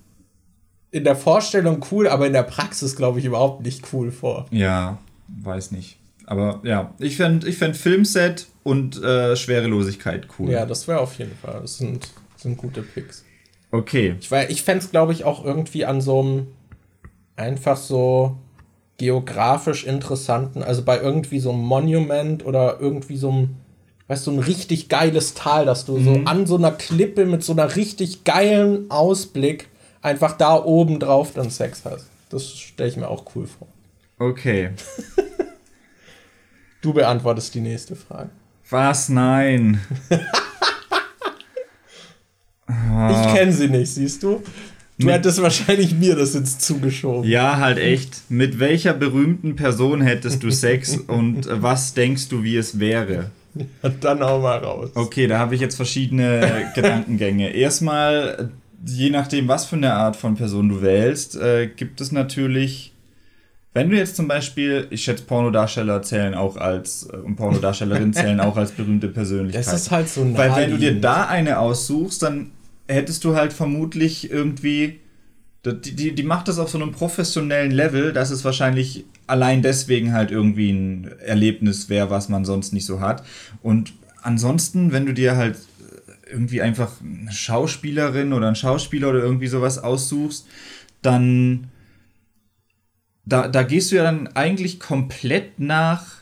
in 0.91 1.03
der 1.03 1.15
Vorstellung 1.15 1.85
cool, 1.91 2.07
aber 2.07 2.27
in 2.27 2.34
der 2.34 2.43
Praxis 2.43 2.95
glaube 2.95 3.19
ich 3.19 3.26
überhaupt 3.26 3.63
nicht 3.63 3.85
cool 3.93 4.11
vor. 4.11 4.47
Ja, 4.51 4.97
weiß 5.27 5.72
nicht. 5.72 5.97
Aber 6.26 6.61
ja, 6.64 6.93
ich 6.99 7.18
fände 7.18 7.47
ich 7.47 7.57
fänd 7.57 7.77
Filmset 7.77 8.47
und 8.64 9.02
äh, 9.02 9.35
Schwerelosigkeit 9.35 10.27
cool. 10.39 10.52
Ja, 10.52 10.65
das 10.65 10.88
wäre 10.88 10.99
auf 10.99 11.18
jeden 11.18 11.35
Fall. 11.35 11.60
Das 11.61 11.77
sind, 11.77 12.07
sind 12.35 12.57
gute 12.57 12.81
Picks. 12.81 13.23
Okay. 13.72 14.15
Ich, 14.19 14.31
ich 14.31 14.64
fände 14.64 14.84
es, 14.84 14.91
glaube 14.91 15.14
ich, 15.14 15.23
auch 15.23 15.43
irgendwie 15.43 15.85
an 15.85 16.02
so 16.02 16.22
einem 16.22 16.47
einfach 17.35 17.77
so 17.77 18.38
geografisch 18.97 19.85
interessanten, 19.85 20.64
also 20.64 20.84
bei 20.84 20.99
irgendwie 20.99 21.39
so 21.39 21.52
einem 21.52 21.61
Monument 21.61 22.45
oder 22.45 22.80
irgendwie 22.80 23.18
so 23.18 23.30
einem, 23.30 23.56
weißt 24.07 24.26
du, 24.27 24.31
ein 24.31 24.39
richtig 24.39 24.88
geiles 24.88 25.34
Tal, 25.34 25.65
dass 25.65 25.85
du 25.85 25.97
mhm. 25.97 26.03
so 26.03 26.22
an 26.26 26.47
so 26.47 26.56
einer 26.56 26.72
Klippe 26.72 27.26
mit 27.26 27.43
so 27.43 27.52
einer 27.52 27.76
richtig 27.76 28.23
geilen 28.23 28.89
Ausblick 28.89 29.68
einfach 30.02 30.38
da 30.38 30.64
oben 30.64 30.99
drauf 30.99 31.34
dann 31.34 31.49
Sex 31.49 31.84
hast. 31.84 32.07
Das 32.30 32.49
stelle 32.57 32.89
ich 32.89 32.97
mir 32.97 33.10
auch 33.10 33.26
cool 33.35 33.47
vor. 33.47 33.68
Okay. 34.18 34.69
Du 36.86 36.94
beantwortest 36.94 37.56
die 37.56 37.62
nächste 37.62 37.95
Frage. 37.95 38.30
Was? 38.70 39.10
Nein. 39.10 39.80
ich 42.70 43.34
kenne 43.34 43.52
sie 43.52 43.70
nicht, 43.70 43.91
siehst 43.91 44.22
du? 44.22 44.44
Du 44.99 45.07
Mit 45.07 45.16
hättest 45.16 45.41
wahrscheinlich 45.41 45.95
mir 45.95 46.16
das 46.16 46.36
jetzt 46.36 46.62
zugeschoben. 46.62 47.28
Ja, 47.28 47.57
halt 47.57 47.80
echt. 47.80 48.30
Mit 48.30 48.60
welcher 48.60 48.94
berühmten 48.94 49.56
Person 49.56 50.02
hättest 50.02 50.44
du 50.44 50.52
Sex 50.52 50.95
und 51.07 51.48
was 51.49 51.95
denkst 51.95 52.30
du, 52.30 52.44
wie 52.44 52.56
es 52.56 52.80
wäre? 52.80 53.32
Ja, 53.56 53.90
dann 53.90 54.22
auch 54.22 54.40
mal 54.40 54.60
raus. 54.60 54.91
Okay, 54.94 55.26
da 55.26 55.40
habe 55.40 55.56
ich 55.56 55.62
jetzt 55.62 55.78
verschiedene 55.78 56.72
Gedankengänge. 56.76 57.49
Erstmal, 57.56 58.52
je 58.86 59.10
nachdem, 59.10 59.48
was 59.48 59.66
für 59.66 59.78
eine 59.78 59.95
Art 59.95 60.18
von 60.18 60.36
Person 60.36 60.70
du 60.70 60.84
wählst, 60.84 61.36
äh, 61.36 61.66
gibt 61.66 61.99
es 61.99 62.12
natürlich 62.12 62.94
wenn 63.76 63.89
du 63.89 63.97
jetzt 63.97 64.15
zum 64.15 64.30
Beispiel, 64.30 64.88
ich 64.89 65.03
schätze, 65.03 65.26
Pornodarsteller 65.26 66.02
zählen 66.02 66.34
auch 66.34 66.56
als, 66.56 67.10
äh, 67.11 67.18
und 67.18 67.35
Pornodarstellerinnen 67.35 68.14
zählen 68.14 68.39
auch 68.39 68.56
als 68.56 68.72
berühmte 68.72 69.10
Persönlichkeit. 69.10 69.68
Das 69.68 69.73
ist 69.73 69.91
halt 69.91 70.07
so 70.07 70.26
Weil 70.35 70.56
wenn 70.56 70.72
du 70.72 70.77
dir 70.77 70.99
da 70.99 71.26
eine 71.26 71.60
aussuchst, 71.60 72.23
dann 72.23 72.52
hättest 72.88 73.26
du 73.26 73.35
halt 73.35 73.52
vermutlich 73.52 74.31
irgendwie, 74.31 75.02
die, 75.65 75.93
die, 75.93 76.15
die 76.15 76.23
macht 76.23 76.47
das 76.47 76.57
auf 76.57 76.69
so 76.69 76.77
einem 76.77 76.93
professionellen 76.93 77.72
Level, 77.72 78.14
dass 78.14 78.30
es 78.30 78.45
wahrscheinlich 78.45 79.03
allein 79.27 79.61
deswegen 79.61 80.14
halt 80.14 80.31
irgendwie 80.31 80.69
ein 80.72 81.11
Erlebnis 81.19 81.89
wäre, 81.89 82.10
was 82.10 82.30
man 82.30 82.45
sonst 82.45 82.72
nicht 82.72 82.85
so 82.85 83.02
hat. 83.02 83.26
Und 83.61 83.91
ansonsten, 84.22 84.93
wenn 84.93 85.06
du 85.06 85.14
dir 85.14 85.35
halt 85.35 85.57
irgendwie 86.31 86.61
einfach 86.61 86.93
eine 87.02 87.31
Schauspielerin 87.31 88.31
oder 88.31 88.47
einen 88.47 88.56
Schauspieler 88.56 89.10
oder 89.10 89.19
irgendwie 89.19 89.47
sowas 89.47 89.80
aussuchst, 89.80 90.47
dann 91.02 91.68
da, 93.26 93.47
da 93.47 93.64
gehst 93.64 93.91
du 93.91 93.95
ja 93.95 94.03
dann 94.03 94.27
eigentlich 94.27 94.80
komplett 94.80 95.60
nach 95.60 96.15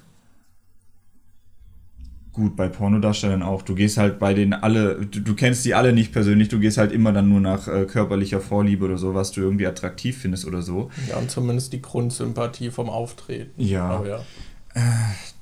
Gut, 2.33 2.55
bei 2.55 2.67
Pornodarstellern 2.67 3.43
auch. 3.43 3.61
Du 3.61 3.75
gehst 3.75 3.97
halt 3.97 4.17
bei 4.17 4.33
denen 4.33 4.53
alle, 4.53 5.05
du, 5.05 5.21
du 5.21 5.35
kennst 5.35 5.65
die 5.65 5.75
alle 5.75 5.93
nicht 5.93 6.11
persönlich, 6.11 6.49
du 6.49 6.59
gehst 6.59 6.79
halt 6.79 6.91
immer 6.91 7.13
dann 7.13 7.29
nur 7.29 7.39
nach 7.39 7.67
äh, 7.67 7.85
körperlicher 7.85 8.41
Vorliebe 8.41 8.85
oder 8.85 8.97
so, 8.97 9.13
was 9.13 9.31
du 9.31 9.41
irgendwie 9.41 9.67
attraktiv 9.67 10.17
findest 10.17 10.47
oder 10.47 10.63
so. 10.63 10.89
Ja, 11.07 11.17
und 11.17 11.29
zumindest 11.29 11.73
die 11.73 11.81
Grundsympathie 11.83 12.71
vom 12.71 12.89
Auftreten. 12.89 13.51
Ja. 13.61 13.87
Aber 13.87 14.07
ja. 14.07 14.19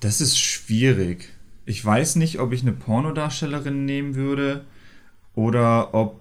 Das 0.02 0.20
ist 0.20 0.38
schwierig. 0.38 1.30
Ich 1.66 1.84
weiß 1.84 2.18
nicht, 2.18 2.40
ob 2.40 2.52
ich 2.52 2.62
eine 2.62 2.74
Pornodarstellerin 2.74 3.86
nehmen 3.86 4.16
würde 4.16 4.66
oder 5.34 5.94
ob. 5.94 6.20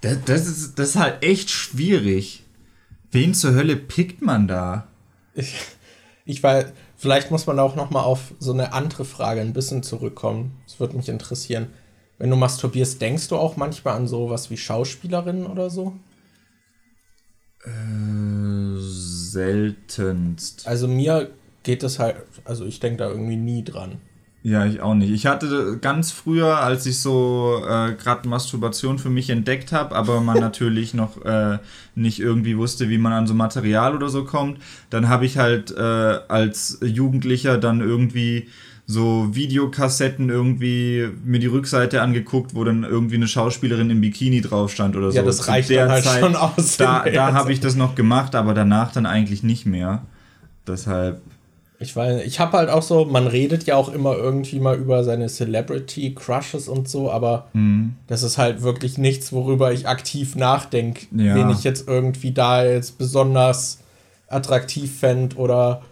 Das, 0.00 0.18
das, 0.24 0.46
ist, 0.46 0.78
das 0.78 0.90
ist 0.90 0.96
halt 0.96 1.22
echt 1.22 1.50
schwierig. 1.50 2.44
Wen 3.10 3.34
zur 3.34 3.54
Hölle 3.54 3.76
pickt 3.76 4.22
man 4.22 4.46
da? 4.46 4.86
Ich, 5.34 5.54
ich 6.24 6.42
weiß, 6.42 6.66
vielleicht 6.96 7.30
muss 7.30 7.46
man 7.46 7.58
auch 7.58 7.74
noch 7.74 7.90
mal 7.90 8.02
auf 8.02 8.34
so 8.38 8.52
eine 8.52 8.72
andere 8.72 9.04
Frage 9.04 9.40
ein 9.40 9.52
bisschen 9.52 9.82
zurückkommen. 9.82 10.60
Das 10.66 10.78
würde 10.78 10.96
mich 10.96 11.08
interessieren. 11.08 11.68
Wenn 12.18 12.30
du 12.30 12.36
masturbierst, 12.36 13.00
denkst 13.00 13.28
du 13.28 13.36
auch 13.36 13.56
manchmal 13.56 13.94
an 13.94 14.06
sowas 14.08 14.50
wie 14.50 14.56
Schauspielerinnen 14.56 15.46
oder 15.46 15.70
so? 15.70 15.94
Äh, 17.64 18.78
seltenst. 18.78 20.66
Also 20.66 20.88
mir 20.88 21.30
geht 21.62 21.82
das 21.82 21.98
halt, 21.98 22.16
also 22.44 22.64
ich 22.64 22.80
denke 22.80 22.98
da 22.98 23.08
irgendwie 23.08 23.36
nie 23.36 23.64
dran. 23.64 24.00
Ja, 24.42 24.64
ich 24.64 24.80
auch 24.80 24.94
nicht. 24.94 25.10
Ich 25.10 25.26
hatte 25.26 25.78
ganz 25.80 26.12
früher, 26.12 26.58
als 26.58 26.86
ich 26.86 27.00
so 27.00 27.60
äh, 27.68 27.92
gerade 27.94 28.28
Masturbation 28.28 28.98
für 28.98 29.10
mich 29.10 29.30
entdeckt 29.30 29.72
habe, 29.72 29.94
aber 29.94 30.20
man 30.20 30.38
natürlich 30.40 30.94
noch 30.94 31.24
äh, 31.24 31.58
nicht 31.94 32.20
irgendwie 32.20 32.56
wusste, 32.56 32.88
wie 32.88 32.98
man 32.98 33.12
an 33.12 33.26
so 33.26 33.34
Material 33.34 33.94
oder 33.94 34.08
so 34.08 34.24
kommt, 34.24 34.58
dann 34.90 35.08
habe 35.08 35.26
ich 35.26 35.38
halt 35.38 35.72
äh, 35.72 35.80
als 35.80 36.78
Jugendlicher 36.82 37.58
dann 37.58 37.80
irgendwie 37.80 38.48
so 38.90 39.28
Videokassetten 39.34 40.30
irgendwie 40.30 41.10
mir 41.22 41.38
die 41.38 41.46
Rückseite 41.46 42.00
angeguckt, 42.00 42.54
wo 42.54 42.64
dann 42.64 42.84
irgendwie 42.84 43.16
eine 43.16 43.28
Schauspielerin 43.28 43.90
im 43.90 44.00
Bikini 44.00 44.40
drauf 44.40 44.72
stand 44.72 44.96
oder 44.96 45.10
so. 45.10 45.18
Ja, 45.18 45.24
das 45.24 45.46
reicht 45.46 45.70
dann 45.70 45.90
halt 45.90 46.04
schon 46.06 46.34
aus. 46.34 46.78
Da, 46.78 47.04
da 47.04 47.34
habe 47.34 47.52
ich 47.52 47.58
Zeit. 47.58 47.66
das 47.66 47.76
noch 47.76 47.94
gemacht, 47.94 48.34
aber 48.34 48.54
danach 48.54 48.90
dann 48.90 49.04
eigentlich 49.04 49.42
nicht 49.42 49.66
mehr. 49.66 50.06
Deshalb, 50.66 51.20
Ich 51.80 51.94
weiß, 51.94 52.22
ich 52.24 52.40
habe 52.40 52.56
halt 52.58 52.70
auch 52.70 52.82
so, 52.82 53.04
man 53.04 53.28
redet 53.28 53.64
ja 53.64 53.76
auch 53.76 53.88
immer 53.88 54.16
irgendwie 54.16 54.58
mal 54.58 54.76
über 54.76 55.04
seine 55.04 55.28
Celebrity 55.28 56.12
Crushes 56.14 56.66
und 56.68 56.88
so, 56.88 57.10
aber 57.10 57.46
Mhm. 57.52 57.94
das 58.08 58.24
ist 58.24 58.36
halt 58.36 58.62
wirklich 58.62 58.98
nichts, 58.98 59.32
worüber 59.32 59.72
ich 59.72 59.86
aktiv 59.86 60.34
nachdenke, 60.34 61.06
Ja. 61.12 61.36
wen 61.36 61.50
ich 61.50 61.62
jetzt 61.62 61.86
irgendwie 61.86 62.32
da 62.32 62.64
jetzt 62.64 62.98
besonders 62.98 63.78
attraktiv 64.28 64.98
fände 64.98 65.36
oder 65.36 65.82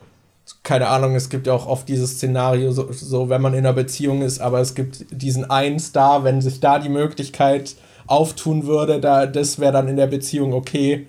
keine 0.63 0.89
Ahnung, 0.89 1.15
es 1.17 1.29
gibt 1.29 1.47
ja 1.47 1.53
auch 1.53 1.67
oft 1.67 1.89
dieses 1.89 2.13
Szenario, 2.17 2.71
so, 2.73 2.91
so 2.93 3.29
wenn 3.29 3.43
man 3.43 3.53
in 3.55 3.61
einer 3.61 3.73
Beziehung 3.73 4.23
ist, 4.23 4.41
aber 4.41 4.61
es 4.61 4.75
gibt 4.75 5.07
diesen 5.11 5.49
einen 5.51 5.79
Star, 5.81 6.23
wenn 6.25 6.41
sich 6.41 6.61
da 6.61 6.79
die 6.79 6.89
Möglichkeit 6.89 7.75
auftun 8.07 8.67
würde, 8.67 9.01
da, 9.01 9.27
das 9.27 9.59
wäre 9.59 9.73
dann 9.73 9.89
in 9.89 9.97
der 9.97 10.07
Beziehung 10.07 10.53
okay. 10.53 11.07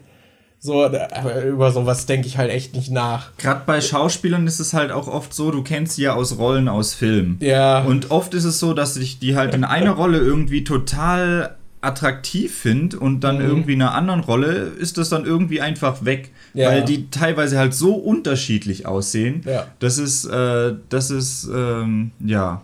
So, 0.59 0.83
aber 0.85 1.43
über 1.45 1.71
sowas 1.71 2.07
denke 2.07 2.27
ich 2.27 2.37
halt 2.37 2.51
echt 2.51 2.75
nicht 2.75 2.89
nach. 2.91 3.31
Gerade 3.37 3.61
bei 3.65 3.79
Schauspielern 3.79 4.47
ist 4.47 4.59
es 4.59 4.73
halt 4.73 4.91
auch 4.91 5.07
oft 5.07 5.33
so, 5.33 5.51
du 5.51 5.61
kennst 5.63 5.95
sie 5.95 6.01
ja 6.03 6.13
aus 6.15 6.37
Rollen 6.39 6.67
aus 6.67 6.93
Filmen. 6.95 7.37
Ja. 7.41 7.83
Und 7.83 8.09
oft 8.11 8.33
ist 8.33 8.43
es 8.43 8.59
so, 8.59 8.73
dass 8.73 8.97
ich 8.97 9.19
die 9.19 9.35
halt 9.35 9.53
in 9.53 9.63
einer 9.63 9.91
Rolle 9.91 10.17
irgendwie 10.17 10.63
total 10.63 11.55
attraktiv 11.79 12.57
finde 12.57 12.99
und 12.99 13.21
dann 13.21 13.35
Mhm. 13.37 13.45
irgendwie 13.45 13.73
in 13.73 13.81
einer 13.83 13.93
anderen 13.93 14.21
Rolle 14.21 14.51
ist 14.79 14.97
das 14.97 15.09
dann 15.09 15.25
irgendwie 15.25 15.61
einfach 15.61 16.03
weg. 16.03 16.31
Ja. 16.55 16.69
Weil 16.69 16.83
die 16.83 17.09
teilweise 17.11 17.59
halt 17.59 17.75
so 17.75 17.93
unterschiedlich 17.93 18.87
aussehen. 18.87 19.43
Ja. 19.45 19.67
Das 19.77 19.99
ist, 19.99 20.25
äh, 20.25 20.73
das 20.89 21.11
ist, 21.11 21.47
ähm, 21.53 22.11
ja, 22.19 22.63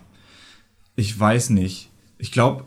ich 0.96 1.18
weiß 1.18 1.50
nicht. 1.50 1.90
Ich 2.18 2.32
glaube, 2.32 2.64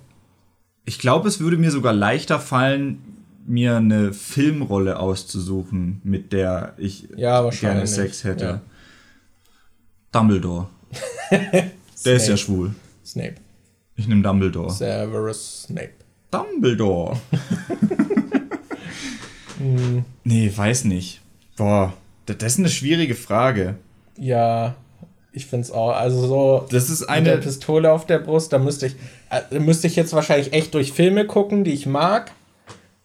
ich 0.85 0.99
glaube, 0.99 1.27
es 1.27 1.41
würde 1.41 1.57
mir 1.57 1.69
sogar 1.71 1.91
leichter 1.93 2.39
fallen, 2.39 2.99
mir 3.47 3.77
eine 3.77 4.13
Filmrolle 4.13 4.99
auszusuchen, 4.99 6.01
mit 6.03 6.33
der 6.33 6.73
ich 6.77 7.07
Ja, 7.15 7.47
gerne 7.49 7.87
Sex 7.87 8.23
hätte. 8.23 8.45
ja. 8.45 8.61
Dumbledore. 10.11 10.67
Der 12.05 12.15
ist 12.15 12.27
ja 12.27 12.37
schwul. 12.37 12.73
Snape. 13.05 13.35
Ich 13.95 14.07
nehme 14.07 14.21
Dumbledore. 14.21 14.69
Severus 14.71 15.63
Snape. 15.63 15.91
Dumbledore. 16.31 17.19
nee, 20.23 20.51
weiß 20.55 20.85
nicht. 20.85 21.21
Boah, 21.57 21.93
das 22.25 22.37
ist 22.53 22.59
eine 22.59 22.69
schwierige 22.69 23.15
Frage. 23.15 23.75
Ja, 24.17 24.75
ich 25.31 25.45
finde 25.47 25.65
es 25.65 25.71
auch. 25.71 25.91
Also 25.91 26.27
so 26.27 26.67
Das 26.71 26.89
ist 26.89 27.01
mit 27.01 27.09
der 27.09 27.15
eine. 27.33 27.37
Pistole 27.37 27.91
auf 27.91 28.05
der 28.05 28.19
Brust, 28.19 28.53
da 28.53 28.59
müsste 28.59 28.87
ich, 28.87 28.95
äh, 29.51 29.59
müsste 29.59 29.87
ich 29.87 29.95
jetzt 29.95 30.13
wahrscheinlich 30.13 30.53
echt 30.53 30.73
durch 30.73 30.91
Filme 30.93 31.25
gucken, 31.25 31.63
die 31.63 31.71
ich 31.73 31.85
mag. 31.85 32.31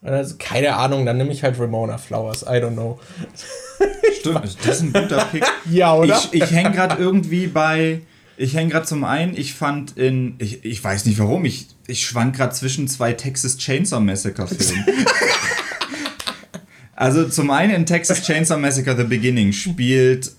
Also, 0.03 0.35
keine 0.37 0.75
Ahnung, 0.75 1.07
dann 1.07 1.17
nehme 1.17 1.31
ich 1.31 1.45
halt 1.45 1.59
Ramona 1.61 1.97
Flowers. 1.97 2.43
I 2.43 2.57
don't 2.57 2.73
know. 2.73 2.99
Stimmt, 4.19 4.43
das 4.65 4.77
ist 4.77 4.83
ein 4.83 4.93
guter 4.93 5.25
Pick. 5.27 5.45
Ja, 5.71 5.95
oder? 5.95 6.21
Ich, 6.33 6.43
ich 6.43 6.51
hänge 6.51 6.73
gerade 6.73 7.01
irgendwie 7.01 7.47
bei. 7.47 8.01
Ich 8.37 8.55
hänge 8.57 8.71
gerade 8.71 8.87
zum 8.87 9.05
einen, 9.05 9.37
ich 9.37 9.55
fand 9.55 9.97
in. 9.97 10.35
Ich, 10.39 10.65
ich 10.65 10.83
weiß 10.83 11.07
nicht 11.07 11.21
warum, 11.21 11.45
ich, 11.45 11.69
ich 11.87 12.05
schwank 12.05 12.35
gerade 12.35 12.53
zwischen 12.53 12.89
zwei 12.89 13.13
Texas 13.13 13.57
Chainsaw 13.59 14.01
Massacre 14.01 14.49
Filmen. 14.49 14.85
also 16.97 17.29
zum 17.29 17.51
einen 17.51 17.73
in 17.73 17.87
Texas 17.87 18.23
Chainsaw 18.23 18.59
Massacre 18.59 18.97
The 18.97 19.05
Beginning 19.05 19.53
spielt. 19.53 20.33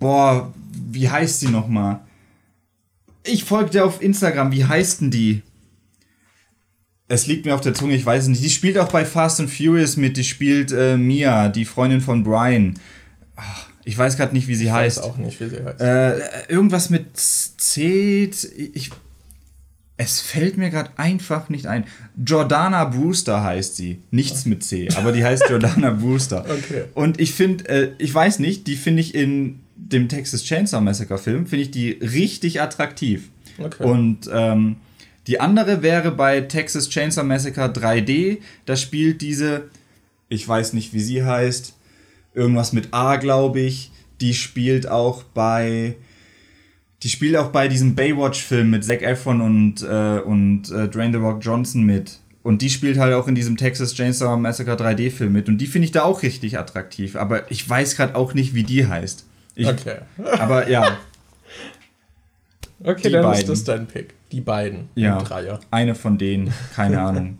Boah, 0.00 0.52
wie 0.90 1.08
heißt 1.08 1.42
die 1.42 1.48
nochmal? 1.48 2.00
Ich 3.22 3.44
folge 3.44 3.70
dir 3.70 3.84
auf 3.84 4.02
Instagram, 4.02 4.50
wie 4.50 4.64
heißt 4.64 5.02
denn 5.02 5.10
die? 5.12 5.42
Es 7.08 7.26
liegt 7.26 7.44
mir 7.44 7.54
auf 7.54 7.60
der 7.60 7.74
Zunge, 7.74 7.94
ich 7.94 8.04
weiß 8.06 8.22
es 8.24 8.28
nicht. 8.28 8.42
Die 8.42 8.50
spielt 8.50 8.78
auch 8.78 8.90
bei 8.90 9.04
Fast 9.04 9.38
and 9.40 9.50
Furious 9.50 9.96
mit, 9.96 10.16
die 10.16 10.24
spielt 10.24 10.72
äh, 10.72 10.96
Mia, 10.96 11.48
die 11.50 11.64
Freundin 11.66 12.00
von 12.00 12.24
Brian. 12.24 12.74
Ach, 13.36 13.66
Ich 13.84 13.96
weiß 13.98 14.16
gerade 14.16 14.32
nicht, 14.34 14.48
wie 14.48 14.54
sie 14.54 14.64
Ich 14.66 14.70
heißt. 14.72 14.96
weiß 14.98 15.04
auch 15.04 15.18
nicht, 15.18 15.38
wie 15.40 15.48
sie 15.50 15.62
heißt. 15.62 15.80
Äh, 15.80 16.18
irgendwas 16.48 16.88
mit 16.88 17.08
C. 17.16 18.30
Ich, 18.72 18.90
es 19.98 20.20
fällt 20.20 20.56
mir 20.56 20.70
gerade 20.70 20.90
einfach 20.96 21.50
nicht 21.50 21.66
ein. 21.66 21.84
Jordana 22.24 22.86
Brewster 22.86 23.42
heißt 23.44 23.76
sie. 23.76 24.00
Nichts 24.10 24.46
mit 24.46 24.64
C, 24.64 24.88
aber 24.96 25.12
die 25.12 25.24
heißt 25.24 25.44
Jordana 25.50 25.90
Brewster. 25.90 26.44
Okay. 26.48 26.84
Und 26.94 27.20
ich 27.20 27.32
finde, 27.34 27.68
äh, 27.68 27.90
ich 27.98 28.14
weiß 28.14 28.38
nicht, 28.38 28.66
die 28.66 28.76
finde 28.76 29.02
ich 29.02 29.14
in 29.14 29.60
dem 29.76 30.08
Texas 30.08 30.42
Chainsaw 30.44 30.80
Massacre 30.80 31.18
Film, 31.18 31.46
finde 31.46 31.64
ich 31.64 31.70
die 31.70 31.90
richtig 31.90 32.62
attraktiv. 32.62 33.28
Okay. 33.58 33.84
Und 33.84 34.20
ähm, 34.32 34.76
die 35.26 35.40
andere 35.40 35.82
wäre 35.82 36.10
bei 36.10 36.42
Texas 36.42 36.88
Chainsaw 36.88 37.24
Massacre 37.24 37.66
3D. 37.66 38.38
Da 38.66 38.76
spielt 38.76 39.22
diese, 39.22 39.70
ich 40.28 40.46
weiß 40.46 40.74
nicht, 40.74 40.92
wie 40.92 41.00
sie 41.00 41.24
heißt, 41.24 41.74
irgendwas 42.34 42.72
mit 42.72 42.88
A, 42.92 43.16
glaube 43.16 43.60
ich. 43.60 43.90
Die 44.20 44.34
spielt 44.34 44.88
auch 44.88 45.22
bei, 45.22 45.96
die 47.02 47.08
spielt 47.08 47.36
auch 47.36 47.48
bei 47.48 47.68
diesem 47.68 47.94
Baywatch-Film 47.94 48.70
mit 48.70 48.84
Zac 48.84 49.02
Efron 49.02 49.40
und 49.40 49.82
äh, 49.82 50.20
und 50.20 50.70
äh, 50.70 50.88
Dwayne 50.88 51.12
The 51.12 51.24
Rock 51.24 51.38
Johnson 51.42 51.82
mit. 51.82 52.20
Und 52.42 52.60
die 52.60 52.68
spielt 52.68 52.98
halt 52.98 53.14
auch 53.14 53.26
in 53.26 53.34
diesem 53.34 53.56
Texas 53.56 53.94
Chainsaw 53.94 54.36
Massacre 54.36 54.76
3D-Film 54.76 55.32
mit. 55.32 55.48
Und 55.48 55.58
die 55.58 55.66
finde 55.66 55.86
ich 55.86 55.92
da 55.92 56.02
auch 56.02 56.22
richtig 56.22 56.58
attraktiv. 56.58 57.16
Aber 57.16 57.50
ich 57.50 57.66
weiß 57.66 57.96
gerade 57.96 58.14
auch 58.14 58.34
nicht, 58.34 58.54
wie 58.54 58.64
die 58.64 58.86
heißt. 58.86 59.24
Ich, 59.54 59.66
okay. 59.66 59.96
Aber 60.38 60.68
ja, 60.68 60.98
Okay, 62.86 63.02
Die 63.04 63.10
dann 63.10 63.24
ist 63.24 63.38
beiden. 63.38 63.46
das 63.48 63.64
dein 63.64 63.86
Pick. 63.86 64.14
Die 64.30 64.40
beiden. 64.42 64.88
Ja. 64.94 65.18
Dreier. 65.22 65.58
Eine 65.70 65.94
von 65.94 66.18
denen, 66.18 66.52
keine 66.74 67.00
Ahnung. 67.02 67.38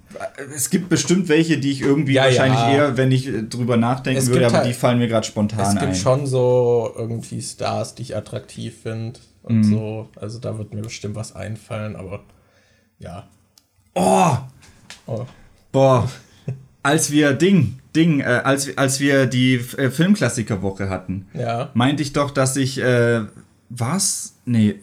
Es 0.54 0.70
gibt 0.70 0.88
bestimmt 0.88 1.28
welche, 1.28 1.58
die 1.58 1.70
ich 1.70 1.82
irgendwie 1.82 2.14
Ja, 2.14 2.24
wahrscheinlich 2.24 2.58
ja. 2.60 2.70
eher, 2.72 2.96
wenn 2.96 3.12
ich 3.12 3.26
äh, 3.28 3.42
drüber 3.42 3.76
nachdenken 3.76 4.18
Es 4.20 4.28
würde, 4.30 4.46
aber 4.46 4.58
halt- 4.58 4.66
die 4.68 4.72
fallen 4.72 4.98
mir 4.98 5.08
gerade 5.08 5.26
spontan 5.26 5.60
Es 5.60 5.72
gibt 5.72 5.82
ein. 5.82 5.94
schon 5.94 6.26
so 6.26 6.92
irgendwie 6.96 7.42
Stars, 7.42 7.94
die 7.94 8.02
ich 8.02 8.16
attraktiv 8.16 8.74
finde 8.82 9.20
und 9.42 9.58
Mhm. 9.58 9.64
so. 9.64 10.08
Also 10.16 10.38
da 10.38 10.56
wird 10.56 10.72
mir 10.72 10.82
bestimmt 10.82 11.14
was 11.14 11.34
einfallen, 11.36 11.94
aber 11.96 12.20
ja. 12.98 13.24
Oh, 13.94 14.36
Oh. 15.06 15.26
boah. 15.72 16.10
Als 16.82 17.10
wir 17.10 17.32
Ding, 17.34 17.80
Ding, 17.94 18.20
äh, 18.20 18.24
als, 18.44 18.66
wir- 18.66 18.78
als 18.78 18.98
wir 19.00 19.26
die 19.26 19.54
äh, 19.56 19.90
Filmklassikerwoche 19.90 20.88
hatten, 20.88 21.26
Ja. 21.34 21.70
meinte 21.74 22.02
ich 22.02 22.12
doch, 22.14 22.30
dass 22.30 22.56
ich, 22.56 22.78
äh, 22.80 23.22
was? 23.70 24.34
Nee, 24.44 24.76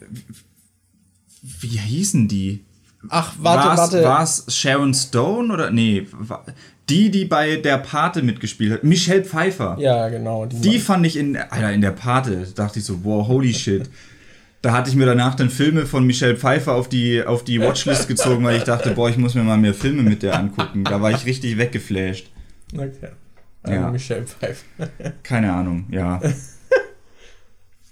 wie 1.42 1.78
hießen 1.78 2.28
die? 2.28 2.64
Ach, 3.08 3.34
warte, 3.38 3.68
war's, 3.68 3.78
warte. 3.78 4.04
War's 4.04 4.44
Sharon 4.48 4.94
Stone 4.94 5.52
oder? 5.52 5.70
Nee, 5.70 6.06
die, 6.88 7.10
die 7.10 7.24
bei 7.24 7.56
der 7.56 7.78
Pate 7.78 8.22
mitgespielt 8.22 8.72
hat. 8.72 8.84
Michelle 8.84 9.24
Pfeiffer. 9.24 9.76
Ja, 9.78 10.08
genau. 10.08 10.46
Die 10.46 10.78
fand 10.78 11.06
ich 11.06 11.16
in, 11.16 11.36
Alter, 11.36 11.72
in 11.72 11.80
der 11.80 11.90
Pate, 11.90 12.46
dachte 12.54 12.78
ich 12.78 12.84
so, 12.84 13.04
wow, 13.04 13.26
holy 13.26 13.52
shit. 13.52 13.90
Da 14.62 14.72
hatte 14.72 14.90
ich 14.90 14.96
mir 14.96 15.06
danach 15.06 15.34
dann 15.34 15.50
Filme 15.50 15.86
von 15.86 16.06
Michelle 16.06 16.36
Pfeiffer 16.36 16.74
auf 16.74 16.88
die, 16.88 17.24
auf 17.24 17.42
die 17.42 17.60
Watchlist 17.60 18.06
gezogen, 18.06 18.44
weil 18.44 18.58
ich 18.58 18.62
dachte, 18.62 18.92
boah, 18.92 19.10
ich 19.10 19.16
muss 19.16 19.34
mir 19.34 19.42
mal 19.42 19.58
mehr 19.58 19.74
Filme 19.74 20.02
mit 20.02 20.22
der 20.22 20.38
angucken. 20.38 20.84
Da 20.84 21.00
war 21.02 21.10
ich 21.10 21.26
richtig 21.26 21.58
weggeflasht. 21.58 22.30
Okay. 22.72 23.08
Ja. 23.66 23.72
Ja. 23.72 23.90
Michelle 23.90 24.24
Pfeiffer. 24.24 24.64
Keine 25.24 25.52
Ahnung, 25.52 25.86
ja. 25.90 26.20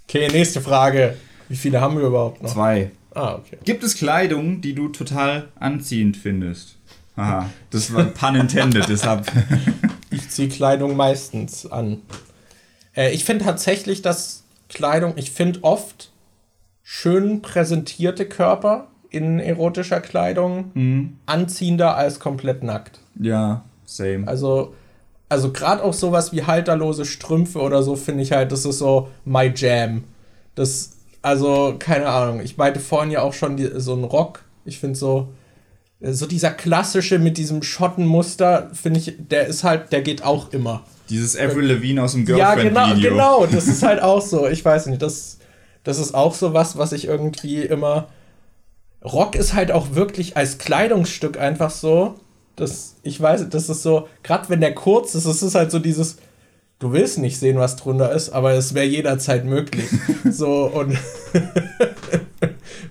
Okay, 0.09 0.29
nächste 0.29 0.61
Frage. 0.61 1.17
Wie 1.49 1.57
viele 1.57 1.81
haben 1.81 1.97
wir 1.97 2.07
überhaupt 2.07 2.43
noch? 2.43 2.53
Zwei. 2.53 2.93
Ah, 3.21 3.35
okay. 3.35 3.59
Gibt 3.65 3.85
es 3.85 3.97
Kleidung, 3.97 4.61
die 4.61 4.75
du 4.75 4.89
total 4.89 5.49
anziehend 5.59 6.17
findest? 6.17 6.77
Aha, 7.17 7.51
das 7.71 7.93
war 7.93 8.05
pun 8.05 8.35
intended, 8.37 8.89
deshalb. 8.89 9.31
Ich 10.13 10.29
ziehe 10.29 10.49
Kleidung 10.49 10.97
meistens 10.97 11.71
an. 11.71 11.99
Äh, 12.97 13.13
ich 13.13 13.25
finde 13.25 13.45
tatsächlich, 13.45 14.03
dass 14.03 14.43
Kleidung, 14.69 15.13
ich 15.17 15.31
finde 15.31 15.63
oft 15.63 16.11
schön 16.83 17.43
präsentierte 17.43 18.27
Körper 18.27 18.89
in 19.11 19.39
erotischer 19.39 20.01
Kleidung 20.01 20.73
Mhm. 20.75 21.17
anziehender 21.27 21.97
als 21.97 22.19
komplett 22.19 22.65
nackt. 22.65 22.99
Ja, 23.21 23.63
same. 23.85 24.27
Also, 24.27 24.75
also 25.29 25.53
gerade 25.53 25.85
auch 25.85 25.95
sowas 25.95 26.33
wie 26.33 26.43
halterlose 26.43 27.05
Strümpfe 27.05 27.61
oder 27.61 27.85
so 27.85 27.95
finde 27.95 28.25
ich 28.25 28.33
halt, 28.33 28.51
das 28.51 28.65
ist 28.65 28.79
so 28.79 29.11
my 29.25 29.53
jam. 29.55 30.03
Das, 30.57 30.97
also, 31.23 31.75
keine 31.79 32.07
Ahnung. 32.09 32.41
Ich 32.41 32.57
meinte 32.57 32.81
vorhin 32.81 33.11
ja 33.11 33.23
auch 33.23 33.33
schon 33.35 33.57
die, 33.57 33.71
so 33.77 33.95
ein 33.95 34.05
Rock. 34.05 34.43
Ich 34.65 34.79
finde 34.79 34.99
so, 34.99 35.29
so 36.01 36.27
dieser 36.27 36.51
klassische 36.51 37.19
mit 37.19 37.37
diesem 37.37 37.63
Schottenmuster, 37.63 38.71
finde 38.73 39.01
ich, 39.01 39.15
der 39.19 39.47
ist 39.47 39.65
halt, 39.65 39.93
der 39.93 40.03
geht 40.03 40.25
auch 40.25 40.53
immer. 40.53 40.83
Dieses 41.11 41.37
Avril 41.37 41.67
Lavigne 41.67 42.03
aus 42.03 42.13
dem 42.13 42.27
Ja, 42.27 42.55
genau, 42.55 42.87
Girlfriend-Video. 42.87 43.11
genau. 43.11 43.47
Das 43.51 43.67
ist 43.67 43.83
halt 43.83 44.01
auch 44.01 44.23
so. 44.23 44.49
Ich 44.49 44.65
weiß 44.65 44.87
nicht, 44.87 45.03
das, 45.03 45.39
das 45.85 45.99
ist 45.99 46.15
auch 46.15 46.35
so 46.35 46.55
was, 46.55 46.79
was 46.79 46.93
ich 46.93 47.07
irgendwie 47.07 47.63
immer. 47.63 48.09
Rock 49.05 49.35
ist 49.35 49.55
halt 49.55 49.73
auch 49.73 49.95
wirklich 49.95 50.37
als 50.37 50.59
Kleidungsstück 50.59 51.39
einfach 51.39 51.71
so. 51.71 52.15
Das, 52.57 52.97
ich 53.03 53.21
weiß, 53.21 53.49
das 53.49 53.69
ist 53.69 53.83
so, 53.83 54.09
gerade 54.23 54.49
wenn 54.51 54.61
der 54.61 54.75
kurz 54.75 55.15
ist, 55.15 55.25
es 55.25 55.43
ist 55.43 55.55
halt 55.55 55.71
so 55.71 55.79
dieses, 55.79 56.17
du 56.81 56.93
willst 56.93 57.19
nicht 57.19 57.39
sehen, 57.39 57.59
was 57.59 57.77
drunter 57.77 58.11
ist, 58.13 58.31
aber 58.31 58.53
es 58.53 58.75
wäre 58.75 58.87
jederzeit 58.87 59.45
möglich. 59.45 59.87
so 60.31 60.65
und 60.67 60.99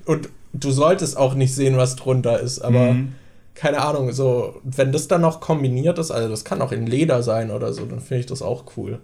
und 0.06 0.30
du 0.53 0.72
solltest 0.72 1.18
auch 1.18 1.34
nicht 1.36 1.53
sehen, 1.53 1.78
was 1.78 1.95
drunter 1.95 2.40
ist, 2.40 2.60
aber 2.60 2.94
Mhm. 2.94 3.14
keine 3.56 3.82
Ahnung, 3.82 4.11
so, 4.14 4.61
wenn 4.64 4.91
das 4.91 5.07
dann 5.07 5.22
noch 5.22 5.41
kombiniert 5.41 5.99
ist, 5.99 6.11
also 6.11 6.30
das 6.30 6.45
kann 6.45 6.61
auch 6.61 6.72
in 6.72 6.86
Leder 6.88 7.24
sein 7.24 7.52
oder 7.52 7.74
so, 7.74 7.86
dann 7.86 7.99
finde 7.99 8.22
ich 8.22 8.26
das 8.26 8.41
auch 8.41 8.64
cool. 8.78 8.99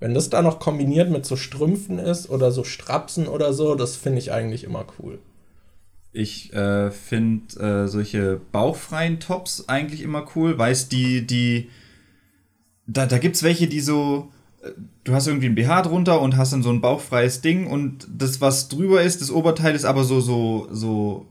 Wenn 0.00 0.12
das 0.14 0.28
dann 0.28 0.44
noch 0.44 0.58
kombiniert 0.58 1.10
mit 1.10 1.24
so 1.24 1.36
Strümpfen 1.36 1.98
ist 1.98 2.28
oder 2.28 2.50
so 2.50 2.64
Strapsen 2.64 3.26
oder 3.26 3.52
so, 3.54 3.74
das 3.74 3.96
finde 3.96 4.18
ich 4.18 4.32
eigentlich 4.32 4.64
immer 4.64 4.84
cool. 4.98 5.18
Ich 6.12 6.52
äh, 6.52 6.90
finde 6.90 7.60
äh, 7.84 7.88
solche 7.88 8.40
bauchfreien 8.52 9.18
Tops 9.18 9.64
eigentlich 9.68 10.02
immer 10.02 10.26
cool. 10.36 10.56
Weißt 10.58 10.92
die, 10.92 11.26
die. 11.26 11.70
Da, 12.86 13.06
da 13.06 13.18
gibt 13.18 13.36
es 13.36 13.42
welche, 13.42 13.66
die 13.66 13.80
so. 13.80 14.30
äh, 14.62 14.70
Du 15.04 15.12
hast 15.14 15.26
irgendwie 15.26 15.46
ein 15.46 15.54
BH 15.54 15.82
drunter 15.82 16.20
und 16.22 16.36
hast 16.36 16.52
dann 16.54 16.62
so 16.62 16.70
ein 16.70 16.80
bauchfreies 16.80 17.42
Ding 17.42 17.66
und 17.66 18.06
das, 18.10 18.40
was 18.40 18.68
drüber 18.68 19.02
ist, 19.02 19.20
das 19.20 19.30
Oberteil 19.30 19.74
ist 19.74 19.84
aber 19.84 20.02
so, 20.04 20.20
so, 20.20 20.66
so, 20.70 21.26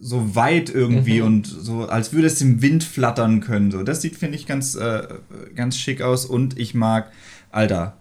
so 0.00 0.34
weit 0.34 0.68
irgendwie 0.70 1.20
und 1.20 1.46
so, 1.46 1.84
als 1.88 2.12
würde 2.12 2.26
es 2.26 2.40
im 2.40 2.60
Wind 2.60 2.82
flattern 2.82 3.40
können. 3.40 3.70
So, 3.70 3.82
das 3.84 4.02
sieht, 4.02 4.16
finde 4.16 4.36
ich, 4.36 4.46
ganz, 4.46 4.74
äh, 4.74 5.06
ganz 5.54 5.76
schick 5.76 6.02
aus 6.02 6.26
und 6.26 6.58
ich 6.58 6.74
mag, 6.74 7.12
Alter, 7.52 7.96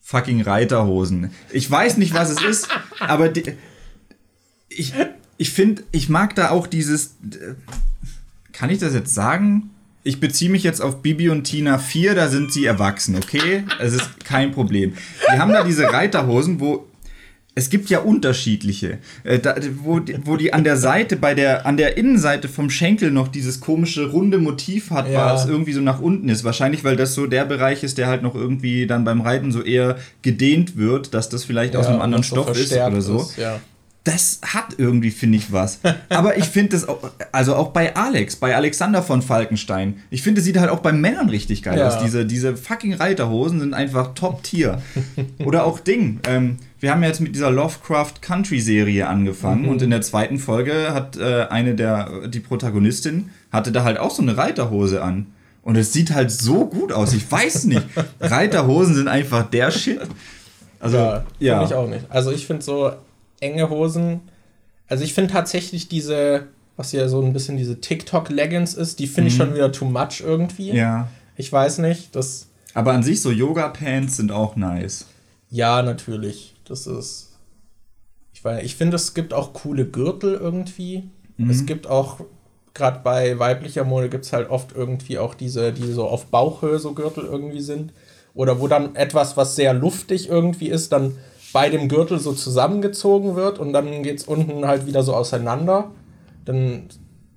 fucking 0.00 0.40
Reiterhosen. 0.42 1.30
Ich 1.52 1.70
weiß 1.70 1.96
nicht, 1.98 2.14
was 2.14 2.30
es 2.30 2.42
ist, 2.42 2.68
aber 3.00 3.28
die, 3.28 3.52
ich, 4.70 4.94
ich 5.36 5.50
finde, 5.50 5.82
ich 5.92 6.08
mag 6.08 6.34
da 6.34 6.48
auch 6.50 6.66
dieses. 6.66 7.16
äh, 7.32 7.54
Kann 8.52 8.70
ich 8.70 8.78
das 8.78 8.94
jetzt 8.94 9.14
sagen? 9.14 9.70
Ich 10.04 10.18
beziehe 10.18 10.50
mich 10.50 10.64
jetzt 10.64 10.80
auf 10.82 11.00
Bibi 11.02 11.28
und 11.28 11.44
Tina 11.44 11.78
4, 11.78 12.14
da 12.14 12.28
sind 12.28 12.52
sie 12.52 12.64
erwachsen, 12.64 13.14
okay? 13.16 13.62
Es 13.80 13.92
ist 13.94 14.24
kein 14.24 14.50
Problem. 14.50 14.94
Die 15.32 15.38
haben 15.38 15.52
da 15.52 15.62
diese 15.64 15.92
Reiterhosen, 15.92 16.58
wo. 16.60 16.86
Es 17.54 17.68
gibt 17.68 17.90
ja 17.90 17.98
unterschiedliche, 17.98 18.96
äh, 19.24 19.38
da, 19.38 19.54
wo, 19.84 20.00
die- 20.00 20.16
wo 20.24 20.38
die 20.38 20.54
an 20.54 20.64
der 20.64 20.78
Seite, 20.78 21.16
bei 21.16 21.34
der, 21.34 21.66
an 21.66 21.76
der 21.76 21.98
Innenseite 21.98 22.48
vom 22.48 22.70
Schenkel 22.70 23.10
noch 23.10 23.28
dieses 23.28 23.60
komische 23.60 24.10
runde 24.10 24.38
Motiv 24.38 24.90
hat, 24.90 25.06
Ja. 25.10 25.26
was 25.34 25.46
irgendwie 25.46 25.74
so 25.74 25.82
nach 25.82 26.00
unten 26.00 26.30
ist. 26.30 26.44
Wahrscheinlich, 26.44 26.82
weil 26.82 26.96
das 26.96 27.14
so 27.14 27.26
der 27.26 27.44
Bereich 27.44 27.82
ist, 27.84 27.98
der 27.98 28.06
halt 28.06 28.22
noch 28.22 28.34
irgendwie 28.34 28.86
dann 28.86 29.04
beim 29.04 29.20
Reiten 29.20 29.52
so 29.52 29.60
eher 29.62 29.98
gedehnt 30.22 30.78
wird, 30.78 31.12
dass 31.12 31.28
das 31.28 31.44
vielleicht 31.44 31.76
aus 31.76 31.84
Ja, 31.84 31.92
einem 31.92 32.00
anderen 32.00 32.24
Stoff 32.24 32.56
ist 32.58 32.72
oder 32.72 33.02
so 33.02 33.18
ist, 33.20 33.36
ja. 33.36 33.60
Das 34.04 34.40
hat 34.44 34.74
irgendwie, 34.78 35.12
finde 35.12 35.38
ich, 35.38 35.52
was. 35.52 35.78
Aber 36.08 36.36
ich 36.36 36.46
finde 36.46 36.74
es 36.76 36.88
auch, 36.88 36.98
also 37.30 37.54
auch 37.54 37.68
bei 37.68 37.94
Alex, 37.94 38.34
bei 38.34 38.56
Alexander 38.56 39.00
von 39.02 39.22
Falkenstein, 39.22 40.02
ich 40.10 40.22
finde, 40.22 40.40
es 40.40 40.44
sieht 40.44 40.58
halt 40.58 40.70
auch 40.70 40.80
bei 40.80 40.92
Männern 40.92 41.28
richtig 41.28 41.62
geil 41.62 41.78
Ja. 41.78 41.86
aus. 41.88 42.02
Diese, 42.02 42.26
diese 42.26 42.56
fucking 42.56 42.94
Reiterhosen 42.94 43.60
sind 43.60 43.74
einfach 43.74 44.14
Top-Tier. 44.14 44.82
Oder 45.44 45.64
auch 45.64 45.78
Ding. 45.78 46.18
Ähm, 46.28 46.56
wir 46.80 46.90
haben 46.90 47.00
ja 47.02 47.08
jetzt 47.10 47.20
mit 47.20 47.34
dieser 47.36 47.52
Lovecraft 47.52 48.14
Country 48.22 48.58
Serie 48.60 49.06
angefangen 49.06 49.66
und 49.68 49.82
in 49.82 49.90
der 49.90 50.00
zweiten 50.02 50.38
Folge 50.40 50.92
hat 50.92 51.16
äh, 51.16 51.44
eine 51.48 51.76
der, 51.76 52.26
die 52.26 52.40
Protagonistin, 52.40 53.30
hatte 53.52 53.70
da 53.70 53.84
halt 53.84 53.98
auch 53.98 54.10
so 54.10 54.22
eine 54.22 54.36
Reiterhose 54.36 55.00
an. 55.02 55.26
Und 55.62 55.76
es 55.76 55.92
sieht 55.92 56.12
halt 56.12 56.32
so 56.32 56.66
gut 56.66 56.90
aus. 56.92 57.12
Ich 57.12 57.30
weiß 57.30 57.66
nicht. 57.66 57.84
Reiterhosen 58.20 58.96
sind 58.96 59.06
einfach 59.06 59.48
der 59.48 59.70
Shit. 59.70 60.00
Also, 60.80 60.96
Ja, 60.96 61.24
ja. 61.38 61.58
finde 61.60 61.66
ich 61.66 61.74
auch 61.78 61.88
nicht. 61.88 62.04
Also 62.08 62.32
ich 62.32 62.46
finde 62.48 62.62
so 62.64 62.90
enge 63.42 63.68
Hosen, 63.68 64.20
also 64.88 65.04
ich 65.04 65.14
finde 65.14 65.32
tatsächlich 65.32 65.88
diese, 65.88 66.48
was 66.76 66.92
ja 66.92 67.08
so 67.08 67.22
ein 67.22 67.32
bisschen 67.32 67.56
diese 67.56 67.80
TikTok-Leggings 67.80 68.74
ist, 68.74 68.98
die 68.98 69.06
finde 69.06 69.28
ich 69.30 69.36
schon 69.36 69.54
wieder 69.54 69.72
too 69.72 69.86
much 69.86 70.20
irgendwie. 70.20 70.70
Mhm. 70.72 70.76
Ja. 70.76 71.08
Ich 71.36 71.50
weiß 71.52 71.78
nicht, 71.78 72.14
das, 72.14 72.48
Aber 72.74 72.92
an 72.92 73.02
sich 73.02 73.22
so 73.22 73.30
Yoga-Pants 73.30 74.16
sind 74.16 74.32
auch 74.32 74.54
nice. 74.56 75.06
ja, 75.48 75.82
natürlich, 75.82 76.54
das 76.66 76.86
ist, 76.86 77.38
ich 78.34 78.44
weiß 78.44 78.62
ich 78.64 78.76
finde, 78.76 78.96
es 78.96 79.14
gibt 79.14 79.32
auch 79.32 79.52
coole 79.54 79.86
Gürtel 79.86 80.34
irgendwie. 80.34 81.04
Mhm. 81.36 81.50
Es 81.50 81.64
gibt 81.64 81.86
auch, 81.86 82.20
gerade 82.74 83.00
bei 83.02 83.38
weiblicher 83.38 83.84
Mode 83.84 84.08
gibt 84.08 84.24
es 84.24 84.32
halt 84.32 84.50
oft 84.50 84.72
irgendwie 84.74 85.18
auch 85.18 85.34
diese, 85.34 85.72
die 85.72 85.90
so 85.92 86.06
auf 86.06 86.26
Bauchhöhe 86.26 86.78
so 86.78 86.92
Gürtel 86.92 87.24
irgendwie 87.24 87.60
sind. 87.60 87.92
Oder 88.34 88.60
wo 88.60 88.66
dann 88.68 88.94
etwas, 88.96 89.36
was 89.36 89.56
sehr 89.56 89.74
luftig 89.74 90.28
irgendwie 90.28 90.68
ist, 90.68 90.92
dann 90.92 91.16
bei 91.52 91.68
dem 91.68 91.88
Gürtel 91.88 92.18
so 92.18 92.32
zusammengezogen 92.32 93.36
wird 93.36 93.58
und 93.58 93.72
dann 93.72 94.02
geht 94.02 94.18
es 94.18 94.24
unten 94.24 94.66
halt 94.66 94.86
wieder 94.86 95.02
so 95.02 95.14
auseinander. 95.14 95.90
Dann 96.44 96.84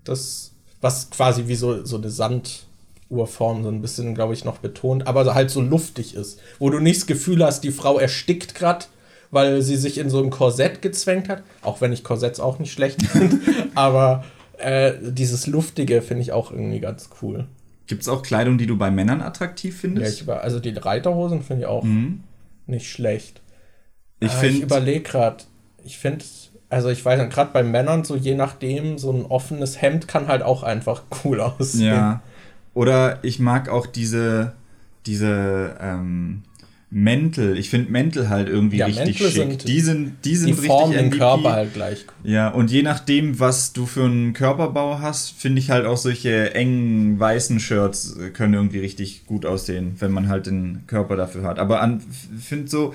das, 0.03 0.51
was 0.81 1.09
quasi 1.09 1.47
wie 1.47 1.55
so, 1.55 1.85
so 1.85 1.97
eine 1.97 2.09
Sanduhrform 2.09 3.63
so 3.63 3.69
ein 3.69 3.81
bisschen, 3.81 4.15
glaube 4.15 4.33
ich, 4.33 4.45
noch 4.45 4.57
betont, 4.59 5.07
aber 5.07 5.33
halt 5.35 5.49
so 5.51 5.61
luftig 5.61 6.15
ist. 6.15 6.39
Wo 6.59 6.69
du 6.69 6.79
nicht 6.79 7.01
das 7.01 7.07
Gefühl 7.07 7.43
hast, 7.43 7.63
die 7.63 7.71
Frau 7.71 7.99
erstickt 7.99 8.55
gerade, 8.55 8.85
weil 9.31 9.61
sie 9.61 9.75
sich 9.75 9.97
in 9.97 10.09
so 10.09 10.21
ein 10.23 10.29
Korsett 10.29 10.81
gezwängt 10.81 11.29
hat. 11.29 11.43
Auch 11.61 11.81
wenn 11.81 11.91
ich 11.91 12.03
Korsetts 12.03 12.39
auch 12.39 12.59
nicht 12.59 12.71
schlecht 12.71 13.01
finde. 13.03 13.39
aber 13.75 14.23
äh, 14.57 14.93
dieses 15.01 15.47
Luftige 15.47 16.01
finde 16.01 16.21
ich 16.23 16.31
auch 16.31 16.51
irgendwie 16.51 16.79
ganz 16.79 17.09
cool. 17.21 17.45
Gibt 17.87 18.01
es 18.01 18.07
auch 18.09 18.23
Kleidung, 18.23 18.57
die 18.57 18.65
du 18.65 18.77
bei 18.77 18.89
Männern 18.89 19.21
attraktiv 19.21 19.75
Ja, 19.75 19.81
findest? 19.81 20.15
ich 20.15 20.21
über, 20.21 20.41
also 20.41 20.59
die 20.59 20.69
Reiterhosen 20.71 21.43
finde 21.43 21.63
ich 21.63 21.67
auch 21.67 21.85
nicht 22.65 22.89
schlecht. 22.89 23.41
Ich 24.19 24.31
Ah, 24.31 24.43
ich 24.43 24.61
überlege 24.61 25.01
gerade, 25.01 25.43
ich 25.83 25.97
finde, 25.97 26.23
also 26.69 26.89
ich 26.89 27.03
weiß 27.03 27.19
nicht, 27.21 27.33
gerade 27.33 27.51
bei 27.53 27.63
Männern, 27.63 28.03
so 28.03 28.15
je 28.15 28.35
nachdem, 28.35 28.97
so 28.97 29.11
ein 29.11 29.25
offenes 29.25 29.81
Hemd 29.81 30.07
kann 30.07 30.27
halt 30.27 30.41
auch 30.41 30.63
einfach 30.63 31.03
cool 31.23 31.41
aussehen. 31.41 31.85
ja. 31.85 32.21
Oder 32.73 33.19
ich 33.23 33.39
mag 33.39 33.69
auch 33.69 33.85
diese, 33.87 34.53
diese 35.05 35.77
ähm, 35.79 36.43
Mäntel. 36.89 37.57
Ich 37.57 37.69
finde 37.69 37.91
Mäntel 37.91 38.29
halt 38.29 38.47
irgendwie 38.49 38.77
Ja, 38.77 38.85
richtig 38.87 39.19
Mäntel 39.19 39.29
schick. 39.31 39.49
sind- 39.61 39.67
die 39.67 39.79
sind, 39.79 40.13
die 40.25 40.35
sind 40.35 40.47
Die 40.47 40.51
richtig 40.53 40.67
formen 40.67 40.91
den 40.93 41.05
MVP. 41.07 41.17
Körper 41.17 41.53
halt 41.53 41.73
gleich. 41.73 42.05
Ja, 42.23 42.49
und 42.49 42.71
je 42.71 42.83
nachdem, 42.83 43.39
was 43.39 43.71
du 43.73 43.85
für 43.85 44.03
einen 44.05 44.33
Körperbau 44.33 44.99
hast, 44.99 45.31
finde 45.31 45.59
ich 45.59 45.69
halt 45.69 45.85
auch 45.85 45.97
solche 45.97 46.53
engen 46.53 47.17
weißen 47.19 47.59
Shirts 47.59 48.17
äh, 48.17 48.29
können 48.31 48.53
irgendwie 48.53 48.79
richtig 48.79 49.25
gut 49.25 49.45
aussehen, 49.45 49.95
wenn 49.99 50.11
man 50.11 50.27
halt 50.27 50.45
den 50.47 50.83
Körper 50.87 51.15
dafür 51.15 51.43
hat. 51.43 51.59
Aber 51.59 51.81
an 51.81 52.01
finde 52.39 52.67
so 52.69 52.93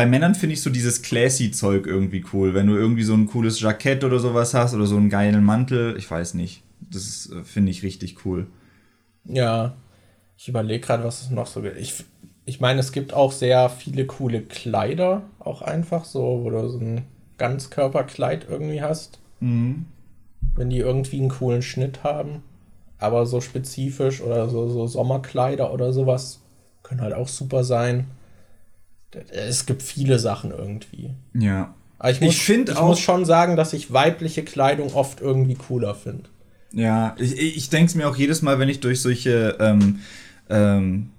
bei 0.00 0.06
Männern 0.06 0.34
finde 0.34 0.54
ich 0.54 0.62
so 0.62 0.70
dieses 0.70 1.02
classy 1.02 1.50
Zeug 1.50 1.86
irgendwie 1.86 2.24
cool, 2.32 2.54
wenn 2.54 2.66
du 2.66 2.74
irgendwie 2.74 3.02
so 3.02 3.12
ein 3.12 3.26
cooles 3.26 3.60
Jackett 3.60 4.02
oder 4.02 4.18
sowas 4.18 4.54
hast 4.54 4.72
oder 4.72 4.86
so 4.86 4.96
einen 4.96 5.10
geilen 5.10 5.44
Mantel, 5.44 5.94
ich 5.98 6.10
weiß 6.10 6.32
nicht. 6.32 6.62
Das 6.80 7.30
äh, 7.30 7.44
finde 7.44 7.70
ich 7.70 7.82
richtig 7.82 8.24
cool. 8.24 8.46
Ja, 9.26 9.74
ich 10.38 10.48
überlege 10.48 10.86
gerade, 10.86 11.04
was 11.04 11.20
es 11.20 11.28
noch 11.28 11.46
so 11.46 11.60
gibt. 11.60 11.76
Ich, 11.76 12.02
ich 12.46 12.60
meine, 12.60 12.80
es 12.80 12.92
gibt 12.92 13.12
auch 13.12 13.30
sehr 13.30 13.68
viele 13.68 14.06
coole 14.06 14.40
Kleider, 14.40 15.20
auch 15.38 15.60
einfach 15.60 16.06
so, 16.06 16.44
wo 16.44 16.48
du 16.48 16.66
so 16.70 16.78
ein 16.78 17.02
Ganzkörperkleid 17.36 18.46
irgendwie 18.48 18.80
hast. 18.80 19.18
Wenn 20.54 20.70
die 20.70 20.78
irgendwie 20.78 21.20
einen 21.20 21.28
coolen 21.28 21.60
Schnitt 21.60 22.04
haben. 22.04 22.42
Aber 22.96 23.26
so 23.26 23.42
spezifisch 23.42 24.22
oder 24.22 24.48
so, 24.48 24.66
so 24.66 24.86
Sommerkleider 24.86 25.74
oder 25.74 25.92
sowas 25.92 26.40
können 26.82 27.02
halt 27.02 27.12
auch 27.12 27.28
super 27.28 27.64
sein. 27.64 28.06
Es 29.32 29.66
gibt 29.66 29.82
viele 29.82 30.18
Sachen 30.18 30.50
irgendwie. 30.52 31.10
Ja. 31.34 31.74
Aber 31.98 32.10
ich, 32.10 32.16
Ich 32.18 32.22
muss, 32.22 32.36
find 32.36 32.68
ich 32.70 32.76
auch- 32.76 32.86
muss 32.88 33.00
schon 33.00 33.24
sagen, 33.24 33.56
dass 33.56 33.72
ich 33.72 33.92
weibliche 33.92 34.42
Kleidung 34.44 34.92
oft 34.94 35.20
irgendwie 35.20 35.54
cooler 35.54 35.94
finde. 35.94 36.24
Ja, 36.72 37.14
ich, 37.18 37.36
ich 37.38 37.68
denke 37.70 37.86
es 37.90 37.94
mir 37.94 38.08
auch 38.08 38.16
jedes 38.16 38.42
Mal, 38.42 38.58
wenn 38.58 38.68
ich 38.68 38.80
durch 38.80 39.00
solche 39.02 39.56
ähm, 39.58 39.98
ähm, 40.48 41.10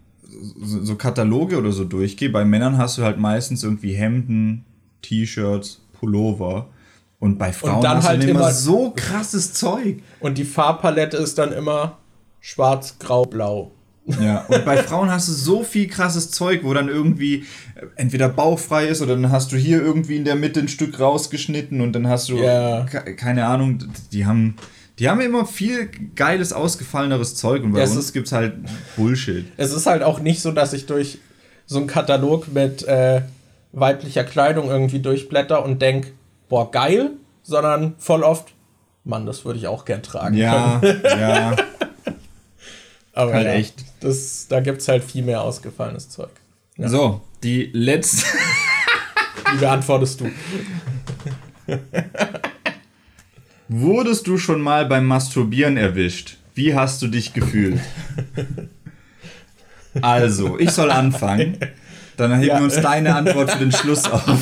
so, 0.63 0.83
so 0.83 0.95
Kataloge 0.95 1.57
oder 1.57 1.71
so 1.73 1.83
durchgehe. 1.83 2.29
Bei 2.29 2.45
Männern 2.45 2.77
hast 2.77 2.97
du 2.97 3.03
halt 3.03 3.17
meistens 3.19 3.63
irgendwie 3.63 3.93
Hemden, 3.93 4.63
T-Shirts, 5.01 5.81
Pullover. 5.99 6.69
Und 7.19 7.37
bei 7.37 7.51
Frauen 7.53 7.75
Und 7.75 7.83
dann 7.83 7.97
hast 7.97 8.05
du 8.05 8.09
halt 8.09 8.23
immer- 8.23 8.51
so 8.51 8.93
krasses 8.95 9.53
Zeug. 9.53 10.01
Und 10.21 10.37
die 10.37 10.45
Farbpalette 10.45 11.17
ist 11.17 11.37
dann 11.37 11.51
immer 11.51 11.97
schwarz, 12.39 12.97
grau, 12.97 13.23
blau. 13.25 13.71
Ja, 14.19 14.45
und 14.47 14.65
bei 14.65 14.77
Frauen 14.77 15.09
hast 15.11 15.27
du 15.29 15.33
so 15.33 15.63
viel 15.63 15.87
krasses 15.87 16.31
Zeug, 16.31 16.61
wo 16.63 16.73
dann 16.73 16.89
irgendwie 16.89 17.45
äh, 17.75 17.85
entweder 17.95 18.29
bauchfrei 18.29 18.87
ist 18.87 19.01
oder 19.01 19.13
dann 19.15 19.31
hast 19.31 19.51
du 19.51 19.57
hier 19.57 19.81
irgendwie 19.81 20.15
in 20.17 20.25
der 20.25 20.35
Mitte 20.35 20.59
ein 20.59 20.67
Stück 20.67 20.99
rausgeschnitten 20.99 21.81
und 21.81 21.93
dann 21.93 22.07
hast 22.07 22.29
du, 22.29 22.37
Ja. 22.37 22.85
ke- 22.85 23.15
keine 23.15 23.45
Ahnung, 23.45 23.79
die 24.11 24.25
haben, 24.25 24.55
die 24.99 25.07
haben 25.09 25.21
immer 25.21 25.45
viel 25.45 25.89
geiles, 26.15 26.51
ausgefalleneres 26.51 27.35
Zeug 27.35 27.63
und 27.63 27.73
bei 27.73 27.81
es 27.81 27.91
uns 27.91 28.05
ist- 28.05 28.13
gibt's 28.13 28.31
halt 28.31 28.53
Bullshit. 28.97 29.45
Es 29.57 29.71
ist 29.71 29.85
halt 29.85 30.03
auch 30.03 30.19
nicht 30.19 30.41
so, 30.41 30.51
dass 30.51 30.73
ich 30.73 30.87
durch 30.87 31.19
so 31.67 31.77
einen 31.77 31.87
Katalog 31.87 32.51
mit 32.53 32.83
äh, 32.83 33.21
weiblicher 33.71 34.23
Kleidung 34.23 34.69
irgendwie 34.69 34.99
durchblätter 34.99 35.63
und 35.63 35.81
denk, 35.81 36.11
boah, 36.49 36.69
geil, 36.71 37.11
sondern 37.43 37.93
voll 37.97 38.23
oft, 38.23 38.49
Mann, 39.03 39.25
das 39.25 39.45
würde 39.45 39.57
ich 39.59 39.67
auch 39.67 39.85
gern 39.85 40.03
tragen. 40.03 40.35
Ja, 40.35 40.81
ja. 41.03 41.55
Aber 43.13 43.33
halt 43.33 43.45
ja, 43.45 43.53
echt. 43.53 43.83
Das, 43.99 44.47
da 44.47 44.59
gibt 44.61 44.81
es 44.81 44.87
halt 44.87 45.03
viel 45.03 45.23
mehr 45.23 45.41
ausgefallenes 45.41 46.09
Zeug. 46.09 46.29
Ja. 46.77 46.87
So, 46.87 47.21
die 47.43 47.69
letzte. 47.73 48.25
Wie 49.51 49.57
beantwortest 49.59 50.21
du? 50.21 50.29
Wurdest 53.67 54.27
du 54.27 54.37
schon 54.37 54.61
mal 54.61 54.85
beim 54.85 55.05
Masturbieren 55.05 55.77
erwischt? 55.77 56.37
Wie 56.55 56.75
hast 56.75 57.01
du 57.01 57.07
dich 57.07 57.33
gefühlt? 57.33 57.79
Also, 60.01 60.59
ich 60.59 60.71
soll 60.71 60.91
anfangen. 60.91 61.57
Dann 62.17 62.33
heben 62.35 62.43
Ja. 62.47 62.57
wir 62.57 62.63
uns 62.65 62.75
deine 62.75 63.15
Antwort 63.15 63.51
für 63.51 63.59
den 63.59 63.71
Schluss 63.71 64.05
auf. 64.09 64.37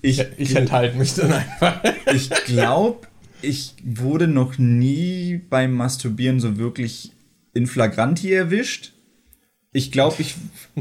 Ich, 0.00 0.24
Ich 0.36 0.54
enthalte 0.56 0.96
mich 0.96 1.14
dann 1.14 1.32
einfach. 1.32 1.80
ich 2.12 2.30
glaube, 2.46 3.06
ich 3.44 3.74
wurde 3.84 4.28
noch 4.28 4.58
nie 4.58 5.40
beim 5.48 5.74
Masturbieren 5.74 6.40
so 6.40 6.58
wirklich 6.58 7.12
in 7.52 7.66
Flagranti 7.66 8.32
erwischt. 8.32 8.92
Ich 9.76 9.90
glaube, 9.90 10.16
ich 10.18 10.36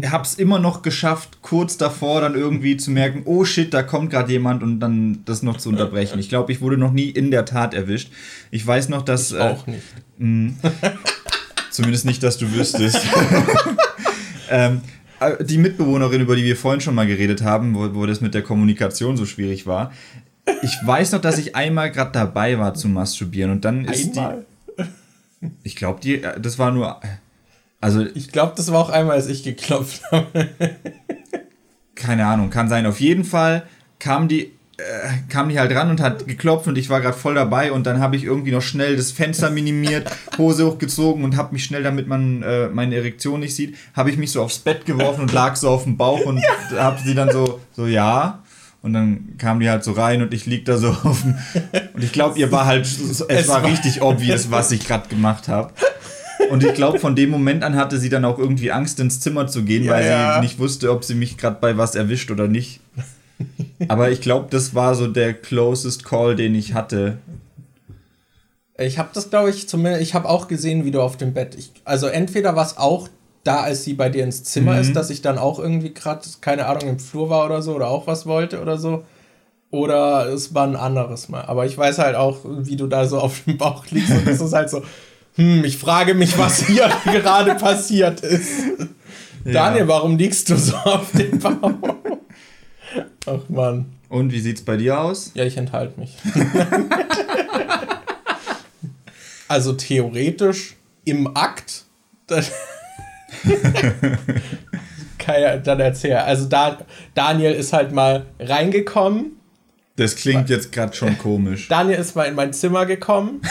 habe 0.06 0.23
es 0.23 0.35
immer 0.35 0.60
noch 0.60 0.84
geschafft, 0.84 1.40
kurz 1.41 1.77
davor 1.77 2.22
dann 2.22 2.35
irgendwie 2.35 2.77
zu 2.77 2.91
merken, 2.91 3.23
oh 3.26 3.44
shit, 3.44 3.73
da 3.73 3.81
kommt 3.81 4.11
gerade 4.11 4.31
jemand 4.31 4.61
und 4.61 4.80
dann 4.80 5.26
das 5.26 5.41
noch 5.41 5.57
zu 5.57 5.69
unterbrechen. 5.69 6.19
Ich 6.19 6.30
glaube, 6.30 6.52
ich 6.52 6.61
wurde 6.61 6.77
noch 6.77 6.91
nie 6.91 7.10
in 7.10 7.31
der 7.31 7.45
Tat 7.45 7.73
erwischt. 7.73 8.11
Ich 8.52 8.65
weiß 8.65 8.90
noch, 8.90 9.02
dass 9.02 9.31
äh, 9.31 9.40
Auch 9.40 9.65
nicht. 9.65 9.81
Zumindest 11.72 12.06
nicht, 12.06 12.22
dass 12.22 12.38
du 12.38 12.52
wüsstest. 12.53 12.99
ähm, 14.52 14.81
äh, 15.19 15.44
die 15.44 15.57
Mitbewohnerin, 15.57 16.22
über 16.22 16.35
die 16.35 16.44
wir 16.44 16.56
vorhin 16.56 16.81
schon 16.81 16.94
mal 16.94 17.07
geredet 17.07 17.41
haben, 17.41 17.73
wo, 17.73 17.95
wo 17.95 18.06
das 18.06 18.22
mit 18.22 18.35
der 18.35 18.44
Kommunikation 18.44 19.18
so 19.18 19.26
schwierig 19.26 19.65
war. 19.65 19.91
Ich 20.61 20.78
weiß 20.84 21.14
noch, 21.14 21.22
dass 21.22 21.38
ich 21.38 21.56
einmal 21.56 21.91
gerade 21.91 22.11
dabei 22.11 22.57
war 22.57 22.74
zu 22.74 22.88
masturbieren 22.88 23.52
und 23.52 23.65
dann 23.65 23.86
ist 23.86 24.18
Einmal? 24.18 24.45
die. 24.78 24.84
Ich 25.64 25.76
glaube, 25.76 25.99
die, 26.02 26.24
äh, 26.24 26.40
das 26.40 26.60
war 26.60 26.72
nur. 26.72 26.99
Also, 27.82 28.06
Ich 28.14 28.32
glaube, 28.32 28.53
das 28.56 28.72
war 28.72 28.80
auch 28.80 28.90
einmal, 28.90 29.15
als 29.15 29.28
ich 29.28 29.44
geklopft 29.44 30.02
habe. 30.11 30.49
keine 31.95 32.26
Ahnung, 32.26 32.49
kann 32.49 32.70
sein. 32.70 32.86
Auf 32.86 32.99
jeden 32.99 33.26
Fall 33.26 33.64
kam 33.99 34.28
die, 34.28 34.52
äh, 34.78 35.10
kam 35.30 35.49
die 35.49 35.60
halt 35.60 35.74
ran 35.74 35.90
und 35.90 36.02
hat 36.02 36.28
geklopft 36.28 36.68
und 36.68 36.78
ich 36.78 36.90
war 36.90 37.02
gerade 37.02 37.18
voll 37.18 37.36
dabei 37.36 37.72
und 37.72 37.86
dann 37.86 37.99
habe 37.99 38.15
ich 38.15 38.24
irgendwie 38.24 38.52
noch 38.52 38.61
schnell 38.61 38.95
das 38.95 39.11
Fenster 39.11 39.49
minimiert, 39.49 40.10
Hose 40.38 40.65
hochgezogen 40.65 41.24
und 41.24 41.38
habe 41.38 41.53
mich 41.53 41.64
schnell, 41.64 41.84
damit 41.84 42.07
man 42.07 42.41
äh, 42.41 42.68
meine 42.70 42.95
Erektion 42.95 43.40
nicht 43.41 43.56
sieht, 43.56 43.76
habe 43.94 44.10
ich 44.10 44.18
mich 44.18 44.32
so 44.32 44.41
aufs 44.41 44.60
Bett 44.60 44.86
geworfen 44.86 45.22
und 45.22 45.32
lag 45.32 45.56
so 45.56 45.70
auf 45.70 45.84
dem 45.84 45.95
Bauch 45.98 46.26
und 46.26 46.41
habe 46.78 46.99
sie 47.03 47.15
dann 47.15 47.32
so, 47.32 47.60
so 47.74 47.86
ja. 47.86 48.43
Und 48.84 48.93
dann 48.93 49.38
kam 49.38 49.60
die 49.61 49.69
halt 49.69 49.84
so 49.84 49.93
rein 49.93 50.22
und 50.22 50.34
ich 50.34 50.45
lieg 50.45 50.65
da 50.65 50.77
so 50.77 50.89
auf 50.89 51.22
dem. 51.22 51.35
Und 51.93 52.03
ich 52.03 52.11
glaube, 52.11 52.38
ihr 52.38 52.51
war 52.51 52.65
halt, 52.65 52.85
es, 52.85 53.22
Es 53.22 53.47
war 53.47 53.64
war- 53.64 53.69
richtig 53.72 54.01
obvious, 54.01 54.51
was 54.51 54.72
ich 54.72 54.85
gerade 54.85 55.07
gemacht 55.07 55.47
habe. 55.47 55.73
Und 56.51 56.64
ich 56.65 56.73
glaube, 56.73 56.99
von 56.99 57.15
dem 57.15 57.30
Moment 57.30 57.64
an 57.64 57.76
hatte 57.77 57.97
sie 57.97 58.10
dann 58.10 58.26
auch 58.26 58.38
irgendwie 58.38 58.72
Angst, 58.73 58.99
ins 58.99 59.22
Zimmer 59.22 59.47
zu 59.47 59.64
gehen, 59.64 59.85
Ja, 59.85 59.93
weil 59.93 60.05
ja. 60.05 60.35
sie 60.35 60.41
nicht 60.41 60.60
wusste, 60.60 60.91
ob 60.91 61.03
sie 61.05 61.15
mich 61.15 61.38
gerade 61.38 61.57
bei 61.61 61.77
was 61.77 61.95
erwischt 61.95 62.30
oder 62.30 62.47
nicht. 62.49 62.81
Aber 63.88 64.11
ich 64.11 64.19
glaube, 64.22 64.47
das 64.51 64.76
war 64.76 64.95
so 64.95 65.07
der 65.07 65.34
closest 65.34 66.03
Call, 66.03 66.35
den 66.35 66.53
ich 66.53 66.73
hatte. 66.73 67.18
Ich 68.77 68.97
habe 68.97 69.10
das, 69.14 69.30
glaube 69.30 69.49
ich, 69.49 69.69
zumindest, 69.69 70.03
ich 70.03 70.14
habe 70.14 70.27
auch 70.27 70.47
gesehen, 70.47 70.84
wie 70.84 70.91
du 70.91 71.01
auf 71.01 71.15
dem 71.15 71.34
Bett. 71.34 71.55
Ich, 71.55 71.72
also 71.85 72.07
entweder 72.07 72.55
war 72.55 72.65
es 72.65 72.77
auch 72.77 73.07
da, 73.44 73.61
als 73.61 73.84
sie 73.84 73.94
bei 73.94 74.10
dir 74.10 74.24
ins 74.24 74.44
Zimmer 74.44 74.74
Mhm. 74.74 74.80
ist, 74.80 74.95
dass 74.95 75.10
ich 75.10 75.22
dann 75.22 75.38
auch 75.38 75.60
irgendwie 75.60 75.94
gerade, 75.94 76.22
keine 76.41 76.65
Ahnung, 76.68 76.88
im 76.90 76.99
Flur 76.99 77.30
war 77.30 77.45
oder 77.45 77.61
so 77.61 77.76
oder 77.76 77.88
auch 77.90 78.07
was 78.07 78.26
wollte 78.26 78.61
oder 78.61 78.78
so. 78.78 79.03
Oder 79.72 80.28
es 80.28 80.53
war 80.53 80.68
ein 80.68 80.76
anderes 80.76 81.30
Mal. 81.30 81.41
Aber 81.45 81.65
ich 81.65 81.78
weiß 81.78 81.98
halt 81.98 82.15
auch, 82.15 82.38
wie 82.45 82.76
du 82.76 82.86
da 82.88 83.06
so 83.07 83.20
auf 83.20 83.41
dem 83.45 83.57
Bauch 83.57 83.86
liegst 83.90 84.11
und 84.11 84.28
es 84.28 84.40
ist 84.40 84.53
halt 84.53 84.70
so, 84.70 84.84
hm, 85.36 85.64
ich 85.65 85.78
frage 85.78 86.14
mich, 86.14 86.38
was 86.38 86.65
hier 86.68 86.90
gerade 87.06 87.56
passiert 87.56 88.22
ist. 88.22 88.49
Daniel, 89.44 89.88
warum 89.88 90.15
liegst 90.18 90.49
du 90.49 90.56
so 90.57 90.76
auf 90.78 91.11
dem 91.11 91.40
Bauch? 91.40 91.95
Ach 93.26 93.49
man. 93.49 93.86
Und 94.10 94.32
wie 94.32 94.40
sieht's 94.40 94.61
bei 94.61 94.78
dir 94.78 94.99
aus? 95.02 95.32
Ja, 95.34 95.44
ich 95.44 95.57
enthalte 95.57 95.99
mich. 95.99 96.15
also 99.48 99.74
theoretisch 99.74 100.76
im 101.03 101.36
Akt. 101.36 101.86
Dann, 103.44 104.18
kann 105.18 105.41
ja 105.41 105.57
dann 105.57 105.80
erzählen. 105.80 106.18
Also 106.18 106.45
da, 106.45 106.78
Daniel 107.14 107.53
ist 107.53 107.74
halt 107.74 107.91
mal 107.91 108.26
reingekommen. 108.40 109.38
Das 109.95 110.15
klingt 110.15 110.49
jetzt 110.49 110.72
gerade 110.72 110.95
schon 110.95 111.18
komisch. 111.18 111.68
Daniel 111.68 111.99
ist 111.99 112.15
mal 112.15 112.24
in 112.26 112.36
mein 112.36 112.52
Zimmer 112.52 112.86
gekommen, 112.86 113.41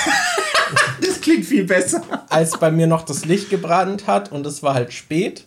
Das 1.01 1.20
klingt 1.20 1.44
viel 1.44 1.64
besser. 1.64 2.02
als 2.28 2.59
bei 2.59 2.70
mir 2.70 2.86
noch 2.86 3.02
das 3.02 3.24
Licht 3.24 3.51
gebrannt 3.51 4.06
hat 4.06 4.32
und 4.32 4.44
es 4.47 4.62
war 4.62 4.74
halt 4.74 4.93
spät. 4.93 5.47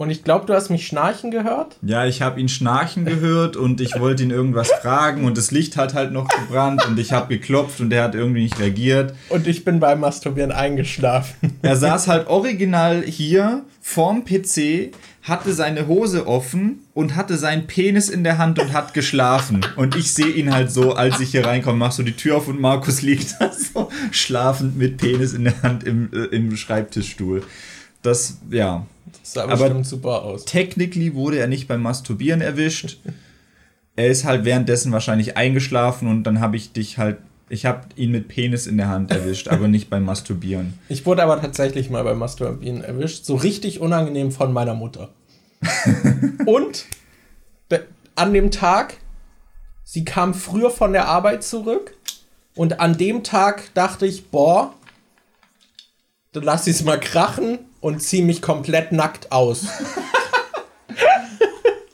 Und 0.00 0.08
ich 0.08 0.24
glaube, 0.24 0.46
du 0.46 0.54
hast 0.54 0.70
mich 0.70 0.86
schnarchen 0.86 1.30
gehört. 1.30 1.76
Ja, 1.82 2.06
ich 2.06 2.22
habe 2.22 2.40
ihn 2.40 2.48
schnarchen 2.48 3.04
gehört 3.04 3.54
und 3.54 3.82
ich 3.82 4.00
wollte 4.00 4.22
ihn 4.22 4.30
irgendwas 4.30 4.70
fragen 4.80 5.26
und 5.26 5.36
das 5.36 5.50
Licht 5.50 5.76
hat 5.76 5.92
halt 5.92 6.10
noch 6.10 6.26
gebrannt 6.26 6.86
und 6.88 6.98
ich 6.98 7.12
habe 7.12 7.28
geklopft 7.28 7.82
und 7.82 7.92
er 7.92 8.04
hat 8.04 8.14
irgendwie 8.14 8.44
nicht 8.44 8.58
reagiert. 8.58 9.12
Und 9.28 9.46
ich 9.46 9.62
bin 9.62 9.78
beim 9.78 10.00
Masturbieren 10.00 10.52
eingeschlafen. 10.52 11.58
Er 11.60 11.76
saß 11.76 12.08
halt 12.08 12.28
original 12.28 13.02
hier 13.02 13.62
vorm 13.82 14.24
PC, 14.24 14.94
hatte 15.20 15.52
seine 15.52 15.86
Hose 15.86 16.26
offen 16.26 16.78
und 16.94 17.14
hatte 17.14 17.36
seinen 17.36 17.66
Penis 17.66 18.08
in 18.08 18.24
der 18.24 18.38
Hand 18.38 18.58
und 18.58 18.72
hat 18.72 18.94
geschlafen. 18.94 19.60
Und 19.76 19.96
ich 19.96 20.14
sehe 20.14 20.30
ihn 20.30 20.50
halt 20.50 20.72
so, 20.72 20.94
als 20.94 21.20
ich 21.20 21.32
hier 21.32 21.44
reinkomme, 21.44 21.76
mach 21.76 21.92
so 21.92 22.02
die 22.02 22.16
Tür 22.16 22.38
auf 22.38 22.48
und 22.48 22.58
Markus 22.58 23.02
liegt 23.02 23.34
da 23.38 23.52
so 23.52 23.90
schlafend 24.12 24.78
mit 24.78 24.96
Penis 24.96 25.34
in 25.34 25.44
der 25.44 25.62
Hand 25.62 25.84
im, 25.84 26.08
äh, 26.14 26.34
im 26.34 26.56
Schreibtischstuhl. 26.56 27.42
Das, 28.00 28.38
ja. 28.50 28.86
Das 29.20 29.32
sah 29.32 29.44
Aber- 29.44 29.56
bestimmt 29.56 29.86
super 29.86 30.22
aus. 30.22 30.44
Technically 30.44 31.14
wurde 31.14 31.38
er 31.38 31.46
nicht 31.46 31.68
beim 31.68 31.82
Masturbieren 31.82 32.40
erwischt. 32.40 32.98
Er 33.96 34.08
ist 34.08 34.24
halt 34.24 34.44
währenddessen 34.44 34.92
wahrscheinlich 34.92 35.36
eingeschlafen 35.36 36.08
und 36.08 36.24
dann 36.24 36.40
habe 36.40 36.56
ich 36.56 36.72
dich 36.72 36.96
halt, 36.98 37.18
ich 37.48 37.66
habe 37.66 37.82
ihn 37.96 38.12
mit 38.12 38.28
Penis 38.28 38.66
in 38.66 38.76
der 38.76 38.88
Hand 38.88 39.10
erwischt, 39.10 39.48
aber 39.48 39.68
nicht 39.68 39.90
beim 39.90 40.04
Masturbieren. 40.04 40.74
Ich 40.88 41.04
wurde 41.04 41.22
aber 41.22 41.40
tatsächlich 41.40 41.90
mal 41.90 42.04
beim 42.04 42.18
Masturbieren 42.18 42.82
erwischt. 42.82 43.24
So 43.24 43.34
richtig 43.34 43.80
unangenehm 43.80 44.30
von 44.30 44.52
meiner 44.52 44.74
Mutter. 44.74 45.10
Und 46.46 46.86
an 48.14 48.32
dem 48.34 48.50
Tag, 48.50 48.96
sie 49.84 50.04
kam 50.04 50.34
früher 50.34 50.70
von 50.70 50.92
der 50.92 51.08
Arbeit 51.08 51.42
zurück. 51.42 51.94
Und 52.54 52.80
an 52.80 52.98
dem 52.98 53.22
Tag 53.24 53.72
dachte 53.74 54.06
ich, 54.06 54.26
boah, 54.28 54.74
dann 56.32 56.42
lass 56.42 56.66
ich 56.66 56.76
es 56.76 56.84
mal 56.84 57.00
krachen 57.00 57.58
und 57.80 58.02
zieh 58.02 58.22
mich 58.22 58.42
komplett 58.42 58.92
nackt 58.92 59.32
aus. 59.32 59.66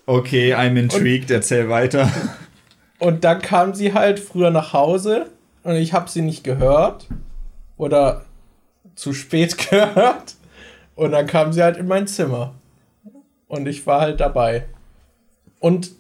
Okay, 0.07 0.55
I'm 0.55 0.79
intrigued, 0.79 1.31
erzähl 1.31 1.69
weiter. 1.69 2.11
Und 2.99 3.25
dann 3.25 3.43
kam 3.43 3.75
sie 3.75 3.93
halt 3.93 4.21
früher 4.21 4.51
nach 4.51 4.73
Hause 4.73 5.31
und 5.65 5.75
ich 5.75 5.93
habe 5.93 6.09
sie 6.09 6.23
nicht 6.23 6.45
gehört 6.45 7.07
oder 7.77 8.25
zu 8.95 9.13
spät 9.13 9.59
gehört. 9.71 10.37
Und 10.95 11.11
dann 11.11 11.27
kam 11.27 11.53
sie 11.53 11.63
halt 11.63 11.77
in 11.77 11.87
mein 11.87 12.07
Zimmer. 12.07 12.55
Und 13.49 13.67
ich 13.67 13.87
war 13.87 14.01
halt 14.01 14.21
dabei. 14.21 14.65
Und 15.61 15.91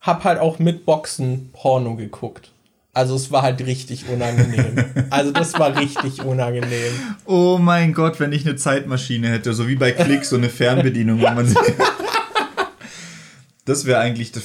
hab 0.00 0.24
halt 0.24 0.38
auch 0.38 0.58
mit 0.58 0.86
Boxen 0.86 1.50
Porno 1.52 1.96
geguckt. 1.96 2.49
Also 2.92 3.14
es 3.14 3.30
war 3.30 3.42
halt 3.42 3.64
richtig 3.64 4.08
unangenehm. 4.08 4.84
Also 5.10 5.30
das 5.30 5.56
war 5.58 5.76
richtig 5.78 6.24
unangenehm. 6.24 6.92
Oh 7.24 7.58
mein 7.60 7.92
Gott, 7.94 8.18
wenn 8.18 8.32
ich 8.32 8.44
eine 8.46 8.56
Zeitmaschine 8.56 9.28
hätte, 9.28 9.54
so 9.54 9.68
wie 9.68 9.76
bei 9.76 9.92
Click, 9.92 10.24
so 10.24 10.36
eine 10.36 10.48
Fernbedienung, 10.48 11.20
wo 11.20 11.24
man. 11.30 11.54
Das 13.64 13.84
wäre 13.84 14.00
eigentlich 14.00 14.32
das. 14.32 14.42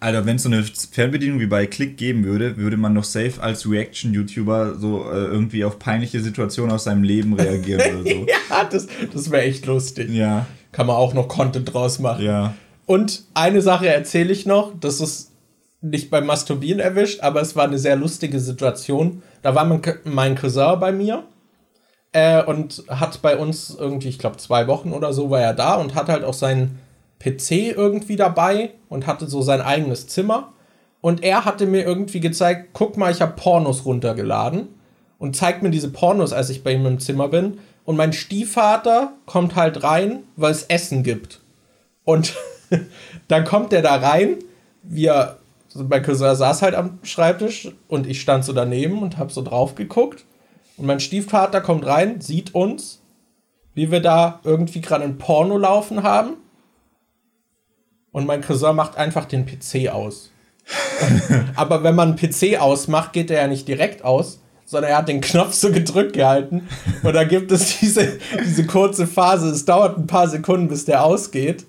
Alter, 0.00 0.26
wenn 0.26 0.34
es 0.36 0.42
so 0.42 0.48
eine 0.48 0.64
Fernbedienung 0.64 1.38
wie 1.38 1.46
bei 1.46 1.66
Click 1.66 1.96
geben 1.96 2.24
würde, 2.24 2.56
würde 2.56 2.76
man 2.76 2.92
doch 2.94 3.04
safe 3.04 3.34
als 3.40 3.70
Reaction-YouTuber 3.70 4.74
so 4.76 5.04
äh, 5.08 5.14
irgendwie 5.14 5.64
auf 5.64 5.78
peinliche 5.78 6.18
Situationen 6.20 6.72
aus 6.72 6.84
seinem 6.84 7.04
Leben 7.04 7.34
reagieren 7.34 8.00
oder 8.00 8.10
so. 8.10 8.26
Ja, 8.50 8.64
das, 8.64 8.88
das 9.12 9.30
wäre 9.30 9.42
echt 9.44 9.64
lustig. 9.66 10.10
Ja, 10.10 10.46
Kann 10.72 10.88
man 10.88 10.96
auch 10.96 11.14
noch 11.14 11.28
Content 11.28 11.72
draus 11.72 11.98
machen. 12.00 12.24
ja. 12.24 12.54
Und 12.84 13.22
eine 13.34 13.62
Sache 13.62 13.86
erzähle 13.86 14.32
ich 14.32 14.44
noch, 14.44 14.72
das 14.80 15.00
ist 15.00 15.30
nicht 15.82 16.10
beim 16.10 16.26
Masturbieren 16.26 16.80
erwischt, 16.80 17.20
aber 17.20 17.40
es 17.40 17.56
war 17.56 17.64
eine 17.64 17.78
sehr 17.78 17.96
lustige 17.96 18.40
Situation. 18.40 19.22
Da 19.42 19.54
war 19.54 19.64
mein, 19.64 19.82
mein 20.04 20.36
Cousin 20.36 20.78
bei 20.80 20.92
mir 20.92 21.24
äh, 22.12 22.42
und 22.42 22.84
hat 22.88 23.20
bei 23.20 23.36
uns 23.36 23.76
irgendwie, 23.78 24.08
ich 24.08 24.18
glaube, 24.18 24.36
zwei 24.36 24.68
Wochen 24.68 24.92
oder 24.92 25.12
so 25.12 25.30
war 25.30 25.40
er 25.40 25.54
da 25.54 25.74
und 25.74 25.94
hat 25.94 26.08
halt 26.08 26.24
auch 26.24 26.34
seinen 26.34 26.78
PC 27.18 27.76
irgendwie 27.76 28.16
dabei 28.16 28.70
und 28.88 29.06
hatte 29.06 29.26
so 29.26 29.42
sein 29.42 29.60
eigenes 29.60 30.06
Zimmer. 30.06 30.52
Und 31.00 31.24
er 31.24 31.44
hatte 31.44 31.66
mir 31.66 31.84
irgendwie 31.84 32.20
gezeigt, 32.20 32.70
guck 32.74 32.96
mal, 32.96 33.10
ich 33.10 33.20
habe 33.20 33.34
Pornos 33.34 33.84
runtergeladen 33.84 34.68
und 35.18 35.36
zeigt 35.36 35.62
mir 35.62 35.70
diese 35.70 35.90
Pornos, 35.90 36.32
als 36.32 36.50
ich 36.50 36.62
bei 36.62 36.72
ihm 36.74 36.86
im 36.86 37.00
Zimmer 37.00 37.28
bin. 37.28 37.58
Und 37.84 37.96
mein 37.96 38.12
Stiefvater 38.12 39.14
kommt 39.26 39.56
halt 39.56 39.82
rein, 39.82 40.22
weil 40.36 40.52
es 40.52 40.62
Essen 40.64 41.02
gibt. 41.02 41.40
Und 42.04 42.34
dann 43.28 43.44
kommt 43.44 43.72
er 43.72 43.82
da 43.82 43.96
rein, 43.96 44.36
wir, 44.84 45.38
mein 45.74 46.02
Cousin 46.02 46.34
saß 46.34 46.62
halt 46.62 46.74
am 46.74 46.98
Schreibtisch 47.02 47.70
und 47.88 48.06
ich 48.06 48.20
stand 48.20 48.44
so 48.44 48.52
daneben 48.52 49.02
und 49.02 49.18
habe 49.18 49.32
so 49.32 49.42
drauf 49.42 49.74
geguckt. 49.74 50.24
Und 50.76 50.86
mein 50.86 51.00
Stiefvater 51.00 51.60
kommt 51.60 51.86
rein, 51.86 52.20
sieht 52.20 52.54
uns, 52.54 53.02
wie 53.74 53.90
wir 53.90 54.00
da 54.00 54.40
irgendwie 54.44 54.80
gerade 54.80 55.04
ein 55.04 55.18
Porno 55.18 55.56
laufen 55.56 56.02
haben. 56.02 56.34
Und 58.10 58.26
mein 58.26 58.42
Cousin 58.42 58.76
macht 58.76 58.96
einfach 58.96 59.24
den 59.24 59.46
PC 59.46 59.88
aus. 59.90 60.30
Aber 61.56 61.82
wenn 61.82 61.94
man 61.94 62.10
einen 62.10 62.18
PC 62.18 62.60
ausmacht, 62.60 63.12
geht 63.12 63.30
der 63.30 63.42
ja 63.42 63.46
nicht 63.46 63.66
direkt 63.66 64.04
aus, 64.04 64.40
sondern 64.66 64.90
er 64.90 64.98
hat 64.98 65.08
den 65.08 65.20
Knopf 65.20 65.54
so 65.54 65.70
gedrückt 65.70 66.12
gehalten. 66.12 66.68
Und 67.02 67.14
da 67.14 67.24
gibt 67.24 67.50
es 67.52 67.78
diese, 67.78 68.18
diese 68.44 68.66
kurze 68.66 69.06
Phase. 69.06 69.48
Es 69.48 69.64
dauert 69.64 69.98
ein 69.98 70.06
paar 70.06 70.28
Sekunden, 70.28 70.68
bis 70.68 70.84
der 70.84 71.04
ausgeht. 71.04 71.66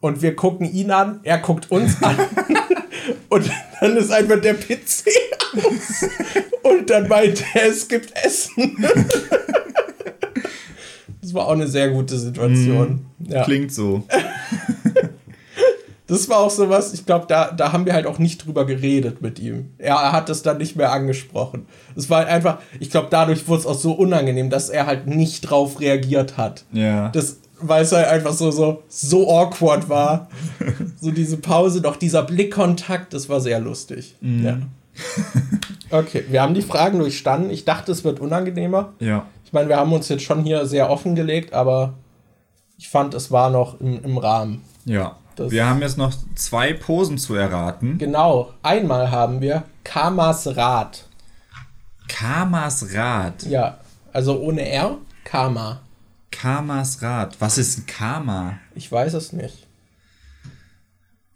Und 0.00 0.22
wir 0.22 0.36
gucken 0.36 0.70
ihn 0.70 0.90
an, 0.90 1.20
er 1.22 1.38
guckt 1.38 1.70
uns 1.70 2.02
an. 2.02 2.16
Und 3.28 3.50
dann 3.80 3.96
ist 3.96 4.10
einfach 4.10 4.40
der 4.40 4.54
PC 4.54 5.04
aus. 5.54 6.08
Und 6.62 6.90
dann 6.90 7.08
meint 7.08 7.44
er, 7.54 7.68
es 7.68 7.88
gibt 7.88 8.12
Essen. 8.24 8.76
Das 11.20 11.34
war 11.34 11.46
auch 11.46 11.52
eine 11.52 11.68
sehr 11.68 11.90
gute 11.90 12.18
Situation. 12.18 13.06
Mm, 13.18 13.32
ja. 13.32 13.44
Klingt 13.44 13.72
so. 13.72 14.04
Das 16.08 16.26
war 16.30 16.38
auch 16.38 16.50
so 16.50 16.70
was, 16.70 16.94
ich 16.94 17.04
glaube, 17.04 17.26
da, 17.28 17.52
da 17.52 17.70
haben 17.70 17.84
wir 17.84 17.92
halt 17.92 18.06
auch 18.06 18.18
nicht 18.18 18.46
drüber 18.46 18.64
geredet 18.64 19.20
mit 19.20 19.38
ihm. 19.38 19.72
Er, 19.76 19.96
er 19.96 20.12
hat 20.12 20.30
das 20.30 20.42
dann 20.42 20.56
nicht 20.56 20.74
mehr 20.74 20.90
angesprochen. 20.90 21.66
Es 21.96 22.08
war 22.08 22.20
halt 22.20 22.28
einfach, 22.28 22.60
ich 22.80 22.90
glaube, 22.90 23.08
dadurch 23.10 23.46
wurde 23.46 23.60
es 23.60 23.66
auch 23.66 23.78
so 23.78 23.92
unangenehm, 23.92 24.48
dass 24.48 24.70
er 24.70 24.86
halt 24.86 25.06
nicht 25.06 25.42
drauf 25.42 25.80
reagiert 25.80 26.38
hat. 26.38 26.64
Ja. 26.72 27.10
Das, 27.10 27.40
weil 27.60 27.82
es 27.82 27.92
halt 27.92 28.06
einfach 28.06 28.32
so, 28.32 28.50
so, 28.50 28.82
so 28.88 29.30
awkward 29.30 29.88
war. 29.88 30.28
so 31.00 31.10
diese 31.10 31.36
Pause, 31.36 31.80
doch 31.80 31.96
dieser 31.96 32.22
Blickkontakt, 32.22 33.12
das 33.14 33.28
war 33.28 33.40
sehr 33.40 33.60
lustig. 33.60 34.16
Mhm. 34.20 34.44
Ja. 34.44 34.58
Okay, 35.90 36.24
wir 36.28 36.42
haben 36.42 36.54
die 36.54 36.62
Fragen 36.62 36.98
durchstanden. 36.98 37.50
Ich 37.50 37.64
dachte, 37.64 37.92
es 37.92 38.04
wird 38.04 38.20
unangenehmer. 38.20 38.92
Ja. 38.98 39.26
Ich 39.44 39.52
meine, 39.52 39.68
wir 39.68 39.76
haben 39.76 39.92
uns 39.92 40.08
jetzt 40.08 40.24
schon 40.24 40.42
hier 40.42 40.66
sehr 40.66 40.90
offengelegt, 40.90 41.52
aber 41.52 41.94
ich 42.76 42.88
fand, 42.88 43.14
es 43.14 43.30
war 43.30 43.50
noch 43.50 43.80
im, 43.80 44.02
im 44.04 44.18
Rahmen. 44.18 44.62
Ja. 44.84 45.16
Das 45.36 45.52
wir 45.52 45.66
haben 45.66 45.80
jetzt 45.82 45.96
noch 45.96 46.12
zwei 46.34 46.72
Posen 46.72 47.16
zu 47.16 47.34
erraten. 47.34 47.96
Genau. 47.98 48.52
Einmal 48.62 49.10
haben 49.10 49.40
wir 49.40 49.62
Kamas 49.84 50.56
Rad. 50.56 51.04
Kamas 52.08 52.92
Rad. 52.92 53.44
Ja, 53.44 53.78
also 54.12 54.40
ohne 54.40 54.68
R, 54.68 54.98
Kama. 55.22 55.80
Kamas 56.30 57.02
Rad. 57.02 57.40
Was 57.40 57.58
ist 57.58 57.78
ein 57.78 57.86
Kama? 57.86 58.58
Ich 58.74 58.90
weiß 58.90 59.14
es 59.14 59.32
nicht. 59.32 59.66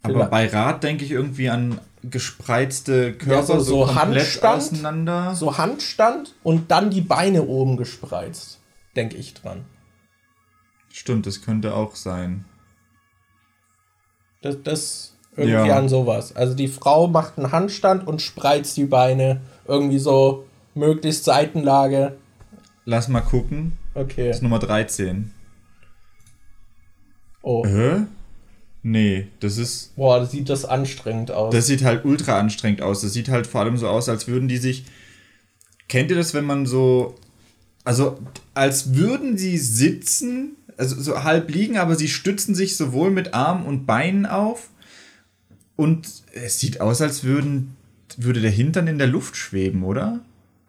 Aber 0.01 0.25
bei 0.25 0.47
Rad 0.47 0.83
denke 0.83 1.05
ich 1.05 1.11
irgendwie 1.11 1.49
an 1.49 1.79
gespreizte 2.03 3.13
Körper, 3.13 3.35
ja, 3.35 3.43
so, 3.43 3.59
so, 3.59 3.85
so 3.85 3.95
Handstand, 3.95 4.57
auseinander. 4.57 5.35
So 5.35 5.57
Handstand 5.57 6.35
und 6.43 6.69
dann 6.71 6.89
die 6.89 7.01
Beine 7.01 7.43
oben 7.43 7.77
gespreizt. 7.77 8.59
Denke 8.95 9.15
ich 9.15 9.33
dran. 9.33 9.65
Stimmt, 10.91 11.25
das 11.25 11.41
könnte 11.41 11.73
auch 11.73 11.95
sein. 11.95 12.45
Das, 14.41 14.61
das 14.61 15.15
irgendwie 15.35 15.69
ja. 15.69 15.77
an 15.77 15.89
sowas. 15.89 16.35
Also 16.35 16.53
die 16.53 16.67
Frau 16.67 17.07
macht 17.07 17.37
einen 17.37 17.51
Handstand 17.51 18.05
und 18.05 18.21
spreizt 18.21 18.77
die 18.77 18.85
Beine 18.85 19.41
irgendwie 19.65 19.99
so 19.99 20.45
möglichst 20.75 21.23
Seitenlage. 21.23 22.17
Lass 22.85 23.07
mal 23.07 23.21
gucken. 23.21 23.77
Okay. 23.93 24.27
Das 24.27 24.37
ist 24.37 24.43
Nummer 24.43 24.59
13. 24.59 25.31
Oh. 27.41 27.65
Hä? 27.65 28.05
Nee, 28.81 29.27
das 29.39 29.57
ist. 29.57 29.95
Boah, 29.95 30.19
das 30.19 30.31
sieht 30.31 30.49
das 30.49 30.65
anstrengend 30.65 31.31
aus. 31.31 31.53
Das 31.53 31.67
sieht 31.67 31.83
halt 31.83 32.03
ultra 32.05 32.39
anstrengend 32.39 32.81
aus. 32.81 33.01
Das 33.01 33.13
sieht 33.13 33.29
halt 33.29 33.47
vor 33.47 33.61
allem 33.61 33.77
so 33.77 33.87
aus, 33.87 34.09
als 34.09 34.27
würden 34.27 34.47
die 34.47 34.57
sich. 34.57 34.85
Kennt 35.87 36.09
ihr 36.09 36.17
das, 36.17 36.33
wenn 36.33 36.45
man 36.45 36.65
so. 36.65 37.15
Also, 37.85 38.19
als 38.53 38.95
würden 38.95 39.37
sie 39.37 39.57
sitzen 39.57 40.55
also 40.77 40.99
so 41.01 41.23
halb 41.23 41.49
liegen, 41.49 41.77
aber 41.77 41.95
sie 41.95 42.07
stützen 42.07 42.55
sich 42.55 42.77
sowohl 42.77 43.11
mit 43.11 43.33
Armen 43.33 43.65
und 43.65 43.85
Beinen 43.85 44.25
auf. 44.25 44.69
Und 45.75 46.07
es 46.33 46.59
sieht 46.59 46.81
aus, 46.81 47.01
als 47.01 47.23
würden, 47.23 47.75
würde 48.17 48.41
der 48.41 48.51
Hintern 48.51 48.87
in 48.87 48.97
der 48.97 49.07
Luft 49.07 49.35
schweben, 49.35 49.83
oder? 49.83 50.21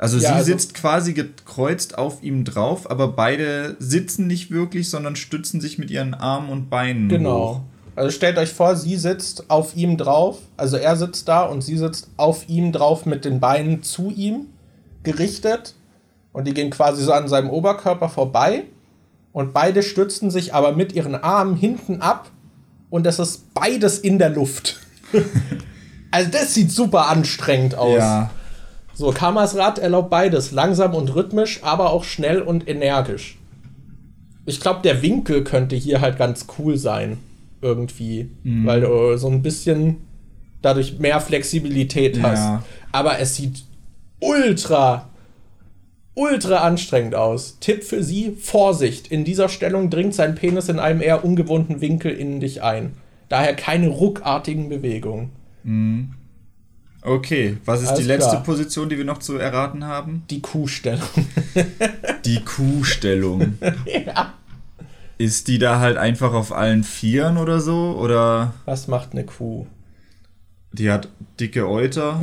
Also 0.04 0.18
ja, 0.18 0.28
sie 0.28 0.34
also 0.34 0.52
sitzt 0.52 0.74
quasi 0.74 1.14
gekreuzt 1.14 1.96
auf 1.96 2.22
ihm 2.22 2.44
drauf, 2.44 2.90
aber 2.90 3.08
beide 3.08 3.74
sitzen 3.78 4.26
nicht 4.26 4.50
wirklich, 4.50 4.90
sondern 4.90 5.16
stützen 5.16 5.62
sich 5.62 5.78
mit 5.78 5.90
ihren 5.90 6.12
Armen 6.12 6.50
und 6.50 6.68
Beinen. 6.68 7.08
Genau. 7.08 7.54
Hoch. 7.54 7.60
Also 7.96 8.10
stellt 8.10 8.36
euch 8.36 8.52
vor, 8.52 8.76
sie 8.76 8.96
sitzt 8.98 9.48
auf 9.48 9.74
ihm 9.74 9.96
drauf, 9.96 10.40
also 10.58 10.76
er 10.76 10.96
sitzt 10.96 11.26
da 11.26 11.44
und 11.44 11.62
sie 11.62 11.78
sitzt 11.78 12.10
auf 12.18 12.50
ihm 12.50 12.70
drauf 12.70 13.06
mit 13.06 13.24
den 13.24 13.40
Beinen 13.40 13.82
zu 13.82 14.10
ihm 14.10 14.48
gerichtet 15.04 15.74
und 16.34 16.46
die 16.46 16.52
gehen 16.52 16.68
quasi 16.68 17.02
so 17.02 17.14
an 17.14 17.26
seinem 17.26 17.48
Oberkörper 17.48 18.10
vorbei 18.10 18.64
und 19.32 19.54
beide 19.54 19.82
stützen 19.82 20.30
sich 20.30 20.52
aber 20.52 20.72
mit 20.72 20.92
ihren 20.92 21.14
Armen 21.14 21.56
hinten 21.56 22.02
ab 22.02 22.30
und 22.90 23.06
es 23.06 23.18
ist 23.18 23.54
beides 23.54 24.00
in 24.00 24.18
der 24.18 24.28
Luft. 24.28 24.80
also 26.10 26.30
das 26.30 26.52
sieht 26.52 26.70
super 26.70 27.08
anstrengend 27.08 27.74
aus. 27.74 27.96
Ja. 27.96 28.30
So, 28.94 29.10
Kamas 29.10 29.56
Rad 29.56 29.78
erlaubt 29.78 30.10
beides, 30.10 30.52
langsam 30.52 30.94
und 30.94 31.14
rhythmisch, 31.14 31.60
aber 31.62 31.90
auch 31.90 32.04
schnell 32.04 32.40
und 32.40 32.68
energisch. 32.68 33.38
Ich 34.46 34.60
glaube, 34.60 34.80
der 34.82 35.02
Winkel 35.02 35.42
könnte 35.42 35.74
hier 35.74 36.00
halt 36.00 36.16
ganz 36.18 36.46
cool 36.58 36.76
sein. 36.76 37.18
Irgendwie. 37.60 38.30
Mhm. 38.42 38.66
Weil 38.66 38.82
du 38.82 39.16
so 39.16 39.28
ein 39.28 39.42
bisschen 39.42 39.96
dadurch 40.62 40.98
mehr 40.98 41.20
Flexibilität 41.20 42.22
hast. 42.22 42.44
Ja. 42.44 42.64
Aber 42.92 43.18
es 43.18 43.36
sieht 43.36 43.64
ultra 44.20 45.08
ultra 46.14 46.58
anstrengend 46.58 47.14
aus. 47.14 47.58
Tipp 47.60 47.84
für 47.84 48.02
Sie: 48.02 48.36
Vorsicht. 48.38 49.08
In 49.08 49.24
dieser 49.24 49.48
Stellung 49.48 49.90
dringt 49.90 50.14
sein 50.14 50.34
Penis 50.34 50.68
in 50.68 50.78
einem 50.78 51.00
eher 51.00 51.24
ungewohnten 51.24 51.80
Winkel 51.80 52.12
in 52.12 52.40
dich 52.40 52.62
ein. 52.62 52.92
Daher 53.28 53.54
keine 53.54 53.88
ruckartigen 53.88 54.68
Bewegungen. 54.68 55.30
Mhm. 55.62 56.12
Okay, 57.04 57.58
was 57.66 57.82
ist 57.82 57.88
Alles 57.88 58.00
die 58.00 58.06
letzte 58.06 58.30
klar. 58.30 58.42
Position, 58.44 58.88
die 58.88 58.96
wir 58.96 59.04
noch 59.04 59.18
zu 59.18 59.36
erraten 59.36 59.84
haben? 59.84 60.24
Die 60.30 60.40
Kuhstellung. 60.40 61.02
die 62.24 62.42
Kuhstellung. 62.42 63.58
ja. 64.06 64.32
Ist 65.18 65.48
die 65.48 65.58
da 65.58 65.80
halt 65.80 65.98
einfach 65.98 66.32
auf 66.32 66.50
allen 66.50 66.82
Vieren 66.82 67.36
oder 67.36 67.60
so? 67.60 67.98
Oder? 68.00 68.54
Was 68.64 68.88
macht 68.88 69.12
eine 69.12 69.24
Kuh? 69.24 69.66
Die 70.72 70.90
hat 70.90 71.08
dicke 71.38 71.68
Euter. 71.68 72.22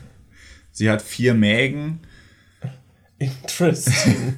Sie 0.72 0.90
hat 0.90 1.00
vier 1.00 1.32
Mägen. 1.32 2.00
Interesting. 3.18 4.34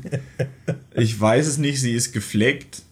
ich 0.95 1.21
weiß 1.21 1.47
es 1.47 1.59
nicht, 1.59 1.81
sie 1.81 1.93
ist 1.93 2.13
gefleckt. 2.13 2.83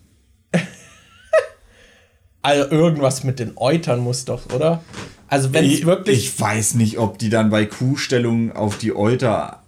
Also 2.42 2.70
irgendwas 2.70 3.24
mit 3.24 3.38
den 3.38 3.52
Eutern 3.56 4.00
muss 4.00 4.24
doch, 4.24 4.52
oder? 4.52 4.82
Also 5.28 5.52
wenn 5.52 5.64
es 5.64 5.84
wirklich. 5.86 6.18
Ich 6.18 6.40
weiß 6.40 6.74
nicht, 6.74 6.98
ob 6.98 7.18
die 7.18 7.30
dann 7.30 7.50
bei 7.50 7.64
Kuhstellungen 7.66 8.52
auf 8.52 8.78
die 8.78 8.94
Euter. 8.94 9.62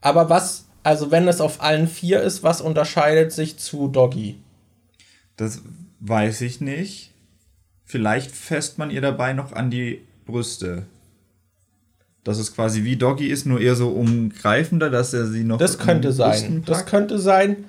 Aber 0.00 0.30
was, 0.30 0.64
also 0.82 1.10
wenn 1.10 1.28
es 1.28 1.40
auf 1.40 1.62
allen 1.62 1.86
vier 1.86 2.22
ist, 2.22 2.42
was 2.42 2.60
unterscheidet 2.60 3.32
sich 3.32 3.58
zu 3.58 3.88
Doggy? 3.88 4.36
Das 5.36 5.60
weiß 6.00 6.40
ich 6.40 6.60
nicht. 6.60 7.12
Vielleicht 7.84 8.30
fässt 8.30 8.78
man 8.78 8.90
ihr 8.90 9.00
dabei 9.00 9.32
noch 9.32 9.52
an 9.52 9.70
die 9.70 10.00
Brüste 10.24 10.86
dass 12.24 12.38
es 12.38 12.54
quasi 12.54 12.84
wie 12.84 12.96
Doggy 12.96 13.28
ist, 13.28 13.46
nur 13.46 13.60
eher 13.60 13.74
so 13.74 13.88
umgreifender, 13.88 14.90
dass 14.90 15.14
er 15.14 15.26
sie 15.26 15.44
noch. 15.44 15.58
Das 15.58 15.78
könnte 15.78 16.12
sein. 16.12 16.62
Das 16.66 16.86
könnte 16.86 17.18
sein. 17.18 17.64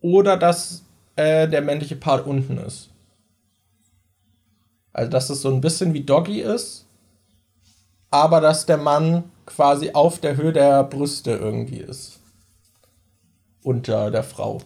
Oder 0.00 0.36
dass 0.36 0.82
äh, 1.16 1.48
der 1.48 1.62
männliche 1.62 1.96
Part 1.96 2.26
unten 2.26 2.58
ist. 2.58 2.87
Also, 4.98 5.12
dass 5.12 5.30
es 5.30 5.42
so 5.42 5.54
ein 5.54 5.60
bisschen 5.60 5.94
wie 5.94 6.02
Doggy 6.02 6.40
ist, 6.40 6.84
aber 8.10 8.40
dass 8.40 8.66
der 8.66 8.78
Mann 8.78 9.30
quasi 9.46 9.92
auf 9.92 10.18
der 10.18 10.36
Höhe 10.36 10.52
der 10.52 10.82
Brüste 10.82 11.30
irgendwie 11.30 11.78
ist. 11.78 12.18
Unter 13.62 14.10
der 14.10 14.24
Frau. 14.24 14.60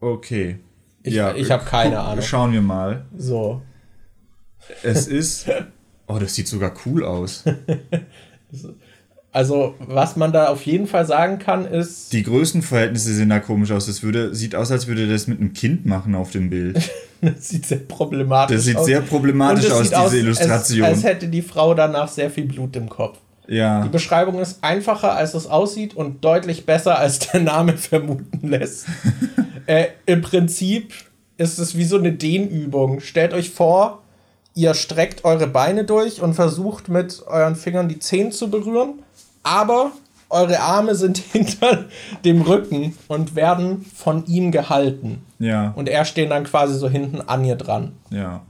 Okay. 0.00 0.60
Ich, 1.02 1.12
ja, 1.12 1.34
ich 1.34 1.50
habe 1.50 1.66
keine 1.66 1.96
guck, 1.96 2.04
Ahnung. 2.06 2.24
Schauen 2.24 2.52
wir 2.54 2.62
mal. 2.62 3.04
So. 3.18 3.60
Es 4.82 5.06
ist. 5.06 5.46
Oh, 6.06 6.18
das 6.18 6.34
sieht 6.34 6.48
sogar 6.48 6.72
cool 6.86 7.04
aus. 7.04 7.44
Also, 9.34 9.74
was 9.78 10.16
man 10.16 10.30
da 10.30 10.48
auf 10.48 10.66
jeden 10.66 10.86
Fall 10.86 11.06
sagen 11.06 11.38
kann, 11.38 11.64
ist. 11.64 12.12
Die 12.12 12.22
Größenverhältnisse 12.22 13.14
sehen 13.14 13.30
da 13.30 13.40
komisch 13.40 13.70
aus. 13.70 13.86
Das 13.86 14.02
würde, 14.02 14.34
sieht 14.34 14.54
aus, 14.54 14.70
als 14.70 14.86
würde 14.86 15.08
das 15.08 15.26
mit 15.26 15.40
einem 15.40 15.54
Kind 15.54 15.86
machen 15.86 16.14
auf 16.14 16.32
dem 16.32 16.50
Bild. 16.50 16.90
das 17.22 17.48
sieht 17.48 17.64
sehr 17.64 17.78
problematisch 17.78 18.54
aus. 18.54 18.58
Das 18.58 18.64
sieht 18.66 18.76
aus. 18.76 18.86
sehr 18.86 19.00
problematisch 19.00 19.70
aus, 19.70 19.84
diese 19.84 19.98
aus, 19.98 20.12
Illustration. 20.12 20.84
Als, 20.84 20.96
als 20.98 21.04
hätte 21.04 21.28
die 21.28 21.40
Frau 21.40 21.72
danach 21.72 22.08
sehr 22.08 22.28
viel 22.30 22.44
Blut 22.44 22.76
im 22.76 22.90
Kopf. 22.90 23.18
Ja. 23.48 23.82
Die 23.82 23.88
Beschreibung 23.88 24.38
ist 24.38 24.62
einfacher, 24.62 25.16
als 25.16 25.32
es 25.32 25.46
aussieht 25.46 25.94
und 25.94 26.22
deutlich 26.22 26.66
besser, 26.66 26.98
als 26.98 27.18
der 27.20 27.40
Name 27.40 27.72
vermuten 27.78 28.48
lässt. 28.48 28.86
äh, 29.66 29.86
Im 30.04 30.20
Prinzip 30.20 30.92
ist 31.38 31.58
es 31.58 31.74
wie 31.74 31.84
so 31.84 31.96
eine 31.96 32.12
Dehnübung. 32.12 33.00
Stellt 33.00 33.32
euch 33.32 33.48
vor, 33.48 34.02
ihr 34.54 34.74
streckt 34.74 35.24
eure 35.24 35.46
Beine 35.46 35.84
durch 35.84 36.20
und 36.20 36.34
versucht 36.34 36.90
mit 36.90 37.22
euren 37.26 37.56
Fingern 37.56 37.88
die 37.88 37.98
Zehen 37.98 38.30
zu 38.30 38.50
berühren 38.50 39.02
aber 39.42 39.92
eure 40.28 40.60
Arme 40.60 40.94
sind 40.94 41.18
hinter 41.32 41.86
dem 42.24 42.42
Rücken 42.42 42.96
und 43.08 43.36
werden 43.36 43.84
von 43.94 44.26
ihm 44.26 44.50
gehalten. 44.50 45.24
Ja. 45.38 45.72
Und 45.76 45.88
er 45.88 46.04
steht 46.04 46.30
dann 46.30 46.44
quasi 46.44 46.78
so 46.78 46.88
hinten 46.88 47.20
an 47.20 47.44
ihr 47.44 47.56
dran. 47.56 47.92
Ja. 48.10 48.42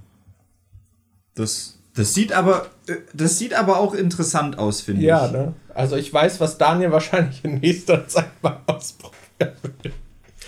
Das, 1.34 1.78
das 1.94 2.14
sieht 2.14 2.32
aber 2.32 2.66
äh, 2.86 2.96
das 3.14 3.38
sieht 3.38 3.54
aber 3.54 3.78
auch 3.78 3.94
interessant 3.94 4.58
aus, 4.58 4.80
finde 4.80 5.02
ja, 5.02 5.26
ich. 5.26 5.32
Ja, 5.32 5.38
ne? 5.38 5.54
Also 5.74 5.96
ich 5.96 6.12
weiß, 6.12 6.40
was 6.40 6.58
Daniel 6.58 6.92
wahrscheinlich 6.92 7.44
in 7.44 7.60
nächster 7.60 8.06
Zeit 8.08 8.30
mal 8.42 8.60
ausprobieren 8.66 9.56
will. 9.62 9.92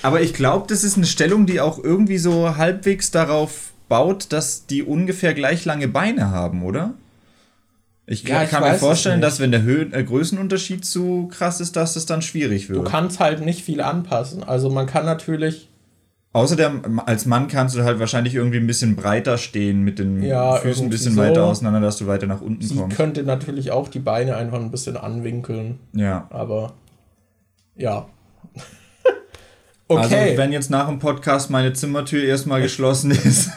Aber 0.02 0.20
ich 0.20 0.34
glaube, 0.34 0.66
das 0.68 0.84
ist 0.84 0.98
eine 0.98 1.06
Stellung, 1.06 1.46
die 1.46 1.60
auch 1.60 1.82
irgendwie 1.82 2.18
so 2.18 2.56
halbwegs 2.56 3.10
darauf 3.10 3.72
baut, 3.88 4.32
dass 4.32 4.66
die 4.66 4.82
ungefähr 4.82 5.32
gleich 5.32 5.64
lange 5.64 5.88
Beine 5.88 6.30
haben, 6.30 6.62
oder? 6.62 6.92
Ich, 8.06 8.22
ja, 8.24 8.42
ich 8.42 8.50
kann 8.50 8.62
mir 8.62 8.74
vorstellen, 8.74 9.22
dass 9.22 9.40
wenn 9.40 9.50
der 9.50 9.62
Höhen 9.62 9.94
äh, 9.94 10.04
Größenunterschied 10.04 10.84
zu 10.84 11.28
krass 11.28 11.60
ist, 11.60 11.74
dass 11.76 11.96
es 11.96 12.04
dann 12.04 12.20
schwierig 12.20 12.68
wird. 12.68 12.80
Du 12.80 12.90
kannst 12.90 13.18
halt 13.18 13.40
nicht 13.44 13.64
viel 13.64 13.80
anpassen. 13.80 14.44
Also 14.44 14.68
man 14.68 14.86
kann 14.86 15.06
natürlich. 15.06 15.70
Außerdem, 16.34 17.00
als 17.06 17.26
Mann 17.26 17.48
kannst 17.48 17.76
du 17.76 17.84
halt 17.84 18.00
wahrscheinlich 18.00 18.34
irgendwie 18.34 18.58
ein 18.58 18.66
bisschen 18.66 18.96
breiter 18.96 19.38
stehen 19.38 19.82
mit 19.82 19.98
den 20.00 20.22
ja, 20.22 20.56
Füßen 20.56 20.84
ein 20.84 20.90
bisschen 20.90 21.14
so. 21.14 21.20
weiter 21.20 21.44
auseinander, 21.44 21.80
dass 21.80 21.96
du 21.96 22.06
weiter 22.06 22.26
nach 22.26 22.40
unten 22.40 22.60
Sie 22.60 22.74
kommst. 22.74 22.96
Könnte 22.96 23.22
natürlich 23.22 23.70
auch 23.70 23.88
die 23.88 24.00
Beine 24.00 24.36
einfach 24.36 24.58
ein 24.58 24.70
bisschen 24.70 24.96
anwinkeln. 24.96 25.78
Ja. 25.92 26.26
Aber 26.30 26.74
ja. 27.76 28.06
okay. 29.88 30.02
Also, 30.02 30.36
wenn 30.36 30.52
jetzt 30.52 30.70
nach 30.70 30.88
dem 30.88 30.98
Podcast 30.98 31.50
meine 31.50 31.72
Zimmertür 31.72 32.22
erstmal 32.24 32.60
geschlossen 32.62 33.12
ist. 33.12 33.50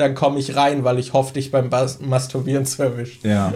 Dann 0.00 0.14
komme 0.14 0.38
ich 0.38 0.56
rein, 0.56 0.84
weil 0.84 0.98
ich 0.98 1.12
hoffe, 1.12 1.34
dich 1.34 1.50
beim 1.50 1.70
Bas 1.70 2.00
Masturbieren 2.00 2.66
zu 2.66 2.82
erwischen. 2.82 3.28
Ja. 3.28 3.52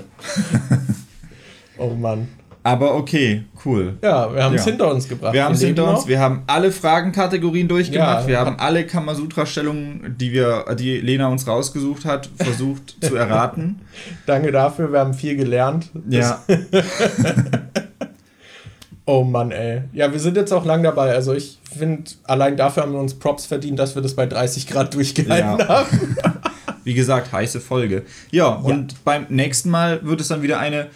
oh 1.78 1.90
Mann. 1.90 2.28
Aber 2.66 2.94
okay, 2.94 3.44
cool. 3.66 3.98
Ja, 4.02 4.34
wir 4.34 4.42
haben 4.42 4.54
es 4.54 4.64
ja. 4.64 4.70
hinter 4.70 4.90
uns 4.90 5.06
gebracht. 5.06 5.34
Wir 5.34 5.44
haben 5.44 5.52
es 5.52 5.60
hinter 5.60 5.86
uns. 5.86 6.08
Wir 6.08 6.18
haben 6.18 6.44
alle 6.46 6.72
Fragenkategorien 6.72 7.68
durchgemacht. 7.68 8.22
Ja, 8.22 8.26
wir 8.26 8.40
haben 8.40 8.56
alle 8.58 8.86
Kamasutra-Stellungen, 8.86 10.16
die 10.18 10.32
wir, 10.32 10.64
die 10.74 10.98
Lena 10.98 11.28
uns 11.28 11.46
rausgesucht 11.46 12.06
hat, 12.06 12.30
versucht 12.38 12.96
zu 13.02 13.16
erraten. 13.16 13.82
Danke 14.26 14.50
dafür. 14.50 14.90
Wir 14.90 15.00
haben 15.00 15.12
viel 15.12 15.36
gelernt. 15.36 15.90
Ja. 16.08 16.42
oh 19.04 19.24
Mann, 19.24 19.50
ey. 19.50 19.82
Ja, 19.92 20.10
wir 20.10 20.18
sind 20.18 20.38
jetzt 20.38 20.50
auch 20.50 20.64
lang 20.64 20.82
dabei. 20.82 21.12
Also 21.12 21.34
ich 21.34 21.58
finde, 21.76 22.12
allein 22.22 22.56
dafür 22.56 22.84
haben 22.84 22.92
wir 22.92 23.00
uns 23.00 23.12
Props 23.12 23.44
verdient, 23.44 23.78
dass 23.78 23.94
wir 23.94 24.00
das 24.00 24.14
bei 24.14 24.24
30 24.24 24.68
Grad 24.68 24.94
durchgehalten 24.94 25.58
ja. 25.58 25.68
haben. 25.68 26.16
Wie 26.84 26.94
gesagt, 26.94 27.32
heiße 27.32 27.60
Folge. 27.60 28.04
Ja, 28.30 28.48
und 28.48 28.92
ja. 28.92 28.98
beim 29.04 29.26
nächsten 29.30 29.70
Mal 29.70 30.04
wird 30.04 30.20
es 30.20 30.28
dann 30.28 30.42
wieder 30.42 30.58
eine. 30.58 30.88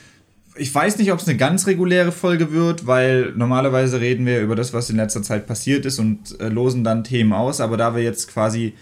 Ich 0.57 0.75
weiß 0.75 0.99
nicht, 0.99 1.13
ob 1.13 1.21
es 1.21 1.29
eine 1.29 1.37
ganz 1.37 1.67
reguläre 1.67 2.11
Folge 2.11 2.53
wird, 2.53 2.87
weil 2.87 3.33
normalerweise 3.37 4.01
reden 4.01 4.27
wir 4.27 4.41
über 4.41 4.57
das, 4.57 4.73
was 4.73 4.91
in 4.91 4.97
letzter 4.97 5.23
Zeit 5.23 5.47
passiert 5.47 5.87
ist 5.87 5.99
und 5.99 6.39
äh, 6.41 6.49
losen 6.49 6.83
dann 6.83 7.05
Themen 7.05 7.33
aus. 7.33 7.61
Aber 7.61 7.77
da 7.77 7.95
wir 7.95 8.03
jetzt 8.03 8.29
quasi, 8.29 8.75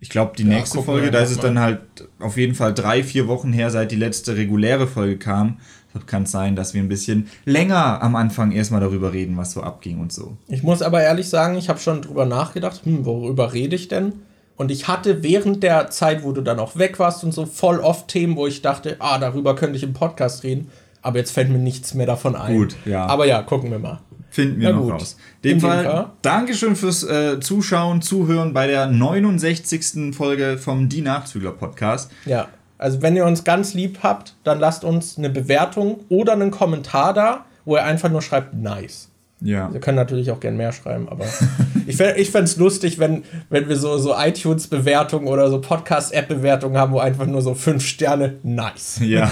ich 0.00 0.10
glaube, 0.10 0.32
die 0.36 0.42
ja, 0.42 0.50
nächste 0.50 0.82
Folge, 0.82 1.10
da 1.10 1.20
ist 1.20 1.30
es 1.30 1.38
dann 1.38 1.58
halt 1.58 1.80
auf 2.18 2.36
jeden 2.36 2.54
Fall 2.54 2.74
drei, 2.74 3.02
vier 3.02 3.26
Wochen 3.26 3.54
her, 3.54 3.70
seit 3.70 3.90
die 3.90 3.96
letzte 3.96 4.36
reguläre 4.36 4.86
Folge 4.86 5.16
kam. 5.16 5.58
Kann 6.06 6.24
es 6.24 6.32
sein, 6.32 6.56
dass 6.56 6.74
wir 6.74 6.82
ein 6.82 6.88
bisschen 6.88 7.28
länger 7.44 8.02
am 8.02 8.16
Anfang 8.16 8.50
erstmal 8.50 8.80
darüber 8.80 9.12
reden, 9.12 9.36
was 9.36 9.52
so 9.52 9.62
abging 9.62 10.00
und 10.00 10.12
so. 10.12 10.36
Ich 10.48 10.62
muss 10.62 10.82
aber 10.82 11.00
ehrlich 11.00 11.28
sagen, 11.28 11.56
ich 11.56 11.68
habe 11.68 11.78
schon 11.78 12.02
drüber 12.02 12.26
nachgedacht, 12.26 12.84
hm, 12.84 13.04
worüber 13.04 13.52
rede 13.52 13.76
ich 13.76 13.88
denn? 13.88 14.12
Und 14.56 14.70
ich 14.70 14.86
hatte 14.86 15.22
während 15.22 15.62
der 15.62 15.90
Zeit, 15.90 16.22
wo 16.22 16.32
du 16.32 16.40
dann 16.40 16.58
auch 16.58 16.76
weg 16.76 16.98
warst 16.98 17.24
und 17.24 17.32
so, 17.32 17.44
voll 17.44 17.80
oft 17.80 18.08
Themen, 18.08 18.36
wo 18.36 18.46
ich 18.46 18.62
dachte, 18.62 18.96
ah, 19.00 19.18
darüber 19.18 19.56
könnte 19.56 19.76
ich 19.76 19.82
im 19.82 19.92
Podcast 19.94 20.44
reden. 20.44 20.70
Aber 21.02 21.18
jetzt 21.18 21.32
fällt 21.32 21.50
mir 21.50 21.58
nichts 21.58 21.94
mehr 21.94 22.06
davon 22.06 22.36
ein. 22.36 22.56
Gut, 22.56 22.76
ja. 22.84 23.06
Aber 23.06 23.26
ja, 23.26 23.42
gucken 23.42 23.70
wir 23.70 23.78
mal. 23.78 24.00
Finden 24.30 24.60
wir 24.60 24.70
Na 24.70 24.76
noch 24.76 24.82
gut. 24.82 24.92
raus. 24.94 25.16
Dem 25.44 25.60
Fall, 25.60 25.84
Fall, 25.84 26.10
Dankeschön 26.22 26.76
fürs 26.76 27.04
äh, 27.04 27.38
Zuschauen, 27.40 28.00
Zuhören 28.02 28.52
bei 28.52 28.66
der 28.66 28.86
69. 28.86 30.14
Folge 30.14 30.58
vom 30.58 30.88
Die 30.88 31.02
Nachzügler 31.02 31.52
Podcast. 31.52 32.10
Ja, 32.24 32.48
also 32.78 33.02
wenn 33.02 33.16
ihr 33.16 33.24
uns 33.24 33.44
ganz 33.44 33.74
lieb 33.74 34.00
habt, 34.02 34.34
dann 34.44 34.58
lasst 34.58 34.84
uns 34.84 35.18
eine 35.18 35.30
Bewertung 35.30 36.00
oder 36.08 36.32
einen 36.32 36.50
Kommentar 36.50 37.14
da, 37.14 37.44
wo 37.64 37.76
ihr 37.76 37.84
einfach 37.84 38.10
nur 38.10 38.22
schreibt, 38.22 38.54
nice. 38.54 39.08
Ja. 39.44 39.70
Wir 39.72 39.80
können 39.80 39.96
natürlich 39.96 40.30
auch 40.30 40.40
gern 40.40 40.56
mehr 40.56 40.72
schreiben, 40.72 41.08
aber 41.08 41.26
ich, 41.86 42.00
ich 42.00 42.30
fände 42.30 42.44
es 42.44 42.56
lustig, 42.56 42.98
wenn, 42.98 43.24
wenn 43.50 43.68
wir 43.68 43.76
so, 43.76 43.98
so 43.98 44.14
iTunes-Bewertungen 44.16 45.28
oder 45.28 45.50
so 45.50 45.60
Podcast-App-Bewertungen 45.60 46.78
haben, 46.78 46.92
wo 46.92 46.98
einfach 46.98 47.26
nur 47.26 47.42
so 47.42 47.54
fünf 47.54 47.84
Sterne, 47.86 48.38
nice. 48.42 49.00
Ja. 49.02 49.30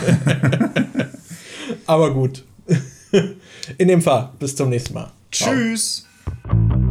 aber 1.87 2.13
gut. 2.13 2.45
In 3.79 3.89
dem 3.89 4.03
Fall, 4.03 4.31
bis 4.39 4.55
zum 4.55 4.69
nächsten 4.69 4.95
Mal. 4.95 5.11
Tschüss. 5.31 6.07
Ciao. 6.45 6.82